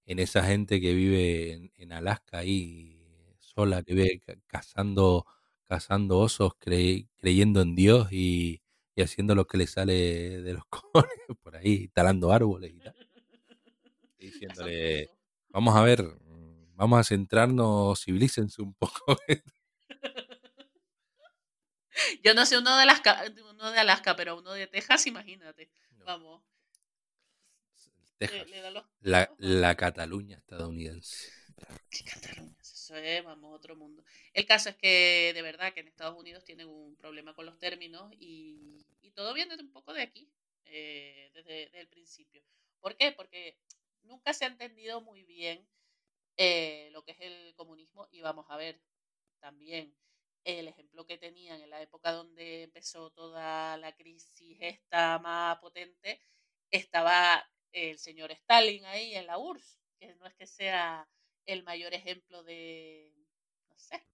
en 0.09 0.19
esa 0.21 0.43
gente 0.45 0.81
que 0.81 0.95
vive 0.95 1.53
en, 1.55 1.73
en 1.77 1.93
Alaska 1.93 2.39
ahí 2.41 3.01
sola, 3.41 3.83
que 3.85 3.95
vive 3.95 4.21
ca- 4.27 4.35
cazando, 4.49 5.27
cazando 5.69 6.19
osos, 6.21 6.53
cre- 6.61 7.09
creyendo 7.19 7.63
en 7.63 7.77
Dios 7.77 8.09
y, 8.13 8.63
y 8.97 9.03
haciendo 9.03 9.35
lo 9.37 9.47
que 9.47 9.59
le 9.59 9.67
sale 9.69 10.43
de 10.43 10.53
los 10.55 10.65
cojones 10.71 11.11
por 11.43 11.57
ahí, 11.57 11.89
talando 11.89 12.33
árboles 12.33 12.73
y 12.75 12.81
tal? 12.81 12.97
Y 14.19 14.27
diciéndole, 14.27 15.11
vamos 15.49 15.75
a 15.77 15.83
ver, 15.83 16.03
mm, 16.03 16.77
vamos 16.77 17.01
a 17.01 17.05
centrarnos, 17.05 18.03
civilícense 18.05 18.63
un 18.63 18.75
poco. 18.75 19.17
Yo 22.23 22.35
no 22.35 22.47
sé 22.47 22.59
uno 22.59 22.77
de 22.77 22.83
Alaska, 22.83 23.23
uno 23.51 23.71
de 23.71 23.79
Alaska, 23.81 24.17
pero 24.17 24.39
uno 24.39 24.53
de 24.53 24.67
Texas, 24.67 25.07
imagínate. 25.07 25.71
No, 25.99 26.05
Vamos. 26.05 26.43
Le, 28.19 28.27
Texas, 28.27 28.49
le 28.51 28.61
da 28.61 28.71
los 28.71 28.85
la, 29.01 29.77
Cataluña 29.77 30.39
estadounidense. 30.39 31.31
¿Qué 31.91 32.05
Cataluña? 32.05 32.57
Eso 32.61 32.97
es, 32.97 33.25
vamos, 33.25 33.55
otro 33.55 33.77
mundo. 33.77 34.05
El 34.33 34.47
caso 34.47 34.71
es 34.71 34.77
que 34.77 35.33
de 35.35 35.43
verdad 35.43 35.73
que 35.73 35.81
en 35.81 35.89
Estados 35.89 36.19
Unidos 36.19 36.45
tienen 36.45 36.69
un 36.69 36.97
problema 36.97 37.35
con 37.35 37.47
los 37.47 37.59
términos 37.59 38.13
y, 38.19 38.87
y 39.03 39.11
todo 39.13 39.35
viene 39.35 39.55
un 39.55 39.73
poco 39.73 39.93
de 39.93 40.03
aquí, 40.03 40.29
eh, 40.65 41.31
desde, 41.35 41.67
desde 41.67 41.81
el 41.81 41.89
principio. 41.89 42.43
¿Por 42.81 42.97
qué? 42.97 43.13
Porque 43.13 43.57
nunca 44.03 44.33
se 44.33 44.45
ha 44.45 44.49
entendido 44.49 45.01
muy 45.01 45.25
bien 45.25 45.69
eh, 46.37 46.89
lo 46.93 47.05
que 47.05 47.13
es 47.13 47.21
el 47.21 47.55
comunismo 47.57 48.09
y 48.11 48.21
vamos 48.21 48.47
a 48.49 48.57
ver 48.57 48.81
también 49.41 49.95
el 50.45 50.69
ejemplo 50.69 51.07
que 51.07 51.19
tenían 51.19 51.61
en 51.61 51.71
la 51.71 51.83
época 51.83 52.13
donde 52.13 52.63
empezó 52.63 53.11
toda 53.11 53.77
la 53.77 53.95
crisis 53.97 54.57
esta 54.61 55.19
más 55.19 55.59
potente, 55.59 56.21
estaba 56.71 57.45
el 57.73 57.99
señor 57.99 58.31
Stalin 58.33 58.85
ahí 58.87 59.15
en 59.15 59.27
la 59.27 59.39
URSS, 59.39 59.79
que 59.99 60.15
no 60.15 60.27
es 60.27 60.35
que 60.35 60.47
sea 60.47 61.09
el 61.47 61.63
mayor 61.63 61.95
ejemplo 61.95 62.43
de, 62.43 63.13
no 63.69 63.79
sé, 63.79 64.07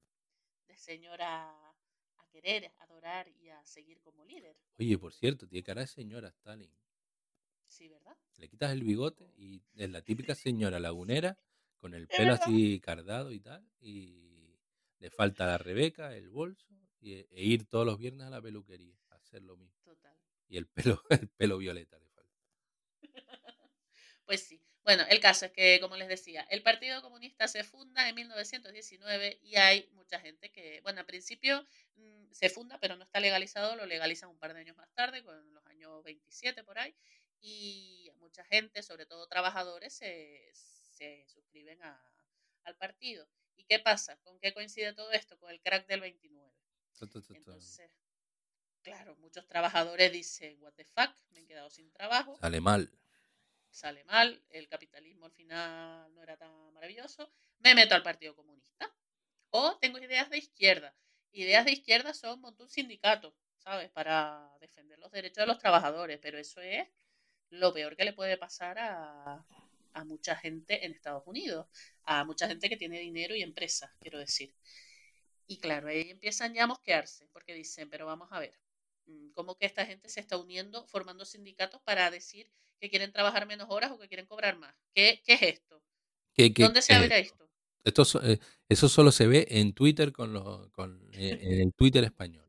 de 0.66 0.76
señor 0.76 1.20
a, 1.22 1.50
a 1.50 2.28
querer, 2.30 2.72
adorar 2.78 3.28
y 3.28 3.48
a 3.48 3.64
seguir 3.64 4.00
como 4.00 4.24
líder. 4.24 4.56
Oye, 4.78 4.98
por 4.98 5.12
cierto, 5.12 5.46
tiene 5.46 5.64
cara 5.64 5.82
de 5.82 5.86
señora 5.88 6.28
Stalin. 6.28 6.70
Sí, 7.68 7.88
¿verdad? 7.88 8.16
Le 8.38 8.48
quitas 8.48 8.72
el 8.72 8.84
bigote 8.84 9.32
y 9.36 9.62
es 9.74 9.90
la 9.90 10.02
típica 10.02 10.34
señora 10.36 10.78
lagunera 10.78 11.38
con 11.78 11.94
el 11.94 12.06
pelo 12.06 12.34
así 12.34 12.80
cardado 12.80 13.32
y 13.32 13.40
tal. 13.40 13.68
Y 13.80 14.58
le 14.98 15.10
falta 15.10 15.46
la 15.46 15.58
Rebeca, 15.58 16.14
el 16.16 16.30
bolso 16.30 16.72
y, 17.00 17.14
e 17.14 17.44
ir 17.44 17.66
todos 17.66 17.84
los 17.84 17.98
viernes 17.98 18.26
a 18.26 18.30
la 18.30 18.40
peluquería 18.40 18.96
a 19.10 19.16
hacer 19.16 19.42
lo 19.42 19.56
mismo. 19.56 19.76
Total. 19.84 20.16
Y 20.48 20.56
el 20.56 20.66
pelo, 20.66 21.02
el 21.10 21.28
pelo 21.28 21.58
violeta. 21.58 21.98
Pues 24.26 24.42
sí. 24.42 24.60
Bueno, 24.84 25.02
el 25.08 25.18
caso 25.18 25.46
es 25.46 25.52
que, 25.52 25.80
como 25.80 25.96
les 25.96 26.08
decía, 26.08 26.46
el 26.50 26.62
Partido 26.62 27.00
Comunista 27.00 27.48
se 27.48 27.64
funda 27.64 28.06
en 28.08 28.14
1919 28.16 29.38
y 29.42 29.56
hay 29.56 29.88
mucha 29.92 30.20
gente 30.20 30.50
que, 30.52 30.80
bueno, 30.82 31.00
al 31.00 31.06
principio 31.06 31.66
mm, 31.96 32.30
se 32.32 32.50
funda, 32.50 32.78
pero 32.80 32.94
no 32.96 33.04
está 33.04 33.18
legalizado, 33.20 33.76
lo 33.76 33.86
legalizan 33.86 34.28
un 34.28 34.38
par 34.38 34.52
de 34.52 34.60
años 34.60 34.76
más 34.76 34.92
tarde, 34.92 35.24
con 35.24 35.54
los 35.54 35.66
años 35.66 36.02
27 36.04 36.64
por 36.64 36.78
ahí, 36.78 36.94
y 37.40 38.10
mucha 38.16 38.44
gente, 38.44 38.82
sobre 38.82 39.06
todo 39.06 39.26
trabajadores, 39.26 39.94
se, 39.94 40.50
se 40.52 41.24
suscriben 41.28 41.82
a- 41.82 42.12
al 42.64 42.76
partido. 42.76 43.26
¿Y 43.56 43.64
qué 43.64 43.78
pasa? 43.78 44.18
¿Con 44.18 44.38
qué 44.38 44.52
coincide 44.52 44.92
todo 44.92 45.12
esto? 45.12 45.38
Con 45.38 45.50
el 45.50 45.60
crack 45.62 45.86
del 45.86 46.00
29. 46.00 46.52
Ta, 46.98 47.06
ta, 47.06 47.20
ta, 47.20 47.28
ta. 47.28 47.34
Entonces, 47.36 47.90
claro, 48.82 49.16
muchos 49.16 49.46
trabajadores 49.46 50.12
dicen, 50.12 50.60
what 50.62 50.74
the 50.74 50.84
fuck, 50.84 51.10
me 51.30 51.40
he 51.40 51.46
quedado 51.46 51.70
sin 51.70 51.90
trabajo 51.90 52.36
Sale 52.36 52.60
mal. 52.60 52.90
Sale 53.74 54.04
mal, 54.04 54.42
el 54.50 54.68
capitalismo 54.68 55.26
al 55.26 55.32
final 55.32 56.14
no 56.14 56.22
era 56.22 56.36
tan 56.36 56.72
maravilloso, 56.72 57.30
me 57.58 57.74
meto 57.74 57.94
al 57.94 58.02
Partido 58.02 58.34
Comunista. 58.34 58.94
O 59.50 59.76
tengo 59.78 59.98
ideas 59.98 60.30
de 60.30 60.38
izquierda. 60.38 60.94
Ideas 61.32 61.64
de 61.64 61.72
izquierda 61.72 62.14
son 62.14 62.40
montar 62.40 62.62
un 62.62 62.70
sindicato, 62.70 63.34
¿sabes? 63.58 63.90
Para 63.90 64.50
defender 64.60 64.98
los 64.98 65.10
derechos 65.12 65.42
de 65.42 65.46
los 65.46 65.58
trabajadores, 65.58 66.18
pero 66.20 66.38
eso 66.38 66.60
es 66.60 66.88
lo 67.50 67.72
peor 67.72 67.96
que 67.96 68.04
le 68.04 68.12
puede 68.12 68.36
pasar 68.36 68.78
a, 68.78 69.44
a 69.94 70.04
mucha 70.04 70.36
gente 70.36 70.84
en 70.84 70.92
Estados 70.92 71.26
Unidos, 71.26 71.66
a 72.04 72.24
mucha 72.24 72.48
gente 72.48 72.68
que 72.68 72.76
tiene 72.76 72.98
dinero 73.00 73.34
y 73.34 73.42
empresas, 73.42 73.90
quiero 74.00 74.18
decir. 74.18 74.54
Y 75.46 75.58
claro, 75.58 75.88
ahí 75.88 76.10
empiezan 76.10 76.54
ya 76.54 76.64
a 76.64 76.66
mosquearse, 76.66 77.28
porque 77.32 77.54
dicen, 77.54 77.88
pero 77.90 78.06
vamos 78.06 78.28
a 78.32 78.40
ver, 78.40 78.58
mm, 79.06 79.30
cómo 79.30 79.56
que 79.56 79.66
esta 79.66 79.86
gente 79.86 80.08
se 80.08 80.20
está 80.20 80.36
uniendo, 80.36 80.86
formando 80.86 81.24
sindicatos 81.24 81.80
para 81.82 82.10
decir 82.10 82.50
que 82.80 82.90
quieren 82.90 83.12
trabajar 83.12 83.46
menos 83.46 83.68
horas 83.70 83.90
o 83.90 83.98
que 83.98 84.08
quieren 84.08 84.26
cobrar 84.26 84.58
más. 84.58 84.74
¿Qué, 84.94 85.22
qué 85.24 85.34
es 85.34 85.42
esto? 85.42 85.82
¿Dónde 86.58 86.82
se 86.82 86.94
abre 86.94 87.18
esto? 87.20 87.48
esto? 87.84 88.22
Eh, 88.22 88.38
eso 88.68 88.88
solo 88.88 89.12
se 89.12 89.26
ve 89.26 89.46
en 89.50 89.72
Twitter 89.72 90.12
con, 90.12 90.32
los, 90.32 90.68
con 90.70 91.08
eh, 91.12 91.38
en 91.40 91.60
el 91.60 91.74
Twitter 91.74 92.04
español. 92.04 92.48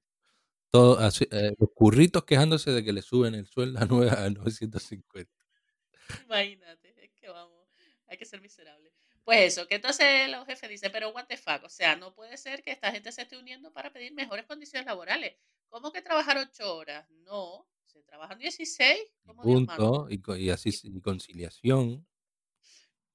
Todo, 0.72 1.00
eh, 1.32 1.54
los 1.58 1.70
curritos 1.74 2.26
quejándose 2.26 2.72
de 2.72 2.84
que 2.84 2.94
le 2.94 3.02
suben 3.02 3.36
el 3.36 3.48
sueldo 3.48 3.80
a, 3.80 3.86
9, 3.86 4.12
a 4.12 4.30
950. 4.30 5.32
Imagínate, 6.26 6.94
es 7.04 7.12
que 7.14 7.30
vamos, 7.30 7.68
hay 8.08 8.18
que 8.18 8.26
ser 8.26 8.42
miserable. 8.42 8.92
Pues 9.24 9.54
eso, 9.54 9.68
que 9.68 9.76
entonces 9.76 10.30
los 10.30 10.46
jefes 10.46 10.70
dicen, 10.70 10.92
pero 10.92 11.10
what 11.10 11.26
the 11.26 11.38
fuck, 11.38 11.64
o 11.64 11.70
sea, 11.70 11.96
no 11.96 12.14
puede 12.14 12.38
ser 12.38 12.62
que 12.62 12.72
esta 12.72 12.92
gente 12.92 13.12
se 13.12 13.24
esté 13.24 13.38
uniendo 13.38 13.74
para 13.74 13.92
pedir 13.92 14.14
mejores 14.14 14.46
condiciones 14.46 14.86
laborales. 14.86 15.36
¿Cómo 15.70 15.92
que 15.92 16.02
trabajar 16.02 16.38
ocho 16.38 16.76
horas? 16.76 17.10
No, 17.10 17.68
se 17.96 18.04
trabajan 18.04 18.38
16. 18.38 19.00
Punto, 19.42 20.08
y, 20.10 20.22
y, 20.38 20.50
así, 20.50 20.70
y 20.84 21.00
conciliación. 21.00 22.06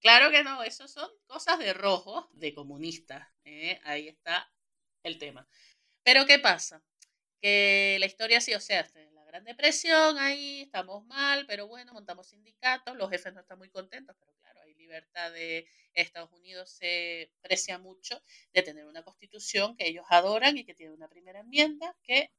Claro 0.00 0.30
que 0.30 0.42
no, 0.42 0.62
eso 0.62 0.88
son 0.88 1.10
cosas 1.26 1.58
de 1.58 1.74
rojo, 1.74 2.30
de 2.32 2.54
comunistas. 2.54 3.28
¿eh? 3.44 3.78
Ahí 3.84 4.08
está 4.08 4.50
el 5.02 5.18
tema. 5.18 5.46
Pero 6.02 6.24
¿qué 6.24 6.38
pasa? 6.38 6.82
Que 7.42 7.98
la 8.00 8.06
historia 8.06 8.40
sí, 8.40 8.54
o 8.54 8.60
sea, 8.60 8.88
la 9.12 9.24
Gran 9.24 9.44
Depresión, 9.44 10.16
ahí 10.18 10.62
estamos 10.62 11.04
mal, 11.04 11.46
pero 11.46 11.66
bueno, 11.68 11.92
montamos 11.92 12.28
sindicatos, 12.28 12.96
los 12.96 13.10
jefes 13.10 13.34
no 13.34 13.40
están 13.40 13.58
muy 13.58 13.68
contentos, 13.68 14.16
pero 14.18 14.30
libertad 14.90 15.32
de 15.32 15.68
Estados 15.94 16.32
Unidos 16.32 16.70
se 16.70 17.30
precia 17.40 17.78
mucho 17.78 18.20
de 18.52 18.62
tener 18.62 18.86
una 18.86 19.04
constitución 19.04 19.76
que 19.76 19.86
ellos 19.86 20.04
adoran 20.08 20.58
y 20.58 20.64
que 20.64 20.74
tiene 20.74 20.92
una 20.92 21.08
primera 21.08 21.40
enmienda 21.40 21.96
que 22.02 22.32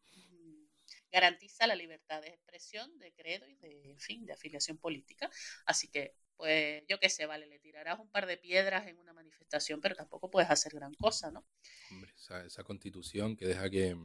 garantiza 1.11 1.67
la 1.67 1.75
libertad 1.75 2.21
de 2.21 2.29
expresión, 2.29 2.97
de 2.99 3.11
credo 3.13 3.47
y 3.47 3.55
de, 3.55 3.95
fin, 3.99 4.25
de 4.25 4.33
afiliación 4.33 4.77
política. 4.77 5.29
Así 5.65 5.87
que, 5.87 6.15
pues, 6.35 6.83
yo 6.87 6.99
qué 6.99 7.09
sé, 7.09 7.25
vale, 7.25 7.47
le 7.47 7.59
tirarás 7.59 7.99
un 7.99 8.09
par 8.09 8.25
de 8.25 8.37
piedras 8.37 8.87
en 8.87 8.97
una 8.97 9.13
manifestación, 9.13 9.81
pero 9.81 9.95
tampoco 9.95 10.31
puedes 10.31 10.49
hacer 10.49 10.73
gran 10.73 10.93
cosa, 10.93 11.31
¿no? 11.31 11.45
Hombre, 11.91 12.11
esa, 12.15 12.45
esa 12.45 12.63
constitución 12.63 13.35
que 13.35 13.45
deja 13.45 13.69
que, 13.69 13.97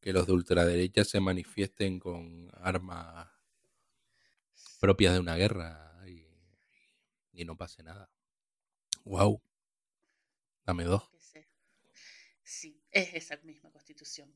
que 0.00 0.12
los 0.12 0.26
de 0.26 0.32
ultraderecha 0.32 1.04
se 1.04 1.20
manifiesten 1.20 1.98
con 1.98 2.50
armas 2.54 3.28
propias 4.80 5.12
de 5.14 5.20
una 5.20 5.36
guerra 5.36 5.84
y 7.32 7.44
no 7.44 7.56
pase 7.56 7.84
nada. 7.84 8.10
Wow. 9.04 9.40
Dame 10.66 10.84
dos. 10.84 11.08
Sí, 12.42 12.82
es 12.90 13.14
esa 13.14 13.36
misma 13.38 13.70
constitución. 13.70 14.34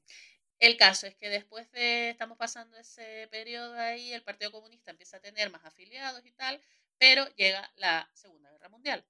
El 0.62 0.76
caso 0.76 1.08
es 1.08 1.16
que 1.16 1.28
después 1.28 1.68
de, 1.72 2.10
estamos 2.10 2.38
pasando 2.38 2.78
ese 2.78 3.26
periodo 3.32 3.74
ahí, 3.74 4.12
el 4.12 4.22
Partido 4.22 4.52
Comunista 4.52 4.92
empieza 4.92 5.16
a 5.16 5.20
tener 5.20 5.50
más 5.50 5.64
afiliados 5.64 6.24
y 6.24 6.30
tal, 6.30 6.62
pero 6.98 7.26
llega 7.34 7.72
la 7.74 8.08
Segunda 8.14 8.48
Guerra 8.48 8.68
Mundial. 8.68 9.04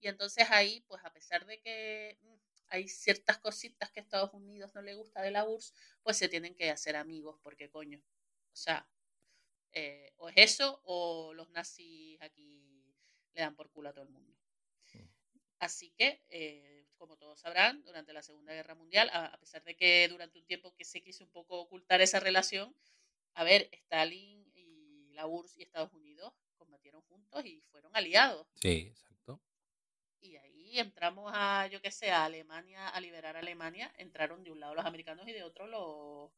Y 0.00 0.08
entonces 0.08 0.50
ahí, 0.50 0.80
pues 0.88 1.04
a 1.04 1.12
pesar 1.12 1.46
de 1.46 1.60
que 1.60 2.18
mm, 2.22 2.34
hay 2.70 2.88
ciertas 2.88 3.38
cositas 3.38 3.92
que 3.92 4.00
a 4.00 4.02
Estados 4.02 4.34
Unidos 4.34 4.74
no 4.74 4.82
le 4.82 4.96
gusta 4.96 5.22
de 5.22 5.30
la 5.30 5.44
URSS, 5.44 5.74
pues 6.02 6.16
se 6.16 6.28
tienen 6.28 6.56
que 6.56 6.70
hacer 6.70 6.96
amigos, 6.96 7.38
porque 7.40 7.70
coño, 7.70 8.02
o 8.52 8.56
sea, 8.56 8.88
eh, 9.70 10.12
o 10.16 10.28
es 10.28 10.34
eso 10.38 10.80
o 10.86 11.32
los 11.34 11.48
nazis 11.50 12.20
aquí 12.20 12.92
le 13.32 13.42
dan 13.42 13.54
por 13.54 13.70
culo 13.70 13.90
a 13.90 13.92
todo 13.92 14.02
el 14.02 14.10
mundo. 14.10 14.36
Así 15.58 15.90
que, 15.96 16.22
eh, 16.28 16.86
como 16.96 17.16
todos 17.16 17.40
sabrán, 17.40 17.82
durante 17.84 18.12
la 18.12 18.22
Segunda 18.22 18.52
Guerra 18.52 18.74
Mundial, 18.74 19.10
a, 19.12 19.36
pesar 19.38 19.62
de 19.64 19.76
que 19.76 20.08
durante 20.08 20.38
un 20.38 20.46
tiempo 20.46 20.74
que 20.74 20.84
se 20.84 21.02
quiso 21.02 21.24
un 21.24 21.30
poco 21.30 21.60
ocultar 21.60 22.00
esa 22.00 22.20
relación, 22.20 22.74
a 23.34 23.44
ver, 23.44 23.68
Stalin 23.72 24.50
y 24.54 25.12
la 25.12 25.26
URSS 25.26 25.58
y 25.58 25.62
Estados 25.62 25.92
Unidos 25.92 26.32
combatieron 26.56 27.02
juntos 27.02 27.44
y 27.44 27.60
fueron 27.70 27.94
aliados. 27.94 28.46
Sí, 28.54 28.88
exacto. 28.90 29.40
Y 30.20 30.36
ahí 30.36 30.78
entramos 30.78 31.30
a, 31.34 31.66
yo 31.68 31.80
qué 31.80 31.90
sé, 31.90 32.10
a 32.10 32.24
Alemania, 32.24 32.88
a 32.88 33.00
liberar 33.00 33.36
a 33.36 33.40
Alemania, 33.40 33.92
entraron 33.98 34.42
de 34.42 34.50
un 34.50 34.60
lado 34.60 34.74
los 34.74 34.84
americanos 34.84 35.26
y 35.28 35.32
de 35.32 35.42
otro 35.42 35.66
los, 35.66 36.32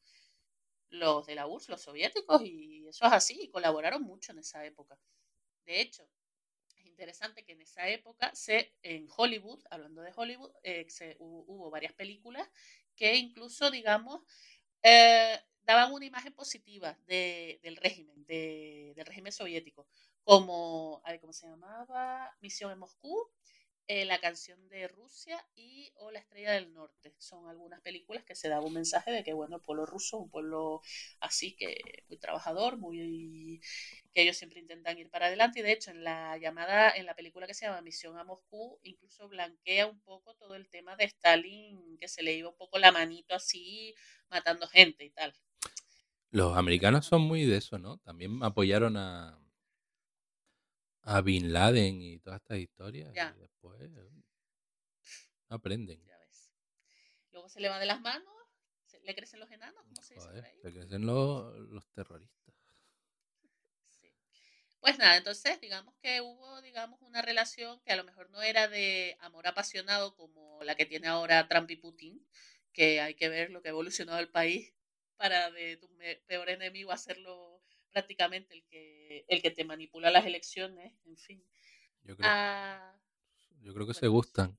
los 0.91 1.27
de 1.27 1.35
la 1.35 1.47
URSS, 1.47 1.69
los 1.71 1.83
soviéticos, 1.83 2.43
y 2.43 2.87
eso 2.87 3.07
es 3.07 3.13
así, 3.13 3.39
y 3.43 3.49
colaboraron 3.49 4.03
mucho 4.03 4.33
en 4.33 4.39
esa 4.39 4.65
época. 4.65 4.99
De 5.65 5.81
hecho, 5.81 6.09
interesante 6.99 7.45
que 7.45 7.53
en 7.53 7.61
esa 7.61 7.87
época 7.89 8.35
se, 8.35 8.75
en 8.83 9.07
Hollywood, 9.17 9.61
hablando 9.71 10.03
de 10.03 10.13
Hollywood, 10.15 10.51
eh, 10.65 10.85
hubo, 11.21 11.71
varias 11.71 11.93
películas 11.93 12.51
que 12.97 13.15
incluso, 13.15 13.71
digamos, 13.71 14.23
eh, 14.83 15.39
daban 15.63 15.93
una 15.93 16.07
imagen 16.07 16.33
positiva 16.33 16.99
del 17.07 17.77
régimen, 17.77 18.25
del 18.27 19.07
régimen 19.07 19.31
soviético, 19.31 19.87
como, 20.25 21.01
¿cómo 21.21 21.33
se 21.33 21.47
llamaba? 21.47 22.37
Misión 22.41 22.73
en 22.73 22.81
Moscú, 22.81 23.31
eh, 23.91 24.05
la 24.05 24.21
canción 24.21 24.69
de 24.69 24.87
Rusia 24.87 25.43
y 25.55 25.91
o 25.97 26.11
La 26.11 26.19
Estrella 26.19 26.53
del 26.53 26.75
Norte. 26.75 27.15
Son 27.17 27.49
algunas 27.49 27.81
películas 27.81 28.23
que 28.23 28.35
se 28.35 28.51
daba 28.51 28.67
un 28.67 28.75
mensaje 28.75 29.11
de 29.11 29.25
que, 29.25 29.33
bueno, 29.33 29.57
el 29.57 29.63
pueblo 29.63 29.87
ruso 29.87 30.19
un 30.19 30.29
pueblo 30.29 30.83
así 31.21 31.57
que 31.57 32.05
muy 32.07 32.19
trabajador, 32.19 32.77
muy 32.77 33.63
que 34.13 34.23
ellos 34.23 34.37
siempre 34.37 34.61
intentan 34.61 34.99
ir 34.99 35.09
para 35.09 35.27
adelante 35.27 35.61
y 35.61 35.63
de 35.63 35.73
hecho 35.73 35.91
en 35.91 36.05
la 36.05 36.37
llamada, 36.37 36.91
en 36.91 37.07
la 37.07 37.15
película 37.15 37.47
que 37.47 37.55
se 37.55 37.65
llama 37.65 37.81
Misión 37.81 38.19
a 38.19 38.25
Moscú, 38.25 38.79
incluso 38.83 39.27
blanquea 39.27 39.87
un 39.87 40.01
poco 40.01 40.35
todo 40.35 40.55
el 40.55 40.69
tema 40.69 40.95
de 40.97 41.05
Stalin, 41.05 41.97
que 41.97 42.09
se 42.09 42.23
le 42.23 42.35
iba 42.35 42.51
un 42.51 42.57
poco 42.57 42.79
la 42.79 42.93
manito 42.93 43.35
así, 43.35 43.95
matando 44.29 44.69
gente 44.69 45.03
y 45.07 45.11
tal. 45.11 45.33
Los 46.31 46.59
americanos 46.59 47.07
son 47.07 47.23
muy 47.23 47.47
de 47.47 47.57
eso, 47.57 47.79
¿no? 47.79 47.97
También 47.99 48.43
apoyaron 48.43 48.99
a, 48.99 49.41
a 51.03 51.21
Bin 51.21 51.53
Laden 51.53 52.03
y 52.03 52.19
todas 52.19 52.41
estas 52.41 52.59
historias. 52.59 53.15
Y 53.15 53.41
después 53.41 53.81
eh, 53.81 54.11
aprenden. 55.49 56.03
Luego 57.31 57.49
se 57.49 57.61
le 57.61 57.69
va 57.69 57.79
de 57.79 57.87
las 57.87 58.01
manos, 58.01 58.35
le 59.03 59.15
crecen 59.15 59.41
los 59.41 59.51
enanos, 59.51 59.83
¿cómo 59.85 60.03
se 60.03 60.15
dice? 60.15 60.59
Le 60.63 60.73
crecen 60.73 61.07
los, 61.07 61.55
los 61.71 61.87
terroristas. 61.93 62.55
Sí. 64.01 64.13
Pues 64.81 64.99
nada, 64.99 65.17
entonces 65.17 65.61
digamos 65.61 65.95
que 66.03 66.21
hubo, 66.21 66.61
digamos, 66.63 67.01
una 67.03 67.23
relación 67.23 67.81
que 67.81 67.93
a 67.93 67.97
lo 67.97 68.05
mejor 68.05 68.31
no 68.31 68.43
era 68.43 68.69
de 68.69 69.17
amor 69.21 69.47
apasionado 69.47 70.15
como 70.15 70.63
la 70.63 70.75
que 70.75 70.87
tiene 70.87 71.09
ahora 71.09 71.49
Trump 71.49 71.71
y 71.71 71.77
Putin, 71.77 72.25
que 72.73 73.01
hay 73.01 73.15
que 73.15 73.29
ver 73.29 73.51
lo 73.51 73.63
que 73.63 73.69
ha 73.69 73.71
evolucionado 73.71 74.19
el 74.19 74.31
país 74.31 74.75
para 75.17 75.51
de 75.51 75.77
tu 75.77 75.89
peor 76.27 76.49
enemigo 76.49 76.93
hacerlo 76.93 77.58
prácticamente 77.99 78.55
el 78.55 78.65
que, 78.67 79.25
el 79.27 79.43
que 79.43 79.51
te 79.51 79.65
manipula 79.65 80.11
las 80.13 80.25
elecciones, 80.25 80.95
en 81.05 81.17
fin. 81.17 81.45
Yo 82.03 82.17
creo, 82.17 82.31
ah, 82.31 82.97
yo 83.61 83.75
creo 83.75 83.89
que 83.89 83.95
se 83.95 84.07
gustan. 84.07 84.57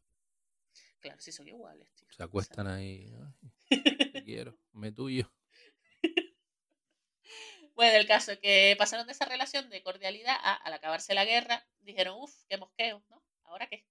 Claro, 1.00 1.22
sí 1.22 1.32
son 1.32 1.48
iguales, 1.48 1.90
tío. 1.96 2.10
Se 2.12 2.22
acuestan 2.22 2.68
ahí. 2.68 3.10
te 4.14 4.24
quiero, 4.24 4.58
me 4.74 4.92
tuyo. 4.92 5.32
Bueno, 7.76 7.98
el 7.98 8.08
caso 8.08 8.34
es 8.34 8.40
que 8.40 8.76
pasaron 8.78 9.08
de 9.08 9.14
esa 9.14 9.24
relación 9.24 9.70
de 9.70 9.82
cordialidad 9.82 10.36
a, 10.38 10.54
al 10.54 10.74
acabarse 10.74 11.14
la 11.14 11.24
guerra, 11.24 11.66
dijeron, 11.80 12.18
uff, 12.20 12.44
qué 12.50 12.58
mosqueo, 12.58 13.02
¿no? 13.08 13.24
¿Ahora 13.44 13.70
qué? 13.70 13.86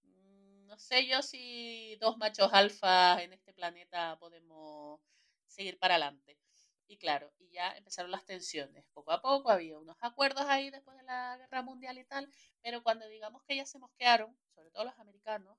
Mm, 0.00 0.64
no 0.64 0.78
sé 0.78 1.06
yo 1.06 1.20
si 1.20 1.96
dos 2.00 2.16
machos 2.16 2.48
alfa 2.54 3.22
en 3.22 3.34
este 3.34 3.52
planeta 3.52 4.18
podemos 4.18 4.98
seguir 5.46 5.78
para 5.78 5.96
adelante. 5.96 6.38
Y 6.88 6.98
claro, 6.98 7.32
y 7.38 7.48
ya 7.50 7.72
empezaron 7.76 8.10
las 8.10 8.24
tensiones. 8.24 8.84
Poco 8.92 9.12
a 9.12 9.22
poco 9.22 9.50
había 9.50 9.78
unos 9.78 9.96
acuerdos 10.00 10.44
ahí 10.46 10.70
después 10.70 10.96
de 10.98 11.04
la 11.04 11.36
guerra 11.38 11.62
mundial 11.62 11.98
y 11.98 12.04
tal, 12.04 12.30
pero 12.60 12.82
cuando 12.82 13.06
digamos 13.08 13.42
que 13.44 13.56
ya 13.56 13.64
se 13.64 13.78
mosquearon, 13.78 14.36
sobre 14.54 14.70
todo 14.70 14.84
los 14.84 14.98
americanos, 14.98 15.56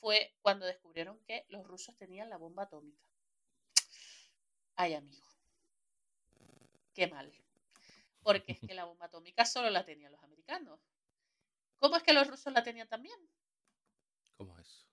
fue 0.00 0.34
cuando 0.42 0.66
descubrieron 0.66 1.18
que 1.24 1.46
los 1.48 1.66
rusos 1.66 1.96
tenían 1.96 2.28
la 2.28 2.36
bomba 2.36 2.64
atómica. 2.64 3.08
Ay, 4.76 4.94
amigo. 4.94 5.24
Qué 6.92 7.06
mal. 7.06 7.32
Porque 8.22 8.52
es 8.52 8.60
que 8.60 8.74
la 8.74 8.84
bomba 8.84 9.06
atómica 9.06 9.44
solo 9.44 9.70
la 9.70 9.84
tenían 9.84 10.12
los 10.12 10.22
americanos. 10.22 10.80
¿Cómo 11.78 11.96
es 11.96 12.02
que 12.02 12.12
los 12.12 12.26
rusos 12.26 12.52
la 12.52 12.62
tenían 12.62 12.88
también? 12.88 13.18
¿Cómo 14.36 14.58
es? 14.58 14.86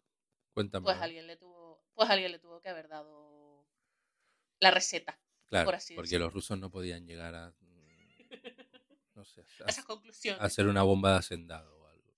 Cuéntame. 0.54 0.84
Pues 0.84 0.98
alguien 0.98 1.28
le 1.28 1.38
tuvo, 1.38 1.82
pues 1.94 2.10
alguien 2.10 2.32
le 2.32 2.40
tuvo 2.40 2.62
que 2.62 2.70
haber 2.70 2.88
dado 2.88 3.66
la 4.60 4.72
receta. 4.72 5.20
Claro, 5.52 5.70
porque 5.96 6.18
los 6.18 6.32
rusos 6.32 6.58
no 6.58 6.72
podían 6.72 7.06
llegar 7.06 7.36
a, 7.36 7.54
no 9.16 9.26
sé, 9.26 9.44
a, 10.40 10.46
hacer 10.46 10.68
una 10.68 10.84
bomba 10.84 11.12
de 11.12 11.18
hacendado 11.18 11.78
o 11.78 11.88
algo. 11.88 12.16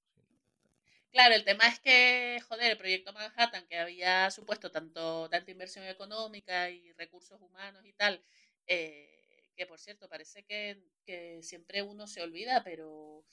Claro, 1.10 1.34
el 1.34 1.44
tema 1.44 1.68
es 1.68 1.80
que, 1.80 2.40
joder, 2.48 2.74
el 2.74 2.78
proyecto 2.78 3.12
Manhattan, 3.12 3.66
que 3.66 3.80
había 3.80 4.30
supuesto 4.30 4.70
tanto, 4.70 5.28
tanta 5.32 5.50
inversión 5.50 5.84
económica 5.88 6.70
y 6.70 6.92
recursos 6.94 7.42
humanos 7.42 7.84
y 7.88 7.94
tal, 7.94 8.24
eh, 8.68 9.50
que 9.56 9.66
por 9.66 9.80
cierto, 9.80 10.08
parece 10.08 10.44
que, 10.44 10.84
que 11.04 11.42
siempre 11.42 11.82
uno 11.82 12.06
se 12.06 12.22
olvida, 12.22 12.64
pero 12.64 13.26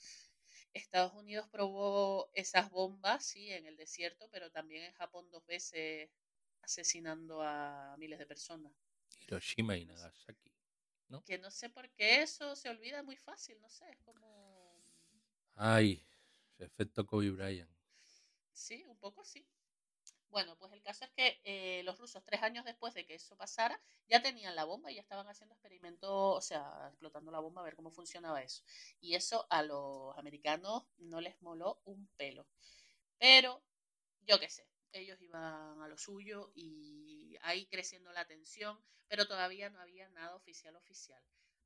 Estados 0.73 1.13
Unidos 1.13 1.47
probó 1.51 2.31
esas 2.33 2.71
bombas, 2.71 3.23
sí, 3.23 3.51
en 3.51 3.67
el 3.67 3.77
desierto, 3.77 4.27
pero 4.31 4.49
también 4.49 4.83
en 4.83 4.93
Japón 4.93 5.29
dos 5.29 5.45
veces 5.45 6.09
asesinando 6.63 7.43
a 7.43 7.95
miles 7.99 8.17
de 8.17 8.25
personas. 8.25 8.73
Hiroshima 9.31 9.77
y 9.77 9.85
Nagasaki. 9.85 10.51
¿no? 11.07 11.23
Que 11.23 11.37
no 11.37 11.51
sé 11.51 11.69
por 11.69 11.89
qué 11.91 12.21
eso 12.21 12.55
se 12.55 12.69
olvida 12.69 13.03
muy 13.03 13.17
fácil, 13.17 13.59
no 13.61 13.69
sé, 13.69 13.89
es 13.89 13.99
como... 13.99 14.81
Ay, 15.55 16.05
efecto 16.57 17.05
Kobe 17.05 17.29
Bryant. 17.31 17.69
Sí, 18.53 18.83
un 18.87 18.97
poco 18.97 19.23
sí. 19.23 19.45
Bueno, 20.29 20.57
pues 20.57 20.71
el 20.71 20.81
caso 20.81 21.03
es 21.03 21.11
que 21.11 21.41
eh, 21.43 21.83
los 21.83 21.99
rusos, 21.99 22.23
tres 22.23 22.41
años 22.41 22.63
después 22.63 22.93
de 22.93 23.05
que 23.05 23.15
eso 23.15 23.35
pasara, 23.35 23.81
ya 24.07 24.21
tenían 24.21 24.55
la 24.55 24.63
bomba 24.63 24.89
y 24.89 24.95
ya 24.95 25.01
estaban 25.01 25.27
haciendo 25.27 25.53
experimentos, 25.53 26.09
o 26.13 26.39
sea, 26.39 26.87
explotando 26.87 27.31
la 27.31 27.39
bomba 27.39 27.61
a 27.61 27.65
ver 27.65 27.75
cómo 27.75 27.91
funcionaba 27.91 28.41
eso. 28.41 28.63
Y 29.01 29.15
eso 29.15 29.45
a 29.49 29.61
los 29.61 30.17
americanos 30.17 30.85
no 30.97 31.19
les 31.19 31.41
moló 31.41 31.81
un 31.83 32.07
pelo. 32.15 32.47
Pero, 33.17 33.61
yo 34.21 34.39
qué 34.39 34.49
sé, 34.49 34.65
ellos 34.93 35.21
iban 35.21 35.81
a 35.81 35.87
lo 35.87 35.97
suyo 35.97 36.51
y 36.55 37.37
ahí 37.41 37.65
creciendo 37.67 38.11
la 38.11 38.25
tensión, 38.25 38.79
pero 39.07 39.25
todavía 39.25 39.69
no 39.69 39.79
había 39.79 40.09
nada 40.09 40.35
oficial 40.35 40.75
oficial. 40.75 41.21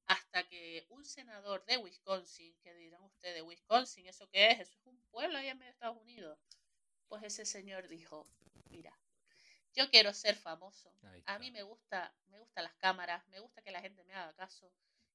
Hasta 0.07 0.47
que 0.47 0.85
un 0.89 1.03
senador 1.03 1.65
de 1.65 1.77
Wisconsin, 1.77 2.55
que 2.61 2.73
dirán 2.75 3.03
ustedes, 3.03 3.41
Wisconsin, 3.41 4.07
¿eso 4.07 4.29
qué 4.29 4.51
es? 4.51 4.59
Eso 4.59 4.77
es 4.79 4.85
un 4.85 5.01
pueblo 5.09 5.37
ahí 5.37 5.47
en 5.47 5.57
medio 5.57 5.71
de 5.71 5.73
Estados 5.73 5.97
Unidos. 5.97 6.39
Pues 7.07 7.23
ese 7.23 7.45
señor 7.45 7.87
dijo, 7.87 8.27
mira, 8.69 8.97
yo 9.73 9.89
quiero 9.89 10.13
ser 10.13 10.35
famoso. 10.35 10.93
A 11.25 11.39
mí 11.39 11.51
me 11.51 11.63
gusta, 11.63 12.15
me 12.27 12.39
gustan 12.39 12.63
las 12.63 12.75
cámaras, 12.75 13.27
me 13.27 13.39
gusta 13.39 13.61
que 13.61 13.71
la 13.71 13.81
gente 13.81 14.03
me 14.03 14.13
haga 14.13 14.33
caso. 14.33 14.71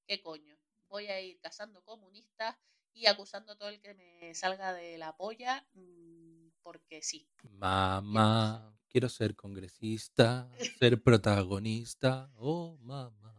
¿Qué 0.06 0.20
coño? 0.20 0.58
Voy 0.88 1.06
a 1.06 1.20
ir 1.20 1.40
cazando 1.40 1.82
comunistas 1.84 2.56
y 2.92 3.06
acusando 3.06 3.52
a 3.52 3.56
todo 3.56 3.68
el 3.68 3.80
que 3.80 3.94
me 3.94 4.34
salga 4.34 4.72
de 4.72 4.98
la 4.98 5.16
polla 5.16 5.66
mm, 5.72 5.99
porque 6.62 7.02
sí. 7.02 7.28
Mamá, 7.42 8.76
quiero 8.88 9.08
ser 9.08 9.34
congresista, 9.34 10.50
ser 10.78 11.02
protagonista. 11.02 12.30
Oh, 12.36 12.76
mamá. 12.82 13.36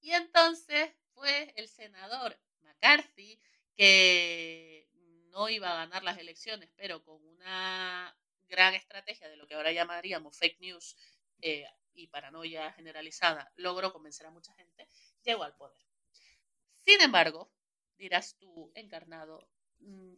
Y 0.00 0.12
entonces 0.12 0.92
fue 1.14 1.52
el 1.56 1.68
senador 1.68 2.38
McCarthy 2.62 3.40
que 3.74 4.88
no 5.30 5.48
iba 5.48 5.70
a 5.70 5.84
ganar 5.84 6.02
las 6.02 6.18
elecciones, 6.18 6.70
pero 6.76 7.02
con 7.04 7.22
una 7.24 8.16
gran 8.48 8.74
estrategia 8.74 9.28
de 9.28 9.36
lo 9.36 9.46
que 9.46 9.54
ahora 9.54 9.72
llamaríamos 9.72 10.38
fake 10.38 10.60
news 10.60 10.96
eh, 11.42 11.66
y 11.92 12.06
paranoia 12.06 12.72
generalizada, 12.72 13.52
logró 13.56 13.92
convencer 13.92 14.26
a 14.26 14.30
mucha 14.30 14.54
gente, 14.54 14.88
llegó 15.24 15.42
al 15.44 15.56
poder. 15.56 15.82
Sin 16.84 17.00
embargo, 17.00 17.52
dirás 17.98 18.36
tú, 18.38 18.70
encarnado, 18.74 19.48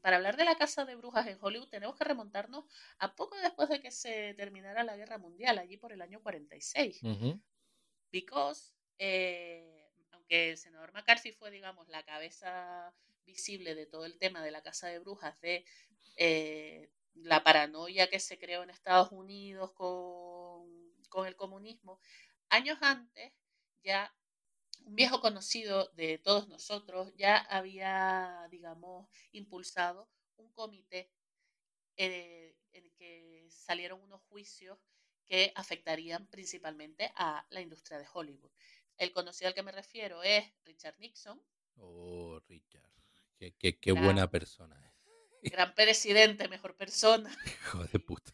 para 0.01 0.17
hablar 0.17 0.37
de 0.37 0.45
la 0.45 0.57
casa 0.57 0.85
de 0.85 0.97
brujas 0.97 1.27
en 1.27 1.39
Hollywood 1.41 1.69
tenemos 1.69 1.97
que 1.97 2.05
remontarnos 2.05 2.65
a 2.99 3.15
poco 3.15 3.37
después 3.39 3.69
de 3.69 3.81
que 3.81 3.91
se 3.91 4.35
terminara 4.35 4.85
la 4.85 4.97
guerra 4.97 5.19
mundial, 5.19 5.59
allí 5.59 5.77
por 5.77 5.93
el 5.93 6.03
año 6.03 6.23
46. 6.23 7.01
Because, 8.11 8.73
eh, 8.99 9.91
aunque 10.13 10.51
el 10.51 10.59
senador 10.59 10.93
McCarthy 10.93 11.33
fue, 11.33 11.51
digamos, 11.51 11.89
la 11.89 12.03
cabeza 12.05 12.95
visible 13.27 13.75
de 13.75 13.87
todo 13.87 14.07
el 14.07 14.19
tema 14.19 14.43
de 14.43 14.51
la 14.51 14.63
casa 14.63 14.89
de 14.89 14.99
brujas, 14.99 15.39
de 15.41 15.65
eh, 16.17 16.91
la 17.15 17.45
paranoia 17.45 18.09
que 18.09 18.21
se 18.21 18.39
creó 18.39 18.63
en 18.63 18.71
Estados 18.71 19.13
Unidos 19.13 19.73
con, 19.73 20.95
con 21.09 21.27
el 21.27 21.37
comunismo, 21.37 22.01
años 22.49 22.79
antes 22.81 23.33
ya 23.83 24.15
un 24.89 24.95
viejo 24.95 25.21
conocido 25.21 25.91
de 25.97 26.17
todos 26.17 26.49
nosotros 26.49 27.13
ya 27.15 27.37
había, 27.37 28.49
digamos, 28.51 29.07
impulsado 29.33 30.09
un 30.37 30.51
comité 30.53 31.13
eh, 31.97 32.57
en 32.73 32.85
el 32.85 32.93
que 32.95 33.47
salieron 33.51 34.01
unos 34.01 34.23
juicios 34.31 34.79
que 35.27 35.53
afectarían 35.55 36.27
principalmente 36.29 37.13
a 37.17 37.47
la 37.51 37.61
industria 37.61 37.99
de 37.99 38.07
Hollywood. 38.11 38.51
El 38.97 39.13
conocido 39.13 39.49
al 39.49 39.55
que 39.55 39.63
me 39.63 39.73
refiero 39.73 40.23
es 40.23 40.51
Richard 40.65 40.99
Nixon. 40.99 41.39
Oh, 41.77 42.41
Richard, 42.49 42.91
qué, 43.37 43.79
qué, 43.79 43.93
buena 43.93 44.31
persona. 44.31 44.75
Gran 45.43 45.75
presidente, 45.75 46.49
mejor 46.49 46.77
persona. 46.77 47.31
Hijo 47.47 47.85
de 47.85 47.99
puta. 47.99 48.33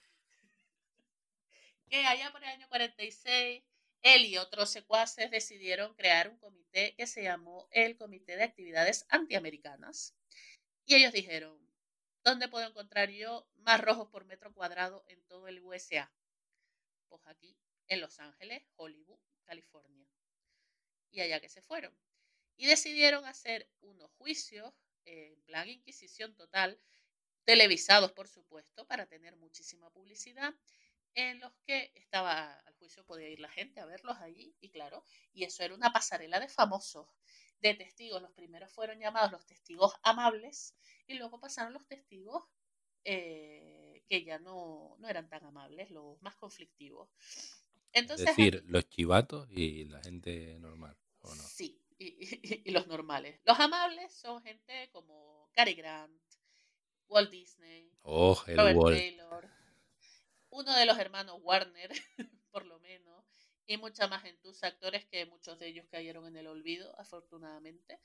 Que 1.88 2.06
allá 2.06 2.30
por 2.30 2.44
el 2.44 2.50
año 2.50 2.68
46, 2.68 3.64
él 4.04 4.26
y 4.26 4.36
otros 4.36 4.70
secuaces 4.70 5.30
decidieron 5.30 5.94
crear 5.94 6.28
un 6.28 6.36
comité 6.36 6.94
que 6.94 7.06
se 7.06 7.22
llamó 7.22 7.66
el 7.70 7.96
Comité 7.96 8.36
de 8.36 8.44
Actividades 8.44 9.06
Antiamericanas. 9.08 10.14
Y 10.84 10.94
ellos 10.94 11.14
dijeron, 11.14 11.58
¿dónde 12.22 12.48
puedo 12.48 12.68
encontrar 12.68 13.08
yo 13.08 13.48
más 13.54 13.80
rojos 13.80 14.10
por 14.10 14.26
metro 14.26 14.52
cuadrado 14.52 15.04
en 15.08 15.22
todo 15.24 15.48
el 15.48 15.58
USA? 15.62 16.12
Pues 17.08 17.22
aquí, 17.24 17.56
en 17.88 18.02
Los 18.02 18.20
Ángeles, 18.20 18.62
Hollywood, 18.76 19.18
California. 19.46 20.06
Y 21.10 21.20
allá 21.20 21.40
que 21.40 21.48
se 21.48 21.62
fueron. 21.62 21.96
Y 22.56 22.66
decidieron 22.66 23.24
hacer 23.24 23.70
unos 23.80 24.10
juicios 24.18 24.74
en 25.06 25.40
plan 25.44 25.66
inquisición 25.66 26.34
total, 26.34 26.78
televisados 27.44 28.12
por 28.12 28.28
supuesto, 28.28 28.86
para 28.86 29.06
tener 29.06 29.34
muchísima 29.36 29.90
publicidad, 29.90 30.54
en 31.14 31.40
los 31.40 31.52
que 31.66 31.92
estaba 31.94 32.52
al 32.52 32.74
juicio, 32.74 33.04
podía 33.04 33.28
ir 33.28 33.40
la 33.40 33.48
gente 33.48 33.80
a 33.80 33.86
verlos 33.86 34.16
allí, 34.18 34.54
y 34.60 34.70
claro, 34.70 35.04
y 35.32 35.44
eso 35.44 35.62
era 35.62 35.74
una 35.74 35.92
pasarela 35.92 36.40
de 36.40 36.48
famosos, 36.48 37.08
de 37.60 37.74
testigos. 37.74 38.20
Los 38.20 38.32
primeros 38.32 38.72
fueron 38.72 38.98
llamados 38.98 39.32
los 39.32 39.46
testigos 39.46 39.94
amables, 40.02 40.74
y 41.06 41.14
luego 41.14 41.40
pasaron 41.40 41.72
los 41.72 41.86
testigos 41.86 42.44
eh, 43.04 44.02
que 44.08 44.24
ya 44.24 44.38
no, 44.38 44.96
no, 44.98 45.08
eran 45.08 45.28
tan 45.28 45.44
amables, 45.44 45.90
los 45.90 46.20
más 46.22 46.36
conflictivos. 46.36 47.08
Entonces, 47.92 48.28
es 48.28 48.36
decir, 48.36 48.64
los 48.66 48.88
chivatos 48.88 49.48
y 49.50 49.84
la 49.84 50.02
gente 50.02 50.58
normal. 50.58 50.96
¿o 51.20 51.34
no? 51.34 51.42
Sí, 51.42 51.80
y, 51.98 52.70
los 52.70 52.86
normales. 52.86 53.40
Los 53.44 53.58
amables 53.60 54.12
son 54.12 54.42
gente 54.42 54.90
como 54.92 55.48
Cary 55.52 55.74
Grant, 55.74 56.20
Walt 57.08 57.30
Disney, 57.30 57.92
oh, 58.02 58.42
Robert 58.46 58.78
Taylor, 58.96 59.50
uno 60.54 60.74
de 60.76 60.86
los 60.86 60.98
hermanos 60.98 61.38
Warner, 61.42 61.90
por 62.50 62.64
lo 62.64 62.78
menos, 62.80 63.24
y 63.66 63.76
mucha 63.76 64.06
más 64.06 64.22
tus 64.40 64.62
actores 64.62 65.04
que 65.06 65.26
muchos 65.26 65.58
de 65.58 65.68
ellos 65.68 65.86
cayeron 65.90 66.26
en 66.26 66.36
el 66.36 66.46
olvido, 66.46 66.98
afortunadamente, 66.98 67.98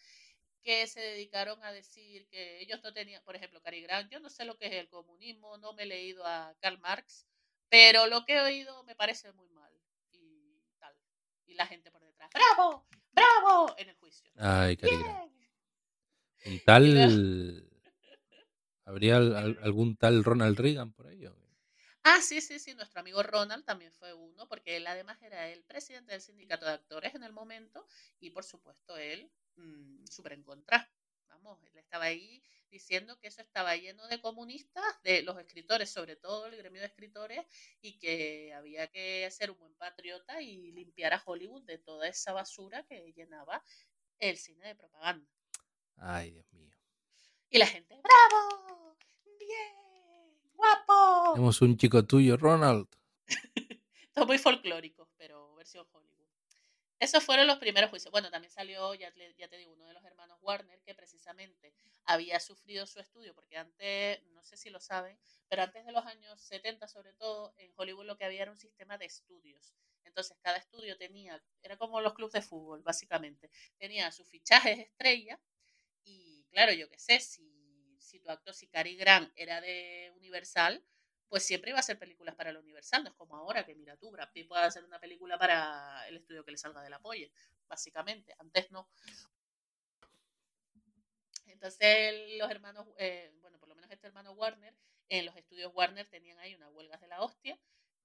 que 0.64 0.88
se 0.88 1.00
dedicaron 1.00 1.64
a 1.64 1.72
decir 1.72 2.28
que 2.30 2.60
ellos 2.62 2.82
no 2.84 2.92
tenían, 2.92 3.24
por 3.24 3.36
ejemplo, 3.36 3.62
Cary 3.62 3.82
Grant, 3.82 4.12
yo 4.12 4.20
no 4.20 4.30
sé 4.30 4.46
lo 4.46 4.58
que 4.58 4.68
es 4.68 4.74
el 4.74 4.90
comunismo, 4.90 5.58
no 5.58 5.74
me 5.74 5.84
he 5.84 5.86
leído 5.86 6.26
a 6.26 6.56
Karl 6.60 6.80
Marx, 6.80 7.28
pero 7.70 8.08
lo 8.08 8.26
que 8.26 8.36
he 8.36 8.42
oído 8.42 8.84
me 8.84 8.96
parece 8.96 9.32
muy 9.34 9.50
mal 9.50 9.72
y 10.12 10.60
tal. 10.80 10.96
Y 11.46 11.54
la 11.54 11.68
gente 11.68 11.92
por 11.92 12.04
detrás, 12.04 12.30
¡bravo! 12.34 12.88
¡Bravo! 13.12 13.76
En 13.78 13.90
el 13.90 13.96
juicio. 13.96 14.32
Ay, 14.38 14.76
Cary 14.76 14.96
Un 16.46 16.60
tal. 16.66 17.70
¿Habría 18.86 19.18
algún 19.62 19.98
tal 19.98 20.24
Ronald 20.24 20.60
Reagan 20.60 20.94
por 20.94 21.08
ahí? 21.08 21.26
Ah, 22.04 22.22
sí, 22.22 22.42
sí, 22.42 22.60
sí, 22.60 22.74
nuestro 22.76 23.02
amigo 23.02 23.22
Ronald 23.24 23.66
también 23.66 23.92
fue 23.94 24.14
uno, 24.14 24.48
porque 24.48 24.78
él 24.78 24.88
además 24.88 25.22
era 25.22 25.48
el 25.50 25.64
presidente 25.64 26.14
del 26.14 26.22
sindicato 26.22 26.66
de 26.66 26.72
actores 26.74 27.14
en 27.16 27.24
el 27.24 27.34
momento 27.34 27.86
y 28.20 28.30
por 28.32 28.44
supuesto 28.44 28.98
él 28.98 29.32
mmm, 29.56 30.06
súper 30.06 30.34
en 30.34 30.44
contra. 30.44 30.90
Vamos, 31.28 31.62
él 31.64 31.78
estaba 31.78 32.06
ahí 32.06 32.44
diciendo 32.70 33.18
que 33.20 33.28
eso 33.28 33.42
estaba 33.42 33.76
lleno 33.76 34.08
de 34.08 34.22
comunistas, 34.22 34.84
de 35.04 35.22
los 35.24 35.38
escritores, 35.40 35.90
sobre 35.92 36.16
todo 36.16 36.48
el 36.48 36.56
gremio 36.58 36.82
de 36.82 36.88
escritores, 36.88 37.46
y 37.82 37.98
que 38.00 38.54
había 38.54 38.88
que 38.88 39.30
ser 39.32 39.52
un 39.52 39.60
buen 39.60 39.76
patriota 39.76 40.42
y 40.42 40.72
limpiar 40.72 41.14
a 41.14 41.22
Hollywood 41.26 41.64
de 41.64 41.78
toda 41.80 42.08
esa 42.08 42.34
basura 42.34 42.84
que 42.84 43.14
llenaba 43.14 43.64
el 44.20 44.38
cine 44.38 44.68
de 44.68 44.76
propaganda. 44.76 45.30
Ay, 45.98 46.32
Dios 46.32 46.52
mío. 46.54 46.72
Y 47.50 47.58
la 47.58 47.68
gente, 47.68 47.96
¡bravo! 48.02 48.98
¡Bien! 49.40 49.89
¡Guapo! 50.60 51.34
Tenemos 51.36 51.62
un 51.62 51.78
chico 51.78 52.06
tuyo, 52.06 52.36
Ronald. 52.36 52.88
Todo 54.14 54.26
muy 54.26 54.38
folclórico, 54.38 55.10
pero 55.18 55.56
versión 55.56 55.88
Hollywood. 55.90 56.28
Esos 57.00 57.24
fueron 57.24 57.48
los 57.48 57.60
primeros 57.60 57.90
juicios. 57.90 58.12
Bueno, 58.12 58.30
también 58.30 58.52
salió, 58.52 58.94
ya 58.94 59.14
ya 59.38 59.48
te 59.48 59.58
digo, 59.58 59.72
uno 59.72 59.88
de 59.88 59.94
los 59.94 60.04
hermanos 60.04 60.38
Warner 60.42 60.82
que 60.82 60.94
precisamente 60.94 61.74
había 62.04 62.42
sufrido 62.42 62.86
su 62.86 63.00
estudio, 63.00 63.34
porque 63.34 63.58
antes, 63.58 64.22
no 64.34 64.44
sé 64.44 64.58
si 64.58 64.70
lo 64.70 64.82
saben, 64.82 65.18
pero 65.48 65.64
antes 65.64 65.86
de 65.86 65.94
los 65.94 66.06
años 66.06 66.42
70 66.42 66.90
sobre 66.90 67.14
todo, 67.14 67.54
en 67.56 67.72
Hollywood 67.78 68.06
lo 68.06 68.18
que 68.18 68.26
había 68.26 68.42
era 68.42 68.52
un 68.52 68.60
sistema 68.60 68.98
de 68.98 69.06
estudios. 69.06 69.74
Entonces 70.04 70.36
cada 70.42 70.58
estudio 70.58 70.98
tenía, 70.98 71.42
era 71.62 71.78
como 71.78 72.02
los 72.02 72.14
clubes 72.14 72.34
de 72.34 72.42
fútbol, 72.42 72.82
básicamente. 72.82 73.50
Tenía 73.78 74.12
sus 74.12 74.28
fichajes 74.28 74.78
estrella 74.80 75.40
y 76.04 76.46
claro, 76.52 76.74
yo 76.74 76.90
qué 76.90 77.00
sé, 77.00 77.22
si, 77.22 77.59
si 78.10 78.20
tu 78.20 78.30
actor, 78.30 78.54
si 78.54 78.68
Cary 78.68 78.96
Grant 78.96 79.32
era 79.36 79.62
de 79.62 80.12
Universal, 80.18 80.84
pues 81.28 81.44
siempre 81.44 81.70
iba 81.70 81.78
a 81.78 81.82
hacer 81.82 82.00
películas 82.00 82.36
para 82.36 82.50
el 82.50 82.58
Universal, 82.58 83.04
no 83.04 83.10
es 83.10 83.16
como 83.16 83.36
ahora 83.38 83.66
que 83.66 83.76
mira 83.76 83.96
tú, 83.98 84.10
Brad 84.10 84.32
Pitt 84.32 84.48
puede 84.48 84.64
hacer 84.64 84.84
una 84.84 85.00
película 85.00 85.38
para 85.38 86.08
el 86.08 86.18
estudio 86.18 86.44
que 86.44 86.52
le 86.52 86.58
salga 86.58 86.82
de 86.82 86.90
la 86.90 87.00
polla, 87.00 87.28
básicamente, 87.68 88.34
antes 88.40 88.72
no. 88.72 88.90
Entonces 91.46 92.38
los 92.38 92.50
hermanos, 92.50 92.88
eh, 92.98 93.32
bueno, 93.42 93.60
por 93.60 93.70
lo 93.70 93.76
menos 93.76 93.92
este 93.92 94.08
hermano 94.08 94.32
Warner, 94.32 94.74
en 95.10 95.26
los 95.26 95.36
estudios 95.36 95.72
Warner 95.76 96.08
tenían 96.08 96.40
ahí 96.40 96.56
unas 96.56 96.72
huelgas 96.72 97.02
de 97.02 97.08
la 97.08 97.22
hostia 97.22 97.60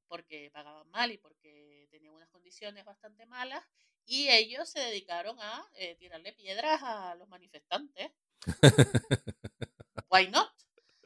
porque 0.08 0.50
pagaban 0.52 0.88
mal 0.90 1.10
y 1.12 1.18
porque 1.18 1.88
tenían 1.90 2.14
unas 2.14 2.28
condiciones 2.28 2.84
bastante 2.84 3.26
malas 3.26 3.64
y 4.06 4.28
ellos 4.28 4.68
se 4.68 4.80
dedicaron 4.80 5.40
a 5.40 5.66
eh, 5.74 5.96
tirarle 5.96 6.32
piedras 6.32 6.82
a 6.82 7.14
los 7.14 7.28
manifestantes. 7.28 8.10
Why 10.14 10.28
not? 10.28 10.48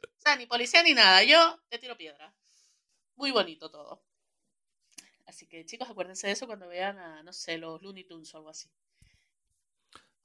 O 0.03 0.21
sea, 0.21 0.35
ni 0.35 0.45
policía 0.45 0.83
ni 0.83 0.93
nada, 0.93 1.23
yo 1.23 1.59
te 1.69 1.79
tiro 1.79 1.97
piedras. 1.97 2.31
Muy 3.15 3.31
bonito 3.31 3.71
todo. 3.71 4.03
Así 5.25 5.47
que 5.47 5.65
chicos, 5.65 5.89
acuérdense 5.89 6.27
de 6.27 6.33
eso 6.33 6.45
cuando 6.47 6.67
vean 6.67 6.97
a, 6.99 7.23
no 7.23 7.33
sé, 7.33 7.57
los 7.57 7.81
Looney 7.81 8.03
Tunes 8.03 8.33
o 8.33 8.37
algo 8.37 8.49
así. 8.49 8.69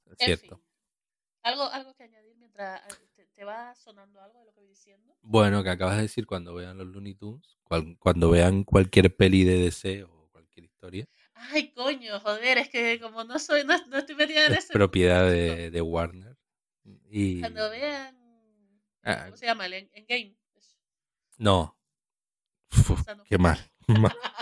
En 0.07 0.17
cierto. 0.17 0.57
fin. 0.57 0.65
¿Algo, 1.43 1.63
algo 1.63 1.93
que 1.95 2.03
añadir 2.03 2.35
mientras 2.37 2.81
eh, 2.91 3.07
te, 3.15 3.25
te 3.27 3.43
va 3.43 3.75
sonando 3.75 4.19
algo 4.21 4.39
de 4.39 4.45
lo 4.45 4.53
que 4.53 4.59
voy 4.61 4.69
diciendo? 4.69 5.15
Bueno, 5.21 5.63
que 5.63 5.69
acabas 5.69 5.95
de 5.97 6.03
decir 6.03 6.25
cuando 6.25 6.53
vean 6.55 6.77
los 6.77 6.87
Looney 6.87 7.15
Tunes, 7.15 7.57
cual- 7.63 7.97
cuando 7.99 8.29
vean 8.31 8.63
cualquier 8.63 9.15
peli 9.15 9.43
de 9.43 9.59
DC 9.59 10.03
o 10.03 10.29
cualquier 10.31 10.65
historia, 10.65 11.07
Ay, 11.35 11.71
coño, 11.73 12.19
joder, 12.19 12.57
es 12.59 12.69
que 12.69 12.99
como 12.99 13.23
no 13.23 13.37
soy, 13.39 13.63
no, 13.63 13.75
no 13.87 13.97
estoy 13.97 14.15
metida 14.15 14.45
en 14.47 14.53
es 14.53 14.59
ese 14.65 14.73
propiedad 14.73 15.21
mundo, 15.25 15.33
de, 15.33 15.69
de 15.71 15.81
Warner. 15.81 16.37
Y 17.09 17.41
Cuando 17.41 17.69
vean, 17.69 18.15
Ah. 19.05 19.25
¿cómo 19.25 19.37
se 19.37 19.45
llama? 19.45 19.65
El 19.67 19.73
en, 19.73 20.05
Game. 20.07 20.35
no. 21.37 21.77
Uf, 22.71 23.01
qué 23.29 23.37
mal, 23.37 23.57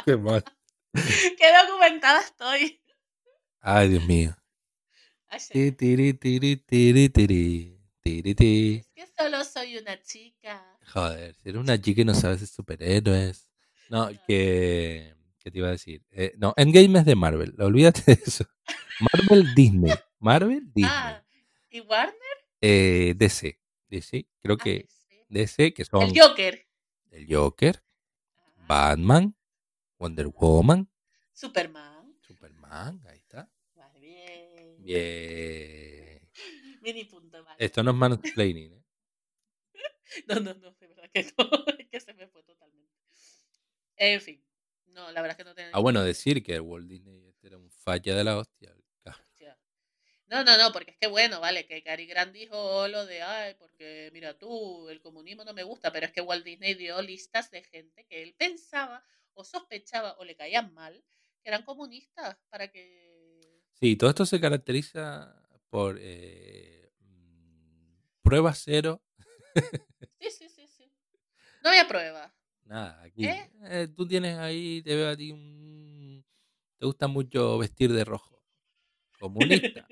qué 0.06 0.18
mal. 0.18 0.44
Qué 0.94 1.48
documentada 1.68 2.22
estoy. 2.22 2.81
Ay, 3.61 3.90
Dios 3.90 4.06
mío. 4.06 4.35
Ti, 5.52 5.72
tiri, 5.72 6.14
tiri, 6.14 6.56
tiri, 6.57 7.10
tiri, 7.10 7.80
tiri, 8.02 8.35
ti. 8.35 8.76
Es 8.77 8.88
que 8.94 9.07
solo 9.18 9.44
soy 9.44 9.77
una 9.77 9.99
chica. 10.02 10.64
Joder, 10.94 11.34
si 11.35 11.49
eres 11.49 11.60
una 11.61 11.81
chica 11.81 12.02
y 12.02 12.06
no 12.06 12.14
sabes 12.14 12.41
de 12.41 12.48
superhéroes. 12.48 13.49
No, 13.90 14.10
No. 14.11 14.19
que, 14.27 15.15
¿qué 15.40 15.52
te 15.52 15.57
iba 15.57 15.68
a 15.69 15.72
decir? 15.72 16.03
Eh, 16.11 16.34
no, 16.38 16.53
Endgame 16.57 16.99
es 16.99 17.06
de 17.06 17.15
Marvel, 17.15 17.56
olvídate 17.60 18.03
de 18.15 18.22
eso. 18.26 18.45
Marvel 18.99 19.53
Disney. 19.56 19.94
Marvel 20.19 20.61
Disney. 20.73 20.91
Ah, 20.94 21.23
¿y 21.72 21.81
Warner? 21.81 22.14
Eh, 22.61 23.14
DC. 23.18 23.60
DC, 23.94 24.28
creo 24.41 24.56
Ah, 24.60 24.64
que 24.64 24.88
DC. 24.88 25.26
DC, 25.30 25.74
que 25.74 25.86
son 25.86 26.02
El 26.03 26.20
Joker. 26.20 26.68
el 27.11 27.28
Joker, 27.34 27.84
Ah, 28.38 28.65
Batman, 28.68 29.36
Wonder 29.99 30.28
Woman, 30.28 30.90
Superman. 31.34 32.15
Superman, 32.22 33.02
ahí 33.07 33.18
está. 33.20 33.49
Vale, 33.76 33.99
bien. 33.99 34.82
Bien. 34.84 36.30
Punto, 37.10 37.44
vale. 37.44 37.57
Esto 37.65 37.84
no 37.84 37.91
es 37.91 37.98
mansplaining, 37.98 38.74
¿eh? 38.74 38.84
No, 40.28 40.36
no, 40.40 40.53
no, 40.53 40.72
de 40.74 40.88
verdad 40.88 41.10
que 41.14 41.24
no. 41.24 41.30
Es 41.80 41.88
que 41.90 41.99
se 41.99 42.14
me 42.14 42.28
fue 42.28 42.44
totalmente. 42.44 42.94
En 43.98 44.22
fin. 44.22 44.44
No, 44.88 45.11
la 45.11 45.22
verdad 45.22 45.32
es 45.32 45.38
que 45.38 45.44
no 45.49 45.56
tenía 45.56 45.72
Ah, 45.74 45.80
bueno, 45.80 46.03
decir 46.03 46.44
que 46.44 46.56
el 46.56 46.61
Walt 46.61 46.88
Disney 46.88 47.34
era 47.41 47.57
un 47.57 47.70
falla 47.72 48.15
de 48.15 48.24
la. 48.24 48.38
Hostia. 48.38 48.76
No, 50.34 50.44
no, 50.44 50.58
no, 50.58 50.72
porque 50.72 50.90
es 50.90 50.98
que 50.98 51.06
bueno, 51.06 51.40
vale, 51.40 51.68
que 51.68 51.84
Cary 51.84 52.08
Grant 52.08 52.34
dijo 52.34 52.88
lo 52.88 53.06
de, 53.06 53.22
ay, 53.22 53.54
porque 53.60 54.10
mira 54.14 54.36
tú, 54.36 54.90
el 54.90 55.00
comunismo 55.00 55.46
no 55.46 55.54
me 55.54 55.62
gusta, 55.62 55.92
pero 55.92 56.08
es 56.08 56.12
que 56.12 56.22
Walt 56.22 56.44
Disney 56.44 56.74
dio 56.74 57.00
listas 57.04 57.52
de 57.52 57.62
gente 57.62 58.04
que 58.08 58.24
él 58.24 58.34
pensaba 58.36 59.06
o 59.36 59.44
sospechaba 59.44 60.16
o 60.18 60.26
le 60.26 60.36
caían 60.36 60.74
mal 60.74 61.04
que 61.44 61.50
eran 61.50 61.62
comunistas 61.62 62.36
para 62.50 62.68
que... 62.70 63.62
Sí, 63.80 63.96
todo 63.96 64.10
esto 64.10 64.26
se 64.26 64.42
caracteriza 64.42 65.40
por 65.70 66.00
eh, 66.00 66.92
mm, 67.00 68.22
prueba 68.24 68.56
cero. 68.56 69.04
Sí, 70.20 70.32
sí, 70.32 70.50
sí, 70.50 70.68
sí. 70.68 70.92
No 71.64 71.70
había 71.70 71.88
pruebas. 71.88 72.34
Nada, 72.64 73.04
aquí. 73.04 73.26
¿Eh? 73.26 73.52
eh, 73.66 73.88
tú 73.96 74.08
tienes 74.08 74.38
ahí, 74.40 74.82
te 74.82 74.96
veo 74.96 75.10
a 75.10 75.16
ti 75.16 75.32
un... 75.32 76.26
Te 76.80 76.86
gusta 76.88 77.08
mucho 77.08 77.60
vestir 77.60 77.94
de 77.94 78.04
rojo. 78.04 78.42
Comunista. 79.20 79.86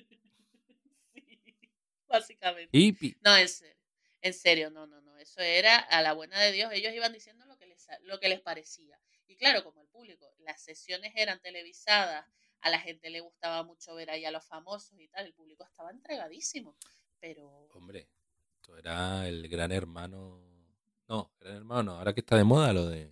Básicamente. 2.12 2.70
hippie. 2.78 3.18
No, 3.22 3.36
en 3.38 3.50
serio. 3.50 3.76
En 4.22 4.34
serio, 4.34 4.70
no, 4.70 4.86
no, 4.86 5.02
no. 5.02 5.18
Eso 5.18 5.42
era 5.42 5.78
a 5.78 6.02
la 6.02 6.14
buena 6.14 6.40
de 6.40 6.52
Dios. 6.52 6.72
Ellos 6.74 6.94
iban 6.94 7.12
diciendo 7.14 7.46
lo 7.46 7.58
que 7.58 7.66
les, 7.66 7.88
lo 8.04 8.20
que 8.20 8.30
les 8.30 8.42
parecía. 8.42 9.00
Y 9.28 9.36
claro, 9.36 9.64
como 9.64 9.82
el 9.82 9.88
público, 9.88 10.32
las 10.40 10.62
sesiones 10.62 11.14
eran 11.16 11.42
televisadas, 11.42 12.26
a 12.62 12.70
la 12.70 12.80
gente 12.80 13.10
le 13.10 13.22
gustaba 13.22 13.64
mucho 13.64 13.96
ver 13.96 14.12
ahí 14.12 14.26
a 14.26 14.32
los 14.32 14.46
famosos 14.46 15.00
y 15.00 15.08
tal, 15.08 15.26
el 15.26 15.34
público 15.34 15.64
estaba 15.64 15.90
entregadísimo. 15.90 16.78
Pero 17.20 17.68
Hombre, 17.74 18.10
esto 18.56 18.78
era 18.78 19.28
el 19.28 19.48
gran 19.48 19.72
hermano. 19.72 20.40
No, 21.08 21.34
gran 21.40 21.58
hermano, 21.58 21.84
no, 21.84 21.98
ahora 21.98 22.14
que 22.14 22.20
está 22.20 22.36
de 22.38 22.44
moda 22.44 22.74
lo 22.74 22.88
de. 22.88 23.12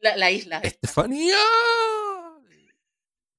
la, 0.00 0.16
la 0.16 0.30
isla. 0.30 0.60
esta. 0.62 0.86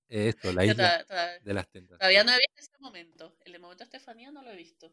Esto, 0.10 0.52
la 0.52 0.66
isla 0.66 1.06
de 1.44 1.54
las 1.54 1.70
tentaciones. 1.70 2.00
todavía 2.00 2.24
no 2.24 2.32
he 2.32 2.38
visto 2.38 2.62
ese 2.62 2.78
momento. 2.80 3.36
El 3.46 3.54
de 3.54 3.60
momento 3.60 3.84
de 3.84 3.86
Estefanía 3.86 4.32
no 4.32 4.42
lo 4.42 4.52
he 4.52 4.58
visto. 4.58 4.92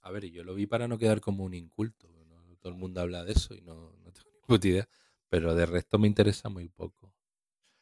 A 0.00 0.10
ver, 0.10 0.26
yo 0.26 0.42
lo 0.44 0.54
vi 0.54 0.66
para 0.66 0.88
no 0.88 0.98
quedar 0.98 1.20
como 1.20 1.44
un 1.44 1.54
inculto. 1.54 2.08
¿no? 2.28 2.56
Todo 2.60 2.72
el 2.72 2.78
mundo 2.78 3.00
habla 3.00 3.24
de 3.24 3.32
eso 3.32 3.54
y 3.54 3.60
no, 3.60 3.96
no 4.02 4.12
tengo 4.12 4.30
ni 4.32 4.40
puta 4.40 4.68
idea. 4.68 4.88
Pero 5.28 5.54
de 5.54 5.66
resto 5.66 5.98
me 5.98 6.08
interesa 6.08 6.48
muy 6.48 6.68
poco. 6.68 7.14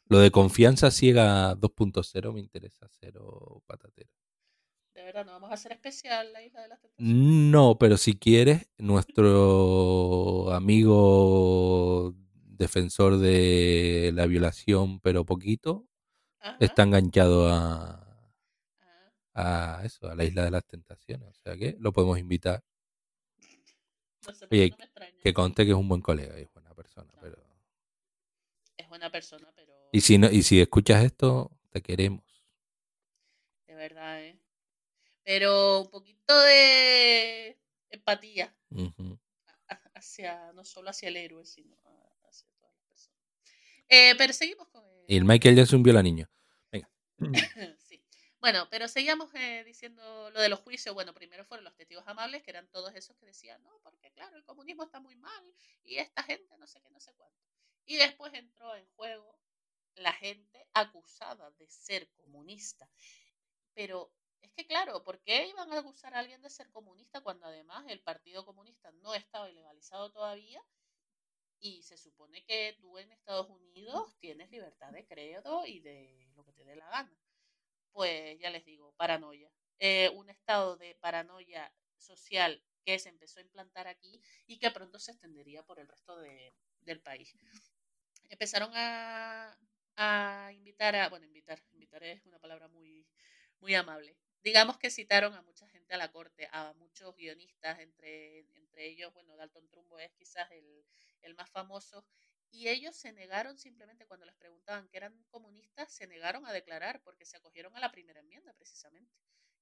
Lo 0.07 0.19
de 0.19 0.31
confianza 0.31 0.91
ciega 0.91 1.55
2.0 1.57 2.33
me 2.33 2.41
interesa 2.41 2.87
cero 3.01 3.63
patatero. 3.67 4.11
De 4.95 5.03
verdad, 5.03 5.25
no 5.25 5.33
vamos 5.33 5.51
a 5.51 5.55
hacer 5.55 5.73
especial 5.73 6.33
la 6.33 6.43
isla 6.43 6.63
de 6.63 6.69
las 6.69 6.81
tentaciones. 6.81 7.17
No, 7.17 7.79
pero 7.79 7.97
si 7.97 8.15
quieres, 8.15 8.69
nuestro 8.79 10.53
amigo 10.53 12.15
defensor 12.35 13.19
de 13.19 14.13
la 14.15 14.27
violación, 14.27 15.01
pero 15.01 15.25
poquito, 15.25 15.89
Ajá. 16.45 16.57
está 16.61 16.83
enganchado 16.83 17.49
a, 17.49 18.01
Ah, 19.37 19.81
a 19.81 19.85
eso, 19.85 20.09
a 20.09 20.15
la 20.15 20.23
isla 20.25 20.45
de 20.45 20.51
las 20.53 20.65
tentaciones. 20.65 21.29
O 21.29 21.35
sea 21.35 21.57
que 21.57 21.77
lo 21.81 21.93
podemos 21.93 22.19
invitar. 22.21 22.63
no 24.27 24.33
sé, 24.33 24.47
Oye, 24.51 24.71
no 24.71 24.77
me 24.79 24.85
extraña. 24.85 25.19
Que 25.23 25.35
conste 25.35 25.65
que 25.65 25.73
es 25.73 25.77
un 25.77 25.89
buen 25.89 26.01
colega 26.01 26.39
y 26.39 26.43
es 26.43 26.53
buena 26.53 26.73
persona. 26.75 27.11
No. 27.15 27.21
Pero... 27.21 27.43
Es 28.77 28.89
buena 28.89 29.11
persona, 29.11 29.51
pero 29.57 29.73
Y, 29.93 30.01
si 30.03 30.19
no, 30.19 30.31
y 30.31 30.43
si 30.45 30.61
escuchas 30.61 31.03
esto, 31.05 31.51
te 31.71 31.83
queremos. 31.83 32.23
de 33.67 33.75
verdad, 33.75 34.23
¿eh? 34.23 34.39
Pero 35.25 35.81
un 35.81 35.91
poquito 35.91 36.39
de 36.43 37.59
empatía 37.91 38.55
hacia, 39.95 40.53
no 40.53 40.65
solo 40.65 40.91
hacia 40.91 41.09
el 41.09 41.17
héroe, 41.17 41.45
sino 41.45 41.75
hacia 42.29 42.47
todas 42.61 42.73
las 42.77 42.85
personas. 42.87 43.21
Eh, 43.89 44.15
pero 44.17 44.33
seguimos 44.33 44.69
con 44.69 44.85
el- 44.85 45.05
Y 45.09 45.17
el 45.17 45.25
Michael 45.25 45.57
Jackson 45.57 45.83
viola 45.83 46.03
niño. 46.03 46.29
Venga. 47.19 47.41
sí. 47.79 48.03
Bueno, 48.41 48.69
pero 48.71 48.89
seguíamos 48.89 49.35
eh, 49.35 49.65
diciendo 49.65 50.31
lo 50.31 50.41
de 50.41 50.49
los 50.49 50.61
juicios. 50.61 50.95
Bueno, 50.95 51.15
primero 51.15 51.45
fueron 51.45 51.65
los 51.65 51.75
testigos 51.75 52.07
amables, 52.07 52.43
que 52.43 52.51
eran 52.51 52.69
todos 52.69 52.95
esos 52.95 53.17
que 53.17 53.27
decían, 53.27 53.63
no, 53.63 53.79
porque 53.83 54.11
claro, 54.13 54.37
el 54.37 54.45
comunismo 54.45 54.85
está 54.85 55.01
muy 55.01 55.17
mal 55.17 55.55
y 55.83 55.97
esta 55.97 56.23
gente 56.23 56.57
no 56.59 56.67
sé 56.67 56.81
qué, 56.83 56.91
no 56.91 57.01
sé 57.01 57.15
cuánto. 57.15 57.39
Y 57.87 57.97
después 57.97 58.35
entró 58.35 58.75
en 58.77 58.87
juego 58.97 59.39
la 59.95 60.13
gente 60.13 60.67
acusada 60.75 61.51
de 61.53 61.67
ser 61.69 62.11
comunista. 62.11 62.89
Pero 63.75 64.13
es 64.43 64.53
que 64.53 64.67
claro, 64.67 65.03
¿por 65.03 65.21
qué 65.23 65.49
iban 65.49 65.73
a 65.73 65.79
acusar 65.79 66.15
a 66.15 66.19
alguien 66.19 66.43
de 66.43 66.51
ser 66.51 66.71
comunista 66.71 67.23
cuando 67.23 67.47
además 67.47 67.85
el 67.89 68.01
Partido 68.01 68.45
Comunista 68.45 68.93
no 68.93 69.15
estaba 69.15 69.51
ilegalizado 69.51 70.11
todavía? 70.11 70.63
Y 71.65 71.83
se 71.83 71.97
supone 71.97 72.45
que 72.45 72.77
tú 72.81 72.99
en 72.99 73.11
Estados 73.11 73.49
Unidos 73.51 74.15
tienes 74.21 74.51
libertad 74.51 74.93
de 74.93 75.05
credo 75.07 75.65
y 75.67 75.81
de 75.81 76.29
lo 76.35 76.45
que 76.45 76.53
te 76.53 76.63
dé 76.65 76.77
la 76.77 76.89
gana. 76.91 77.19
Pues 77.93 78.39
ya 78.41 78.51
les 78.51 78.65
digo, 78.65 78.95
paranoia. 78.97 79.51
Eh, 79.79 80.11
un 80.11 80.31
estado 80.31 80.77
de 80.77 80.97
paranoia 80.97 81.73
social 81.99 82.63
que 82.85 82.99
se 82.99 83.11
empezó 83.11 83.41
a 83.41 83.43
implantar 83.45 83.89
aquí 83.89 84.21
y 84.47 84.59
que 84.59 84.71
pronto 84.73 84.99
se 84.99 85.13
extendería 85.13 85.65
por 85.65 85.81
el 85.81 85.89
resto 85.89 86.19
de- 86.21 86.55
del 86.81 87.01
país. 87.03 87.35
Empezaron 88.31 88.71
a, 88.75 89.57
a 89.97 90.53
invitar 90.53 90.95
a, 90.97 91.09
bueno, 91.09 91.27
invitar, 91.27 91.63
invitar 91.73 92.03
es 92.05 92.25
una 92.27 92.39
palabra 92.39 92.69
muy, 92.69 93.07
muy 93.61 93.75
amable. 93.75 94.17
Digamos 94.43 94.79
que 94.79 94.91
citaron 94.91 95.35
a 95.35 95.43
mucha 95.43 95.69
gente 95.69 95.95
a 95.95 95.99
la 95.99 96.11
corte, 96.13 96.49
a 96.53 96.73
muchos 96.75 97.15
guionistas, 97.17 97.79
entre, 97.81 98.41
entre 98.55 98.87
ellos, 98.89 99.13
bueno, 99.15 99.37
Dalton 99.37 99.69
Trumbo 99.69 99.99
es 99.99 100.13
quizás 100.13 100.51
el, 100.51 100.85
el 101.25 101.35
más 101.35 101.51
famoso, 101.51 102.05
y 102.51 102.69
ellos 102.69 102.95
se 102.97 103.13
negaron 103.13 103.59
simplemente 103.59 104.07
cuando 104.07 104.27
les 104.27 104.37
preguntaban 104.37 104.89
que 104.89 104.97
eran 104.97 105.25
comunistas, 105.29 105.93
se 105.93 106.07
negaron 106.07 106.47
a 106.47 106.53
declarar 106.53 107.03
porque 107.03 107.25
se 107.25 107.37
acogieron 107.37 107.77
a 107.77 107.81
la 107.81 107.91
primera 107.91 108.21
enmienda 108.21 108.53
precisamente, 108.53 109.13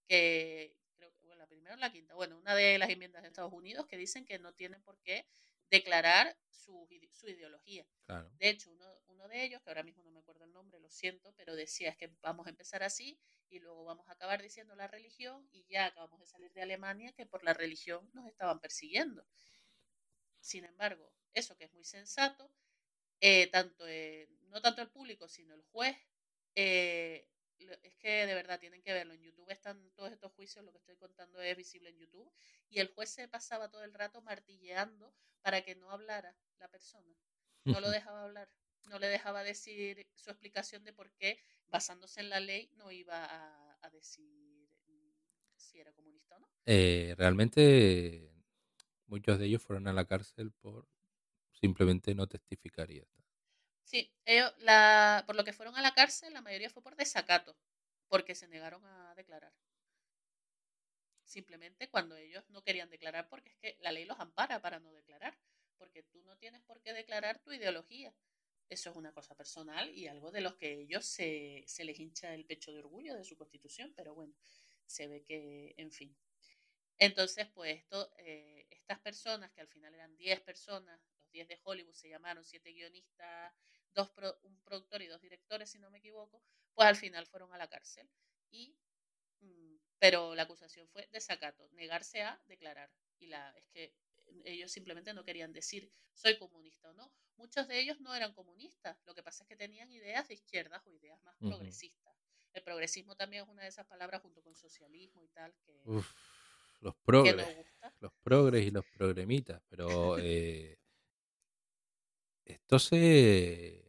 que 0.06 0.76
creo 0.96 1.10
que 1.14 1.26
bueno, 1.26 1.36
la 1.40 1.46
primera 1.46 1.74
o 1.74 1.78
la 1.78 1.90
quinta, 1.90 2.14
bueno, 2.14 2.36
una 2.36 2.54
de 2.54 2.78
las 2.78 2.90
enmiendas 2.90 3.22
de 3.22 3.28
Estados 3.28 3.52
Unidos 3.52 3.86
que 3.86 3.96
dicen 3.96 4.26
que 4.26 4.38
no 4.38 4.52
tienen 4.52 4.82
por 4.82 5.00
qué 5.00 5.26
declarar 5.70 6.36
su, 6.50 6.86
su 7.12 7.28
ideología. 7.28 7.86
Claro. 8.04 8.30
De 8.38 8.50
hecho, 8.50 8.70
uno, 8.70 9.00
uno 9.06 9.26
de 9.26 9.42
ellos, 9.42 9.62
que 9.62 9.70
ahora 9.70 9.82
mismo 9.82 10.02
no 10.02 10.10
me 10.10 10.20
acuerdo 10.20 10.44
el 10.44 10.52
nombre, 10.52 10.78
lo 10.78 10.90
siento, 10.90 11.32
pero 11.34 11.56
decía 11.56 11.88
es 11.88 11.96
que 11.96 12.14
vamos 12.20 12.46
a 12.46 12.50
empezar 12.50 12.82
así 12.82 13.18
y 13.48 13.58
luego 13.58 13.84
vamos 13.84 14.06
a 14.08 14.12
acabar 14.12 14.42
diciendo 14.42 14.74
la 14.76 14.86
religión 14.86 15.48
y 15.50 15.64
ya 15.66 15.86
acabamos 15.86 16.20
de 16.20 16.26
salir 16.26 16.52
de 16.52 16.62
Alemania 16.62 17.12
que 17.12 17.24
por 17.24 17.42
la 17.42 17.54
religión 17.54 18.10
nos 18.12 18.26
estaban 18.26 18.60
persiguiendo. 18.60 19.26
Sin 20.42 20.64
embargo, 20.64 21.10
eso 21.32 21.56
que 21.56 21.64
es 21.64 21.72
muy 21.72 21.84
sensato, 21.84 22.50
eh, 23.20 23.46
tanto 23.46 23.86
eh, 23.86 24.28
no 24.48 24.60
tanto 24.60 24.82
el 24.82 24.90
público, 24.90 25.28
sino 25.28 25.54
el 25.54 25.62
juez 25.62 25.96
Eh, 26.54 27.28
es 27.82 27.94
que 27.96 28.26
de 28.26 28.34
verdad 28.34 28.58
tienen 28.58 28.82
que 28.82 28.92
verlo. 28.92 29.14
En 29.14 29.22
YouTube 29.22 29.48
están 29.50 29.90
todos 29.94 30.12
estos 30.12 30.32
juicios, 30.32 30.64
lo 30.64 30.72
que 30.72 30.78
estoy 30.78 30.96
contando 30.96 31.40
es 31.40 31.56
visible 31.56 31.90
en 31.90 31.98
YouTube. 31.98 32.30
Y 32.68 32.80
el 32.80 32.88
juez 32.88 33.10
se 33.10 33.28
pasaba 33.28 33.70
todo 33.70 33.84
el 33.84 33.94
rato 33.94 34.20
martilleando 34.20 35.14
para 35.42 35.62
que 35.62 35.76
no 35.76 35.90
hablara 35.90 36.36
la 36.58 36.68
persona. 36.68 37.16
No 37.64 37.80
lo 37.80 37.88
dejaba 37.90 38.24
hablar. 38.24 38.50
No 38.90 38.98
le 38.98 39.06
dejaba 39.06 39.44
decir 39.44 40.04
su 40.16 40.30
explicación 40.30 40.82
de 40.84 40.92
por 40.92 41.12
qué, 41.12 41.38
basándose 41.68 42.20
en 42.20 42.30
la 42.30 42.40
ley, 42.40 42.68
no 42.74 42.90
iba 42.90 43.24
a, 43.80 43.90
decir 43.90 44.68
mm, 44.88 45.12
si 45.56 45.78
era 45.80 45.92
comunista 45.92 46.36
o 46.36 46.40
no. 46.40 46.48
Eh, 46.66 47.14
realmente 47.16 48.31
muchos 49.12 49.38
de 49.38 49.46
ellos 49.46 49.62
fueron 49.62 49.86
a 49.88 49.92
la 49.92 50.06
cárcel 50.06 50.52
por 50.52 50.88
simplemente 51.52 52.14
no 52.14 52.26
testificar 52.26 52.90
y 52.90 53.02
Sí, 53.84 54.12
ellos, 54.24 54.52
la, 54.58 55.22
por 55.26 55.36
lo 55.36 55.44
que 55.44 55.52
fueron 55.52 55.76
a 55.76 55.82
la 55.82 55.94
cárcel, 55.94 56.32
la 56.32 56.40
mayoría 56.40 56.70
fue 56.70 56.82
por 56.82 56.96
desacato, 56.96 57.56
porque 58.08 58.34
se 58.34 58.48
negaron 58.48 58.84
a 58.86 59.14
declarar. 59.14 59.52
Simplemente 61.24 61.88
cuando 61.88 62.16
ellos 62.16 62.44
no 62.50 62.62
querían 62.62 62.90
declarar, 62.90 63.28
porque 63.28 63.50
es 63.50 63.56
que 63.56 63.76
la 63.80 63.92
ley 63.92 64.04
los 64.04 64.20
ampara 64.20 64.60
para 64.60 64.80
no 64.80 64.92
declarar, 64.92 65.38
porque 65.78 66.02
tú 66.02 66.22
no 66.24 66.36
tienes 66.36 66.62
por 66.62 66.80
qué 66.82 66.92
declarar 66.92 67.38
tu 67.40 67.52
ideología. 67.52 68.14
Eso 68.68 68.90
es 68.90 68.96
una 68.96 69.12
cosa 69.12 69.34
personal 69.34 69.90
y 69.96 70.06
algo 70.08 70.30
de 70.30 70.40
los 70.40 70.54
que 70.56 70.80
ellos 70.80 71.04
se, 71.06 71.64
se 71.66 71.84
les 71.84 71.98
hincha 71.98 72.34
el 72.34 72.46
pecho 72.46 72.72
de 72.72 72.78
orgullo 72.80 73.14
de 73.14 73.24
su 73.24 73.36
constitución, 73.36 73.92
pero 73.96 74.14
bueno, 74.14 74.34
se 74.86 75.08
ve 75.08 75.22
que, 75.22 75.74
en 75.76 75.90
fin. 75.90 76.16
Entonces, 76.98 77.48
pues 77.54 77.78
esto, 77.78 78.12
eh, 78.18 78.66
estas 78.70 79.00
personas, 79.00 79.50
que 79.52 79.60
al 79.60 79.68
final 79.68 79.94
eran 79.94 80.16
10 80.16 80.40
personas, 80.40 81.00
10 81.32 81.48
de 81.48 81.60
Hollywood 81.64 81.94
se 81.94 82.08
llamaron, 82.08 82.44
7 82.44 82.70
guionistas, 82.70 83.52
dos 83.94 84.10
un 84.42 84.60
productor 84.62 85.02
y 85.02 85.06
dos 85.06 85.20
directores, 85.20 85.70
si 85.70 85.78
no 85.78 85.90
me 85.90 85.98
equivoco, 85.98 86.42
pues 86.74 86.88
al 86.88 86.96
final 86.96 87.26
fueron 87.26 87.52
a 87.52 87.58
la 87.58 87.68
cárcel. 87.68 88.08
Y, 88.50 88.76
mm, 89.40 89.76
pero 89.98 90.34
la 90.34 90.44
acusación 90.44 90.88
fue 90.88 91.08
desacato, 91.12 91.68
negarse 91.72 92.22
a 92.22 92.40
declarar. 92.46 92.90
Y 93.18 93.26
la, 93.26 93.50
es 93.56 93.66
que 93.68 93.94
ellos 94.44 94.72
simplemente 94.72 95.14
no 95.14 95.24
querían 95.24 95.52
decir 95.52 95.90
soy 96.14 96.38
comunista 96.38 96.90
o 96.90 96.94
no. 96.94 97.12
Muchos 97.36 97.66
de 97.68 97.80
ellos 97.80 98.00
no 98.00 98.14
eran 98.14 98.34
comunistas, 98.34 98.98
lo 99.04 99.14
que 99.14 99.22
pasa 99.22 99.44
es 99.44 99.48
que 99.48 99.56
tenían 99.56 99.90
ideas 99.90 100.28
de 100.28 100.34
izquierdas 100.34 100.82
o 100.86 100.92
ideas 100.92 101.20
más 101.22 101.36
progresistas. 101.42 102.14
El 102.52 102.62
progresismo 102.62 103.16
también 103.16 103.44
es 103.44 103.48
una 103.48 103.62
de 103.62 103.68
esas 103.68 103.86
palabras 103.86 104.22
junto 104.22 104.42
con 104.42 104.54
socialismo 104.54 105.22
y 105.24 105.28
tal 105.28 105.54
que, 105.64 105.90
los 106.82 106.94
progres, 106.96 107.46
los 108.00 108.12
progres 108.22 108.66
y 108.66 108.70
los 108.70 108.84
progremitas, 108.96 109.62
pero 109.68 110.18
eh, 110.18 110.78
esto 112.44 112.78
se... 112.78 113.82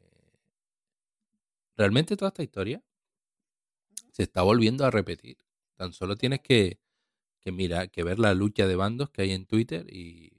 Realmente 1.75 2.15
toda 2.15 2.29
esta 2.29 2.43
historia 2.43 2.83
se 4.11 4.23
está 4.23 4.43
volviendo 4.43 4.85
a 4.85 4.91
repetir. 4.91 5.37
Tan 5.75 5.91
solo 5.91 6.15
tienes 6.15 6.41
que, 6.41 6.79
que 7.39 7.51
mirar, 7.51 7.89
que 7.89 8.03
ver 8.03 8.19
la 8.19 8.33
lucha 8.33 8.67
de 8.67 8.75
bandos 8.75 9.09
que 9.09 9.23
hay 9.23 9.31
en 9.31 9.45
Twitter 9.45 9.85
y 9.91 10.31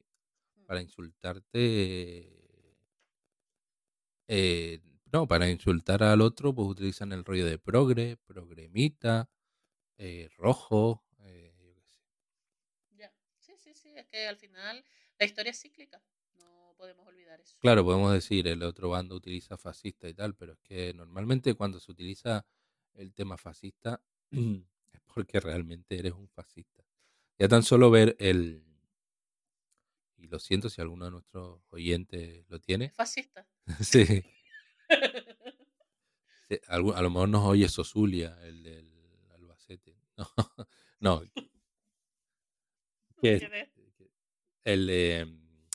para 0.67 0.81
insultarte... 0.81 2.31
Eh, 4.29 4.81
no, 5.13 5.29
para 5.29 5.49
insultar 5.49 6.03
al 6.03 6.21
otro, 6.23 6.55
pues 6.55 6.69
utilizan 6.69 7.13
el 7.13 7.25
rollo 7.25 7.47
de 7.47 7.59
progre, 7.59 8.17
progremita, 8.17 9.31
eh, 9.97 10.29
rojo, 10.39 11.05
eh, 11.21 11.55
yo 11.63 11.75
qué 11.75 11.83
sé. 11.83 12.01
Ya, 12.97 13.13
sí, 13.39 13.55
sí, 13.57 13.75
sí, 13.75 13.94
es 14.05 14.11
que 14.11 14.27
al 14.27 14.37
final 14.37 14.85
la 15.19 15.27
historia 15.27 15.51
es 15.51 15.61
cíclica 15.61 16.03
podemos 16.85 17.07
olvidar 17.07 17.41
eso. 17.41 17.57
Claro, 17.61 17.85
podemos 17.85 18.13
decir, 18.13 18.47
el 18.47 18.63
otro 18.63 18.91
bando 18.91 19.15
utiliza 19.15 19.57
fascista 19.57 20.09
y 20.09 20.15
tal, 20.15 20.35
pero 20.35 20.53
es 20.53 20.59
que 20.61 20.93
normalmente 20.93 21.55
cuando 21.55 21.81
se 21.81 21.91
utiliza 21.91 22.45
el 22.95 23.15
tema 23.15 23.39
fascista 23.39 24.03
es 24.31 25.01
porque 25.15 25.41
realmente 25.41 25.99
eres 25.99 26.13
un 26.13 26.29
fascista. 26.29 26.85
Ya 27.39 27.49
tan 27.49 27.63
solo 27.63 27.91
ver 27.91 28.17
el... 28.19 28.63
Y 30.17 30.29
lo 30.29 30.39
siento 30.39 30.71
si 30.71 30.81
alguno 30.81 31.07
de 31.07 31.11
nuestros 31.11 31.61
oyentes 31.71 32.45
lo 32.49 32.61
tiene. 32.61 32.91
Fascista. 32.91 33.47
sí. 33.81 34.25
a, 36.69 36.79
lo 36.79 37.11
mejor 37.11 37.29
nos 37.29 37.45
oye 37.45 37.69
Sosulia, 37.69 38.39
el 38.43 38.63
del 38.63 38.93
Albacete. 39.33 39.97
No, 41.01 41.23
no. 41.23 41.45
El 44.65 44.87
de 44.87 45.29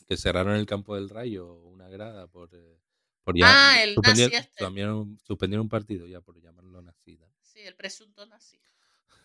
que 0.08 0.18
cerraron 0.18 0.56
el 0.56 0.66
campo 0.66 0.96
del 0.96 1.10
Rayo 1.10 1.54
una 1.54 1.88
grada 1.88 2.28
por, 2.28 2.50
eh, 2.54 2.80
por 3.24 3.38
ya 3.38 3.46
ah, 3.48 3.84
el 3.84 3.94
suspendieron, 3.94 4.34
este. 4.34 5.26
suspendieron, 5.26 5.64
un 5.64 5.70
partido 5.70 6.08
ya 6.08 6.20
por 6.20 6.42
llamarlo 6.42 6.82
nazi. 6.82 7.20
Sí, 7.42 7.60
el 7.60 7.76
presunto 7.76 8.26
nazi. 8.26 8.60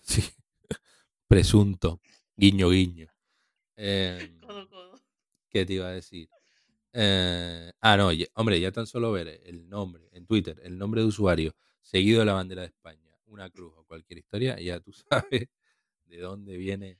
Sí, 0.03 0.23
presunto, 1.27 2.03
guiño, 2.37 2.69
guiño. 2.69 3.09
Em, 3.77 4.39
codo, 4.39 4.69
codo. 4.69 5.01
¿Qué 5.49 5.65
te 5.65 5.73
iba 5.73 5.89
a 5.89 5.93
decir? 5.93 6.29
Eh, 6.93 7.73
ah, 7.81 7.97
no, 7.97 8.11
hombre, 8.35 8.61
ya 8.61 8.71
tan 8.71 8.87
solo 8.87 9.11
ver 9.11 9.41
el 9.45 9.69
nombre 9.69 10.09
en 10.13 10.27
Twitter, 10.27 10.61
el 10.63 10.79
nombre 10.79 11.01
de 11.01 11.09
usuario 11.09 11.57
seguido 11.81 12.21
de 12.21 12.27
la 12.27 12.35
bandera 12.35 12.63
de 12.63 12.69
España, 12.69 13.17
una 13.27 13.51
cruz 13.51 13.73
o 13.77 13.85
cualquier 13.85 14.19
historia, 14.19 14.61
ya 14.61 14.81
tú 14.81 14.93
sabes 15.11 15.49
de 16.05 16.19
dónde 16.19 16.57
viene. 16.57 16.99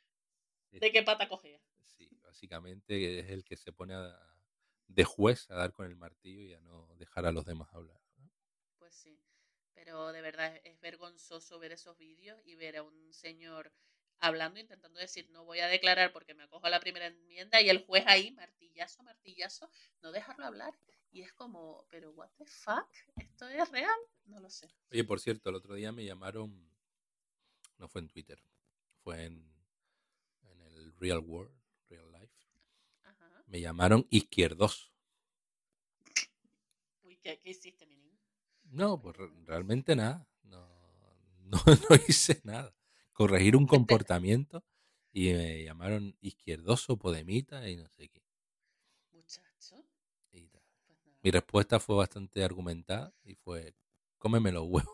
¿De 0.71 0.91
qué 0.91 1.03
pata 1.03 1.29
cogea? 1.29 1.61
Básicamente 2.45 3.21
es 3.21 3.31
el 3.31 3.43
que 3.43 3.57
se 3.57 3.73
pone 3.73 3.95
de 4.89 5.05
juez 5.05 5.51
a 5.51 5.55
dar 5.55 5.73
con 5.73 5.87
el 5.87 5.97
martillo 5.97 6.43
y 6.43 6.53
a 6.53 6.61
no 6.61 6.95
dejar 6.97 7.25
a 7.25 7.33
los 7.33 7.47
demás 7.47 7.73
hablar. 7.73 7.99
Pues 8.79 8.95
sí, 8.95 9.19
pero 9.73 10.13
de 10.13 10.21
verdad 10.21 10.61
es 10.63 10.79
vergonzoso 10.81 11.59
ver 11.59 11.73
esos 11.73 11.97
vídeos 11.97 12.39
y 12.45 12.55
ver 12.55 12.77
a 12.77 12.83
un 12.83 13.13
señor 13.15 13.73
hablando, 14.19 14.61
intentando 14.61 15.01
decir, 15.01 15.29
no 15.31 15.45
voy 15.45 15.61
a 15.61 15.69
declarar 15.69 16.13
porque 16.13 16.35
me 16.35 16.43
acojo 16.43 16.67
a 16.67 16.71
la 16.71 16.81
primera 16.81 17.07
enmienda 17.07 17.63
y 17.63 17.71
el 17.71 17.85
juez 17.87 18.05
ahí, 18.07 18.31
martillazo, 18.33 19.03
martillazo, 19.03 19.71
no 20.03 20.13
dejarlo 20.13 20.45
hablar. 20.45 20.75
Y 21.11 21.23
es 21.23 21.33
como, 21.33 21.87
pero 21.91 22.11
what 22.11 22.31
the 22.37 22.45
fuck, 22.45 22.89
¿esto 23.17 23.49
es 23.49 23.71
real? 23.71 23.99
No 24.27 24.39
lo 24.41 24.51
sé. 24.51 24.69
Oye, 24.91 25.05
por 25.05 25.21
cierto, 25.21 25.49
el 25.49 25.57
otro 25.57 25.75
día 25.75 25.93
me 25.93 26.05
llamaron, 26.05 26.69
no 27.79 27.89
fue 27.89 28.03
en 28.03 28.09
Twitter, 28.09 28.39
fue 29.03 29.25
en, 29.25 29.51
en 30.43 30.61
el 30.61 30.95
Real 30.97 31.21
World, 31.21 31.64
me 33.55 33.61
llamaron 33.61 34.05
izquierdoso. 34.11 34.91
Uy, 37.05 37.17
¿qué, 37.19 37.41
hiciste, 37.45 37.87
mi 37.87 37.95
niño? 37.95 38.19
No, 38.65 39.01
pues 39.01 39.17
realmente 39.45 39.95
nada. 39.95 40.27
No, 40.43 40.67
no, 41.45 41.61
hice 42.09 42.41
nada. 42.43 42.75
Corregir 43.13 43.55
un 43.55 43.67
comportamiento 43.69 44.65
y 45.13 45.33
me 45.33 45.63
llamaron 45.63 46.17
izquierdoso, 46.21 46.97
podemita 46.97 47.69
y 47.69 47.77
no 47.77 47.87
sé 47.91 48.09
qué. 48.09 48.25
Muchacho. 49.13 49.87
Pues 50.33 50.43
Mi 51.23 51.31
respuesta 51.31 51.79
fue 51.79 51.95
bastante 51.95 52.43
argumentada 52.43 53.15
y 53.23 53.37
fue, 53.37 53.73
cómeme 54.19 54.51
los 54.51 54.65
huevos. 54.65 54.93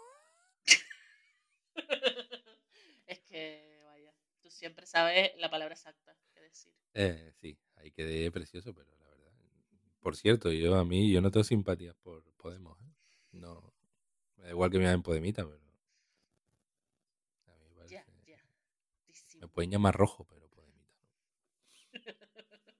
es 3.06 3.20
que, 3.20 3.80
vaya, 3.86 4.14
tú 4.42 4.50
siempre 4.50 4.84
sabes 4.84 5.30
la 5.38 5.48
palabra 5.48 5.72
exacta 5.72 6.14
que 6.34 6.40
decir. 6.40 6.74
Eh, 6.92 7.32
sí, 7.40 7.58
ahí 7.80 7.90
quedé 7.90 8.30
precioso, 8.30 8.74
pero 8.74 8.90
la 8.96 9.06
verdad. 9.06 9.32
Por 10.00 10.16
cierto, 10.16 10.50
yo 10.52 10.74
a 10.76 10.84
mí, 10.84 11.12
yo 11.12 11.20
no 11.20 11.30
tengo 11.30 11.44
simpatía 11.44 11.94
por 11.94 12.24
Podemos. 12.36 12.78
¿eh? 12.80 12.92
No, 13.32 13.74
me 14.36 14.44
da 14.44 14.50
igual 14.50 14.70
que 14.70 14.78
me 14.78 14.84
llamen 14.84 15.02
Podemita, 15.02 15.44
pero. 15.44 15.60
A 17.46 17.56
mí 17.56 17.68
me, 17.76 17.88
ya, 17.88 18.04
ya. 18.26 18.42
me 19.40 19.48
pueden 19.48 19.70
llamar 19.70 19.94
rojo, 19.94 20.26
pero 20.26 20.48
Podemita. 20.48 20.94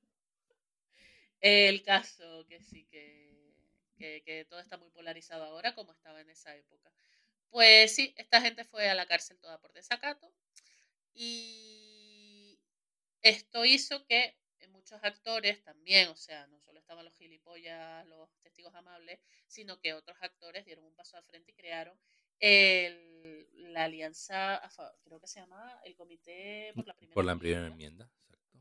El 1.40 1.82
caso 1.82 2.47
que 2.47 2.60
sí 2.60 2.86
que, 2.86 3.55
que, 3.97 4.22
que 4.22 4.44
todo 4.44 4.60
está 4.60 4.77
muy 4.77 4.90
polarizado 4.90 5.44
ahora, 5.44 5.74
como 5.74 5.93
estaba 5.93 6.20
en 6.20 6.31
esa 6.31 6.55
época. 6.56 6.93
Pues 7.51 7.94
sí, 7.94 8.14
esta 8.16 8.40
gente 8.40 8.64
fue 8.64 8.89
a 8.89 8.94
la 8.94 9.06
cárcel 9.06 9.39
toda 9.40 9.60
por 9.60 9.72
desacato. 9.72 10.32
Y 11.12 12.60
esto 13.22 13.64
hizo 13.64 14.06
que 14.06 14.36
muchos 14.68 15.02
actores 15.02 15.62
también, 15.62 16.08
o 16.08 16.16
sea, 16.16 16.46
no 16.48 16.60
solo 16.60 16.78
estaban 16.78 17.04
los 17.04 17.14
gilipollas, 17.14 18.06
los 18.06 18.30
testigos 18.40 18.74
amables, 18.74 19.20
sino 19.46 19.78
que 19.80 19.94
otros 19.94 20.16
actores 20.20 20.64
dieron 20.64 20.84
un 20.84 20.94
paso 20.94 21.16
al 21.16 21.24
frente 21.24 21.52
y 21.52 21.54
crearon 21.54 21.98
el, 22.38 23.48
la 23.72 23.84
alianza, 23.84 24.60
creo 25.04 25.20
que 25.20 25.26
se 25.26 25.40
llama 25.40 25.80
el 25.84 25.94
Comité 25.94 26.72
por 26.74 26.86
la 26.86 26.94
Primera, 26.94 27.14
por 27.14 27.24
la 27.24 27.36
primera 27.36 27.66
enmienda. 27.66 28.10
exacto. 28.28 28.60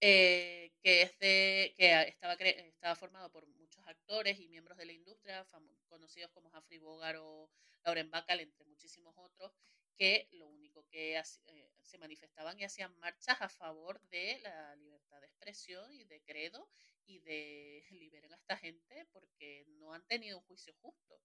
Eh, 0.00 0.72
que, 0.82 1.02
es 1.02 1.18
de, 1.18 1.74
que 1.76 2.02
estaba, 2.08 2.32
estaba 2.34 2.96
formado 2.96 3.30
por 3.30 3.46
muchos 3.46 3.86
actores 3.86 4.40
y 4.40 4.48
miembros 4.48 4.78
de 4.78 4.86
la 4.86 4.92
industria, 4.92 5.46
conocidos 5.88 6.30
como 6.30 6.48
Humphrey 6.48 6.78
Bogart 6.78 7.18
o 7.20 7.50
Lauren 7.84 8.10
Bacall, 8.10 8.40
entre 8.40 8.64
muchísimos 8.64 9.14
otros, 9.18 9.52
que 9.96 10.28
lo 10.32 10.48
único 10.48 10.86
que 10.88 11.18
eh, 11.18 11.70
se 11.82 11.98
manifestaban 11.98 12.58
y 12.58 12.64
hacían 12.64 12.96
marchas 12.98 13.40
a 13.40 13.48
favor 13.48 14.00
de 14.08 14.38
la 14.42 14.76
libertad 14.76 15.20
de 15.20 15.26
expresión 15.26 15.92
y 15.92 16.04
de 16.04 16.22
credo 16.22 16.68
y 17.04 17.18
de 17.20 17.84
liberen 17.90 18.32
a 18.32 18.36
esta 18.36 18.56
gente 18.56 19.06
porque 19.12 19.64
no 19.78 19.92
han 19.92 20.06
tenido 20.06 20.38
un 20.38 20.44
juicio 20.44 20.74
justo. 20.80 21.20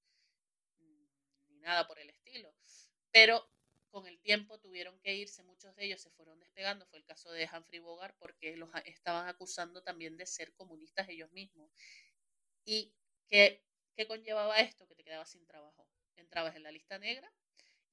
Mm, 0.79 1.59
nada 1.61 1.87
por 1.87 1.99
el 1.99 2.09
estilo. 2.09 2.53
Pero 3.11 3.49
con 3.89 4.07
el 4.07 4.19
tiempo 4.19 4.59
tuvieron 4.59 4.99
que 4.99 5.15
irse, 5.15 5.41
muchos 5.43 5.73
de 5.75 5.85
ellos 5.85 6.01
se 6.01 6.09
fueron 6.11 6.37
despegando, 6.39 6.85
fue 6.85 6.99
el 6.99 7.05
caso 7.05 7.31
de 7.31 7.49
Humphrey 7.51 7.79
Bogart, 7.79 8.15
porque 8.19 8.57
los 8.57 8.69
estaban 8.83 9.29
acusando 9.29 9.83
también 9.83 10.17
de 10.17 10.25
ser 10.25 10.53
comunistas 10.53 11.07
ellos 11.07 11.31
mismos. 11.31 11.71
¿Y 12.65 12.93
qué, 13.29 13.63
qué 13.95 14.05
conllevaba 14.05 14.59
esto? 14.59 14.85
Que 14.87 14.95
te 14.95 15.03
quedabas 15.05 15.29
sin 15.29 15.45
trabajo. 15.45 15.87
Entrabas 16.17 16.55
en 16.57 16.63
la 16.63 16.71
lista 16.71 16.99
negra 16.99 17.31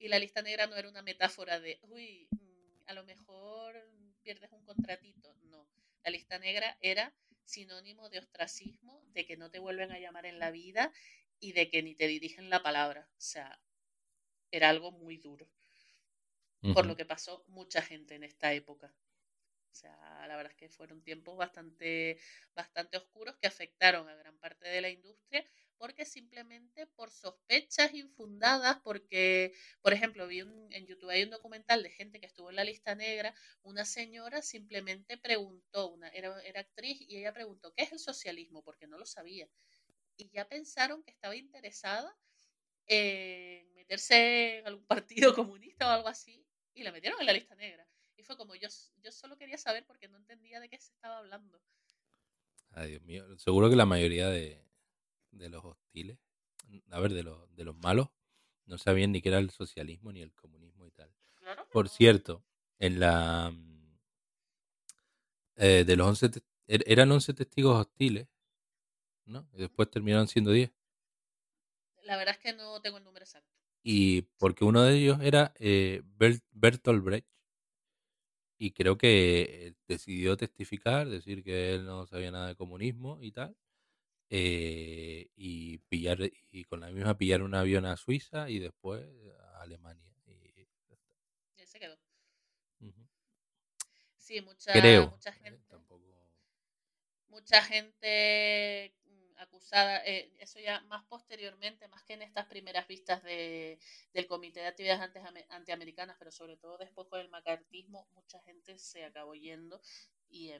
y 0.03 0.09
la 0.09 0.19
lista 0.19 0.41
negra 0.41 0.67
no 0.67 0.75
era 0.75 0.89
una 0.89 1.01
metáfora 1.01 1.61
de, 1.61 1.79
uy, 1.83 2.27
mm, 2.29 2.89
a 2.89 2.93
lo 2.93 3.05
mejor 3.05 3.89
pierdes 4.21 4.51
un 4.51 4.65
contratito. 4.65 5.33
No, 5.43 5.69
la 6.03 6.11
lista 6.11 6.37
negra 6.39 6.77
era 6.81 7.15
sinónimo 7.45 8.09
de 8.09 8.19
ostracismo, 8.19 9.01
de 9.13 9.25
que 9.25 9.37
no 9.37 9.49
te 9.49 9.59
vuelven 9.59 9.93
a 9.93 9.99
llamar 9.99 10.25
en 10.25 10.39
la 10.39 10.51
vida 10.51 10.91
y 11.39 11.53
de 11.53 11.69
que 11.69 11.81
ni 11.83 11.95
te 11.95 12.07
dirigen 12.07 12.49
la 12.49 12.61
palabra. 12.61 13.09
O 13.11 13.21
sea, 13.21 13.61
era 14.51 14.67
algo 14.67 14.91
muy 14.91 15.15
duro. 15.15 15.49
Por 16.73 16.85
lo 16.85 16.97
que 16.97 17.05
pasó 17.05 17.45
mucha 17.47 17.81
gente 17.81 18.15
en 18.15 18.23
esta 18.23 18.51
época. 18.53 18.93
O 19.71 19.75
sea, 19.75 20.27
la 20.27 20.35
verdad 20.35 20.51
es 20.51 20.57
que 20.57 20.67
fueron 20.67 21.01
tiempos 21.01 21.37
bastante, 21.37 22.19
bastante 22.53 22.97
oscuros 22.97 23.37
que 23.37 23.47
afectaron 23.47 24.09
a 24.09 24.15
gran 24.15 24.37
parte 24.37 24.67
de 24.67 24.81
la 24.81 24.89
industria 24.89 25.45
porque 25.83 26.05
simplemente 26.05 26.87
por 26.87 27.11
sospechas 27.11 27.93
infundadas, 27.93 28.79
porque, 28.85 29.51
por 29.81 29.91
ejemplo, 29.91 30.25
vi 30.27 30.39
en 30.39 30.87
YouTube 30.87 31.09
hay 31.09 31.23
un 31.23 31.31
documental 31.31 31.83
de 31.83 31.89
gente 31.89 32.21
que 32.21 32.25
estuvo 32.25 32.49
en 32.49 32.55
la 32.55 32.63
lista 32.63 32.95
negra, 32.95 33.35
una 33.63 33.83
señora 33.83 34.41
simplemente 34.41 35.17
preguntó, 35.17 35.91
una, 35.91 36.07
era, 36.07 36.41
era 36.43 36.61
actriz, 36.61 37.01
y 37.01 37.17
ella 37.17 37.33
preguntó, 37.33 37.73
¿qué 37.73 37.83
es 37.83 37.91
el 37.91 37.99
socialismo? 37.99 38.63
Porque 38.63 38.87
no 38.87 38.97
lo 38.97 39.05
sabía. 39.05 39.49
Y 40.15 40.29
ya 40.29 40.47
pensaron 40.47 41.03
que 41.03 41.11
estaba 41.11 41.35
interesada 41.35 42.17
en 42.87 43.73
meterse 43.73 44.59
en 44.59 44.67
algún 44.67 44.87
partido 45.35 45.35
comunista 45.35 45.89
o 45.89 45.89
algo 45.89 46.07
así, 46.07 46.47
y 46.73 46.83
la 46.83 46.93
metieron 46.93 47.19
en 47.19 47.25
la 47.25 47.33
lista 47.33 47.55
negra. 47.55 47.85
Y 48.15 48.23
fue 48.23 48.37
como, 48.37 48.55
yo, 48.55 48.69
yo 49.01 49.11
solo 49.11 49.35
quería 49.35 49.57
saber 49.57 49.85
porque 49.85 50.07
no 50.07 50.15
entendía 50.15 50.61
de 50.61 50.69
qué 50.69 50.77
se 50.77 50.93
estaba 50.93 51.17
hablando. 51.17 51.61
Ay, 52.69 52.91
Dios 52.91 53.01
mío, 53.01 53.37
seguro 53.37 53.69
que 53.69 53.75
la 53.75 53.85
mayoría 53.85 54.29
de, 54.29 54.63
de 55.33 55.49
los 55.49 55.63
hostiles, 55.63 56.17
a 56.89 56.99
ver, 56.99 57.13
de 57.13 57.23
los, 57.23 57.53
de 57.55 57.63
los 57.63 57.75
malos, 57.75 58.09
no 58.65 58.77
sabían 58.77 59.11
ni 59.11 59.21
qué 59.21 59.29
era 59.29 59.39
el 59.39 59.49
socialismo 59.49 60.11
ni 60.11 60.21
el 60.21 60.33
comunismo 60.33 60.85
y 60.85 60.91
tal. 60.91 61.13
Por 61.71 61.89
cierto, 61.89 62.43
en 62.79 62.99
la... 62.99 63.51
Mm, 63.51 63.97
eh, 65.57 65.83
de 65.85 65.95
los 65.95 66.07
11... 66.07 66.41
Er, 66.67 66.83
eran 66.87 67.11
11 67.11 67.33
testigos 67.33 67.77
hostiles, 67.77 68.27
¿no? 69.25 69.49
Y 69.53 69.57
después 69.57 69.89
terminaron 69.89 70.27
siendo 70.27 70.51
10. 70.51 70.71
La 72.03 72.17
verdad 72.17 72.35
es 72.35 72.41
que 72.41 72.53
no 72.53 72.81
tengo 72.81 72.97
el 72.97 73.03
número 73.03 73.25
exacto. 73.25 73.49
Y 73.83 74.23
porque 74.37 74.63
uno 74.63 74.81
de 74.83 74.95
ellos 74.95 75.17
era 75.21 75.53
eh, 75.59 76.01
Bertolt 76.51 77.03
Brecht. 77.03 77.27
Y 78.57 78.71
creo 78.71 78.97
que 78.97 79.75
decidió 79.87 80.37
testificar, 80.37 81.09
decir 81.09 81.43
que 81.43 81.75
él 81.75 81.85
no 81.85 82.07
sabía 82.07 82.31
nada 82.31 82.47
de 82.47 82.55
comunismo 82.55 83.19
y 83.21 83.31
tal. 83.31 83.57
Eh, 84.35 85.29
y 85.35 85.77
pillar 85.77 86.17
y 86.49 86.63
con 86.63 86.79
la 86.79 86.89
misma 86.89 87.15
pillar 87.15 87.43
un 87.43 87.53
avión 87.53 87.85
a 87.85 87.95
Suiza 87.95 88.49
y 88.49 88.57
después 88.57 89.05
a 89.39 89.61
Alemania. 89.61 90.11
Y, 90.25 91.65
se 91.67 91.79
quedó. 91.79 91.99
Sí, 94.17 94.41
mucha, 94.41 94.73
mucha 94.73 95.29
¿eh? 95.29 95.33
gente. 95.33 95.77
Mucha 97.27 97.61
gente 97.61 98.95
mm, 99.05 99.37
acusada, 99.37 100.03
eh, 100.03 100.33
eso 100.39 100.59
ya 100.59 100.81
más 100.81 101.05
posteriormente, 101.05 101.87
más 101.89 102.03
que 102.03 102.13
en 102.13 102.23
estas 102.23 102.47
primeras 102.47 102.87
vistas 102.87 103.21
de, 103.21 103.77
del 104.13 104.25
Comité 104.25 104.61
de 104.61 104.67
Actividades 104.67 105.11
Antiamericanas, 105.49 106.15
pero 106.17 106.31
sobre 106.31 106.57
todo 106.57 106.79
después 106.79 107.07
con 107.07 107.19
el 107.19 107.29
macartismo, 107.29 108.07
mucha 108.15 108.39
gente 108.41 108.79
se 108.79 109.05
acabó 109.05 109.35
yendo 109.35 109.79
y 110.33 110.51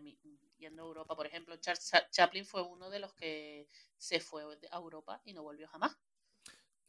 yendo 0.59 0.83
a 0.83 0.85
Europa. 0.85 1.15
Por 1.15 1.25
ejemplo, 1.25 1.57
Charles 1.57 1.91
Chaplin 2.11 2.45
fue 2.45 2.61
uno 2.61 2.89
de 2.89 2.99
los 2.99 3.13
que 3.13 3.67
se 3.97 4.19
fue 4.19 4.43
a 4.71 4.77
Europa 4.77 5.21
y 5.25 5.33
no 5.33 5.43
volvió 5.43 5.67
jamás. 5.67 5.97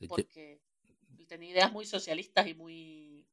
Porque 0.07 0.61
tenía 1.27 1.51
ideas 1.51 1.73
muy 1.73 1.87
socialistas 1.87 2.47
y 2.47 2.55
muy 2.55 3.27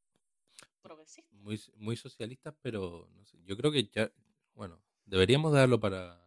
progresistas. 0.82 1.38
Muy, 1.40 1.62
muy 1.76 1.98
socialistas, 1.98 2.56
pero 2.62 3.10
no 3.14 3.26
sé, 3.26 3.38
yo 3.44 3.58
creo 3.58 3.72
que 3.72 3.90
ya, 3.90 4.12
bueno, 4.54 4.82
deberíamos 5.06 5.52
darlo 5.52 5.80
para 5.80 6.26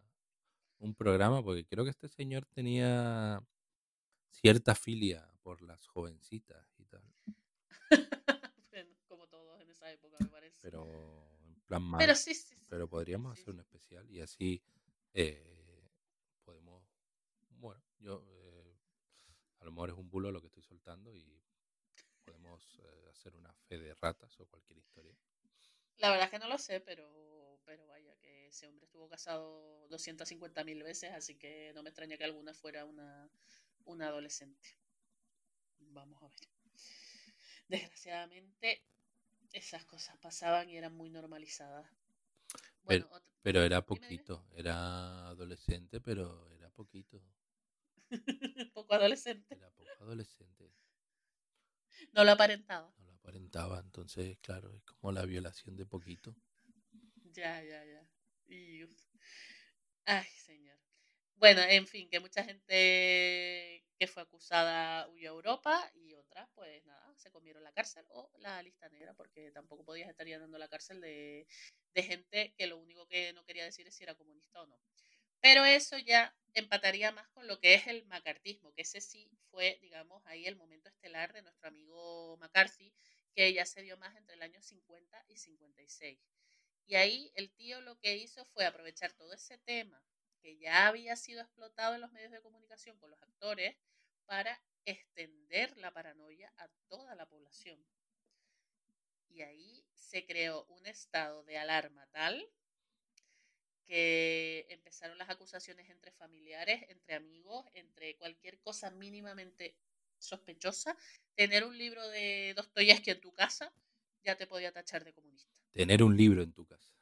un 0.77 0.93
programa 0.93 1.43
porque 1.43 1.65
creo 1.65 1.83
que 1.83 1.89
este 1.89 2.07
señor 2.07 2.45
tenía 2.45 3.41
cierta 4.29 4.75
filia 4.75 5.27
por 5.41 5.63
las 5.63 5.87
jovencitas 5.87 6.67
y 6.77 6.85
tal. 6.85 7.03
como 9.07 9.27
todos 9.27 9.59
en 9.61 9.69
esa 9.69 9.91
época, 9.91 10.17
me 10.19 10.27
parece. 10.27 10.59
Pero 10.61 11.24
pero 11.97 12.15
sí, 12.15 12.33
sí, 12.33 12.55
Pero 12.69 12.87
podríamos 12.87 13.39
hacer 13.39 13.53
un 13.53 13.59
especial 13.59 14.09
y 14.09 14.21
así 14.21 14.61
eh, 15.13 15.89
podemos. 16.43 16.83
Bueno, 17.49 17.81
yo. 17.99 18.23
Eh, 18.27 18.45
a 19.59 19.65
lo 19.65 19.71
mejor 19.71 19.89
es 19.89 19.95
un 19.95 20.09
bulo 20.09 20.31
lo 20.31 20.41
que 20.41 20.47
estoy 20.47 20.63
soltando 20.63 21.15
y 21.15 21.41
podemos 22.23 22.79
eh, 22.83 23.09
hacer 23.09 23.35
una 23.35 23.53
fe 23.53 23.79
de 23.79 23.95
ratas 23.95 24.39
o 24.39 24.45
cualquier 24.45 24.77
historia. 24.77 25.15
La 25.97 26.11
verdad 26.11 26.25
es 26.25 26.31
que 26.31 26.39
no 26.39 26.47
lo 26.47 26.57
sé, 26.57 26.81
pero, 26.81 27.59
pero 27.65 27.87
vaya, 27.87 28.15
que 28.17 28.47
ese 28.47 28.67
hombre 28.67 28.85
estuvo 28.85 29.07
casado 29.07 29.87
250 29.87 30.63
mil 30.63 30.83
veces, 30.83 31.11
así 31.11 31.35
que 31.35 31.71
no 31.73 31.81
me 31.81 31.89
extraña 31.89 32.17
que 32.17 32.25
alguna 32.25 32.53
fuera 32.53 32.85
una, 32.85 33.29
una 33.85 34.07
adolescente. 34.07 34.77
Vamos 35.79 36.21
a 36.21 36.27
ver. 36.27 36.49
Desgraciadamente, 37.67 38.83
esas 39.55 39.85
cosas 39.85 40.17
pasaban 40.17 40.69
y 40.69 40.77
eran 40.77 40.93
muy 40.93 41.09
normalizadas. 41.09 41.89
Bueno, 42.83 43.09
pero, 43.41 43.63
era 43.63 43.85
poquito, 43.85 44.45
era 44.53 45.29
adolescente, 45.29 46.01
pero 46.01 46.49
era 46.51 46.69
poquito. 46.69 47.21
poco 48.73 48.93
adolescente. 48.93 49.55
Era 49.55 49.71
poco 49.71 49.89
adolescente. 50.01 50.71
No 52.11 52.23
lo 52.23 52.31
aparentaba. 52.31 52.93
No 52.97 53.05
lo 53.05 53.13
aparentaba, 53.13 53.79
entonces, 53.79 54.37
claro, 54.39 54.73
es 54.73 54.83
como 54.83 55.11
la 55.13 55.25
violación 55.25 55.75
de 55.77 55.85
poquito. 55.85 56.35
Ya, 57.33 57.63
ya, 57.63 57.83
ya. 57.85 58.07
Ay, 60.05 60.25
señor. 60.25 60.84
Bueno, 61.37 61.61
en 61.61 61.85
fin, 61.87 62.09
que 62.09 62.19
mucha 62.19 62.43
gente 62.43 63.83
que 63.97 64.07
fue 64.07 64.23
acusada 64.23 65.07
huyó 65.09 65.29
a 65.31 65.33
Europa 65.33 65.91
y 65.93 66.13
otras, 66.13 66.49
pues 66.55 66.83
nada, 66.85 67.13
se 67.17 67.29
comieron 67.31 67.63
la 67.63 67.71
cárcel 67.73 68.05
o 68.09 68.29
la 68.39 68.61
lista 68.63 68.89
negra, 68.89 69.13
porque 69.13 69.51
tampoco 69.51 69.83
podías 69.85 70.09
estar 70.09 70.25
llenando 70.25 70.57
la 70.57 70.67
cárcel 70.69 71.01
de, 71.01 71.47
de 71.93 72.03
gente 72.03 72.53
que 72.57 72.67
lo 72.67 72.77
único 72.77 73.05
que 73.07 73.33
no 73.33 73.43
quería 73.45 73.65
decir 73.65 73.87
es 73.87 73.95
si 73.95 74.03
era 74.03 74.15
comunista 74.15 74.61
o 74.61 74.65
no. 74.67 74.79
Pero 75.41 75.65
eso 75.65 75.97
ya 75.99 76.35
empataría 76.53 77.11
más 77.11 77.27
con 77.29 77.47
lo 77.47 77.59
que 77.59 77.75
es 77.75 77.87
el 77.87 78.05
macartismo, 78.05 78.73
que 78.73 78.83
ese 78.83 79.01
sí 79.01 79.29
fue, 79.51 79.77
digamos, 79.81 80.21
ahí 80.25 80.45
el 80.47 80.55
momento 80.55 80.89
estelar 80.89 81.33
de 81.33 81.41
nuestro 81.43 81.69
amigo 81.69 82.37
McCarthy, 82.37 82.93
que 83.35 83.53
ya 83.53 83.65
se 83.65 83.81
dio 83.81 83.97
más 83.97 84.15
entre 84.17 84.35
el 84.35 84.41
año 84.41 84.61
50 84.61 85.23
y 85.27 85.37
56. 85.37 86.19
Y 86.87 86.95
ahí 86.95 87.31
el 87.35 87.51
tío 87.51 87.81
lo 87.81 87.97
que 87.99 88.15
hizo 88.17 88.45
fue 88.45 88.65
aprovechar 88.65 89.13
todo 89.13 89.33
ese 89.33 89.57
tema 89.59 90.01
que 90.45 90.57
ya 90.57 90.85
había 90.85 91.15
sido 91.15 91.41
explotado 91.41 91.95
en 91.95 92.01
los 92.01 92.11
medios 92.11 92.31
de 92.31 92.39
comunicación 92.39 92.99
con 92.99 93.09
los 93.09 93.19
actores 93.23 93.75
para 94.27 94.61
extender 94.85 95.75
la 95.77 95.91
paranoia 95.91 96.53
a 96.57 96.67
toda 96.87 97.15
la 97.15 97.27
población. 97.27 97.83
Y 99.27 99.41
ahí 99.41 99.83
se 99.95 100.23
creó 100.27 100.65
un 100.65 100.85
estado 100.85 101.43
de 101.45 101.57
alarma 101.57 102.05
tal 102.11 102.47
que 103.87 104.67
empezaron 104.69 105.17
las 105.17 105.31
acusaciones 105.31 105.89
entre 105.89 106.11
familiares, 106.11 106.83
entre 106.89 107.15
amigos, 107.15 107.65
entre 107.73 108.15
cualquier 108.15 108.59
cosa 108.59 108.91
mínimamente 108.91 109.75
sospechosa. 110.19 110.95
Tener 111.33 111.65
un 111.65 111.75
libro 111.75 112.07
de 112.09 112.53
Dostoyevsky 112.55 113.09
en 113.09 113.21
tu 113.21 113.33
casa 113.33 113.73
ya 114.23 114.37
te 114.37 114.45
podía 114.45 114.71
tachar 114.71 115.05
de 115.05 115.13
comunista. 115.13 115.51
Tener 115.71 116.03
un 116.03 116.15
libro 116.15 116.43
en 116.43 116.53
tu 116.53 116.67
casa. 116.67 116.93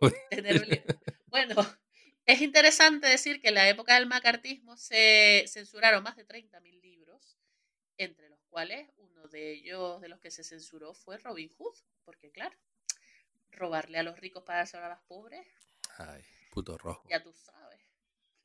Bueno, 1.30 1.56
es 2.28 2.42
interesante 2.42 3.06
decir 3.06 3.40
que 3.40 3.48
en 3.48 3.54
la 3.54 3.70
época 3.70 3.94
del 3.94 4.04
macartismo 4.04 4.76
se 4.76 5.46
censuraron 5.48 6.02
más 6.02 6.14
de 6.14 6.26
30.000 6.26 6.78
libros, 6.82 7.38
entre 7.96 8.28
los 8.28 8.38
cuales 8.50 8.86
uno 8.98 9.26
de 9.28 9.52
ellos, 9.52 9.98
de 10.02 10.10
los 10.10 10.20
que 10.20 10.30
se 10.30 10.44
censuró, 10.44 10.92
fue 10.92 11.16
Robin 11.16 11.48
Hood, 11.56 11.74
porque 12.04 12.30
claro, 12.30 12.54
robarle 13.50 13.96
a 13.96 14.02
los 14.02 14.20
ricos 14.20 14.42
para 14.42 14.58
dárselo 14.58 14.84
a 14.84 14.90
los 14.90 15.00
pobres. 15.04 15.46
Ay, 15.96 16.22
puto 16.50 16.76
rojo. 16.76 17.08
Ya 17.08 17.22
tú 17.22 17.32
sabes. 17.32 17.80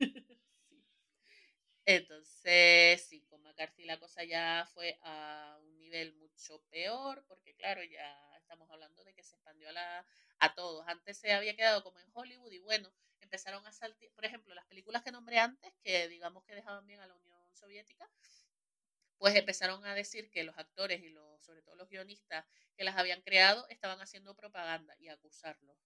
Entonces, 1.84 3.04
sí, 3.06 3.20
con 3.28 3.42
McCarthy 3.42 3.84
la 3.84 4.00
cosa 4.00 4.24
ya 4.24 4.66
fue 4.72 4.98
a 5.02 5.58
un 5.60 5.76
nivel 5.76 6.14
mucho 6.14 6.62
peor, 6.70 7.22
porque 7.28 7.54
claro, 7.54 7.84
ya 7.84 8.34
estamos 8.38 8.70
hablando 8.70 9.04
de 9.04 9.12
que 9.12 9.22
se 9.22 9.34
expandió 9.34 9.68
a, 9.68 9.72
la, 9.72 10.06
a 10.38 10.54
todos. 10.54 10.88
Antes 10.88 11.18
se 11.18 11.34
había 11.34 11.54
quedado 11.54 11.84
como 11.84 12.00
en 12.00 12.08
Hollywood 12.14 12.50
y 12.50 12.60
bueno, 12.60 12.90
empezaron 13.34 13.66
a 13.66 13.72
saltar, 13.72 14.08
por 14.14 14.24
ejemplo, 14.24 14.54
las 14.54 14.64
películas 14.66 15.02
que 15.02 15.10
nombré 15.10 15.40
antes, 15.40 15.74
que 15.82 16.06
digamos 16.08 16.44
que 16.44 16.54
dejaban 16.54 16.86
bien 16.86 17.00
a 17.00 17.08
la 17.08 17.16
Unión 17.16 17.36
Soviética, 17.52 18.08
pues 19.18 19.34
empezaron 19.34 19.84
a 19.84 19.94
decir 19.96 20.30
que 20.30 20.44
los 20.44 20.56
actores 20.56 21.02
y 21.02 21.08
los, 21.08 21.42
sobre 21.42 21.62
todo 21.62 21.74
los 21.74 21.88
guionistas 21.88 22.44
que 22.76 22.84
las 22.84 22.96
habían 22.96 23.22
creado 23.22 23.66
estaban 23.70 24.00
haciendo 24.00 24.36
propaganda 24.36 24.94
y 25.00 25.08
acusarlos. 25.08 25.76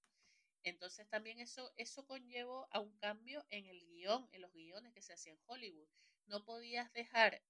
Entonces 0.62 1.08
también 1.08 1.40
eso, 1.40 1.72
eso 1.76 2.04
conllevó 2.04 2.68
a 2.70 2.80
un 2.80 2.94
cambio 2.98 3.46
en 3.48 3.64
el 3.64 3.80
guion, 3.86 4.28
en 4.32 4.42
los 4.42 4.52
guiones 4.52 4.92
que 4.92 5.00
se 5.00 5.14
hacían 5.14 5.36
en 5.36 5.42
Hollywood. 5.46 5.88
No 6.26 6.44
podías 6.44 6.92
dejar, 6.92 7.42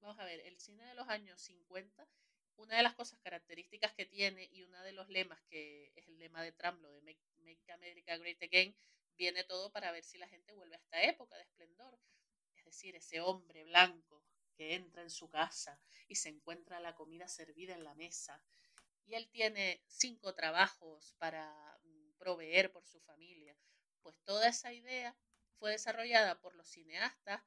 vamos 0.00 0.18
a 0.18 0.24
ver, 0.24 0.40
el 0.40 0.58
cine 0.58 0.82
de 0.86 0.94
los 0.94 1.08
años 1.08 1.42
50, 1.42 2.08
una 2.56 2.78
de 2.78 2.82
las 2.82 2.94
cosas 2.94 3.20
características 3.20 3.92
que 3.92 4.06
tiene 4.06 4.48
y 4.50 4.62
uno 4.62 4.82
de 4.82 4.92
los 4.92 5.10
lemas 5.10 5.42
que 5.50 5.92
es 5.94 6.08
el 6.08 6.18
lema 6.18 6.42
de 6.42 6.52
Trump, 6.52 6.80
lo 6.80 6.90
de 6.90 7.02
Make, 7.02 7.20
Make 7.44 7.72
America 7.72 8.16
Great 8.16 8.42
Again, 8.42 8.74
viene 9.16 9.44
todo 9.44 9.72
para 9.72 9.92
ver 9.92 10.04
si 10.04 10.18
la 10.18 10.28
gente 10.28 10.52
vuelve 10.52 10.76
a 10.76 10.78
esta 10.78 11.02
época 11.02 11.36
de 11.36 11.42
esplendor. 11.42 11.98
Es 12.54 12.64
decir, 12.64 12.96
ese 12.96 13.20
hombre 13.20 13.64
blanco 13.64 14.24
que 14.56 14.74
entra 14.74 15.02
en 15.02 15.10
su 15.10 15.28
casa 15.28 15.80
y 16.08 16.16
se 16.16 16.28
encuentra 16.28 16.80
la 16.80 16.94
comida 16.94 17.28
servida 17.28 17.74
en 17.74 17.84
la 17.84 17.94
mesa 17.94 18.42
y 19.06 19.14
él 19.14 19.28
tiene 19.30 19.82
cinco 19.86 20.34
trabajos 20.34 21.14
para 21.18 21.78
proveer 22.18 22.72
por 22.72 22.84
su 22.84 23.00
familia. 23.00 23.56
Pues 24.02 24.18
toda 24.24 24.48
esa 24.48 24.72
idea 24.72 25.16
fue 25.58 25.70
desarrollada 25.70 26.40
por 26.40 26.54
los 26.54 26.68
cineastas 26.68 27.42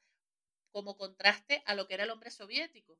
como 0.71 0.97
contraste 0.97 1.63
a 1.65 1.75
lo 1.75 1.87
que 1.87 1.95
era 1.95 2.03
el 2.03 2.11
hombre 2.11 2.31
soviético, 2.31 2.97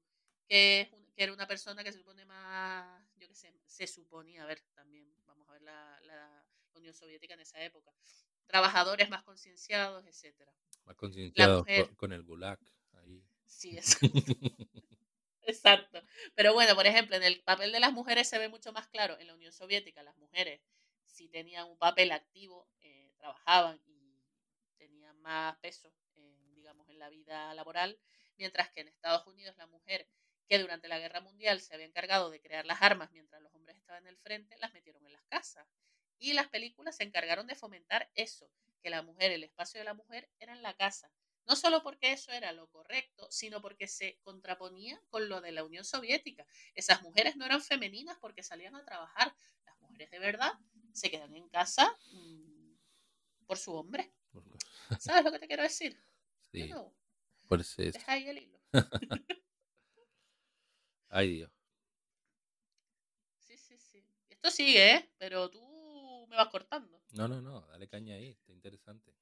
que, 0.47 0.91
era 1.15 1.33
una 1.33 1.47
persona 1.47 1.83
que 1.83 1.91
se 1.91 1.99
supone 1.99 2.25
más, 2.25 3.05
yo 3.17 3.27
qué 3.27 3.35
sé, 3.35 3.53
se 3.65 3.87
suponía, 3.87 4.43
a 4.43 4.45
ver, 4.45 4.61
también 4.73 5.13
vamos 5.25 5.47
a 5.49 5.53
ver 5.53 5.61
la, 5.61 5.99
la 6.03 6.45
Unión 6.73 6.93
Soviética 6.93 7.33
en 7.33 7.41
esa 7.41 7.61
época, 7.61 7.93
trabajadores 8.49 9.09
más 9.09 9.23
concienciados, 9.23 10.05
etcétera. 10.05 10.51
Más 10.85 10.95
concienciados 10.97 11.65
con, 11.95 12.11
el 12.11 12.23
gulag 12.23 12.59
ahí. 12.93 13.23
Sí, 13.45 13.77
eso. 13.77 13.97
Exacto. 15.43 16.01
Pero 16.35 16.53
bueno, 16.53 16.75
por 16.75 16.85
ejemplo, 16.85 17.15
en 17.15 17.23
el 17.23 17.41
papel 17.41 17.71
de 17.71 17.79
las 17.79 17.93
mujeres 17.93 18.27
se 18.27 18.37
ve 18.37 18.49
mucho 18.49 18.73
más 18.73 18.87
claro. 18.87 19.17
En 19.19 19.27
la 19.27 19.33
Unión 19.33 19.53
Soviética, 19.53 20.03
las 20.03 20.17
mujeres 20.17 20.61
si 21.19 21.27
tenían 21.27 21.67
un 21.67 21.77
papel 21.77 22.13
activo, 22.13 22.69
eh, 22.79 23.11
trabajaban 23.17 23.81
y 23.85 24.23
tenían 24.77 25.19
más 25.21 25.57
peso, 25.57 25.93
digamos, 26.53 26.87
en 26.87 26.97
la 26.97 27.09
vida 27.09 27.53
laboral, 27.53 27.99
mientras 28.37 28.71
que 28.71 28.81
en 28.81 28.87
Estados 28.87 29.27
Unidos 29.27 29.57
la 29.57 29.67
mujer 29.67 30.07
que 30.47 30.59
durante 30.59 30.87
la 30.87 30.97
guerra 30.97 31.19
mundial 31.19 31.59
se 31.59 31.73
había 31.73 31.85
encargado 31.85 32.29
de 32.29 32.39
crear 32.39 32.65
las 32.65 32.81
armas 32.81 33.11
mientras 33.11 33.41
los 33.41 33.53
hombres 33.53 33.75
estaban 33.75 34.03
en 34.03 34.07
el 34.07 34.17
frente, 34.17 34.55
las 34.59 34.71
metieron 34.71 35.05
en 35.05 35.11
las 35.11 35.23
casas. 35.25 35.67
Y 36.19 36.33
las 36.33 36.49
películas 36.49 36.97
se 36.97 37.03
encargaron 37.03 37.47
de 37.47 37.55
fomentar 37.55 38.11
eso, 38.13 38.51
que 38.81 38.89
la 38.89 39.01
mujer, 39.01 39.31
el 39.31 39.43
espacio 39.43 39.79
de 39.79 39.85
la 39.85 39.93
mujer 39.93 40.29
era 40.39 40.53
en 40.53 40.61
la 40.61 40.75
casa. 40.75 41.11
No 41.45 41.55
solo 41.55 41.81
porque 41.81 42.11
eso 42.11 42.31
era 42.31 42.51
lo 42.51 42.69
correcto, 42.69 43.27
sino 43.31 43.61
porque 43.61 43.87
se 43.87 44.19
contraponía 44.21 45.01
con 45.09 45.29
lo 45.29 45.41
de 45.41 45.51
la 45.51 45.63
Unión 45.63 45.83
Soviética. 45.83 46.45
Esas 46.75 47.01
mujeres 47.01 47.37
no 47.37 47.45
eran 47.45 47.61
femeninas 47.61 48.17
porque 48.19 48.43
salían 48.43 48.75
a 48.75 48.85
trabajar. 48.85 49.33
Las 49.65 49.79
mujeres 49.79 50.11
de 50.11 50.19
verdad 50.19 50.51
se 50.93 51.09
quedan 51.09 51.35
en 51.35 51.49
casa 51.49 51.97
mm, 52.11 52.73
por 53.47 53.57
su 53.57 53.73
hombre. 53.73 54.13
¿Sabes 54.99 55.23
lo 55.23 55.31
que 55.31 55.39
te 55.39 55.47
quiero 55.47 55.63
decir? 55.63 55.99
Sí. 56.51 56.71
Por 57.47 57.61
eso. 57.61 57.81
Deja 57.81 58.11
ahí 58.11 58.27
el 58.27 58.37
hilo. 58.37 58.59
Ay, 61.09 61.29
Dios. 61.33 61.51
Sí, 63.39 63.57
sí, 63.57 63.77
sí. 63.79 64.05
Esto 64.29 64.51
sigue, 64.51 64.93
¿eh? 64.93 65.11
Pero 65.17 65.49
tú 65.49 65.68
me 66.29 66.35
vas 66.35 66.47
cortando. 66.49 67.01
No, 67.11 67.27
no, 67.27 67.41
no. 67.41 67.61
Dale 67.67 67.87
caña 67.87 68.15
ahí. 68.15 68.29
Está 68.29 68.51
interesante. 68.51 69.13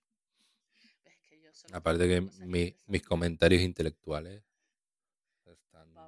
Aparte 1.73 2.07
que 2.07 2.75
mis 2.87 3.03
comentarios 3.03 3.61
intelectuales 3.61 4.43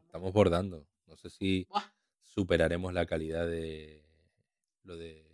estamos 0.05 0.31
bordando. 0.31 0.87
No 1.07 1.17
sé 1.17 1.29
si 1.29 1.67
superaremos 2.21 2.93
la 2.93 3.05
calidad 3.05 3.47
de 3.47 4.05
lo 4.83 4.95
de 4.95 5.29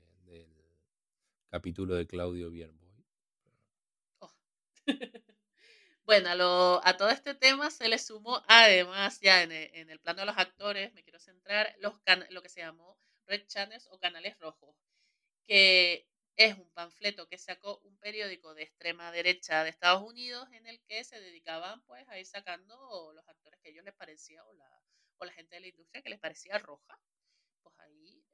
capítulo 1.55 1.95
de 1.95 2.05
Claudio 2.05 2.51
Bierboy. 2.51 3.05
Oh. 4.19 4.29
bueno, 6.05 6.81
a, 6.83 6.97
todo 6.97 7.09
este 7.09 7.33
tema 7.33 7.71
se 7.71 7.87
le 7.87 7.97
sumó 7.97 8.43
además, 8.49 9.21
ya 9.21 9.41
en 9.41 9.53
el, 9.53 9.99
plano 10.01 10.19
de 10.19 10.25
los 10.25 10.37
actores, 10.37 10.93
me 10.93 11.01
quiero 11.01 11.17
centrar, 11.17 11.73
los 11.79 11.93
lo 12.31 12.41
que 12.41 12.49
se 12.49 12.59
llamó 12.59 12.99
Red 13.25 13.47
Channels 13.47 13.87
o 13.89 13.97
canales 13.99 14.37
rojos, 14.37 14.75
que 15.47 16.07
es 16.35 16.57
un 16.57 16.69
panfleto 16.71 17.27
que 17.27 17.37
sacó 17.37 17.79
un 17.79 17.97
periódico 17.97 18.53
de 18.53 18.63
extrema 18.63 19.11
derecha 19.11 19.63
de 19.63 19.69
Estados 19.69 20.03
Unidos 20.03 20.47
en 20.51 20.67
el 20.67 20.81
que 20.81 21.03
se 21.03 21.19
dedicaban 21.19 21.81
pues 21.83 22.07
a 22.09 22.19
ir 22.19 22.25
sacando 22.25 23.11
los 23.13 23.27
actores 23.27 23.59
que 23.61 23.69
a 23.69 23.71
ellos 23.71 23.85
les 23.85 23.93
parecía 23.93 24.43
o 24.45 24.53
la, 24.53 24.83
o 25.17 25.25
la 25.25 25.31
gente 25.31 25.55
de 25.55 25.61
la 25.61 25.67
industria 25.67 26.01
que 26.01 26.09
les 26.09 26.19
parecía 26.19 26.57
roja. 26.57 26.99
Pues 27.63 27.79
ahí 27.79 28.25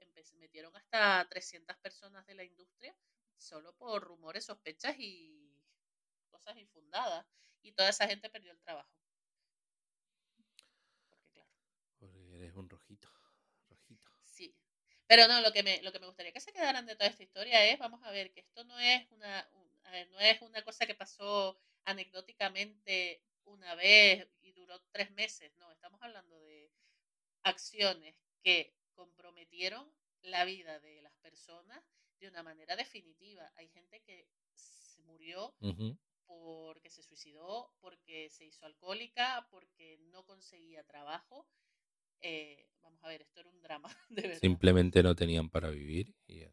metieron 0.41 0.75
hasta 0.75 1.27
300 1.29 1.77
personas 1.77 2.25
de 2.25 2.35
la 2.35 2.43
industria 2.43 2.95
solo 3.37 3.73
por 3.73 4.03
rumores, 4.03 4.45
sospechas 4.45 4.95
y 4.97 5.63
cosas 6.29 6.57
infundadas. 6.57 7.25
Y 7.61 7.71
toda 7.71 7.89
esa 7.89 8.07
gente 8.07 8.29
perdió 8.29 8.51
el 8.51 8.59
trabajo. 8.59 8.91
Porque 10.35 10.65
claro. 11.31 11.49
Porque 11.99 12.35
eres 12.35 12.55
un 12.55 12.69
rojito. 12.69 13.07
Pero 15.11 15.27
no, 15.27 15.41
lo 15.41 15.51
que 15.51 15.61
me, 15.61 15.81
lo 15.81 15.91
que 15.91 15.99
me 15.99 16.05
gustaría 16.05 16.31
que 16.31 16.39
se 16.39 16.53
quedaran 16.53 16.85
de 16.85 16.95
toda 16.95 17.09
esta 17.09 17.21
historia 17.21 17.65
es, 17.65 17.77
vamos 17.77 18.01
a 18.05 18.11
ver, 18.11 18.31
que 18.31 18.39
esto 18.39 18.63
no 18.63 18.79
es 18.79 19.05
una, 19.11 19.45
no 20.09 20.19
es 20.21 20.41
una 20.41 20.63
cosa 20.63 20.85
que 20.85 20.95
pasó 20.95 21.59
anecdóticamente 21.83 23.21
una 23.43 23.75
vez 23.75 24.25
y 24.39 24.53
duró 24.53 24.79
tres 24.93 25.11
meses. 25.11 25.51
No, 25.57 25.69
estamos 25.69 26.01
hablando 26.01 26.39
de 26.39 26.71
acciones 27.43 28.15
que 28.41 28.73
comprometieron 28.93 29.93
la 30.21 30.45
vida 30.45 30.79
de 30.79 31.01
las 31.01 31.17
personas 31.17 31.83
de 32.21 32.29
una 32.29 32.41
manera 32.41 32.77
definitiva. 32.77 33.51
Hay 33.57 33.67
gente 33.67 34.01
que 34.03 34.29
se 34.55 35.01
murió 35.01 35.53
porque 36.25 36.89
se 36.89 37.03
suicidó, 37.03 37.73
porque 37.81 38.29
se 38.29 38.45
hizo 38.45 38.65
alcohólica, 38.65 39.45
porque 39.51 39.97
no 40.03 40.25
conseguía 40.25 40.85
trabajo. 40.85 41.49
Eh, 42.21 42.67
vamos 42.81 43.03
a 43.03 43.07
ver, 43.07 43.21
esto 43.21 43.39
era 43.39 43.49
un 43.49 43.61
drama, 43.61 43.89
de 44.09 44.21
verdad. 44.21 44.39
Simplemente 44.39 45.03
no 45.03 45.15
tenían 45.15 45.49
para 45.49 45.69
vivir. 45.69 46.15
Y... 46.27 46.43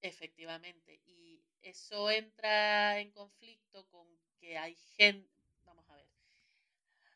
Efectivamente. 0.00 1.00
Y 1.06 1.42
eso 1.62 2.10
entra 2.10 3.00
en 3.00 3.10
conflicto 3.12 3.86
con 3.88 4.06
que 4.38 4.58
hay 4.58 4.74
gente, 4.96 5.30
vamos 5.64 5.88
a 5.88 5.96
ver. 5.96 6.06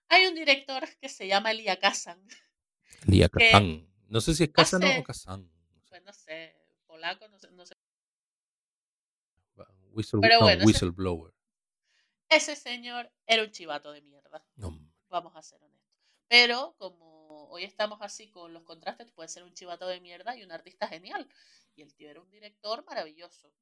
Hay 0.09 0.27
un 0.27 0.35
director 0.35 0.89
que 1.01 1.09
se 1.09 1.27
llama 1.27 1.51
Elia 1.51 1.79
Kazan. 1.79 2.27
Elia 3.07 3.29
Kazan. 3.29 3.87
No 4.09 4.21
sé 4.21 4.35
si 4.35 4.45
es 4.45 4.51
Kazan 4.51 4.83
o 4.85 5.05
Kazan. 5.05 5.51
Pues 5.89 6.03
no 6.03 6.13
sé, 6.13 6.57
polaco, 6.87 7.29
no 7.29 7.39
sé. 7.39 7.51
No 7.51 7.67
sé. 7.67 7.75
Pero 10.21 10.41
bueno, 10.41 10.65
whistleblower. 10.65 11.35
Ese, 12.29 12.57
señor 12.57 13.11
era 13.27 13.43
un 13.43 13.51
chivato 13.51 13.91
de 13.93 14.03
mierda. 14.03 14.45
Vamos 15.09 15.35
a 15.35 15.43
ser 15.43 15.63
honestos. 15.63 15.89
Pero 16.29 16.75
como 16.79 17.18
hoy 17.29 17.65
estamos 17.65 17.99
así 18.03 18.29
con 18.29 18.53
los 18.53 18.63
contrastes, 18.65 19.11
puede 19.13 19.29
ser 19.29 19.43
un 19.43 19.55
chivato 19.55 19.87
de 19.87 20.01
mierda 20.01 20.37
y 20.37 20.43
un 20.43 20.53
artista 20.53 20.89
genial. 20.89 21.29
Y 21.75 21.83
el 21.83 21.95
tío 21.95 22.11
era 22.11 22.21
un 22.21 22.31
director 22.31 22.85
maravilloso. 22.85 23.53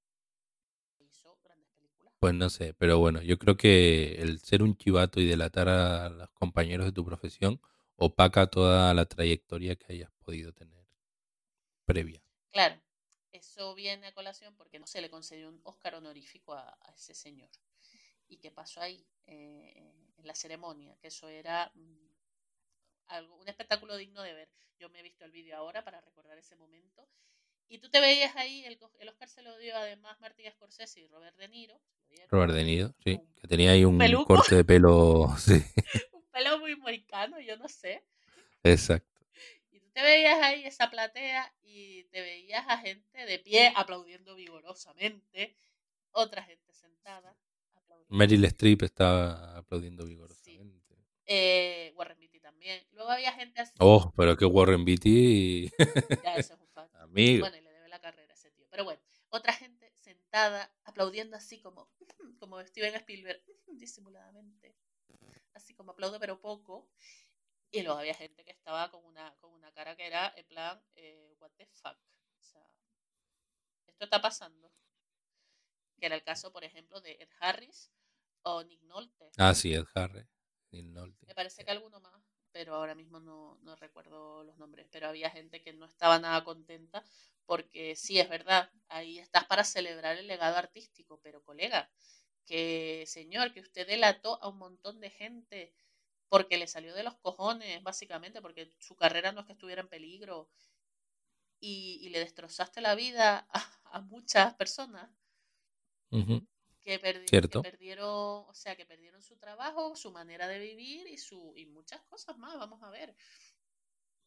Hizo 0.98 1.38
grandes 1.44 1.70
películas. 1.72 2.14
Pues 2.18 2.34
no 2.34 2.48
sé, 2.48 2.74
pero 2.74 2.98
bueno, 2.98 3.22
yo 3.22 3.38
creo 3.38 3.56
que 3.56 4.14
el 4.22 4.40
ser 4.40 4.62
un 4.62 4.76
chivato 4.76 5.20
y 5.20 5.26
delatar 5.26 5.68
a 5.68 6.08
los 6.08 6.30
compañeros 6.30 6.86
de 6.86 6.92
tu 6.92 7.04
profesión 7.04 7.60
opaca 7.96 8.46
toda 8.46 8.92
la 8.94 9.06
trayectoria 9.06 9.76
que 9.76 9.92
hayas 9.92 10.10
podido 10.24 10.52
tener 10.52 10.86
previa. 11.84 12.22
Claro, 12.50 12.80
eso 13.32 13.74
viene 13.74 14.06
a 14.06 14.14
colación 14.14 14.54
porque 14.56 14.78
no 14.78 14.86
se 14.86 15.00
le 15.00 15.10
concedió 15.10 15.48
un 15.48 15.60
Oscar 15.64 15.94
honorífico 15.94 16.54
a, 16.54 16.76
ese 16.94 17.14
señor. 17.14 17.50
¿Y 18.28 18.38
qué 18.38 18.50
pasó 18.50 18.80
ahí 18.80 19.06
eh, 19.26 19.92
en 20.16 20.26
la 20.26 20.34
ceremonia? 20.34 20.96
Que 21.00 21.08
eso 21.08 21.28
era 21.28 21.70
mm, 21.74 22.15
algo, 23.08 23.36
un 23.36 23.48
espectáculo 23.48 23.96
digno 23.96 24.22
de 24.22 24.34
ver. 24.34 24.48
Yo 24.78 24.90
me 24.90 25.00
he 25.00 25.02
visto 25.02 25.24
el 25.24 25.30
vídeo 25.30 25.56
ahora 25.56 25.84
para 25.84 26.00
recordar 26.00 26.36
ese 26.38 26.56
momento. 26.56 27.08
Y 27.68 27.78
tú 27.78 27.90
te 27.90 28.00
veías 28.00 28.36
ahí, 28.36 28.64
el, 28.64 28.78
Oscar 29.08 29.28
se 29.28 29.42
lo 29.42 29.56
dio 29.58 29.76
además 29.76 30.20
Martin 30.20 30.50
Scorsese 30.52 31.00
y 31.00 31.08
Robert 31.08 31.36
De 31.36 31.48
Niro. 31.48 31.80
Robert 32.28 32.52
De 32.52 32.64
Niro, 32.64 32.94
sí, 33.02 33.20
que 33.40 33.48
tenía 33.48 33.72
ahí 33.72 33.84
un 33.84 33.98
corte 34.24 34.54
de 34.54 34.64
pelo, 34.64 35.34
sí. 35.38 35.62
un 36.12 36.22
pelo 36.30 36.58
muy 36.58 36.76
moicano, 36.76 37.40
yo 37.40 37.56
no 37.56 37.68
sé. 37.68 38.04
Exacto 38.62 39.16
te 39.96 40.02
veías 40.02 40.38
ahí 40.42 40.66
esa 40.66 40.90
platea 40.90 41.50
y 41.62 42.04
te 42.10 42.20
veías 42.20 42.66
a 42.68 42.76
gente 42.76 43.24
de 43.24 43.38
pie 43.38 43.72
aplaudiendo 43.74 44.34
vigorosamente, 44.34 45.56
otra 46.10 46.42
gente 46.42 46.70
sentada. 46.74 47.34
Meryl 48.10 48.44
Streep 48.44 48.82
estaba 48.82 49.56
aplaudiendo 49.56 50.04
vigorosamente. 50.04 50.98
Eh, 51.24 51.94
Warren 51.96 52.18
también. 52.66 52.86
Luego 52.92 53.10
había 53.10 53.32
gente 53.32 53.60
así. 53.60 53.72
Oh, 53.78 54.12
pero 54.16 54.36
que 54.36 54.44
Warren 54.44 54.84
Beatty. 54.84 55.70
ya, 56.22 56.34
eso 56.36 56.54
es 56.54 56.60
un 56.60 56.66
fact. 56.74 56.94
Amigo. 56.96 57.40
Bueno, 57.42 57.56
y 57.56 57.60
le 57.60 57.70
debe 57.72 57.88
la 57.88 58.00
carrera 58.00 58.32
a 58.32 58.34
ese 58.34 58.50
tío. 58.50 58.66
Pero 58.70 58.84
bueno, 58.84 59.00
otra 59.28 59.52
gente 59.52 59.92
sentada 59.96 60.72
aplaudiendo 60.84 61.36
así 61.36 61.60
como, 61.60 61.90
como 62.40 62.62
Steven 62.64 62.94
Spielberg, 62.96 63.42
disimuladamente. 63.66 64.76
Así 65.54 65.74
como 65.74 65.92
aplaudo, 65.92 66.18
pero 66.20 66.40
poco. 66.40 66.90
Y 67.70 67.82
luego 67.82 67.98
había 67.98 68.14
gente 68.14 68.44
que 68.44 68.52
estaba 68.52 68.90
con 68.90 69.04
una, 69.04 69.34
con 69.36 69.52
una 69.52 69.72
cara 69.72 69.96
que 69.96 70.06
era 70.06 70.32
en 70.36 70.46
plan, 70.46 70.82
eh, 70.94 71.34
what 71.38 71.50
the 71.56 71.66
fuck. 71.66 71.98
O 72.38 72.42
sea, 72.42 72.62
esto 73.86 74.04
está 74.04 74.20
pasando. 74.20 74.72
Que 75.98 76.06
era 76.06 76.14
el 76.14 76.22
caso, 76.22 76.52
por 76.52 76.64
ejemplo, 76.64 77.00
de 77.00 77.12
Ed 77.12 77.28
Harris 77.40 77.90
o 78.42 78.62
Nick 78.62 78.82
Nolte. 78.82 79.30
Ah, 79.38 79.54
sí, 79.54 79.72
Ed 79.72 79.86
Harris. 79.94 80.26
Nick 80.70 80.86
Nolte. 80.86 81.26
Me 81.26 81.34
parece 81.34 81.64
que 81.64 81.70
alguno 81.70 82.00
más, 82.00 82.22
pero 82.56 82.74
ahora 82.74 82.94
mismo 82.94 83.20
no, 83.20 83.58
no 83.64 83.76
recuerdo 83.76 84.42
los 84.42 84.56
nombres. 84.56 84.86
Pero 84.90 85.08
había 85.08 85.28
gente 85.28 85.60
que 85.60 85.74
no 85.74 85.84
estaba 85.84 86.18
nada 86.18 86.42
contenta 86.42 87.04
porque 87.44 87.94
sí, 87.96 88.18
es 88.18 88.30
verdad, 88.30 88.70
ahí 88.88 89.18
estás 89.18 89.44
para 89.44 89.62
celebrar 89.62 90.16
el 90.16 90.26
legado 90.26 90.56
artístico, 90.56 91.20
pero 91.22 91.44
colega, 91.44 91.90
que 92.46 93.04
señor, 93.06 93.52
que 93.52 93.60
usted 93.60 93.86
delató 93.86 94.42
a 94.42 94.48
un 94.48 94.56
montón 94.56 95.00
de 95.00 95.10
gente 95.10 95.74
porque 96.30 96.56
le 96.56 96.66
salió 96.66 96.94
de 96.94 97.02
los 97.02 97.16
cojones, 97.16 97.82
básicamente, 97.82 98.40
porque 98.40 98.72
su 98.78 98.96
carrera 98.96 99.32
no 99.32 99.40
es 99.40 99.46
que 99.46 99.52
estuviera 99.52 99.82
en 99.82 99.88
peligro 99.88 100.48
y, 101.60 101.98
y 102.00 102.08
le 102.08 102.20
destrozaste 102.20 102.80
la 102.80 102.94
vida 102.94 103.46
a, 103.92 104.00
muchas 104.00 104.54
personas 104.54 105.10
que, 106.86 107.00
perdi- 107.02 107.22
que 107.24 107.28
Cierto. 107.28 107.62
perdieron, 107.62 108.06
o 108.48 108.54
sea, 108.54 108.76
que 108.76 108.86
perdieron 108.86 109.20
su 109.20 109.36
trabajo, 109.36 109.96
su 109.96 110.10
manera 110.12 110.46
de 110.48 110.58
vivir 110.60 111.06
y 111.08 111.18
su 111.18 111.52
y 111.56 111.66
muchas 111.66 112.00
cosas 112.02 112.38
más, 112.38 112.56
vamos 112.56 112.82
a 112.82 112.90
ver. 112.90 113.14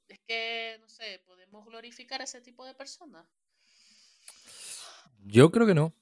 Es 0.07 0.19
que, 0.27 0.77
no 0.81 0.90
sé, 0.90 1.22
podemos 1.26 1.65
glorificar 1.65 2.22
a 2.22 2.26
ese 2.26 2.41
tipo 2.41 2.65
de 2.65 2.73
personas. 2.76 3.26
Yo 5.19 5.52
creo 5.52 5.68
que 5.68 5.73
no, 5.73 5.94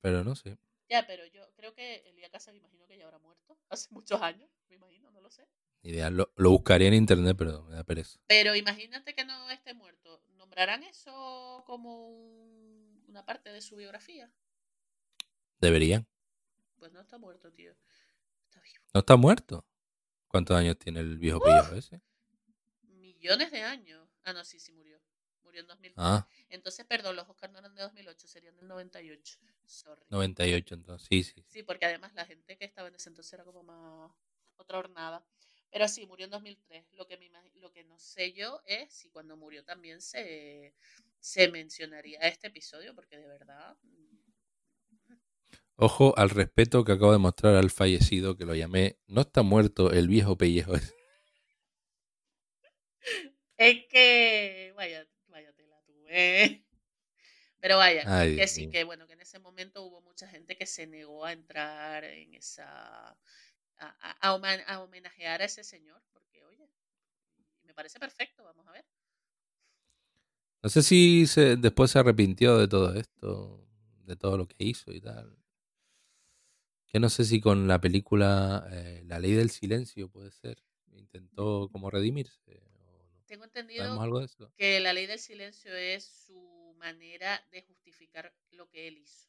pero 0.00 0.22
no 0.24 0.34
sé. 0.36 0.58
Ya, 0.88 1.06
pero 1.06 1.26
yo 1.26 1.42
creo 1.54 1.74
que 1.74 1.96
Elia 2.06 2.30
Casa 2.30 2.52
me 2.52 2.58
imagino 2.58 2.86
que 2.86 2.96
ya 2.96 3.04
habrá 3.04 3.18
muerto 3.18 3.58
hace 3.68 3.88
muchos 3.90 4.20
años, 4.22 4.48
me 4.68 4.76
imagino, 4.76 5.10
no 5.10 5.20
lo 5.20 5.30
sé. 5.30 5.46
Idea. 5.82 6.10
Lo, 6.10 6.32
lo 6.36 6.50
buscaría 6.50 6.88
en 6.88 6.94
internet, 6.94 7.36
pero 7.38 7.62
me 7.64 7.74
da 7.76 7.84
pereza. 7.84 8.18
Pero 8.26 8.54
imagínate 8.56 9.14
que 9.14 9.24
no 9.24 9.50
esté 9.50 9.72
muerto. 9.74 10.22
¿Nombrarán 10.34 10.82
eso 10.82 11.62
como 11.66 12.08
un- 12.08 13.04
una 13.08 13.24
parte 13.24 13.50
de 13.52 13.60
su 13.60 13.76
biografía? 13.76 14.32
Deberían. 15.60 16.06
Pues 16.78 16.92
no 16.92 17.00
está 17.00 17.18
muerto, 17.18 17.52
tío. 17.52 17.72
Está 18.44 18.60
vivo. 18.60 18.84
¿No 18.94 19.00
está 19.00 19.16
muerto? 19.16 19.66
¿Cuántos 20.28 20.56
años 20.56 20.78
tiene 20.78 21.00
el 21.00 21.18
viejo 21.18 21.40
pillo 21.40 21.74
ese? 21.74 22.00
Millones 22.82 23.50
de 23.50 23.62
años. 23.62 24.08
Ah, 24.24 24.32
no, 24.32 24.44
sí, 24.44 24.60
sí 24.60 24.72
murió. 24.72 25.00
Murió 25.42 25.60
en 25.60 25.66
2003. 25.66 25.94
Ah, 25.96 26.28
Entonces, 26.48 26.84
perdón, 26.84 27.16
los 27.16 27.28
Oscars 27.28 27.52
no 27.52 27.58
eran 27.60 27.74
de 27.74 27.82
2008, 27.82 28.28
serían 28.28 28.56
del 28.56 28.68
98. 28.68 29.38
Sorry. 29.64 30.02
98 30.10 30.74
entonces. 30.74 31.08
Sí, 31.08 31.22
sí. 31.24 31.44
Sí, 31.48 31.62
porque 31.62 31.86
además 31.86 32.12
la 32.14 32.26
gente 32.26 32.56
que 32.56 32.64
estaba 32.64 32.88
en 32.88 32.96
ese 32.96 33.08
entonces 33.08 33.32
era 33.32 33.44
como 33.44 33.62
más 33.62 34.12
otra 34.56 34.78
hornada. 34.78 35.24
Pero 35.70 35.88
sí, 35.88 36.06
murió 36.06 36.24
en 36.26 36.30
2003. 36.30 36.92
Lo 36.92 37.06
que, 37.06 37.16
me 37.16 37.30
lo 37.54 37.72
que 37.72 37.84
no 37.84 37.98
sé 37.98 38.32
yo 38.32 38.62
es 38.66 38.92
si 38.92 39.08
cuando 39.10 39.36
murió 39.36 39.64
también 39.64 40.00
se, 40.00 40.74
se 41.18 41.48
mencionaría 41.48 42.20
este 42.20 42.48
episodio, 42.48 42.94
porque 42.94 43.16
de 43.16 43.26
verdad... 43.26 43.76
Ojo 45.76 46.14
al 46.16 46.30
respeto 46.30 46.84
que 46.84 46.92
acabo 46.92 47.12
de 47.12 47.18
mostrar 47.18 47.54
al 47.54 47.70
fallecido, 47.70 48.36
que 48.36 48.46
lo 48.46 48.54
llamé 48.54 48.98
No 49.06 49.20
está 49.22 49.42
muerto 49.42 49.92
el 49.92 50.08
viejo 50.08 50.36
pellejo. 50.36 50.72
Es 53.58 53.86
que... 53.88 54.74
Vaya, 54.76 55.06
vaya 55.28 55.50
tela 55.54 55.80
tú, 55.86 55.94
eh. 56.08 56.62
Pero 57.60 57.78
vaya, 57.78 58.02
Ay, 58.06 58.36
que 58.36 58.46
sí, 58.48 58.68
que 58.68 58.84
bueno, 58.84 59.06
que 59.06 59.14
en 59.14 59.22
ese 59.22 59.38
momento 59.38 59.82
hubo 59.82 60.02
mucha 60.02 60.28
gente 60.28 60.56
que 60.58 60.66
se 60.66 60.86
negó 60.86 61.24
a 61.24 61.32
entrar 61.32 62.04
en 62.04 62.34
esa... 62.34 63.16
a, 63.78 64.20
a 64.20 64.80
homenajear 64.82 65.40
a 65.40 65.44
ese 65.46 65.64
señor, 65.64 66.02
porque 66.12 66.44
oye, 66.44 66.68
me 67.62 67.72
parece 67.72 67.98
perfecto, 67.98 68.44
vamos 68.44 68.66
a 68.68 68.72
ver. 68.72 68.84
No 70.62 70.68
sé 70.68 70.82
si 70.82 71.26
se, 71.26 71.56
después 71.56 71.90
se 71.90 71.98
arrepintió 71.98 72.58
de 72.58 72.68
todo 72.68 72.94
esto, 72.94 73.66
de 74.04 74.16
todo 74.16 74.36
lo 74.36 74.46
que 74.46 74.56
hizo 74.58 74.92
y 74.92 75.00
tal. 75.00 75.36
Que 76.86 77.00
no 77.00 77.08
sé 77.08 77.24
si 77.24 77.40
con 77.40 77.66
la 77.68 77.80
película 77.80 78.66
eh, 78.70 79.02
La 79.06 79.18
Ley 79.18 79.32
del 79.32 79.50
Silencio 79.50 80.08
puede 80.08 80.30
ser. 80.30 80.62
Intentó 80.92 81.68
como 81.70 81.90
redimirse. 81.90 82.60
o 82.64 82.68
no. 82.70 83.24
Tengo 83.26 83.44
¿Sabemos 83.44 83.46
entendido 83.48 84.00
algo 84.00 84.20
de 84.20 84.26
eso? 84.26 84.52
que 84.56 84.80
la 84.80 84.92
ley 84.92 85.06
del 85.06 85.18
silencio 85.18 85.74
es 85.74 86.04
su 86.26 86.74
manera 86.78 87.44
de 87.50 87.62
justificar 87.62 88.32
lo 88.52 88.68
que 88.68 88.86
él 88.88 88.98
hizo, 88.98 89.28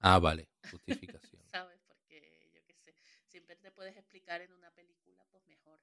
Ah, 0.00 0.18
vale. 0.18 0.48
Justificación. 0.70 1.42
¿sabes? 1.50 1.80
Porque 1.88 2.50
yo 2.54 2.60
qué 2.66 2.74
sé, 2.74 2.94
siempre 3.28 3.56
te 3.56 3.72
puedes 3.72 3.96
explicar 3.96 4.42
en 4.42 4.52
una 4.52 4.70
película, 4.72 5.24
pues 5.30 5.42
mejor. 5.46 5.80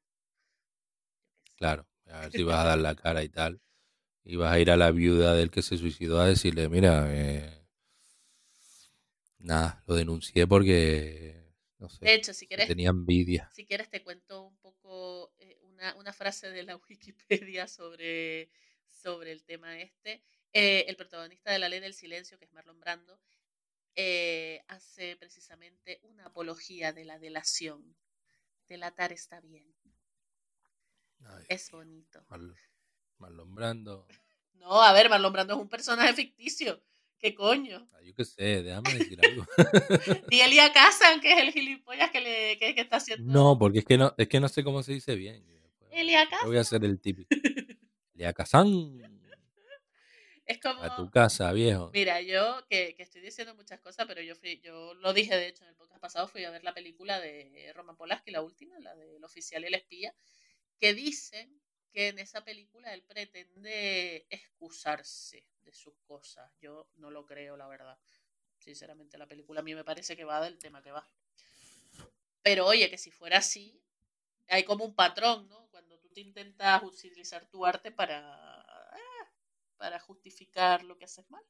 Claro. 1.58 1.88
A 2.06 2.22
ver 2.22 2.32
si 2.32 2.44
vas 2.44 2.60
a 2.60 2.68
dar 2.70 2.78
la 2.78 2.96
cara 2.96 3.24
y 3.24 3.30
tal. 3.30 3.60
Y 4.24 4.36
vas 4.36 4.52
a 4.54 4.60
ir 4.60 4.70
a 4.70 4.78
la 4.78 4.92
viuda 4.92 5.34
del 5.34 5.50
que 5.50 5.64
se 5.64 5.78
suicidó 5.78 6.20
a 6.22 6.28
decirle, 6.28 6.70
mira, 6.70 7.08
eh, 7.10 7.61
nada, 9.44 9.84
lo 9.88 9.96
denuncié 9.96 10.48
porque, 10.48 11.54
no 11.80 11.88
De 12.02 12.10
sé, 12.10 12.14
hecho, 12.14 12.34
si 12.34 12.48
quieres, 12.48 12.68
tenía 12.68 12.90
envidia. 12.90 13.50
si 13.50 13.66
quieres 13.66 13.90
te 13.90 14.04
cuento 14.04 14.44
un 14.44 14.58
poco 14.58 15.34
eh, 15.40 15.58
una, 15.64 15.96
una 15.96 16.14
frase 16.14 16.50
de 16.52 16.64
la 16.64 16.76
Wikipedia 16.90 17.68
sobre, 17.68 18.50
sobre 18.88 19.32
el 19.32 19.44
tema 19.44 19.80
este. 19.80 20.24
Eh, 20.54 20.86
el 20.88 20.96
protagonista 20.98 21.52
de 21.52 21.60
La 21.60 21.70
Ley 21.70 21.80
del 21.80 21.94
Silencio, 21.94 22.38
que 22.38 22.46
es 22.46 22.52
Marlon 22.54 22.80
Brando, 22.80 23.20
eh, 23.96 24.64
hace 24.68 25.16
precisamente 25.18 26.00
una 26.04 26.28
apología 26.28 26.94
de 26.94 27.06
la 27.06 27.20
delación. 27.20 27.98
Delatar 28.68 29.12
está 29.14 29.42
bien, 29.42 29.74
Ay, 31.26 31.46
es 31.50 31.70
bonito. 31.72 32.26
Marlon 33.20 33.56
Brando. 33.56 34.08
No, 34.54 34.84
a 34.84 34.94
ver, 34.94 35.10
Marlon 35.10 35.34
Brando 35.34 35.56
es 35.56 35.60
un 35.60 35.70
personaje 35.70 36.14
ficticio. 36.14 36.84
¿Qué 37.22 37.36
coño? 37.36 37.88
Ah, 37.94 38.00
yo 38.04 38.16
qué 38.16 38.26
sé, 38.26 38.64
déjame 38.64 38.94
decir 38.96 39.20
algo. 39.26 39.46
Y 40.32 40.42
Elia 40.42 40.72
Kazan, 40.74 41.22
que 41.22 41.32
es 41.34 41.40
el 41.40 41.52
gilipollas 41.52 42.10
que, 42.12 42.22
le, 42.22 42.58
que, 42.58 42.74
que 42.76 42.82
está 42.82 42.98
haciendo. 42.98 43.32
No, 43.32 43.58
porque 43.60 43.80
es 43.80 43.86
que 43.86 43.98
no, 43.98 44.14
es 44.18 44.28
que 44.28 44.40
no 44.40 44.50
sé 44.50 44.64
cómo 44.64 44.82
se 44.84 44.94
dice 44.94 45.16
bien. 45.16 45.46
Elia 45.92 46.24
Yo 46.24 46.48
voy 46.48 46.56
a 46.58 46.60
Kazan. 46.60 46.78
hacer 46.78 46.86
el 46.86 47.00
típico. 47.00 47.28
Elia 48.16 48.34
Kazan, 48.34 48.68
Es 50.46 50.60
como. 50.60 50.82
a 50.84 50.96
tu 50.96 51.10
casa, 51.12 51.52
viejo. 51.54 51.92
Mira, 51.94 52.22
yo 52.22 52.66
que, 52.70 52.96
que 52.96 53.04
estoy 53.04 53.22
diciendo 53.22 53.54
muchas 53.56 53.80
cosas, 53.80 54.06
pero 54.08 54.22
yo 54.22 54.36
fui, 54.36 54.60
yo 54.64 54.94
lo 54.96 55.14
dije 55.14 55.36
de 55.36 55.48
hecho 55.48 55.64
en 55.64 55.70
el 55.70 55.76
podcast 55.76 56.02
pasado, 56.02 56.28
fui 56.28 56.44
a 56.44 56.50
ver 56.52 56.64
la 56.64 56.74
película 56.74 57.20
de 57.20 57.72
Roman 57.76 57.96
Polanski, 57.96 58.32
la 58.32 58.42
última, 58.42 58.80
la 58.80 58.96
del 58.96 59.24
oficial 59.24 59.64
y 59.64 59.68
el 59.68 59.76
espía, 59.76 60.14
que 60.80 60.94
dicen 60.94 61.62
que 61.92 62.10
en 62.10 62.20
esa 62.20 62.44
película 62.44 62.94
él 62.94 63.04
pretende 63.04 64.26
excusarse 64.30 65.46
de 65.64 65.74
sus 65.74 65.94
cosas. 66.08 66.52
Yo 66.62 66.88
no 66.96 67.12
lo 67.12 67.26
creo, 67.26 67.58
la 67.58 67.68
verdad. 67.68 67.98
Sinceramente, 68.60 69.18
la 69.18 69.28
película 69.28 69.60
a 69.60 69.64
mí 69.64 69.76
me 69.76 69.84
parece 69.84 70.16
que 70.16 70.24
va 70.24 70.42
del 70.42 70.58
tema 70.58 70.82
que 70.82 70.92
va. 70.92 71.08
Pero 72.44 72.66
oye, 72.66 72.90
que 72.90 72.98
si 72.98 73.12
fuera 73.12 73.40
así, 73.40 73.82
hay 74.48 74.64
como 74.64 74.86
un 74.86 74.96
patrón, 74.96 75.48
¿no? 75.48 75.68
Cuando 75.70 75.98
tú 76.00 76.10
te 76.10 76.22
intentas 76.22 76.82
utilizar 76.84 77.46
tu 77.50 77.66
arte 77.66 77.92
para, 77.92 78.36
ah, 78.62 79.32
para 79.78 80.00
justificar 80.00 80.84
lo 80.84 80.98
que 80.98 81.06
haces 81.06 81.30
mal. 81.30 81.44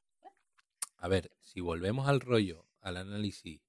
A 0.97 1.07
ver, 1.07 1.31
si 1.41 1.61
volvemos 1.61 2.07
al 2.07 2.19
rollo, 2.19 2.67
al 2.81 2.97
análisis, 2.97 3.61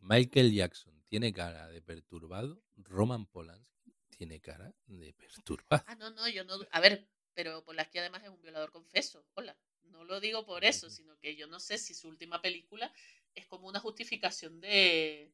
Michael 0.00 0.52
Jackson 0.52 1.02
tiene 1.08 1.32
cara 1.32 1.68
de 1.68 1.80
perturbado, 1.80 2.60
Roman 2.76 3.24
Polanski 3.26 3.77
tiene 4.18 4.40
cara 4.40 4.74
de 4.86 5.14
perturbado. 5.14 5.84
Ah, 5.86 5.94
no, 5.94 6.10
no, 6.10 6.28
yo 6.28 6.44
no. 6.44 6.54
A 6.72 6.80
ver, 6.80 7.08
pero 7.34 7.64
Polaski 7.64 7.98
además 7.98 8.24
es 8.24 8.30
un 8.30 8.42
violador 8.42 8.72
confeso. 8.72 9.24
Hola. 9.34 9.56
No 9.84 10.04
lo 10.04 10.20
digo 10.20 10.44
por 10.44 10.64
eso, 10.64 10.90
sino 10.90 11.16
que 11.18 11.34
yo 11.36 11.46
no 11.46 11.60
sé 11.60 11.78
si 11.78 11.94
su 11.94 12.08
última 12.08 12.42
película 12.42 12.92
es 13.34 13.46
como 13.46 13.68
una 13.68 13.80
justificación 13.80 14.60
de, 14.60 15.32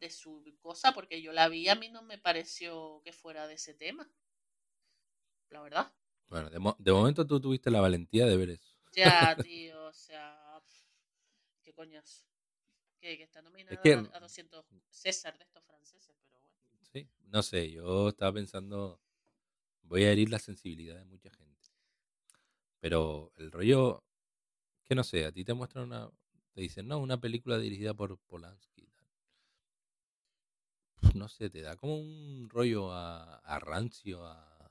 de 0.00 0.10
su 0.10 0.44
cosa, 0.60 0.92
porque 0.92 1.22
yo 1.22 1.32
la 1.32 1.48
vi, 1.48 1.68
a 1.68 1.74
mí 1.74 1.88
no 1.88 2.02
me 2.02 2.18
pareció 2.18 3.00
que 3.04 3.12
fuera 3.12 3.46
de 3.46 3.54
ese 3.54 3.72
tema. 3.72 4.10
La 5.48 5.62
verdad. 5.62 5.92
Bueno, 6.28 6.50
de, 6.50 6.58
mo- 6.58 6.76
de 6.78 6.92
momento 6.92 7.26
tú 7.26 7.40
tuviste 7.40 7.70
la 7.70 7.80
valentía 7.80 8.26
de 8.26 8.36
ver 8.36 8.50
eso. 8.50 8.74
Ya, 8.92 9.36
tío, 9.48 9.84
o 9.84 9.92
sea. 9.92 10.60
¿Qué 11.62 11.72
coñazo? 11.72 12.26
Que, 13.00 13.16
que 13.16 13.22
está 13.22 13.40
nominada 13.42 13.80
que- 13.82 13.94
a, 13.94 14.16
a 14.16 14.20
200 14.20 14.66
César 14.90 15.38
de 15.38 15.44
estos 15.44 15.64
franceses. 15.64 16.14
Sí, 16.92 17.08
no 17.26 17.42
sé, 17.42 17.70
yo 17.70 18.08
estaba 18.10 18.32
pensando, 18.34 19.00
voy 19.82 20.04
a 20.04 20.12
herir 20.12 20.30
la 20.30 20.38
sensibilidad 20.38 20.96
de 20.96 21.04
mucha 21.04 21.30
gente. 21.30 21.68
Pero 22.80 23.32
el 23.36 23.52
rollo, 23.52 24.02
que 24.84 24.94
no 24.94 25.04
sé, 25.04 25.24
a 25.26 25.32
ti 25.32 25.44
te 25.44 25.54
muestran 25.54 25.84
una, 25.86 26.10
te 26.54 26.60
dicen, 26.62 26.86
no, 26.88 26.98
una 26.98 27.20
película 27.20 27.58
dirigida 27.58 27.94
por 27.94 28.18
Polanski. 28.18 28.86
tal. 28.86 29.06
No 31.14 31.28
sé, 31.28 31.50
te 31.50 31.60
da 31.62 31.76
como 31.76 31.98
un 31.98 32.48
rollo 32.50 32.92
a, 32.92 33.36
a 33.38 33.58
rancio, 33.58 34.24
a, 34.24 34.70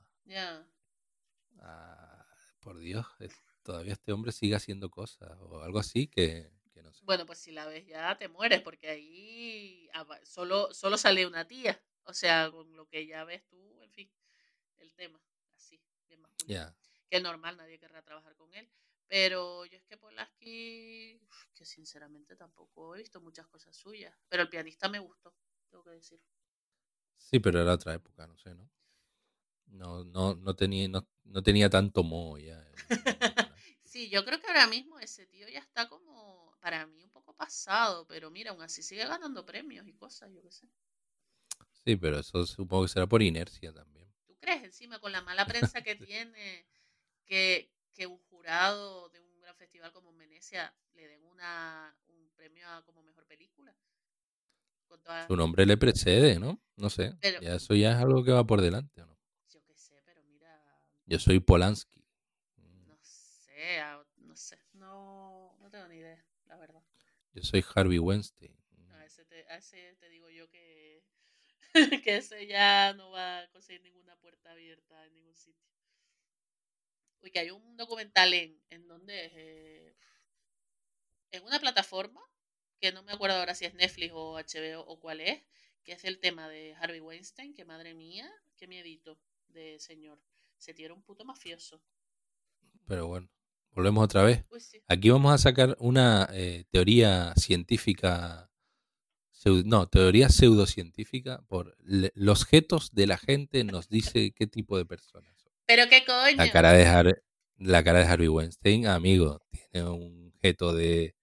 por 2.60 2.78
Dios, 2.78 3.06
es- 3.20 3.34
todavía 3.62 3.92
este 3.92 4.12
hombre 4.12 4.32
sigue 4.32 4.54
haciendo 4.54 4.90
cosas 4.90 5.30
o 5.40 5.60
algo 5.62 5.78
así 5.78 6.08
que, 6.08 6.50
que 6.72 6.82
no 6.82 6.92
sé. 6.92 7.04
Bueno, 7.04 7.26
pues 7.26 7.38
si 7.38 7.52
la 7.52 7.66
ves 7.66 7.86
ya 7.86 8.16
te 8.18 8.28
mueres, 8.28 8.62
porque 8.62 8.88
ahí 8.88 9.88
aba- 9.92 10.24
solo, 10.24 10.72
solo 10.72 10.96
sale 10.96 11.26
una 11.26 11.46
tía. 11.46 11.80
O 12.04 12.14
sea, 12.14 12.50
con 12.50 12.74
lo 12.76 12.86
que 12.88 13.06
ya 13.06 13.24
ves 13.24 13.46
tú, 13.46 13.80
el 13.82 13.90
fin, 13.90 14.10
el 14.78 14.92
tema, 14.94 15.20
así, 15.54 15.80
bien 16.08 16.20
masculino. 16.20 16.74
Que 17.08 17.16
es 17.16 17.22
normal, 17.22 17.56
nadie 17.56 17.78
querrá 17.78 18.02
trabajar 18.02 18.34
con 18.36 18.52
él. 18.54 18.68
Pero 19.06 19.64
yo 19.66 19.76
es 19.76 19.84
que 19.84 19.96
Polaski, 19.96 21.20
que 21.52 21.64
sinceramente 21.64 22.36
tampoco 22.36 22.94
he 22.94 22.98
visto 22.98 23.20
muchas 23.20 23.46
cosas 23.48 23.76
suyas. 23.76 24.14
Pero 24.28 24.44
el 24.44 24.48
pianista 24.48 24.88
me 24.88 25.00
gustó, 25.00 25.34
tengo 25.68 25.82
que 25.82 25.90
decir. 25.90 26.20
Sí, 27.16 27.40
pero 27.40 27.60
era 27.60 27.74
otra 27.74 27.94
época, 27.94 28.26
no 28.26 28.36
sé, 28.38 28.54
¿no? 28.54 28.70
No, 29.66 30.04
no, 30.04 30.34
no 30.36 30.54
tenía, 30.54 30.88
no, 30.88 31.06
no 31.24 31.42
tenía 31.42 31.68
tanto 31.68 32.02
moho 32.02 32.38
ya. 32.38 32.64
sí, 33.84 34.08
yo 34.10 34.24
creo 34.24 34.40
que 34.40 34.46
ahora 34.46 34.66
mismo 34.66 34.98
ese 35.00 35.26
tío 35.26 35.48
ya 35.48 35.58
está 35.60 35.88
como, 35.88 36.56
para 36.60 36.86
mí, 36.86 37.02
un 37.02 37.10
poco 37.10 37.34
pasado, 37.34 38.06
pero 38.06 38.30
mira, 38.30 38.50
aún 38.52 38.62
así 38.62 38.82
sigue 38.82 39.04
ganando 39.06 39.44
premios 39.44 39.86
y 39.86 39.92
cosas, 39.92 40.32
yo 40.32 40.42
qué 40.42 40.50
sé. 40.50 40.68
Sí, 41.84 41.96
pero 41.96 42.18
eso 42.18 42.46
supongo 42.46 42.84
que 42.84 42.88
será 42.88 43.06
por 43.06 43.22
inercia 43.22 43.72
también. 43.72 44.08
¿Tú 44.26 44.36
crees 44.38 44.64
encima 44.64 44.98
con 44.98 45.12
la 45.12 45.22
mala 45.22 45.46
prensa 45.46 45.82
que 45.82 45.96
tiene 45.96 46.66
que, 47.24 47.70
que 47.94 48.06
un 48.06 48.18
jurado 48.18 49.08
de 49.08 49.20
un 49.20 49.40
gran 49.40 49.56
festival 49.56 49.92
como 49.92 50.12
Venecia 50.14 50.74
le 50.94 51.08
den 51.08 51.24
una, 51.24 51.96
un 52.08 52.30
premio 52.36 52.68
a 52.68 52.84
como 52.84 53.02
mejor 53.02 53.26
película? 53.26 53.74
Su 55.26 55.36
nombre 55.36 55.66
le 55.66 55.76
precede, 55.76 56.38
¿no? 56.38 56.60
No 56.76 56.90
sé. 56.90 57.16
ya 57.40 57.54
eso 57.54 57.74
ya 57.74 57.92
es 57.92 57.98
algo 57.98 58.24
que 58.24 58.32
va 58.32 58.44
por 58.44 58.60
delante, 58.60 59.02
¿o 59.02 59.06
no? 59.06 59.18
Yo 59.48 59.62
qué 59.64 59.76
sé, 59.76 60.00
pero 60.04 60.22
mira. 60.24 60.60
Yo 61.06 61.18
soy 61.18 61.40
Polanski. 61.40 62.04
Mm. 62.56 62.86
No 62.88 62.98
sé, 63.02 63.80
no 64.16 64.36
sé. 64.36 64.58
No, 64.72 65.56
no 65.60 65.70
tengo 65.70 65.86
ni 65.88 65.96
idea, 65.96 66.24
la 66.46 66.56
verdad. 66.56 66.82
Yo 67.32 67.42
soy 67.42 67.64
Harvey 67.74 67.98
Weinstein. 67.98 68.56
A 68.90 69.04
ese 69.04 69.24
te, 69.24 69.46
a 69.48 69.56
ese 69.56 69.94
te 70.00 70.08
digo 70.08 70.28
yo 70.30 70.48
que, 70.50 71.04
que 72.04 72.16
ese 72.16 72.46
ya 72.46 72.92
no 72.94 73.10
va 73.10 73.40
a 73.40 73.48
conseguir 73.50 73.82
ninguna 73.82 74.16
puerta 74.16 74.52
abierta 74.52 75.06
en 75.06 75.14
ningún 75.14 75.34
sitio. 75.34 75.70
Uy, 77.22 77.30
que 77.30 77.40
hay 77.40 77.50
un 77.50 77.76
documental 77.76 78.32
en, 78.32 78.60
en 78.70 78.88
donde 78.88 79.30
eh, 79.34 79.96
en 81.32 81.44
una 81.44 81.60
plataforma 81.60 82.20
que 82.80 82.92
no 82.92 83.02
me 83.02 83.12
acuerdo 83.12 83.36
ahora 83.36 83.54
si 83.54 83.66
es 83.66 83.74
Netflix 83.74 84.12
o 84.14 84.38
HBO 84.38 84.80
o 84.86 84.98
cuál 84.98 85.20
es, 85.20 85.42
que 85.84 85.92
es 85.92 86.04
el 86.04 86.18
tema 86.18 86.48
de 86.48 86.74
Harvey 86.74 87.00
Weinstein, 87.00 87.54
que 87.54 87.64
madre 87.64 87.94
mía, 87.94 88.30
qué 88.56 88.66
miedito 88.66 89.18
de 89.48 89.78
señor. 89.78 90.18
Se 90.56 90.74
tira 90.74 90.94
un 90.94 91.02
puto 91.02 91.24
mafioso. 91.24 91.82
Pero 92.86 93.06
bueno, 93.06 93.28
volvemos 93.72 94.04
otra 94.04 94.22
vez. 94.22 94.44
Aquí 94.88 95.10
vamos 95.10 95.32
a 95.32 95.38
sacar 95.38 95.76
una 95.78 96.28
eh, 96.32 96.64
teoría 96.70 97.34
científica, 97.36 98.49
no, 99.44 99.88
teoría 99.88 100.28
pseudocientífica 100.28 101.42
por 101.48 101.76
los 101.78 102.44
jetos 102.44 102.92
de 102.92 103.06
la 103.06 103.18
gente 103.18 103.64
nos 103.64 103.88
dice 103.88 104.32
qué 104.32 104.46
tipo 104.46 104.76
de 104.76 104.84
personas 104.84 105.36
son. 105.38 105.52
Pero 105.66 105.88
qué 105.88 106.04
coño. 106.04 106.36
La 106.36 106.50
cara 106.50 106.72
de, 106.72 107.22
la 107.58 107.84
cara 107.84 108.00
de 108.00 108.04
Harvey 108.04 108.28
Weinstein, 108.28 108.86
amigo, 108.86 109.42
tiene 109.50 109.88
un 109.88 110.32
jeto 110.42 110.74
de 110.74 111.14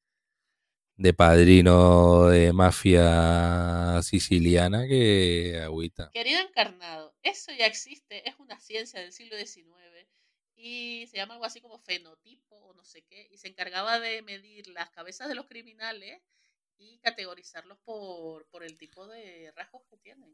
de 0.97 1.13
padrino 1.13 2.27
de 2.27 2.51
mafia 2.53 4.01
siciliana 4.01 4.87
que 4.87 5.59
agüita. 5.63 6.09
Querido 6.11 6.39
encarnado, 6.41 7.13
eso 7.21 7.51
ya 7.51 7.67
existe, 7.67 8.27
es 8.27 8.35
una 8.39 8.59
ciencia 8.59 8.99
del 8.99 9.11
siglo 9.11 9.37
XIX 9.37 9.77
y 10.55 11.05
se 11.07 11.17
llama 11.17 11.35
algo 11.35 11.45
así 11.45 11.61
como 11.61 11.77
fenotipo 11.77 12.55
o 12.55 12.73
no 12.73 12.83
sé 12.83 13.03
qué, 13.03 13.27
y 13.31 13.37
se 13.37 13.47
encargaba 13.47 13.99
de 13.99 14.23
medir 14.23 14.67
las 14.69 14.89
cabezas 14.89 15.29
de 15.29 15.35
los 15.35 15.45
criminales 15.45 16.19
y 16.77 16.99
categorizarlos 16.99 17.77
por, 17.79 18.45
por 18.47 18.63
el 18.63 18.77
tipo 18.77 19.07
de 19.07 19.51
rasgos 19.55 19.83
que 19.89 19.97
tienen. 19.97 20.33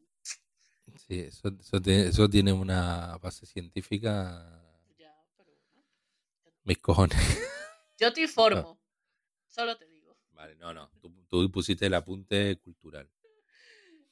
Sí, 1.07 1.21
eso, 1.21 1.49
eso, 1.59 2.29
tiene, 2.29 2.51
una 2.51 3.17
base 3.17 3.45
científica. 3.45 4.61
Ya, 4.97 5.15
pero 5.37 5.51
Mis 6.63 6.77
cojones. 6.79 7.17
Yo 7.97 8.11
te 8.11 8.21
informo, 8.21 8.79
solo 9.47 9.77
te 9.77 9.85
digo 9.87 9.93
no, 10.59 10.73
no. 10.73 10.91
Tú, 11.29 11.51
pusiste 11.51 11.85
el 11.85 11.93
apunte 11.93 12.57
cultural. 12.57 13.09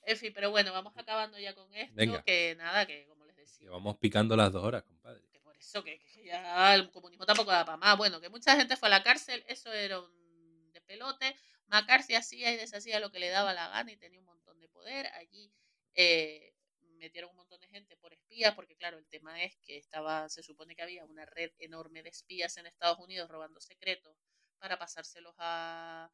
En 0.03 0.17
fin, 0.17 0.31
pero 0.33 0.49
bueno, 0.49 0.73
vamos 0.73 0.93
acabando 0.97 1.37
ya 1.37 1.53
con 1.53 1.73
esto. 1.73 2.23
Que 2.25 2.55
nada, 2.57 2.85
que 2.85 3.05
como 3.07 3.25
les 3.25 3.35
decía. 3.35 3.69
vamos 3.69 3.97
picando 3.97 4.35
las 4.35 4.51
dos 4.51 4.63
horas, 4.63 4.83
compadre. 4.83 5.21
Que 5.31 5.39
por 5.39 5.55
eso 5.55 5.83
que, 5.83 6.01
ya 6.25 6.73
el 6.73 6.91
comunismo 6.91 7.25
tampoco 7.25 7.51
da 7.51 7.65
para 7.65 7.77
más. 7.77 7.97
Bueno, 7.97 8.19
que 8.19 8.29
mucha 8.29 8.55
gente 8.55 8.75
fue 8.75 8.87
a 8.87 8.91
la 8.91 9.03
cárcel, 9.03 9.43
eso 9.47 9.71
era 9.71 9.99
un 9.99 10.71
de 10.73 10.81
pelote. 10.81 11.35
McCarthy 11.71 12.15
hacía 12.15 12.51
y 12.51 12.57
deshacía 12.57 12.99
lo 12.99 13.11
que 13.11 13.19
le 13.19 13.29
daba 13.29 13.53
la 13.53 13.69
gana 13.69 13.91
y 13.91 13.97
tenía 13.97 14.19
un 14.19 14.25
montón 14.25 14.59
de 14.59 14.67
poder. 14.67 15.07
Allí 15.13 15.53
eh, 15.95 16.53
metieron 16.97 17.31
un 17.31 17.37
montón 17.37 17.61
de 17.61 17.67
gente 17.69 17.95
por 17.95 18.13
espías, 18.13 18.53
porque 18.55 18.75
claro, 18.75 18.97
el 18.97 19.07
tema 19.07 19.41
es 19.41 19.55
que 19.57 19.77
estaba, 19.77 20.27
se 20.27 20.43
supone 20.43 20.75
que 20.75 20.81
había 20.81 21.05
una 21.05 21.25
red 21.25 21.51
enorme 21.59 22.03
de 22.03 22.09
espías 22.09 22.57
en 22.57 22.65
Estados 22.65 22.99
Unidos 22.99 23.29
robando 23.29 23.61
secretos 23.61 24.17
para 24.59 24.77
pasárselos 24.77 25.33
a, 25.37 26.11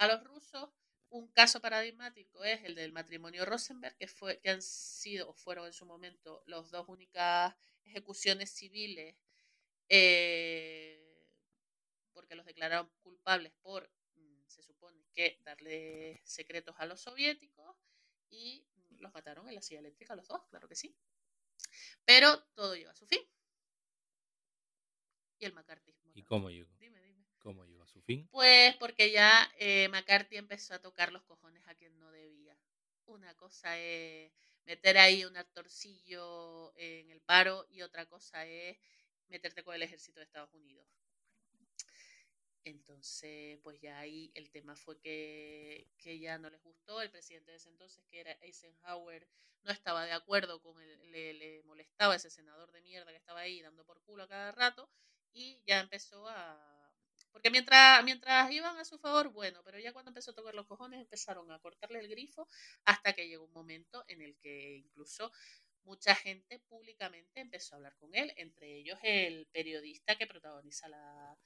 los 0.00 0.24
rusos. 0.24 0.70
Un 1.08 1.28
caso 1.28 1.60
paradigmático 1.60 2.42
es 2.42 2.64
el 2.64 2.74
del 2.74 2.92
matrimonio 2.92 3.44
Rosenberg, 3.44 3.96
que, 3.96 4.08
fue, 4.08 4.40
que 4.40 4.50
han 4.50 4.60
sido 4.60 5.30
o 5.30 5.34
fueron 5.34 5.66
en 5.66 5.72
su 5.72 5.86
momento 5.86 6.42
las 6.46 6.68
dos 6.72 6.88
únicas 6.88 7.54
ejecuciones 7.84 8.50
civiles, 8.50 9.16
eh, 9.88 11.30
porque 12.12 12.34
los 12.34 12.44
declararon 12.44 12.90
culpables 13.02 13.52
por, 13.62 13.88
que 15.16 15.40
darle 15.44 16.20
secretos 16.24 16.76
a 16.78 16.86
los 16.86 17.00
soviéticos 17.00 17.76
y 18.30 18.64
los 18.98 19.12
mataron 19.12 19.48
en 19.48 19.56
la 19.56 19.62
silla 19.62 19.80
eléctrica 19.80 20.14
los 20.14 20.28
dos, 20.28 20.42
claro 20.50 20.68
que 20.68 20.76
sí. 20.76 20.96
Pero 22.04 22.40
todo 22.54 22.76
llega 22.76 22.92
a 22.92 22.94
su 22.94 23.06
fin. 23.06 23.20
Y 25.38 25.44
el 25.44 25.52
macartismo. 25.52 26.12
¿Y 26.14 26.22
cómo 26.22 26.50
llegó? 26.50 26.70
Dime, 26.78 27.02
dime. 27.02 27.26
¿Cómo 27.40 27.64
llegó? 27.64 27.76
Pues 28.30 28.76
porque 28.76 29.10
ya 29.10 29.50
eh, 29.58 29.88
McCarthy 29.88 30.36
empezó 30.36 30.74
a 30.74 30.78
tocar 30.78 31.12
los 31.12 31.22
cojones 31.24 31.66
a 31.66 31.74
quien 31.74 31.98
no 31.98 32.10
debía. 32.10 32.56
Una 33.06 33.34
cosa 33.34 33.78
es 33.78 34.32
meter 34.64 34.98
ahí 34.98 35.24
un 35.24 35.36
actorcillo 35.36 36.72
en 36.76 37.10
el 37.10 37.20
paro 37.20 37.66
y 37.70 37.82
otra 37.82 38.06
cosa 38.06 38.46
es 38.46 38.78
meterte 39.28 39.62
con 39.64 39.74
el 39.74 39.82
ejército 39.82 40.20
de 40.20 40.24
Estados 40.24 40.52
Unidos. 40.54 40.86
Entonces, 42.66 43.60
pues 43.62 43.80
ya 43.80 43.96
ahí 44.00 44.32
el 44.34 44.50
tema 44.50 44.74
fue 44.74 44.98
que, 44.98 45.86
que, 45.98 46.18
ya 46.18 46.36
no 46.36 46.50
les 46.50 46.60
gustó. 46.62 47.00
El 47.00 47.12
presidente 47.12 47.52
de 47.52 47.58
ese 47.58 47.68
entonces, 47.68 48.04
que 48.10 48.18
era 48.18 48.32
Eisenhower, 48.40 49.28
no 49.62 49.70
estaba 49.70 50.04
de 50.04 50.10
acuerdo 50.10 50.60
con 50.60 50.80
él, 50.82 51.12
le, 51.12 51.32
le 51.34 51.62
molestaba 51.62 52.16
ese 52.16 52.28
senador 52.28 52.72
de 52.72 52.82
mierda 52.82 53.12
que 53.12 53.18
estaba 53.18 53.40
ahí 53.40 53.62
dando 53.62 53.84
por 53.84 54.02
culo 54.02 54.24
a 54.24 54.28
cada 54.28 54.50
rato 54.50 54.90
y 55.32 55.62
ya 55.64 55.78
empezó 55.78 56.26
a 56.28 56.76
porque 57.36 57.50
mientras, 57.50 58.02
mientras 58.02 58.50
iban 58.50 58.78
a 58.78 58.84
su 58.86 58.98
favor, 58.98 59.28
bueno, 59.28 59.60
pero 59.62 59.78
ya 59.78 59.92
cuando 59.92 60.08
empezó 60.08 60.30
a 60.30 60.34
tocar 60.34 60.54
los 60.54 60.66
cojones 60.66 61.00
empezaron 61.00 61.52
a 61.52 61.58
cortarle 61.58 61.98
el 62.00 62.08
grifo 62.08 62.48
hasta 62.86 63.12
que 63.12 63.28
llegó 63.28 63.44
un 63.44 63.52
momento 63.52 64.04
en 64.08 64.22
el 64.22 64.38
que 64.38 64.76
incluso 64.78 65.30
mucha 65.86 66.14
gente 66.16 66.58
públicamente 66.58 67.40
empezó 67.40 67.74
a 67.74 67.76
hablar 67.76 67.96
con 67.96 68.14
él, 68.14 68.32
entre 68.36 68.76
ellos 68.76 68.98
el 69.02 69.46
periodista 69.46 70.16
que 70.16 70.26
protagoniza 70.26 70.88
la, 70.88 71.38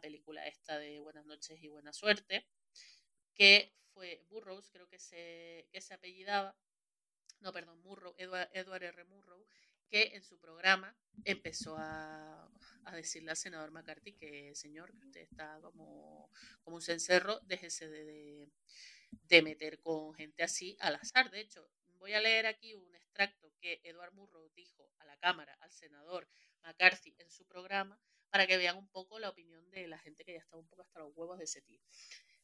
película 0.00 0.46
esta 0.46 0.78
de 0.78 1.00
Buenas 1.00 1.24
noches 1.24 1.58
y 1.62 1.68
buena 1.68 1.92
suerte, 1.92 2.46
que 3.34 3.74
fue 3.94 4.22
Burroughs, 4.28 4.68
creo 4.68 4.86
que 4.88 4.98
se, 4.98 5.66
que 5.72 5.80
se 5.80 5.94
apellidaba, 5.94 6.54
no, 7.40 7.52
perdón, 7.52 7.80
Murrow, 7.82 8.14
Edward, 8.18 8.82
R. 8.82 9.04
Murrow, 9.04 9.46
que 9.88 10.10
en 10.14 10.22
su 10.22 10.38
programa 10.38 10.94
empezó 11.24 11.76
a, 11.78 12.50
decirle 12.92 13.30
al 13.30 13.36
senador 13.36 13.70
McCarthy 13.70 14.12
que, 14.12 14.54
señor, 14.54 14.92
que 14.92 15.06
usted 15.06 15.20
está 15.22 15.58
como, 15.62 16.30
como 16.62 16.76
un 16.76 16.82
cencerro, 16.82 17.40
déjese 17.40 17.88
de, 17.88 18.50
de, 19.10 19.42
meter 19.42 19.80
con 19.80 20.14
gente 20.14 20.42
así 20.42 20.76
al 20.80 20.96
azar. 20.96 21.30
De 21.30 21.40
hecho, 21.40 21.68
voy 22.06 22.14
a 22.14 22.20
leer 22.20 22.46
aquí 22.46 22.72
un 22.72 22.94
extracto 22.94 23.52
que 23.60 23.80
Edward 23.82 24.12
Murrow 24.12 24.48
dijo 24.54 24.88
a 25.00 25.04
la 25.06 25.16
Cámara, 25.16 25.58
al 25.60 25.72
senador 25.72 26.28
McCarthy 26.62 27.16
en 27.18 27.28
su 27.32 27.44
programa, 27.46 28.00
para 28.30 28.46
que 28.46 28.56
vean 28.56 28.76
un 28.76 28.86
poco 28.86 29.18
la 29.18 29.28
opinión 29.28 29.68
de 29.72 29.88
la 29.88 29.98
gente 29.98 30.24
que 30.24 30.34
ya 30.34 30.38
estaba 30.38 30.62
un 30.62 30.68
poco 30.68 30.82
hasta 30.82 31.00
los 31.00 31.10
huevos 31.16 31.36
de 31.38 31.46
ese 31.46 31.62
tío. 31.62 31.80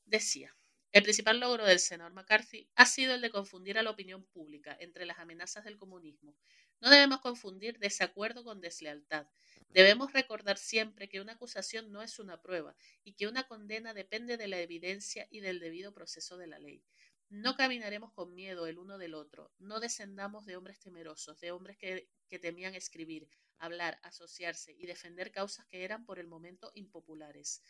Decía, 0.05 0.53
el 0.91 1.05
principal 1.05 1.39
logro 1.39 1.65
del 1.65 1.79
senador 1.79 2.13
McCarthy 2.13 2.69
ha 2.75 2.87
sido 2.87 3.15
el 3.15 3.21
de 3.21 3.31
confundir 3.31 3.79
a 3.79 3.85
la 3.85 3.91
opinión 3.91 4.25
pública 4.25 4.77
entre 4.81 5.07
las 5.07 5.21
amenazas 5.21 5.63
del 5.63 5.79
comunismo, 5.79 6.37
no 6.81 6.91
debemos 6.91 7.21
confundir 7.21 7.79
desacuerdo 7.79 8.43
con 8.43 8.61
deslealtad. 8.61 9.29
Debemos 9.69 10.13
recordar 10.13 10.59
siempre 10.59 11.09
que 11.09 11.21
una 11.21 11.35
acusación 11.35 11.93
no 11.93 12.03
es 12.03 12.19
una 12.19 12.43
prueba 12.43 12.75
y 13.05 13.13
que 13.13 13.29
una 13.29 13.47
condena 13.47 13.95
depende 13.95 14.37
de 14.37 14.49
la 14.49 14.59
evidencia 14.59 15.29
y 15.31 15.39
del 15.39 15.61
debido 15.61 15.95
proceso 15.95 16.37
de 16.37 16.49
la 16.49 16.59
ley. 16.59 16.83
No 17.33 17.57
caminaremos 17.57 18.13
con 18.13 18.35
miedo 18.35 18.67
el 18.67 18.79
uno 18.79 18.99
del 18.99 19.15
otro, 19.15 19.51
no 19.59 19.81
descendamos 19.81 20.45
de 20.45 20.55
hombres 20.55 20.79
temerosos, 20.81 21.41
de 21.41 21.51
hombres 21.51 21.79
que, 21.79 22.07
que 22.29 22.39
temían 22.39 22.75
escribir, 22.75 23.27
hablar, 23.57 23.99
asociarse 24.03 24.73
y 24.73 24.85
defender 24.85 25.33
causas 25.33 25.65
que 25.65 25.83
eran 25.83 26.05
por 26.05 26.19
el 26.19 26.27
momento 26.27 26.71
impopulares. 26.75 27.63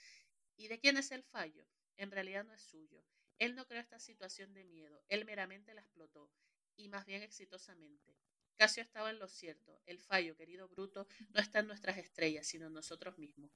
¿Y 0.57 0.67
de 0.67 0.81
quién 0.81 0.97
es 0.97 1.13
el 1.13 1.23
fallo? 1.23 1.65
En 1.97 2.11
realidad 2.11 2.45
no 2.45 2.53
es 2.53 2.63
suyo. 2.63 3.05
Él 3.39 3.55
no 3.55 3.65
creó 3.69 3.81
esta 3.81 4.01
situación 4.01 4.53
de 4.53 4.65
miedo, 4.65 5.05
él 5.09 5.25
meramente 5.25 5.75
la 5.75 5.83
explotó, 5.83 6.29
y 6.75 6.89
más 6.89 7.07
bien 7.07 7.23
exitosamente. 7.23 8.17
Casio 8.57 8.83
estaba 8.83 9.11
en 9.11 9.21
lo 9.21 9.29
cierto. 9.29 9.81
El 9.87 10.01
fallo, 10.01 10.37
querido 10.37 10.67
Bruto, 10.67 11.07
no 11.31 11.41
está 11.41 11.61
en 11.61 11.69
nuestras 11.69 11.99
estrellas, 11.99 12.49
sino 12.49 12.67
en 12.67 12.73
nosotros 12.73 13.17
mismos. 13.17 13.53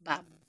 Vamos. 0.00 0.42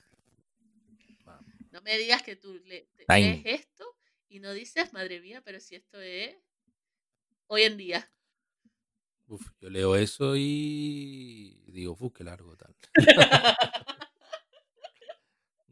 No 1.71 1.81
me 1.81 1.97
digas 1.97 2.23
que 2.23 2.35
tú 2.35 2.53
le, 2.65 2.87
lees 3.07 3.41
esto 3.45 3.84
y 4.29 4.39
no 4.39 4.53
dices, 4.53 4.93
madre 4.93 5.21
mía, 5.21 5.41
pero 5.43 5.59
si 5.59 5.75
esto 5.75 5.99
es 6.01 6.35
hoy 7.47 7.63
en 7.63 7.77
día. 7.77 8.11
Uf, 9.27 9.49
yo 9.59 9.69
leo 9.69 9.95
eso 9.95 10.35
y 10.35 11.63
digo, 11.67 11.97
uf, 11.99 12.13
qué 12.13 12.23
largo 12.23 12.55
tal. 12.55 12.75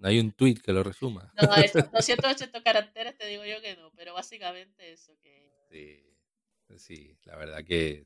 No 0.03 0.09
hay 0.09 0.19
un 0.19 0.33
tweet 0.33 0.55
que 0.55 0.73
lo 0.73 0.83
resuma. 0.83 1.33
No, 1.41 1.55
esos 1.55 1.89
280 1.89 2.61
caracteres 2.61 3.17
te 3.17 3.25
digo 3.25 3.45
yo 3.45 3.61
que 3.61 3.77
no, 3.77 3.89
pero 3.95 4.13
básicamente 4.13 4.91
eso 4.91 5.17
que... 5.21 5.49
Sí, 5.69 6.77
sí, 6.77 7.17
la 7.23 7.37
verdad 7.37 7.63
que 7.63 8.05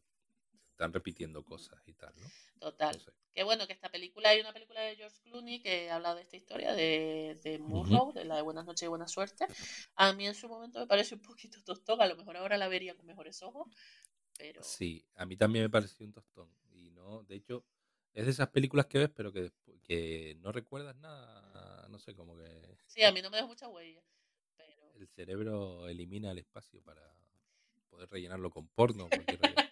están 0.77 0.93
repitiendo 0.93 1.43
cosas 1.43 1.81
y 1.87 1.93
tal, 1.93 2.13
¿no? 2.21 2.27
Total. 2.59 2.93
No 2.95 2.99
sé. 2.99 3.11
Que 3.33 3.43
bueno, 3.43 3.65
que 3.65 3.73
esta 3.73 3.89
película, 3.89 4.29
hay 4.29 4.39
una 4.39 4.53
película 4.53 4.79
de 4.81 4.95
George 4.95 5.17
Clooney 5.23 5.59
que 5.59 5.89
habla 5.89 6.13
de 6.13 6.21
esta 6.21 6.37
historia 6.37 6.73
de, 6.73 7.39
de 7.43 7.57
Murrow, 7.57 8.13
de 8.13 8.25
la 8.25 8.35
de 8.35 8.43
Buenas 8.43 8.65
noches 8.65 8.83
y 8.83 8.87
buena 8.87 9.07
suerte. 9.07 9.47
A 9.95 10.13
mí 10.13 10.27
en 10.27 10.35
su 10.35 10.47
momento 10.47 10.79
me 10.79 10.85
parece 10.85 11.15
un 11.15 11.21
poquito 11.21 11.63
tostón, 11.63 11.99
a 11.99 12.05
lo 12.05 12.15
mejor 12.15 12.37
ahora 12.37 12.57
la 12.57 12.67
vería 12.67 12.95
con 12.95 13.07
mejores 13.07 13.41
ojos, 13.41 13.67
pero 14.37 14.61
Sí, 14.61 15.03
a 15.15 15.25
mí 15.25 15.35
también 15.35 15.65
me 15.65 15.69
pareció 15.69 16.05
un 16.05 16.13
tostón. 16.13 16.49
Y 16.71 16.91
no, 16.91 17.23
de 17.23 17.35
hecho, 17.35 17.65
es 18.13 18.25
de 18.25 18.31
esas 18.31 18.49
películas 18.49 18.85
que 18.85 18.99
ves, 18.99 19.09
pero 19.15 19.33
que, 19.33 19.51
que 19.83 20.37
no 20.41 20.51
recuerdas 20.51 20.95
nada, 20.97 21.87
no 21.89 21.97
sé, 21.97 22.13
como 22.13 22.37
que 22.37 22.77
sí, 22.85 23.03
a 23.03 23.11
mí 23.11 23.23
no 23.23 23.31
me 23.31 23.37
dejó 23.37 23.49
mucha 23.49 23.67
huella. 23.67 24.03
Pero... 24.55 24.93
el 24.93 25.07
cerebro 25.07 25.87
elimina 25.87 26.31
el 26.31 26.37
espacio 26.37 26.83
para 26.83 27.01
poder 27.89 28.09
rellenarlo 28.09 28.51
con 28.51 28.67
porno. 28.67 29.09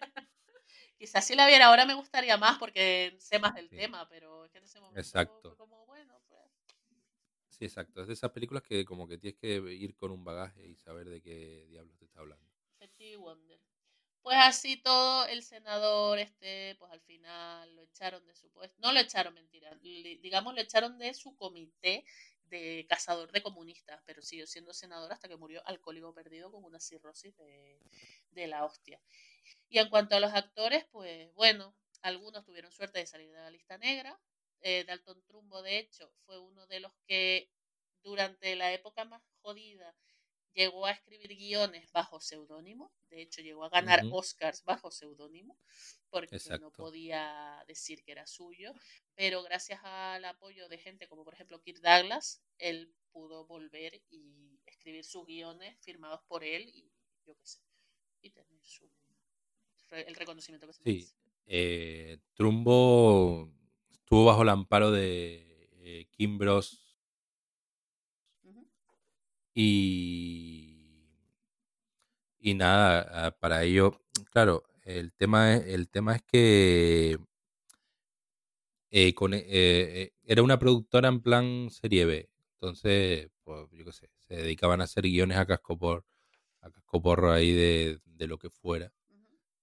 Quizás 0.98 1.26
si 1.26 1.34
la 1.34 1.46
viera 1.46 1.66
ahora 1.66 1.84
me 1.86 1.94
gustaría 1.94 2.36
más 2.38 2.58
porque 2.58 3.16
sé 3.18 3.38
más 3.38 3.54
del 3.54 3.68
Sí. 3.68 3.76
tema, 3.76 4.08
pero 4.08 4.44
es 4.44 4.50
que 4.50 4.58
en 4.58 4.64
ese 4.64 4.80
momento 4.80 4.98
Exacto. 5.00 5.48
fue 5.48 5.56
como, 5.56 5.84
bueno, 5.86 6.22
pues... 6.28 6.42
Sí, 7.48 7.64
exacto. 7.64 8.02
Es 8.02 8.06
de 8.06 8.12
esas 8.14 8.30
películas 8.32 8.62
que 8.62 8.84
como 8.84 9.08
que 9.08 9.18
tienes 9.18 9.38
que 9.38 9.56
ir 9.56 9.96
con 9.96 10.10
un 10.10 10.24
bagaje 10.24 10.66
y 10.66 10.76
saber 10.76 11.08
de 11.08 11.20
qué 11.22 11.66
diablos 11.68 11.96
te 11.98 12.04
está 12.04 12.20
hablando. 12.20 12.46
Wonder. 13.18 13.60
Pues 14.22 14.36
así 14.40 14.76
todo, 14.76 15.26
el 15.26 15.42
senador, 15.42 16.18
este, 16.18 16.74
pues 16.78 16.90
al 16.92 17.00
final 17.00 17.74
lo 17.76 17.82
echaron 17.82 18.26
de 18.26 18.34
su 18.34 18.50
puesto. 18.50 18.76
No 18.80 18.92
lo 18.92 19.00
echaron, 19.00 19.34
mentira. 19.34 19.74
Digamos, 19.76 20.54
lo 20.54 20.60
echaron 20.60 20.98
de 20.98 21.14
su 21.14 21.36
comité 21.36 22.04
de 22.44 22.86
cazador 22.88 23.30
de 23.32 23.42
comunistas, 23.42 24.02
pero 24.04 24.22
siguió 24.22 24.46
siendo 24.46 24.72
senador 24.72 25.12
hasta 25.12 25.28
que 25.28 25.36
murió 25.36 25.62
alcohólico 25.66 26.12
perdido 26.14 26.50
con 26.50 26.64
una 26.64 26.80
cirrosis 26.80 27.36
de, 27.36 27.80
de 28.30 28.46
la 28.48 28.64
hostia. 28.64 29.00
Y 29.68 29.78
en 29.78 29.88
cuanto 29.88 30.16
a 30.16 30.20
los 30.20 30.32
actores, 30.32 30.84
pues 30.90 31.32
bueno, 31.34 31.76
algunos 32.02 32.44
tuvieron 32.44 32.72
suerte 32.72 32.98
de 32.98 33.06
salir 33.06 33.30
de 33.30 33.36
la 33.36 33.50
lista 33.50 33.78
negra. 33.78 34.18
Eh, 34.60 34.84
Dalton 34.84 35.22
Trumbo, 35.24 35.62
de 35.62 35.78
hecho, 35.78 36.12
fue 36.24 36.38
uno 36.38 36.66
de 36.66 36.80
los 36.80 36.92
que 37.06 37.50
durante 38.02 38.54
la 38.56 38.72
época 38.72 39.04
más 39.04 39.22
jodida 39.42 39.94
llegó 40.56 40.86
a 40.86 40.92
escribir 40.92 41.36
guiones 41.36 41.92
bajo 41.92 42.20
seudónimo. 42.20 42.92
De 43.10 43.20
hecho, 43.20 43.42
llegó 43.42 43.64
a 43.64 43.68
ganar. 43.68 44.02
Oscars 44.10 44.64
bajo 44.64 44.90
seudónimo 44.90 45.58
porque 46.08 46.38
no 46.58 46.72
podía 46.72 47.62
decir 47.66 48.02
que 48.02 48.12
era 48.12 48.26
suyo. 48.26 48.72
Pero 49.14 49.42
gracias 49.42 49.80
al 49.82 50.24
apoyo 50.24 50.68
de 50.68 50.78
gente 50.78 51.08
como 51.08 51.24
por 51.24 51.34
ejemplo 51.34 51.60
Kirk 51.60 51.80
Douglas, 51.80 52.42
él 52.58 52.94
pudo 53.12 53.46
volver 53.46 54.02
y 54.08 54.60
escribir 54.66 55.04
sus 55.04 55.26
guiones 55.26 55.78
firmados 55.80 56.22
por 56.26 56.42
él 56.44 56.68
y 56.68 56.90
yo 57.24 57.34
qué 57.36 57.46
sé, 57.46 57.60
y 58.20 58.30
tener 58.30 58.64
su, 58.64 58.90
el 59.90 60.14
reconocimiento 60.14 60.66
que 60.66 60.72
se 60.72 60.82
Sí. 60.82 60.90
merece. 60.90 61.14
Eh, 61.46 62.18
Trumbo 62.34 63.52
estuvo 63.90 64.24
bajo 64.24 64.42
el 64.42 64.48
amparo 64.48 64.90
de 64.90 65.68
eh, 65.78 66.06
Kim 66.10 66.38
Bros 66.38 66.98
Ujú. 68.44 68.66
y 69.54 71.04
y 72.38 72.54
nada 72.54 73.36
para 73.40 73.62
ello 73.64 74.00
claro 74.32 74.64
el 74.84 75.12
tema 75.12 75.54
es, 75.54 75.66
el 75.66 75.88
tema 75.88 76.16
es 76.16 76.22
que 76.22 77.18
eh, 78.90 79.14
con, 79.14 79.32
eh, 79.34 80.12
era 80.24 80.42
una 80.42 80.58
productora 80.58 81.08
en 81.08 81.20
plan 81.20 81.68
serie 81.70 82.04
B 82.04 82.30
entonces 82.54 83.28
pues 83.44 83.68
yo 83.72 83.84
qué 83.84 83.92
sé 83.92 84.10
se 84.28 84.34
dedicaban 84.36 84.80
a 84.80 84.84
hacer 84.84 85.04
guiones 85.04 85.38
a 85.38 85.46
casco 85.46 85.78
por 85.78 86.04
a 86.62 86.70
cascoporro 86.70 87.32
ahí 87.32 87.52
de, 87.52 88.00
de 88.04 88.26
lo 88.28 88.38
que 88.38 88.50
fuera. 88.50 88.92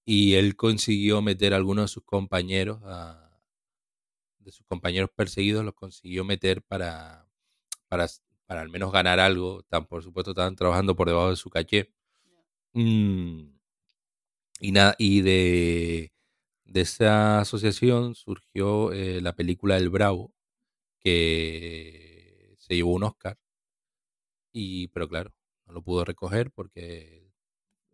Y 0.04 0.34
él 0.34 0.56
consiguió 0.56 1.22
meter 1.22 1.52
a 1.54 1.56
algunos 1.56 1.84
de 1.84 1.88
sus 1.94 2.04
compañeros 2.04 2.80
a- 2.84 3.38
de 4.38 4.52
sus 4.52 4.66
compañeros 4.66 5.10
perseguidos 5.14 5.64
los 5.64 5.74
consiguió 5.74 6.24
meter 6.24 6.62
para 6.62 7.26
para, 7.88 8.06
para 8.46 8.62
al 8.62 8.70
menos 8.70 8.92
ganar 8.92 9.20
algo 9.20 9.62
tan 9.64 9.86
por 9.86 10.02
supuesto 10.02 10.32
estaban 10.32 10.56
trabajando 10.56 10.96
por 10.96 11.08
debajo 11.08 11.30
de 11.30 11.36
su 11.36 11.50
caché. 11.50 11.92
Mm, 12.74 13.48
y 14.60 14.72
nada 14.72 14.94
y 14.98 15.20
de 15.22 16.12
de 16.64 16.80
esa 16.80 17.40
asociación 17.40 18.14
surgió 18.14 18.92
eh, 18.92 19.20
la 19.20 19.34
película 19.36 19.76
El 19.76 19.90
Bravo 19.90 20.32
que 21.00 22.54
se 22.58 22.76
llevó 22.76 22.94
un 22.94 23.04
Oscar 23.04 23.38
y 24.52 24.88
pero 24.88 25.08
claro 25.08 25.32
no 25.66 25.72
lo 25.74 25.82
pudo 25.82 26.04
recoger 26.04 26.50
porque 26.50 27.30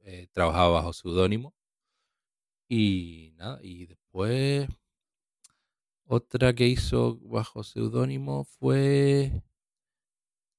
eh, 0.00 0.28
trabajaba 0.32 0.70
bajo 0.70 0.92
seudónimo 0.92 1.54
y 2.72 3.32
nada 3.36 3.58
y 3.62 3.86
después 3.86 4.68
otra 6.06 6.54
que 6.54 6.66
hizo 6.66 7.16
bajo 7.18 7.64
seudónimo 7.64 8.44
fue 8.44 9.42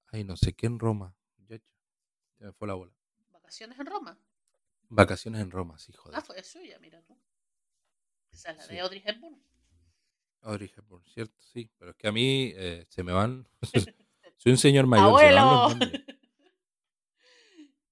ay 0.07 0.23
no 0.25 0.35
sé 0.35 0.51
qué 0.53 0.67
en 0.67 0.77
Roma 0.77 1.15
se 1.47 1.61
me 2.39 2.51
fue 2.53 2.67
la 2.67 2.73
bola 2.73 2.91
Vacaciones 3.31 3.79
en 3.79 3.85
Roma. 3.85 4.19
vacaciones 4.89 5.41
en 5.41 5.51
Roma 5.51 5.77
sí 5.77 5.93
joder 5.93 6.17
Ah, 6.19 6.21
fue 6.21 6.43
suya, 6.43 6.77
mira 6.79 7.01
tú. 7.03 7.17
Esa 8.31 8.51
es 8.51 8.57
la 8.57 8.63
Sí. 8.63 8.73
de 8.73 8.79
Audrey 8.81 9.03
Hepburn. 9.05 9.41
Audrey 10.41 10.71
Hepburn, 10.75 11.03
cierto, 11.05 11.39
sí, 11.41 11.69
pero 11.77 11.91
es 11.91 11.97
que 11.97 12.07
a 12.07 12.11
mí 12.11 12.51
eh, 12.55 12.85
se 12.89 13.03
me 13.03 13.11
van. 13.13 13.47
Soy 14.37 14.51
un 14.53 14.57
señor 14.57 14.87
mayor, 14.87 15.19
se 15.19 15.25
me 15.27 15.33
van 15.33 15.47
¡Abuelo! 15.47 15.69
los 15.69 15.77
nombres. 15.79 16.03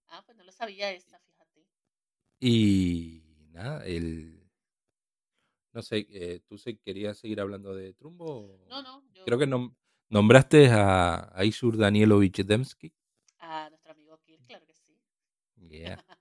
ah, 0.08 0.24
pues 0.26 0.38
no 0.38 0.44
lo 0.44 0.52
sabía 0.52 0.92
esta, 0.92 1.20
fíjate. 1.20 1.66
Y 2.40 3.19
nada, 3.64 3.86
el. 3.86 4.36
No 5.74 5.82
sé, 5.84 6.08
eh, 6.10 6.42
¿tú 6.48 6.58
se 6.58 6.78
querías 6.78 7.18
seguir 7.18 7.40
hablando 7.40 7.76
de 7.76 7.94
Trumbo? 7.94 8.66
No, 8.70 8.82
no, 8.82 9.04
yo 9.14 9.24
Creo 9.26 9.38
que 9.38 9.48
nom- 9.48 9.76
nombraste 10.10 10.68
a, 10.70 11.32
a 11.38 11.46
Isur 11.46 11.78
Danielovich 11.78 12.44
Demsky. 12.44 12.92
a 13.40 13.70
nuestro 13.70 13.92
amigo 13.92 14.18
Kirk, 14.26 14.42
claro 14.48 14.66
que 14.66 14.74
sí. 14.74 14.98
Yeah. 15.58 16.04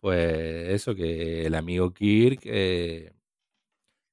Pues 0.00 0.68
eso, 0.68 0.94
que 0.94 1.46
el 1.46 1.54
amigo 1.54 1.94
Kirk, 1.94 2.40
eh, 2.44 3.14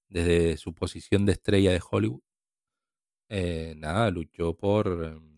desde 0.07 0.55
su 0.57 0.73
posición 0.73 1.25
de 1.25 1.33
estrella 1.33 1.71
de 1.73 1.81
Hollywood, 1.89 2.21
eh, 3.29 3.73
nada, 3.77 4.09
luchó 4.11 4.53
por. 4.55 4.87
em, 4.87 5.31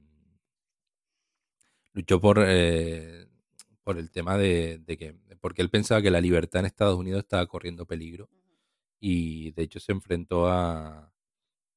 luchó 1.94 2.20
por. 2.20 2.40
eh, 2.46 3.28
por 3.84 3.98
el 3.98 4.12
tema 4.12 4.38
de, 4.38 4.80
de 4.80 4.98
que. 4.98 5.16
Porque 5.42 5.62
él 5.62 5.70
pensaba 5.70 6.02
que 6.02 6.12
la 6.12 6.22
libertad 6.22 6.62
en 6.62 6.66
Estados 6.68 6.98
Unidos 6.98 7.20
estaba 7.24 7.48
corriendo 7.48 7.86
peligro. 7.86 8.30
Y 9.00 9.52
de 9.52 9.64
hecho 9.64 9.80
se 9.80 9.92
enfrentó 9.94 10.48
a. 10.48 11.12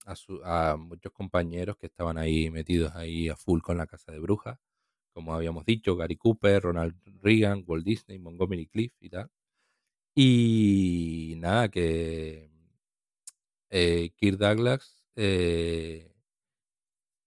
A, 0.06 0.16
su- 0.16 0.40
a 0.44 0.76
muchos 0.78 1.12
compañeros 1.12 1.76
que 1.78 1.86
estaban 1.86 2.18
ahí 2.18 2.50
metidos 2.50 2.92
ahí 2.94 3.28
a 3.28 3.36
full 3.36 3.60
con 3.60 3.76
la 3.78 3.86
casa 3.86 4.12
de 4.12 4.20
brujas, 4.20 4.58
como 5.14 5.34
habíamos 5.34 5.64
dicho, 5.66 5.96
Gary 5.96 6.16
Cooper, 6.16 6.62
Ronald 6.62 6.96
Reagan, 7.22 7.64
Walt 7.66 7.84
Disney, 7.86 8.18
Montgomery 8.18 8.66
Cliff 8.68 8.92
y 9.00 9.10
tal. 9.10 9.30
Y 10.14 11.34
nada, 11.38 11.68
que 11.70 12.50
eh, 13.70 14.10
Kirk 14.16 14.38
Douglas 14.38 15.04
eh, 15.16 16.12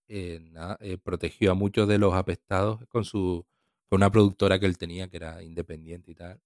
eh, 0.07 0.39
nada, 0.41 0.77
eh, 0.81 0.97
protegió 0.97 1.51
a 1.51 1.55
muchos 1.55 1.87
de 1.87 1.97
los 1.97 2.13
apestados 2.13 2.81
con 2.89 3.03
su 3.05 3.45
con 3.89 3.97
una 3.99 4.11
productora 4.11 4.59
que 4.59 4.65
él 4.67 4.77
tenía 4.77 5.07
que 5.09 5.17
era 5.17 5.43
independiente 5.43 6.11
y 6.11 6.15
tal. 6.15 6.41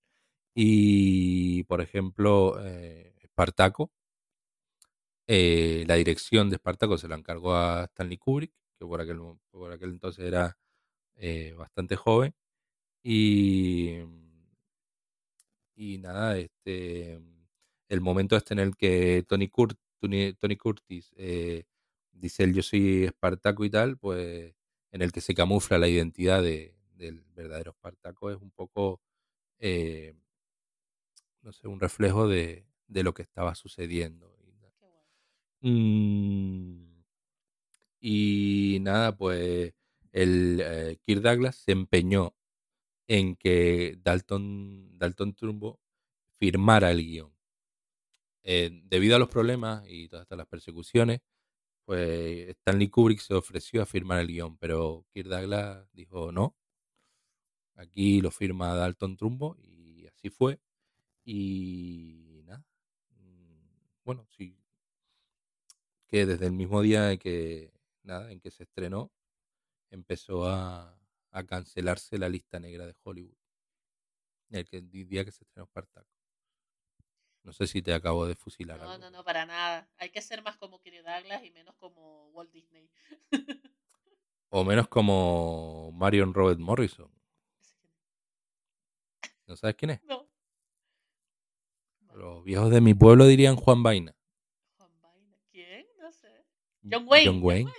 Y 0.55 1.63
por 1.65 1.81
ejemplo, 1.81 2.57
eh, 2.63 3.15
Espartaco, 3.23 3.91
eh, 5.27 5.83
la 5.87 5.95
dirección 5.95 6.49
de 6.49 6.55
Espartaco 6.57 6.97
se 6.97 7.07
la 7.07 7.15
encargó 7.15 7.55
a 7.55 7.85
Stanley 7.85 8.17
Kubrick, 8.17 8.51
que 8.79 8.85
por 8.85 9.01
aquel, 9.01 9.19
por 9.51 9.71
aquel 9.71 9.91
entonces 9.91 10.25
era 10.25 10.57
eh, 11.15 11.53
bastante 11.57 11.95
joven. 11.95 12.33
Y, 13.03 13.99
y 15.75 15.97
nada, 15.99 16.37
este 16.37 17.19
el 17.89 18.01
momento 18.01 18.35
este 18.35 18.53
en 18.53 18.59
el 18.59 18.75
que 18.75 19.23
Tony, 19.27 19.49
Tony 20.39 20.57
Curtis 20.57 21.11
eh, 21.17 21.65
dice 22.11 22.43
el 22.43 22.53
yo 22.53 22.63
soy 22.63 23.05
Espartaco 23.05 23.65
y 23.65 23.69
tal, 23.69 23.97
pues 23.97 24.55
en 24.91 25.01
el 25.01 25.11
que 25.11 25.21
se 25.21 25.35
camufla 25.35 25.77
la 25.77 25.87
identidad 25.87 26.41
de- 26.43 26.75
del 27.03 27.21
verdadero 27.35 27.71
Espartaco 27.71 28.31
es 28.31 28.37
un 28.41 28.51
poco 28.51 29.01
eh, 29.59 30.15
no 31.41 31.51
sé, 31.51 31.67
un 31.67 31.79
reflejo 31.79 32.27
de, 32.27 32.65
de 32.87 33.03
lo 33.03 33.13
que 33.13 33.21
estaba 33.21 33.55
sucediendo. 33.55 34.35
Qué. 34.79 35.69
Mm, 35.69 37.03
y 37.99 38.79
nada, 38.81 39.15
pues 39.15 39.73
el 40.11 40.61
eh, 40.61 40.97
Kirk 41.01 41.21
Douglas 41.21 41.55
se 41.55 41.71
empeñó 41.71 42.35
en 43.07 43.35
que 43.35 43.97
Dalton, 44.03 44.97
Dalton 44.97 45.33
Trumbo 45.35 45.79
firmara 46.39 46.91
el 46.91 47.03
guion. 47.05 47.33
Eh, 48.43 48.81
debido 48.85 49.15
a 49.15 49.19
los 49.19 49.29
problemas 49.29 49.85
y 49.87 50.09
todas 50.09 50.23
estas 50.23 50.37
las 50.37 50.47
persecuciones, 50.47 51.21
pues 51.85 52.49
Stanley 52.49 52.89
Kubrick 52.89 53.19
se 53.19 53.33
ofreció 53.35 53.81
a 53.81 53.85
firmar 53.85 54.19
el 54.19 54.27
guion, 54.27 54.57
pero 54.57 55.05
Kirk 55.13 55.29
Douglas 55.29 55.87
dijo 55.93 56.31
no. 56.31 56.55
Aquí 57.75 58.21
lo 58.21 58.31
firma 58.31 58.75
Dalton 58.75 59.17
Trumbo 59.17 59.57
y 59.59 60.05
así 60.07 60.29
fue. 60.29 60.59
Y 61.25 62.41
nada. 62.45 62.63
mm, 63.17 63.65
Bueno, 64.05 64.25
sí. 64.29 64.57
Que 66.07 66.25
desde 66.25 66.45
el 66.47 66.53
mismo 66.53 66.81
día 66.81 67.11
en 67.11 67.17
que, 67.19 67.73
nada, 68.03 68.31
en 68.31 68.39
que 68.39 68.51
se 68.51 68.63
estrenó, 68.63 69.11
empezó 69.89 70.45
a, 70.47 70.97
a 71.31 71.43
cancelarse 71.45 72.17
la 72.17 72.29
lista 72.29 72.59
negra 72.59 72.85
de 72.85 72.95
Hollywood. 73.03 73.35
El, 74.51 74.65
que, 74.69 74.77
el 74.77 74.89
día 75.07 75.25
que 75.25 75.31
se 75.31 75.43
estrenó 75.43 75.65
Spartacus. 75.65 76.11
No 77.43 77.51
sé 77.51 77.67
si 77.67 77.81
te 77.81 77.93
acabo 77.93 78.25
de 78.25 78.35
fusilar 78.35 78.79
No, 78.79 78.91
algo. 78.91 79.03
no, 79.05 79.11
no, 79.11 79.23
para 79.23 79.45
nada. 79.45 79.89
Hay 79.97 80.11
que 80.11 80.21
ser 80.21 80.41
más 80.43 80.55
como 80.57 80.79
Kirk 80.79 81.03
Douglas 81.03 81.43
y 81.43 81.51
menos 81.51 81.75
como 81.75 82.29
Walt 82.29 82.51
Disney. 82.51 82.89
O 84.49 84.63
menos 84.63 84.87
como 84.87 85.91
Marion 85.93 86.33
Robert 86.33 86.59
Morrison. 86.59 87.11
Ese 89.53 89.53
que- 89.53 89.53
¿No 89.53 89.57
sabes 89.57 89.75
quién 89.75 89.91
es? 89.91 90.03
No. 90.03 90.29
Los 92.13 92.43
viejos 92.43 92.69
de 92.71 92.81
mi 92.81 92.93
pueblo 92.93 93.25
dirían 93.25 93.55
Juan 93.55 93.81
Vaina. 93.83 94.15
Juan 94.77 95.01
Vaina. 95.01 95.37
¿Quién? 95.51 95.85
No 95.99 96.11
sé. 96.11 96.45
John 96.89 97.05
Wayne. 97.07 97.31
John 97.31 97.43
Wayne. 97.43 97.71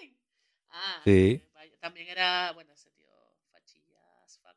Ah, 0.70 1.01
Sí. 1.05 1.42
también 1.80 2.09
era, 2.09 2.52
bueno, 2.52 2.72
ese 2.72 2.90
tío 2.92 3.06
fachillas, 3.52 4.40
¿no? 4.42 4.51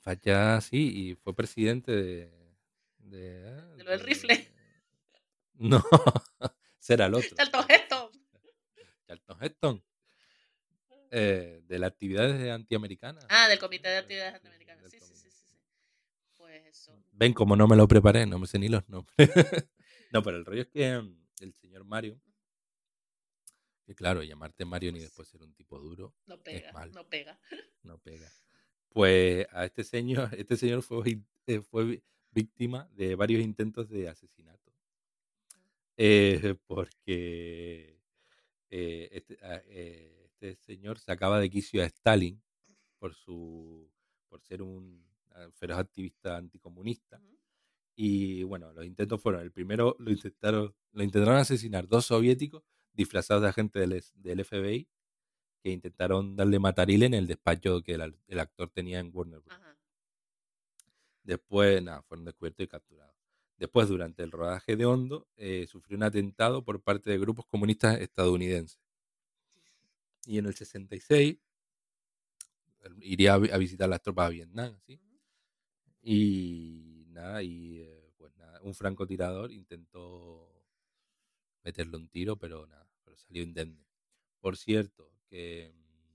Facha, 0.00 0.60
sí, 0.60 1.10
y 1.10 1.14
fue 1.14 1.34
presidente 1.34 1.92
de. 1.92 2.42
De, 2.98 3.46
ah, 3.48 3.76
De 3.76 3.84
lo 3.84 3.90
del 3.92 4.00
rifle. 4.00 4.48
No, 5.54 5.80
será 6.78 7.06
el 7.06 7.14
otro. 7.14 7.36
Charlton 7.36 7.64
Heston. 7.68 8.10
Charlton 9.06 9.38
Heston. 9.42 9.84
Eh, 11.12 11.60
de 11.64 11.78
las 11.78 11.90
actividades 11.92 12.50
antiamericanas. 12.50 13.24
Ah, 13.28 13.46
del. 13.48 13.58
Comité 13.60 13.88
de 13.88 13.98
Actividades 13.98 14.34
Antiamericanas. 14.34 14.82
del 14.82 14.90
Sí, 14.90 14.98
sí, 14.98 15.04
sí, 15.06 15.12
comité. 15.12 15.30
sí, 15.30 15.46
sí. 15.50 15.56
Pues 16.36 16.61
eso. 16.61 16.61
Ven, 17.12 17.32
como 17.34 17.56
no 17.56 17.66
me 17.68 17.76
lo 17.76 17.86
preparé, 17.86 18.26
no 18.26 18.38
me 18.38 18.46
sé 18.46 18.58
ni 18.58 18.68
los 18.68 18.88
nombres. 18.88 19.14
no, 20.12 20.22
pero 20.22 20.36
el 20.36 20.44
rollo 20.44 20.62
es 20.62 20.68
que 20.68 20.98
mm, 20.98 21.16
el 21.40 21.52
señor 21.54 21.84
Mario, 21.84 22.20
que 23.84 23.94
claro, 23.94 24.22
llamarte 24.22 24.64
Mario 24.64 24.90
Pues- 24.92 25.02
después 25.02 25.28
ser 25.28 25.42
un 25.42 25.54
tipo 25.54 25.78
duro, 25.78 26.14
No 26.26 26.38
pega, 26.42 26.72
mal. 26.72 26.92
no 26.92 27.08
pega. 27.08 27.38
no 27.82 27.98
pega. 27.98 28.30
Pues 28.88 29.46
a 29.52 29.64
este 29.64 29.84
señor, 29.84 30.30
este 30.36 30.56
señor 30.56 30.82
fue, 30.82 31.18
eh, 31.46 31.60
fue 31.60 32.02
víctima 32.30 32.88
de 32.92 33.14
varios 33.14 33.42
intentos 33.42 33.88
de 33.88 34.08
asesinato. 34.08 34.72
Eh, 35.96 36.54
porque 36.66 38.00
eh, 38.70 39.08
este, 39.12 39.38
ah, 39.42 39.60
eh, 39.66 40.22
este 40.24 40.56
señor 40.56 40.98
sacaba 40.98 41.38
de 41.38 41.50
quicio 41.50 41.82
a 41.82 41.86
Stalin 41.86 42.42
por 42.98 43.14
su 43.14 43.90
por 44.28 44.40
ser 44.42 44.62
un 44.62 45.04
feroz 45.52 45.78
activista 45.78 46.36
anticomunista. 46.36 47.20
Y 47.94 48.42
bueno, 48.44 48.72
los 48.72 48.84
intentos 48.84 49.20
fueron, 49.20 49.42
el 49.42 49.52
primero 49.52 49.96
lo 49.98 50.10
intentaron, 50.10 50.74
lo 50.92 51.02
intentaron 51.02 51.38
asesinar 51.38 51.86
dos 51.86 52.06
soviéticos 52.06 52.62
disfrazados 52.92 53.42
de 53.42 53.48
agentes 53.48 54.12
del, 54.14 54.44
FBI 54.44 54.88
que 55.62 55.70
intentaron 55.70 56.34
darle 56.34 56.58
matarile 56.58 57.06
en 57.06 57.14
el 57.14 57.26
despacho 57.26 57.82
que 57.82 57.94
el, 57.94 58.38
actor 58.38 58.70
tenía 58.70 58.98
en 58.98 59.10
Warner 59.12 59.40
Bros. 59.40 59.58
Después, 61.22 61.82
nada, 61.82 62.02
fueron 62.02 62.24
descubiertos 62.24 62.64
y 62.64 62.68
capturados. 62.68 63.14
Después, 63.56 63.88
durante 63.88 64.24
el 64.24 64.32
rodaje 64.32 64.74
de 64.74 64.86
Hondo, 64.86 65.28
eh, 65.36 65.66
sufrió 65.68 65.96
un 65.96 66.02
atentado 66.02 66.64
por 66.64 66.82
parte 66.82 67.10
de 67.10 67.18
grupos 67.18 67.46
comunistas 67.46 68.00
estadounidenses. 68.00 68.80
Y 70.26 70.38
en 70.38 70.46
el 70.46 70.54
66 70.54 71.38
él 72.80 72.96
iría 73.00 73.34
a, 73.34 73.38
vi- 73.38 73.50
a 73.50 73.58
visitar 73.58 73.88
las 73.88 74.02
tropas 74.02 74.28
de 74.30 74.34
Vietnam, 74.36 74.76
¿sí? 74.86 75.00
Y 76.02 77.04
nada, 77.08 77.42
y 77.42 77.80
eh, 77.80 78.12
pues 78.18 78.34
nada, 78.36 78.60
un 78.62 78.74
francotirador 78.74 79.52
intentó 79.52 80.52
meterle 81.62 81.96
un 81.96 82.08
tiro, 82.08 82.36
pero 82.36 82.66
nada, 82.66 82.90
pero 83.04 83.16
salió 83.16 83.42
indemne. 83.42 83.86
Por 84.40 84.56
cierto, 84.56 85.12
que 85.28 85.72
mm, 85.72 86.12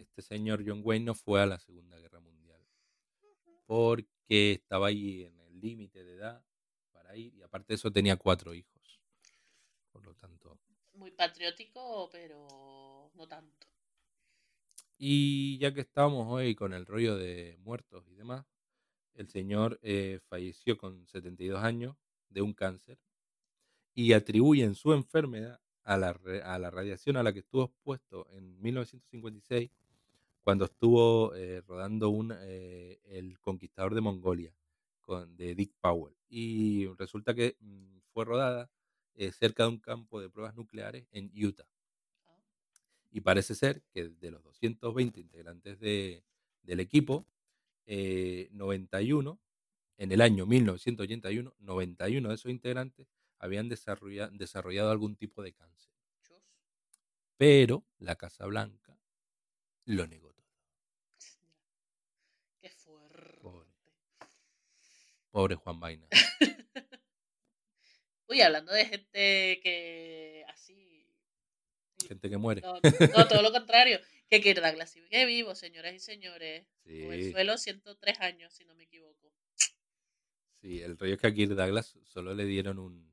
este 0.00 0.22
señor 0.22 0.64
John 0.66 0.80
Wayne 0.82 1.04
no 1.04 1.14
fue 1.14 1.42
a 1.42 1.46
la 1.46 1.58
Segunda 1.58 1.98
Guerra 1.98 2.20
Mundial 2.20 2.42
porque 3.66 4.52
estaba 4.52 4.88
ahí 4.88 5.24
en 5.24 5.38
el 5.40 5.60
límite 5.60 6.04
de 6.04 6.14
edad 6.14 6.44
para 6.92 7.16
ir 7.16 7.34
y 7.34 7.42
aparte 7.42 7.72
de 7.72 7.76
eso 7.76 7.90
tenía 7.90 8.16
cuatro 8.16 8.54
hijos. 8.54 9.00
Por 9.90 10.04
lo 10.04 10.14
tanto, 10.14 10.58
Muy 10.94 11.10
patriótico, 11.10 12.08
pero 12.10 13.10
no 13.14 13.28
tanto. 13.28 13.71
Y 15.04 15.58
ya 15.58 15.74
que 15.74 15.80
estamos 15.80 16.28
hoy 16.30 16.54
con 16.54 16.72
el 16.72 16.86
rollo 16.86 17.16
de 17.16 17.56
muertos 17.58 18.04
y 18.06 18.14
demás, 18.14 18.46
el 19.14 19.28
señor 19.28 19.80
eh, 19.82 20.20
falleció 20.28 20.78
con 20.78 21.08
72 21.08 21.60
años 21.60 21.96
de 22.28 22.40
un 22.40 22.52
cáncer 22.52 23.00
y 23.96 24.12
atribuyen 24.12 24.76
su 24.76 24.92
enfermedad 24.92 25.60
a 25.82 25.96
la, 25.96 26.16
a 26.44 26.58
la 26.60 26.70
radiación 26.70 27.16
a 27.16 27.24
la 27.24 27.32
que 27.32 27.40
estuvo 27.40 27.64
expuesto 27.64 28.28
en 28.30 28.62
1956 28.62 29.72
cuando 30.44 30.66
estuvo 30.66 31.34
eh, 31.34 31.62
rodando 31.62 32.10
un, 32.10 32.32
eh, 32.40 33.00
El 33.06 33.40
Conquistador 33.40 33.96
de 33.96 34.02
Mongolia 34.02 34.54
con, 35.00 35.36
de 35.36 35.56
Dick 35.56 35.72
Powell. 35.80 36.14
Y 36.28 36.86
resulta 36.96 37.34
que 37.34 37.56
mm, 37.58 37.98
fue 38.12 38.24
rodada 38.24 38.70
eh, 39.14 39.32
cerca 39.32 39.64
de 39.64 39.70
un 39.70 39.78
campo 39.80 40.20
de 40.20 40.30
pruebas 40.30 40.54
nucleares 40.54 41.08
en 41.10 41.32
Utah. 41.34 41.66
Y 43.12 43.20
parece 43.20 43.54
ser 43.54 43.82
que 43.92 44.08
de 44.08 44.30
los 44.30 44.42
220 44.42 45.20
integrantes 45.20 45.78
de- 45.78 46.24
del 46.62 46.80
equipo, 46.80 47.26
eh, 47.86 48.48
91, 48.52 49.38
en 49.98 50.12
el 50.12 50.20
año 50.22 50.46
1981, 50.46 51.54
91 51.58 52.30
de 52.30 52.34
esos 52.34 52.50
integrantes 52.50 53.06
habían 53.38 53.68
desarrolla- 53.68 54.30
desarrollado 54.30 54.90
algún 54.90 55.14
tipo 55.16 55.42
de 55.42 55.52
cáncer. 55.52 55.92
Pero 57.36 57.84
la 57.98 58.16
Casa 58.16 58.46
Blanca 58.46 58.98
lo 59.84 60.06
negó 60.06 60.32
todo. 60.32 60.46
Qué 62.60 62.70
fuerte. 62.70 63.40
Pobre. 63.42 63.70
Pobre 65.30 65.54
Juan 65.56 65.80
Vaina. 65.80 66.06
Uy, 68.28 68.40
hablando 68.40 68.72
de 68.72 68.86
gente 68.86 69.60
que 69.62 70.44
así. 70.48 70.91
Gente 72.08 72.28
que 72.30 72.36
muere. 72.36 72.60
No, 72.62 72.74
no, 73.16 73.28
todo 73.28 73.42
lo 73.42 73.52
contrario. 73.52 74.00
Que 74.28 74.40
Kirk 74.40 74.62
Douglas 74.62 74.90
sigue 74.90 75.26
vivo, 75.26 75.54
señoras 75.54 75.92
y 75.94 75.98
señores. 75.98 76.66
Por 76.84 77.14
el 77.14 77.24
Sí, 77.24 77.30
suelo 77.32 77.58
103 77.58 78.20
años, 78.20 78.52
si 78.54 78.64
no 78.64 78.74
me 78.74 78.84
equivoco. 78.84 79.32
sí, 80.60 80.80
el 80.80 80.96
rollo 80.96 81.14
es 81.14 81.20
que 81.20 81.26
a 81.26 81.34
Kirk 81.34 81.52
Douglas 81.52 81.98
solo 82.04 82.34
le 82.34 82.44
dieron 82.44 82.78
un... 82.78 83.12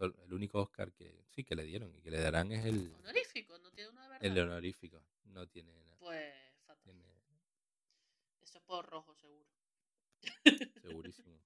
el 0.00 0.32
único 0.32 0.60
Oscar 0.62 0.92
que 0.92 1.24
sí 1.30 1.44
que 1.44 1.54
le 1.56 1.64
dieron 1.64 1.94
y 1.96 2.00
que 2.00 2.10
le 2.10 2.20
darán 2.20 2.52
es 2.52 2.64
el, 2.64 2.92
Honorífico, 3.00 3.58
no 3.58 3.70
tiene 3.72 3.90
uno 3.90 4.02
de 4.02 4.08
verdad. 4.08 4.24
el 4.26 4.38
honorífico. 4.38 5.02
No 5.24 5.46
tiene 5.46 5.72
nada. 5.74 5.96
Pues 5.98 6.34
fatal. 6.66 6.82
Tiene 6.84 7.04
Eso 8.42 8.58
es 8.58 8.64
por 8.64 8.86
rojo, 8.86 9.14
seguro. 9.14 9.44
segurísimo. 10.80 11.38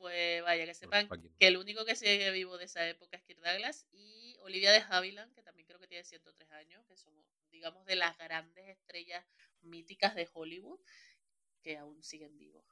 Pues 0.00 0.42
vaya, 0.42 0.64
que 0.64 0.72
sepan 0.72 1.06
que 1.38 1.46
el 1.46 1.58
único 1.58 1.84
que 1.84 1.94
sigue 1.94 2.30
vivo 2.30 2.56
de 2.56 2.64
esa 2.64 2.88
época 2.88 3.18
es 3.18 3.22
Kirk 3.22 3.42
Douglas 3.42 3.86
y 3.92 4.34
Olivia 4.40 4.72
de 4.72 4.82
Havilland, 4.88 5.30
que 5.34 5.42
también 5.42 5.66
creo 5.66 5.78
que 5.78 5.88
tiene 5.88 6.04
103 6.04 6.50
años, 6.52 6.82
que 6.86 6.96
son, 6.96 7.12
digamos, 7.50 7.84
de 7.84 7.96
las 7.96 8.16
grandes 8.16 8.66
estrellas 8.66 9.22
míticas 9.60 10.14
de 10.14 10.26
Hollywood 10.32 10.80
que 11.62 11.76
aún 11.76 12.02
siguen 12.02 12.38
vivos. 12.38 12.64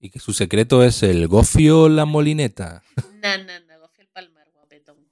Y 0.00 0.10
que 0.10 0.18
su 0.18 0.32
secreto 0.32 0.82
es 0.82 1.04
el 1.04 1.28
gofio 1.28 1.88
la 1.88 2.04
molineta. 2.04 2.82
Na, 3.22 3.38
na, 3.38 3.60
na, 3.60 3.78
Goffy 3.78 4.02
el 4.02 4.08
Palmar, 4.08 4.50
guapetón. 4.50 5.08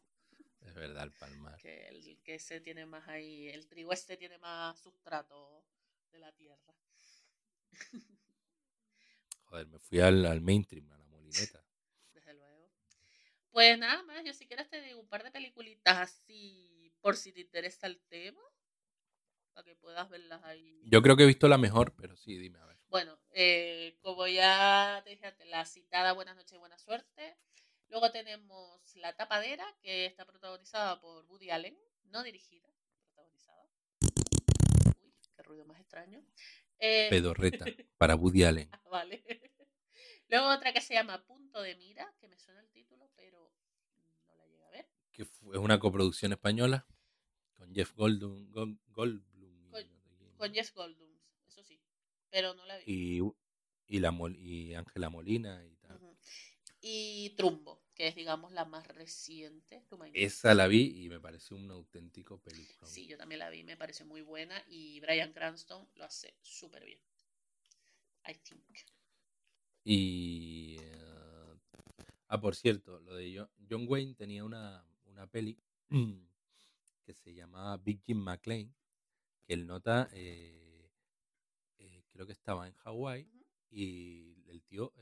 Es 0.60 0.74
verdad, 0.74 1.05
el 1.05 1.12
palmar. 1.12 1.56
Que, 1.60 1.86
el, 1.86 2.18
que 2.24 2.34
ese 2.34 2.60
tiene 2.60 2.84
más 2.84 3.06
ahí, 3.06 3.46
el 3.48 3.68
trigo 3.68 3.92
este 3.92 4.16
tiene 4.16 4.38
más 4.38 4.76
sustrato 4.80 5.64
de 6.10 6.18
la 6.18 6.32
tierra. 6.32 6.74
Joder, 9.55 9.68
me 9.68 9.78
fui 9.78 10.01
al, 10.01 10.26
al 10.26 10.40
mainstream, 10.40 10.90
a 10.90 10.98
la 10.98 11.05
molineta. 11.05 11.64
Desde 12.12 12.35
luego. 12.35 12.72
Pues 13.52 13.78
nada 13.78 14.02
más, 14.02 14.24
yo 14.24 14.32
si 14.32 14.48
quieres 14.48 14.68
te 14.68 14.81
digo 14.81 14.98
un 14.98 15.06
par 15.09 15.22
de 15.22 15.31
peliculitas 15.31 15.97
así 15.97 16.93
por 17.01 17.14
si 17.16 17.32
te 17.32 17.43
interesa 17.43 17.86
el 17.86 18.01
tema. 18.09 18.43
para 19.52 19.64
que 19.64 19.76
puedas 19.76 20.10
verlas 20.10 20.43
ahí. 20.43 20.82
Yo 20.86 21.01
creo 21.02 21.16
que 21.16 21.22
he 21.22 21.26
visto 21.26 21.47
la 21.47 21.56
mejor, 21.56 21.94
pero 21.94 22.16
sí, 22.16 22.36
dime 22.36 22.59
a 22.59 22.66
ver. 22.66 22.76
Bueno, 22.89 23.16
eh, 23.31 23.97
como 24.02 24.26
ya 24.26 25.01
te 25.05 25.10
dije 25.10 25.26
antes, 25.26 25.47
la 25.47 25.64
citada 25.64 26.12
Buenas 26.14 26.35
noches 26.35 26.55
y 26.55 26.56
buena 26.59 26.76
suerte. 26.76 27.36
Luego 27.86 28.10
tenemos 28.10 28.97
La 28.97 29.12
Tapadera, 29.14 29.64
que 29.82 30.06
está 30.06 30.24
protagonizada 30.24 31.01
por 31.01 31.24
Woody 31.26 31.51
Allen, 31.51 31.78
no 32.06 32.24
dirigida, 32.24 32.68
protagonizada. 33.05 33.68
Uy, 35.01 35.14
qué 35.36 35.43
ruido 35.44 35.64
más 35.64 35.78
extraño. 35.78 36.24
Eh, 36.78 37.06
Pedorreta, 37.10 37.64
para 37.98 38.16
Woody 38.16 38.44
Allen. 38.44 38.70
vale. 38.90 39.24
Luego 40.28 40.48
otra 40.55 40.72
que 40.72 40.80
se 40.80 40.94
llama 40.94 41.24
Punto 41.24 41.60
de 41.62 41.76
Mira, 41.76 42.12
que 42.18 42.28
me 42.28 42.38
suena 42.38 42.60
el 42.60 42.70
título, 42.70 43.10
pero 43.14 43.52
no 44.26 44.34
la 44.36 44.46
llegué 44.46 44.64
a 44.64 44.70
ver. 44.70 44.88
Que 45.12 45.24
fue- 45.24 45.56
es 45.56 45.62
una 45.62 45.78
coproducción 45.78 46.32
española 46.32 46.86
con 47.55 47.72
Jeff 47.74 47.92
Goldblum, 47.94 48.51
Con- 48.51 48.80
no 50.38 50.52
Jeff 50.52 50.72
Goldblum, 50.74 51.10
eso 51.46 51.62
sí, 51.62 51.80
pero 52.30 52.55
no 52.55 52.64
la 52.66 52.76
vi. 52.78 52.84
y, 52.86 53.20
y 53.86 54.01
la 54.01 54.12
y 54.36 54.74
Ángela 54.74 55.09
Molina 55.10 55.64
y 55.64 55.76
tal. 55.76 56.01
Y 56.80 57.30
Trumbo, 57.36 57.84
que 57.94 58.08
es, 58.08 58.14
digamos, 58.14 58.52
la 58.52 58.64
más 58.64 58.86
reciente. 58.88 59.82
Esa 60.12 60.54
la 60.54 60.66
vi 60.66 61.04
y 61.04 61.08
me 61.08 61.20
pareció 61.20 61.56
un 61.56 61.70
auténtico 61.70 62.38
película. 62.38 62.90
Sí, 62.90 63.06
yo 63.06 63.16
también 63.16 63.38
la 63.38 63.50
vi, 63.50 63.62
me 63.64 63.76
pareció 63.76 64.04
muy 64.06 64.22
buena 64.22 64.62
y 64.68 65.00
Brian 65.00 65.32
Cranston 65.32 65.88
lo 65.94 66.04
hace 66.04 66.34
súper 66.42 66.84
bien. 66.84 66.98
I 68.26 68.34
think. 68.34 68.62
Y. 69.84 70.76
eh, 70.80 71.54
ah, 72.28 72.40
por 72.40 72.54
cierto, 72.56 73.00
lo 73.00 73.14
de 73.14 73.36
Jo- 73.38 73.50
John 73.68 73.86
Wayne 73.88 74.14
tenía 74.14 74.44
una, 74.44 74.84
una 75.06 75.26
peli 75.26 75.58
que 77.06 77.14
se 77.14 77.34
llamaba 77.34 77.76
Big 77.78 78.02
Jim 78.04 78.18
McClane, 78.18 78.72
que 79.46 79.54
el 79.54 79.66
nota 79.66 80.08
eh, 80.12 80.90
eh, 81.78 82.02
creo 82.12 82.26
que 82.26 82.32
estaba 82.32 82.66
en 82.66 82.74
Hawái 82.74 83.28
y 83.70 84.44
el 84.48 84.62
tío 84.62 84.92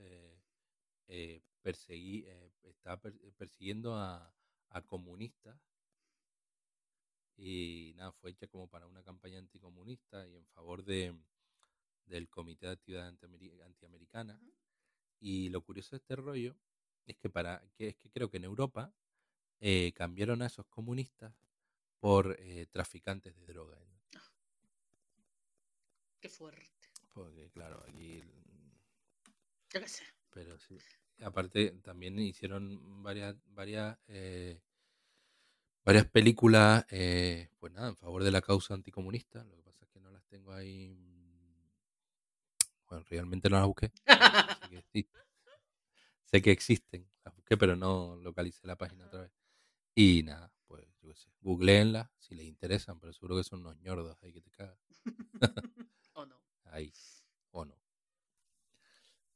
eh, 1.09 1.43
eh, 1.63 1.65
perseguí, 1.65 2.25
eh, 2.27 2.51
estaba 2.65 2.97
per- 3.01 3.19
persiguiendo 3.37 3.95
a, 3.97 4.35
a 4.71 4.83
comunistas 4.83 5.59
y 7.37 7.95
nada, 7.97 8.13
fue 8.13 8.31
hecha 8.31 8.47
como 8.47 8.69
para 8.69 8.87
una 8.87 9.03
campaña 9.03 9.39
anticomunista 9.39 10.27
y 10.29 10.37
en 10.37 10.47
favor 10.47 10.85
de, 10.85 11.15
del 12.07 12.29
Comité 12.29 12.67
de 12.67 12.73
Actividad 12.73 13.09
Antiameri- 13.09 13.63
Antiamericana. 13.65 14.41
Y 15.21 15.49
lo 15.51 15.63
curioso 15.63 15.91
de 15.97 15.99
este 15.99 16.17
rollo 16.17 16.57
es 17.07 17.17
que 17.17 17.31
para 17.31 17.63
que 17.77 17.89
es 17.89 17.97
que 17.97 18.11
creo 18.11 18.29
que 18.31 18.37
en 18.37 18.45
Europa 18.45 18.93
eh, 19.61 19.93
cambiaron 19.95 20.43
a 20.43 20.47
esos 20.47 20.67
comunistas 20.67 21.35
por 22.01 22.37
eh, 22.41 22.67
traficantes 22.67 23.35
de 23.37 23.47
droga. 23.47 23.79
Qué 26.21 26.29
fuerte. 26.29 26.89
Porque 27.13 27.51
claro, 27.51 27.83
aquí 27.89 28.23
Yo 29.73 29.81
qué 29.81 29.89
sé. 29.89 30.05
pero 30.31 30.59
sí. 30.59 30.79
Aparte 31.23 31.71
también 31.83 32.19
hicieron 32.19 33.03
varias 33.03 33.37
varias 33.47 33.99
eh, 34.09 34.61
varias 35.85 36.07
películas 36.07 36.85
eh, 36.91 37.49
pues 37.59 37.73
nada, 37.73 37.89
en 37.89 37.97
favor 37.97 38.25
de 38.25 38.31
la 38.31 38.41
causa 38.41 38.75
anticomunista. 38.75 39.45
Lo 39.45 39.57
que 39.57 39.63
pasa 39.63 39.85
es 39.85 39.91
que 39.91 40.01
no 40.01 40.11
las 40.11 40.25
tengo 40.27 40.53
ahí 40.53 40.95
mm, 40.95 41.23
bueno, 42.89 43.05
realmente 43.09 43.49
no 43.49 43.57
las 43.57 43.67
busqué. 43.67 43.91
sé 44.07 44.69
que 44.71 44.79
existen. 44.79 45.23
Sé 46.25 46.43
que 46.43 46.51
existen, 46.51 47.11
las 47.25 47.35
busqué, 47.35 47.57
pero 47.57 47.77
no 47.77 48.17
localicé 48.17 48.67
la 48.67 48.77
página 48.77 49.07
otra 49.07 49.23
vez. 49.23 49.33
Y 49.95 50.23
nada, 50.23 50.51
pues 50.67 50.87
yo 51.03 51.09
qué 51.11 51.17
sé, 51.17 51.31
googleenlas 51.41 52.11
si 52.19 52.35
les 52.35 52.47
interesan, 52.47 52.99
pero 52.99 53.13
seguro 53.13 53.37
que 53.37 53.45
son 53.45 53.61
unos 53.61 53.77
ñordos 53.81 54.17
ahí 54.23 54.33
que 54.33 54.41
te 54.41 54.51
cagas. 54.51 54.79
¿O 56.15 56.27
no? 56.27 56.41
Ahí, 56.65 56.93
o 57.51 57.65
no. 57.65 57.77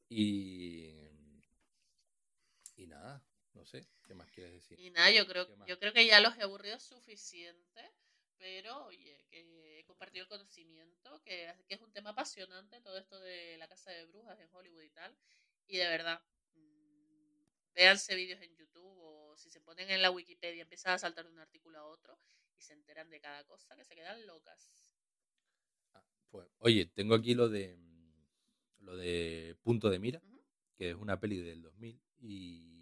Y, 0.08 0.95
sé, 3.66 3.86
¿qué 4.06 4.14
más 4.14 4.30
quieres 4.30 4.52
decir? 4.52 4.78
Y 4.80 4.90
nada, 4.90 5.10
yo 5.10 5.26
creo, 5.26 5.46
yo 5.66 5.78
creo 5.78 5.92
que 5.92 6.06
ya 6.06 6.20
los 6.20 6.36
he 6.36 6.42
aburrido 6.42 6.78
suficiente, 6.78 7.92
pero 8.38 8.86
oye, 8.86 9.24
que 9.28 9.80
he 9.80 9.84
compartido 9.84 10.22
el 10.22 10.28
conocimiento, 10.28 11.20
que, 11.24 11.52
que 11.68 11.74
es 11.74 11.80
un 11.80 11.92
tema 11.92 12.10
apasionante 12.10 12.80
todo 12.80 12.98
esto 12.98 13.20
de 13.20 13.56
la 13.58 13.68
casa 13.68 13.90
de 13.90 14.06
brujas 14.06 14.38
en 14.40 14.48
Hollywood 14.52 14.82
y 14.82 14.90
tal. 14.90 15.16
Y 15.66 15.78
de 15.78 15.88
verdad, 15.88 16.22
mm, 16.54 17.72
véanse 17.74 18.14
vídeos 18.14 18.40
en 18.40 18.56
YouTube 18.56 18.98
o 18.98 19.36
si 19.36 19.50
se 19.50 19.60
ponen 19.60 19.90
en 19.90 20.02
la 20.02 20.10
Wikipedia 20.10 20.62
empiezan 20.62 20.92
a 20.92 20.98
saltar 20.98 21.26
de 21.26 21.32
un 21.32 21.40
artículo 21.40 21.78
a 21.78 21.86
otro 21.86 22.18
y 22.56 22.62
se 22.62 22.72
enteran 22.72 23.10
de 23.10 23.20
cada 23.20 23.44
cosa 23.44 23.76
que 23.76 23.84
se 23.84 23.94
quedan 23.94 24.26
locas. 24.26 24.70
Ah, 25.92 26.04
pues, 26.30 26.48
oye, 26.58 26.86
tengo 26.86 27.14
aquí 27.14 27.34
lo 27.34 27.48
de 27.48 27.76
mm, 27.76 27.96
lo 28.80 28.96
de 28.96 29.56
Punto 29.62 29.90
de 29.90 29.98
Mira, 29.98 30.22
que 30.76 30.90
es 30.90 30.96
una 30.96 31.18
peli 31.18 31.38
del 31.38 31.62
2000 31.62 32.00
y 32.20 32.75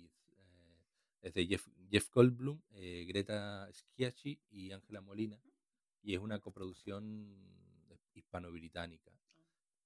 es 1.25 1.33
de 1.33 1.47
Jeff, 1.47 1.67
Jeff 1.91 2.11
Goldblum, 2.11 2.61
eh, 2.75 3.07
Greta 3.09 3.69
Schiacci 3.73 4.39
y 4.51 4.73
Ángela 4.73 5.01
Molina 5.01 5.41
y 6.03 6.15
es 6.15 6.21
una 6.21 6.39
coproducción 6.39 7.35
hispano-británica 8.13 9.11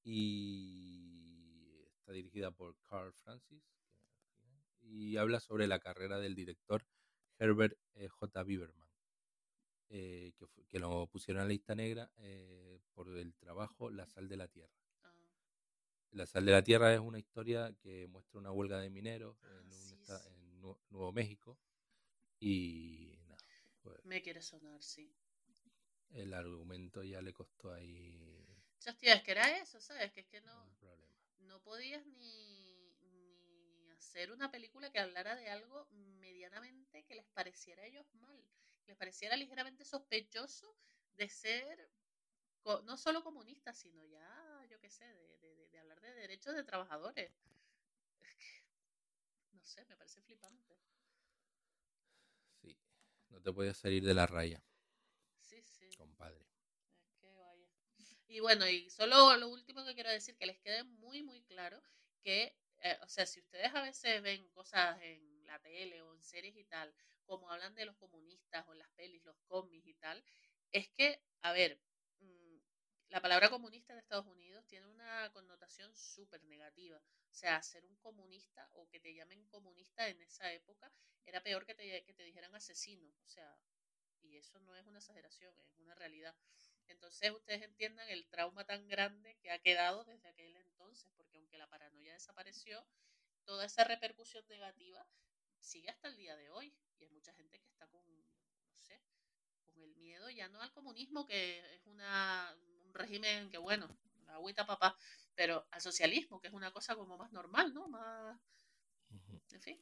y 0.03 1.85
está 1.95 2.13
dirigida 2.13 2.51
por 2.51 2.77
Carl 2.89 3.13
Francis 3.13 3.63
y 4.81 5.17
habla 5.17 5.39
sobre 5.39 5.69
la 5.69 5.79
carrera 5.79 6.19
del 6.19 6.35
director 6.35 6.85
Herbert 7.39 7.79
eh, 7.95 8.09
J. 8.09 8.43
Biberman, 8.43 8.89
eh, 9.91 10.33
que, 10.69 10.79
lo 10.81 11.07
pusieron 11.07 11.43
en 11.43 11.49
la 11.49 11.53
lista 11.53 11.75
negra 11.77 12.11
eh, 12.19 12.81
por 12.95 13.17
el 13.17 13.33
trabajo 13.35 13.91
La 13.91 14.07
sal 14.07 14.29
de 14.29 14.37
la 14.37 14.49
tierra. 14.49 14.75
Ah, 15.03 15.13
La 16.11 16.27
sal 16.27 16.45
de 16.45 16.53
la 16.53 16.63
tierra 16.65 16.93
es 16.93 17.01
una 17.01 17.21
historia 17.21 17.73
que 17.81 18.09
muestra 18.09 18.41
una 18.41 18.51
huelga 18.51 18.81
de 18.81 18.91
mineros 18.91 19.37
en, 19.45 19.51
Ah, 19.51 19.63
un 19.63 20.05
sí. 20.19 20.38
Nuevo 20.59 21.13
México 21.13 21.59
y 22.41 23.19
nada, 23.29 23.43
pues, 23.83 24.01
me 24.03 24.21
quiere 24.23 24.43
sonar, 24.43 24.83
sí. 24.83 25.15
el 26.11 26.35
argumento 26.35 27.03
ya 27.03 27.23
le 27.23 27.33
costó 27.33 27.73
ahí 27.73 28.45
Hostia, 28.87 29.15
es 29.15 29.23
que 29.23 29.31
era 29.33 29.59
eso, 29.59 29.81
¿sabes? 29.81 30.13
Que 30.13 30.21
es 30.21 30.27
que 30.27 30.41
no, 30.41 30.77
no 31.41 31.61
podías 31.63 32.05
ni, 32.07 32.93
ni 33.03 33.89
hacer 33.91 34.33
una 34.33 34.51
película 34.51 34.91
que 34.91 34.99
hablara 34.99 35.37
de 35.37 35.49
algo 35.51 35.87
medianamente 35.91 37.05
que 37.05 37.15
les 37.15 37.27
pareciera 37.27 37.83
a 37.83 37.87
ellos 37.87 38.07
mal, 38.15 38.43
que 38.85 38.93
les 38.93 38.97
pareciera 38.99 39.37
ligeramente 39.37 39.85
sospechoso 39.85 40.77
de 41.17 41.29
ser 41.29 41.91
no 42.85 42.97
solo 42.99 43.23
comunistas, 43.25 43.79
sino 43.79 44.05
ya, 44.05 44.67
yo 44.71 44.79
qué 44.81 44.91
sé, 44.91 45.05
de- 45.05 45.39
de- 45.39 45.69
de 45.69 45.79
hablar 45.79 46.01
de 46.01 46.13
derechos 46.15 46.55
de 46.55 46.65
trabajadores. 46.65 47.33
Sé, 49.73 49.85
me 49.85 49.97
parece 49.97 50.21
flipante. 50.21 50.81
Sí, 52.61 52.79
no 53.31 53.41
te 53.41 53.53
podías 53.53 53.79
salir 53.79 54.05
de 54.05 54.15
la 54.15 54.27
raya, 54.27 54.63
Sí, 55.41 55.63
sí. 55.63 55.99
compadre. 55.99 56.47
Es 57.03 57.13
que 57.21 57.29
vaya. 57.33 57.69
Y 58.29 58.41
bueno, 58.41 58.69
y 58.69 58.91
solo 58.91 59.37
lo 59.37 59.49
último 59.49 59.85
que 59.85 59.95
quiero 59.95 60.11
decir, 60.11 60.37
que 60.37 60.47
les 60.47 60.59
quede 60.61 60.85
muy, 60.85 61.23
muy 61.23 61.43
claro 61.45 61.83
que, 62.23 62.57
eh, 62.81 62.99
o 63.03 63.09
sea, 63.09 63.27
si 63.27 63.41
ustedes 63.41 63.75
a 63.75 63.83
veces 63.83 64.23
ven 64.23 64.49
cosas 64.51 65.01
en 65.03 65.47
la 65.47 65.59
tele 65.61 66.03
o 66.03 66.15
en 66.15 66.23
series 66.23 66.57
y 66.57 66.65
tal, 66.65 66.95
como 67.25 67.51
hablan 67.51 67.75
de 67.75 67.87
los 67.87 67.97
comunistas 67.97 68.67
o 68.69 68.73
en 68.73 68.79
las 68.81 68.91
pelis, 68.93 69.25
los 69.25 69.37
cómics 69.47 69.87
y 69.87 69.95
tal, 69.95 70.25
es 70.73 70.89
que, 70.91 71.23
a 71.43 71.53
ver, 71.53 71.81
la 73.11 73.21
palabra 73.21 73.49
comunista 73.49 73.93
en 73.93 74.01
Estados 74.01 74.27
Unidos 74.27 74.67
tiene 74.67 74.87
una 74.87 75.31
connotación 75.33 75.95
súper 75.97 76.45
negativa. 76.45 76.99
O 76.99 77.35
sea, 77.35 77.63
ser 77.63 77.85
un 77.87 77.97
comunista 77.97 78.69
o 78.73 78.89
que 78.89 79.01
te 79.01 79.15
llamen 79.15 79.47
comunista 79.47 80.09
en 80.09 80.21
esa 80.23 80.53
época 80.53 80.93
era 81.25 81.43
peor 81.43 81.65
que 81.65 81.75
te, 81.75 82.05
que 82.05 82.15
te 82.15 82.23
dijeran 82.23 82.55
asesino. 82.55 83.07
O 83.25 83.29
sea, 83.29 83.59
y 84.23 84.37
eso 84.37 84.59
no 84.61 84.77
es 84.77 84.87
una 84.87 84.99
exageración, 84.99 85.55
es 85.61 85.79
una 85.79 85.95
realidad. 85.95 86.35
Entonces 86.87 87.31
ustedes 87.31 87.63
entiendan 87.63 88.09
el 88.09 88.27
trauma 88.29 88.65
tan 88.65 88.89
grande 88.89 89.37
que 89.37 89.51
ha 89.51 89.59
quedado 89.59 90.05
desde 90.05 90.29
aquel 90.29 90.57
entonces, 90.57 91.11
porque 91.17 91.39
aunque 91.39 91.59
la 91.59 91.69
paranoia 91.69 92.13
desapareció, 92.15 92.87
toda 93.45 93.65
esa 93.65 93.85
repercusión 93.85 94.47
negativa 94.49 95.07
sigue 95.61 95.91
hasta 95.91 96.09
el 96.09 96.17
día 96.17 96.37
de 96.37 96.51
hoy. 96.51 96.75
Y 96.99 97.05
hay 97.05 97.11
mucha 97.11 97.33
gente 97.35 97.59
que 97.59 97.67
está 97.67 97.87
con, 97.89 98.05
no 98.07 98.81
sé, 98.81 99.01
con 99.65 99.81
el 99.83 99.95
miedo 99.97 100.29
ya 100.31 100.49
no 100.49 100.61
al 100.61 100.73
comunismo, 100.73 101.27
que 101.27 101.75
es 101.75 101.87
una, 101.87 102.57
un 102.67 102.68
régimen 102.99 103.49
que, 103.51 103.59
bueno, 103.59 103.89
la 104.27 104.35
agüita 104.35 104.67
papá, 104.67 104.97
pero 105.35 105.67
al 105.71 105.81
socialismo, 105.81 106.41
que 106.41 106.49
es 106.49 106.55
una 106.55 106.71
cosa 106.73 106.95
como 106.97 107.17
más 107.17 107.33
normal, 107.33 107.73
¿no? 107.73 107.89
Más, 107.89 108.39
en 109.53 109.63
fin. 109.63 109.81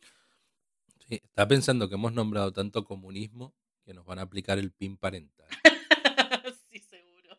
Sí, 1.09 1.21
estaba 1.23 1.49
pensando 1.49 1.89
que 1.89 1.95
hemos 1.97 2.13
nombrado 2.13 2.53
tanto 2.53 2.85
comunismo 2.85 3.55
que 3.85 3.95
nos 3.95 4.05
van 4.05 4.19
a 4.19 4.23
aplicar 4.23 4.59
el 4.59 4.73
PIN 4.73 4.97
parental. 4.97 5.47
sí, 6.71 6.79
seguro. 6.81 7.39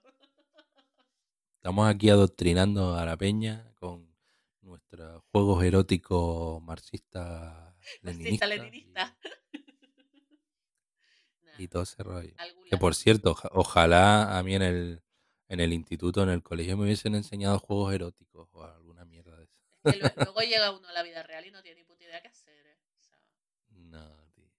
Estamos 1.58 1.88
aquí 1.90 2.10
adoctrinando 2.10 2.96
a 2.96 3.06
la 3.06 3.18
peña 3.18 3.74
con 3.76 4.16
nuestros 4.62 5.22
juegos 5.32 5.64
eróticos 5.64 6.62
marxistas 6.64 7.74
Marxista 8.02 8.48
leninista. 8.48 9.18
y, 11.58 11.64
y 11.64 11.68
todo 11.68 11.84
ese 11.84 12.04
rollo. 12.04 12.34
Que 12.70 12.78
por 12.78 12.96
cierto, 12.96 13.32
oja- 13.32 13.50
ojalá 13.54 14.38
a 14.38 14.44
mí 14.44 14.56
en 14.56 14.62
el 14.62 15.04
En 15.50 15.60
el 15.60 15.72
instituto, 15.74 16.24
en 16.24 16.30
el 16.30 16.44
colegio 16.44 16.76
me 16.78 16.84
hubiesen 16.84 17.16
enseñado 17.16 17.60
juegos 17.60 17.94
eróticos 17.94 18.50
o 18.54 18.64
alguna 18.64 19.06
mierda 19.06 19.36
de 19.38 19.44
eso. 19.46 19.56
Es 19.84 19.94
que 19.96 20.00
lo- 20.02 20.06
luego 20.34 20.42
llega 20.42 20.72
uno 20.72 20.88
a 20.88 20.92
la 20.94 21.04
vida 21.04 21.24
real 21.24 21.46
y 21.46 21.52
no 21.52 21.62
tiene 21.62 21.82
ni 21.82 21.84
puta 21.86 22.04
idea 22.04 22.22
qué 22.22 22.28
hacer. 22.28 22.66
¿eh? 22.66 22.78
O 23.00 23.02
sea, 23.02 23.18
No, 23.70 24.30
tío. 24.34 24.50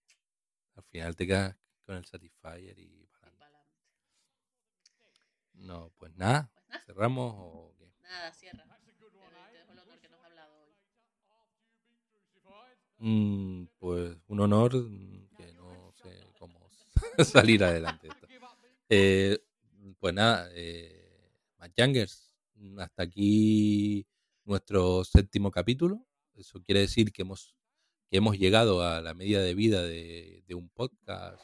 Al 0.77 0.83
final 0.85 1.15
te 1.17 1.27
quedas 1.27 1.57
con 1.85 1.97
el 1.97 2.05
Satisfyer 2.07 2.79
y 2.79 3.07
para 3.21 3.27
adelante. 3.47 3.69
No, 5.55 5.91
pues 5.99 6.15
nada. 6.17 6.51
Pues 6.55 6.69
nada, 6.69 6.83
¿Cerramos 6.87 7.35
o 7.37 7.75
qué? 7.79 7.91
nada, 8.03 8.33
cierra. 8.33 8.65
Te, 8.85 8.93
te 8.93 9.05
dejo 9.05 9.73
el 9.73 9.79
honor 9.81 9.99
que 10.01 10.09
nos 10.09 10.21
ha 10.23 10.27
hablado 10.27 10.57
hoy. 10.63 10.75
Mm, 13.01 13.67
pues 13.79 14.17
un 14.27 14.41
honor 14.41 14.75
mm, 14.75 15.29
que 15.37 15.53
no 15.55 15.93
sé 16.03 16.11
cómo 16.39 16.69
salir 17.25 17.63
adelante. 17.63 18.09
de 18.09 18.13
esto. 18.15 18.27
Eh, 18.89 19.39
pues 19.99 20.15
nada, 20.15 20.49
eh, 20.53 21.31
Matt 21.59 21.73
Youngers, 21.77 22.35
mm, 22.55 22.79
hasta 22.81 23.03
aquí 23.03 24.07
nuestro 24.45 25.05
séptimo 25.05 25.51
capítulo. 25.51 26.07
Eso 26.35 26.63
quiere 26.63 26.81
decir 26.81 27.13
que 27.13 27.23
hemos, 27.23 27.57
que 28.11 28.17
hemos 28.19 28.39
llegado 28.39 28.83
a 28.83 29.01
la 29.01 29.15
media 29.15 29.41
de 29.41 29.55
vida 29.55 29.83
de, 29.83 30.43
de 30.47 30.55
un 30.55 30.69
podcast 30.71 31.43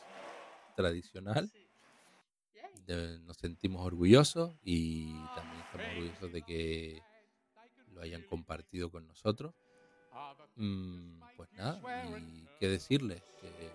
tradicional. 0.76 1.50
De- 2.86 3.18
nos 3.20 3.36
sentimos 3.38 3.84
orgullosos 3.86 4.56
y 4.62 5.12
también 5.34 5.60
estamos 5.62 5.86
orgullosos 5.96 6.32
de 6.32 6.42
que 6.42 7.02
lo 7.92 8.00
hayan 8.02 8.22
compartido 8.22 8.90
con 8.90 9.06
nosotros. 9.06 9.54
Mm, 10.56 11.20
pues 11.36 11.48
nada, 11.52 11.80
y 12.20 12.46
qué 12.60 12.68
decirles, 12.68 13.22
que, 13.40 13.70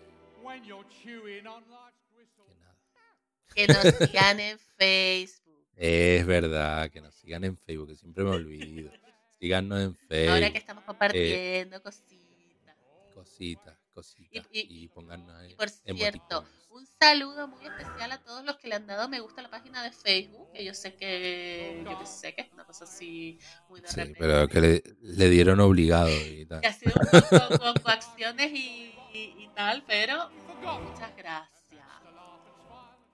que 3.55 3.67
nos 3.67 3.83
sigan 4.07 4.39
en 4.39 4.59
Facebook. 4.77 5.65
Es 5.75 6.25
verdad, 6.25 6.89
que 6.91 7.01
nos 7.01 7.15
sigan 7.15 7.43
en 7.43 7.57
Facebook, 7.57 7.87
que 7.89 7.95
siempre 7.95 8.23
me 8.23 8.31
olvido. 8.31 8.91
Síganos 9.39 9.81
en 9.81 9.95
Facebook. 9.95 10.33
Ahora 10.33 10.51
que 10.51 10.57
estamos 10.57 10.83
compartiendo 10.83 11.81
cositas. 11.81 12.75
Cositas, 13.13 13.77
cositas. 13.93 14.45
Y- 14.51 14.59
Y, 14.59 14.83
y- 14.83 14.87
pongan 14.89 15.29
ahí 15.31 15.55
por 15.55 15.69
cierto, 15.69 16.45
un 16.71 16.85
saludo 16.85 17.47
muy 17.47 17.65
especial 17.65 18.11
a 18.11 18.17
todos 18.21 18.45
los 18.45 18.57
que 18.57 18.67
le 18.69 18.75
han 18.75 18.87
dado 18.87 19.09
me 19.09 19.19
gusta 19.19 19.41
a 19.41 19.43
la 19.43 19.49
página 19.49 19.83
de 19.83 19.91
Facebook, 19.91 20.51
que 20.53 20.63
yo 20.63 20.73
sé 20.73 20.95
que, 20.95 21.83
yo 21.83 22.05
sé 22.05 22.33
que 22.35 22.41
es 22.43 22.51
una 22.53 22.63
cosa 22.65 22.85
así 22.85 23.39
muy 23.67 23.81
de 23.81 23.87
Sí, 23.87 23.95
repente. 23.97 24.19
pero 24.19 24.47
que 24.47 24.61
le, 24.61 24.83
le 25.01 25.29
dieron 25.29 25.59
obligado 25.59 26.09
y 26.09 26.45
tal. 26.45 26.61
Que 26.61 26.67
ha 26.67 26.73
sido 26.73 26.93
con, 26.93 27.57
con 27.57 27.73
coacciones 27.81 28.51
y, 28.51 28.93
y- 29.13 29.33
y 29.37 29.49
tal, 29.55 29.83
pero 29.87 30.29
muchas 30.61 31.15
gracias. 31.17 31.58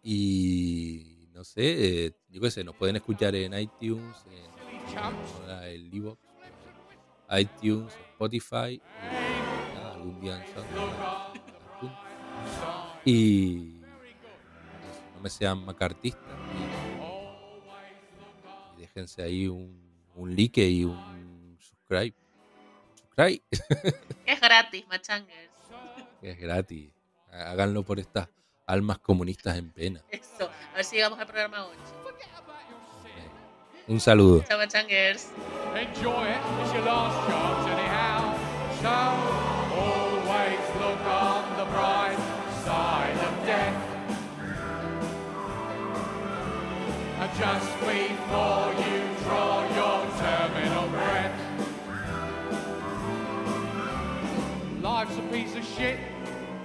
Y 0.08 1.30
no 1.34 1.44
sé, 1.44 2.06
eh, 2.06 2.14
yo 2.30 2.40
qué 2.40 2.52
sé, 2.52 2.64
nos 2.64 2.76
pueden 2.76 2.96
escuchar 2.96 3.34
en 3.34 3.58
iTunes, 3.58 4.24
en, 4.30 4.98
ahora 5.00 5.68
el 5.68 5.92
eh, 5.92 7.42
iTunes, 7.42 7.92
Spotify, 8.12 8.80
y 8.80 8.84
nada, 9.74 9.96
algún 9.96 10.22
día 10.22 10.36
en. 10.36 10.44
Y 13.04 13.82
eso, 13.82 15.02
no 15.16 15.22
me 15.22 15.30
sean 15.32 15.66
macartistas 15.66 16.22
y, 18.76 18.78
y 18.78 18.82
déjense 18.82 19.24
ahí 19.24 19.48
un, 19.48 19.76
un 20.14 20.36
like 20.36 20.70
y 20.70 20.86
un 20.86 21.58
subscribe. 21.60 22.14
Subscribe, 22.94 23.42
es 24.28 24.40
gratis, 24.40 24.88
machangers. 24.88 25.52
es 26.22 26.38
gratis. 26.38 26.92
Háganlo 27.32 27.82
por 27.82 28.00
estas 28.00 28.30
almas 28.66 29.00
comunistas 29.00 29.58
en 29.58 29.70
pena. 29.72 30.02
Eso. 30.10 30.50
A 30.74 30.76
ver 30.76 30.86
si 30.86 30.96
llegamos 30.96 31.20
al 31.20 31.28
programa 31.28 31.66
8. 31.66 31.78
Un 33.88 34.00
saludo. 34.00 34.44
Chao, 34.48 34.58
machangers. 34.58 35.30
Enjoy 35.76 36.26
it, 36.26 36.42
it's 36.64 36.74
your 36.74 36.84
last 36.86 37.28
chance 37.30 37.68
anyhow. 37.70 38.34
So 38.82 38.90
always 39.78 40.60
look 40.82 41.02
on 41.06 41.44
the 41.58 41.66
bright 41.66 42.18
side 42.64 43.18
of 43.28 43.46
death. 43.46 43.78
And 47.22 47.32
just 47.38 47.80
before 47.80 48.74
you 48.74 49.02
draw 49.24 49.62
your 49.76 50.08
terminal 50.18 50.88
breath. 50.90 51.36
Life's 54.82 55.18
a 55.18 55.22
piece 55.32 55.56
of 55.56 55.64
shit 55.64 56.00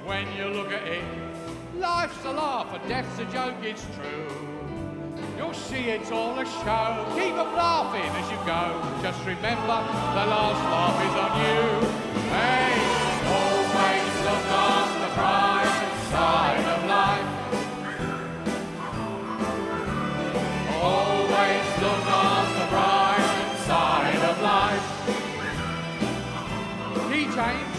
when 0.06 0.26
you 0.36 0.46
look 0.46 0.72
at 0.72 0.86
it. 0.86 1.29
Life's 1.80 2.24
a 2.26 2.32
laugh 2.32 2.74
and 2.74 2.86
death's 2.90 3.18
a 3.20 3.24
joke, 3.32 3.54
it's 3.62 3.86
true. 3.96 4.28
You'll 5.38 5.54
see 5.54 5.88
it's 5.88 6.10
all 6.10 6.38
a 6.38 6.44
show. 6.44 7.06
Keep 7.14 7.24
Keep 7.24 7.36
'em 7.38 7.56
laughing 7.56 8.10
as 8.20 8.30
you 8.30 8.36
go. 8.44 8.82
Just 9.00 9.24
remember 9.24 9.78
the 10.16 10.26
last 10.32 10.62
laugh 10.72 11.00
is 11.06 11.16
on 11.24 11.32
you. 11.40 11.60
Hey, 12.36 12.72
always 13.38 14.12
look 14.28 14.46
on 14.68 14.88
the 15.00 15.10
bright 15.16 15.92
side 16.12 16.66
of 16.74 16.80
life. 16.96 17.28
Always 20.82 21.66
look 21.80 22.06
on 22.28 22.44
the 22.58 22.66
bright 22.74 23.56
side 23.66 24.22
of 24.30 24.36
life. 24.42 24.86
Key. 27.10 27.69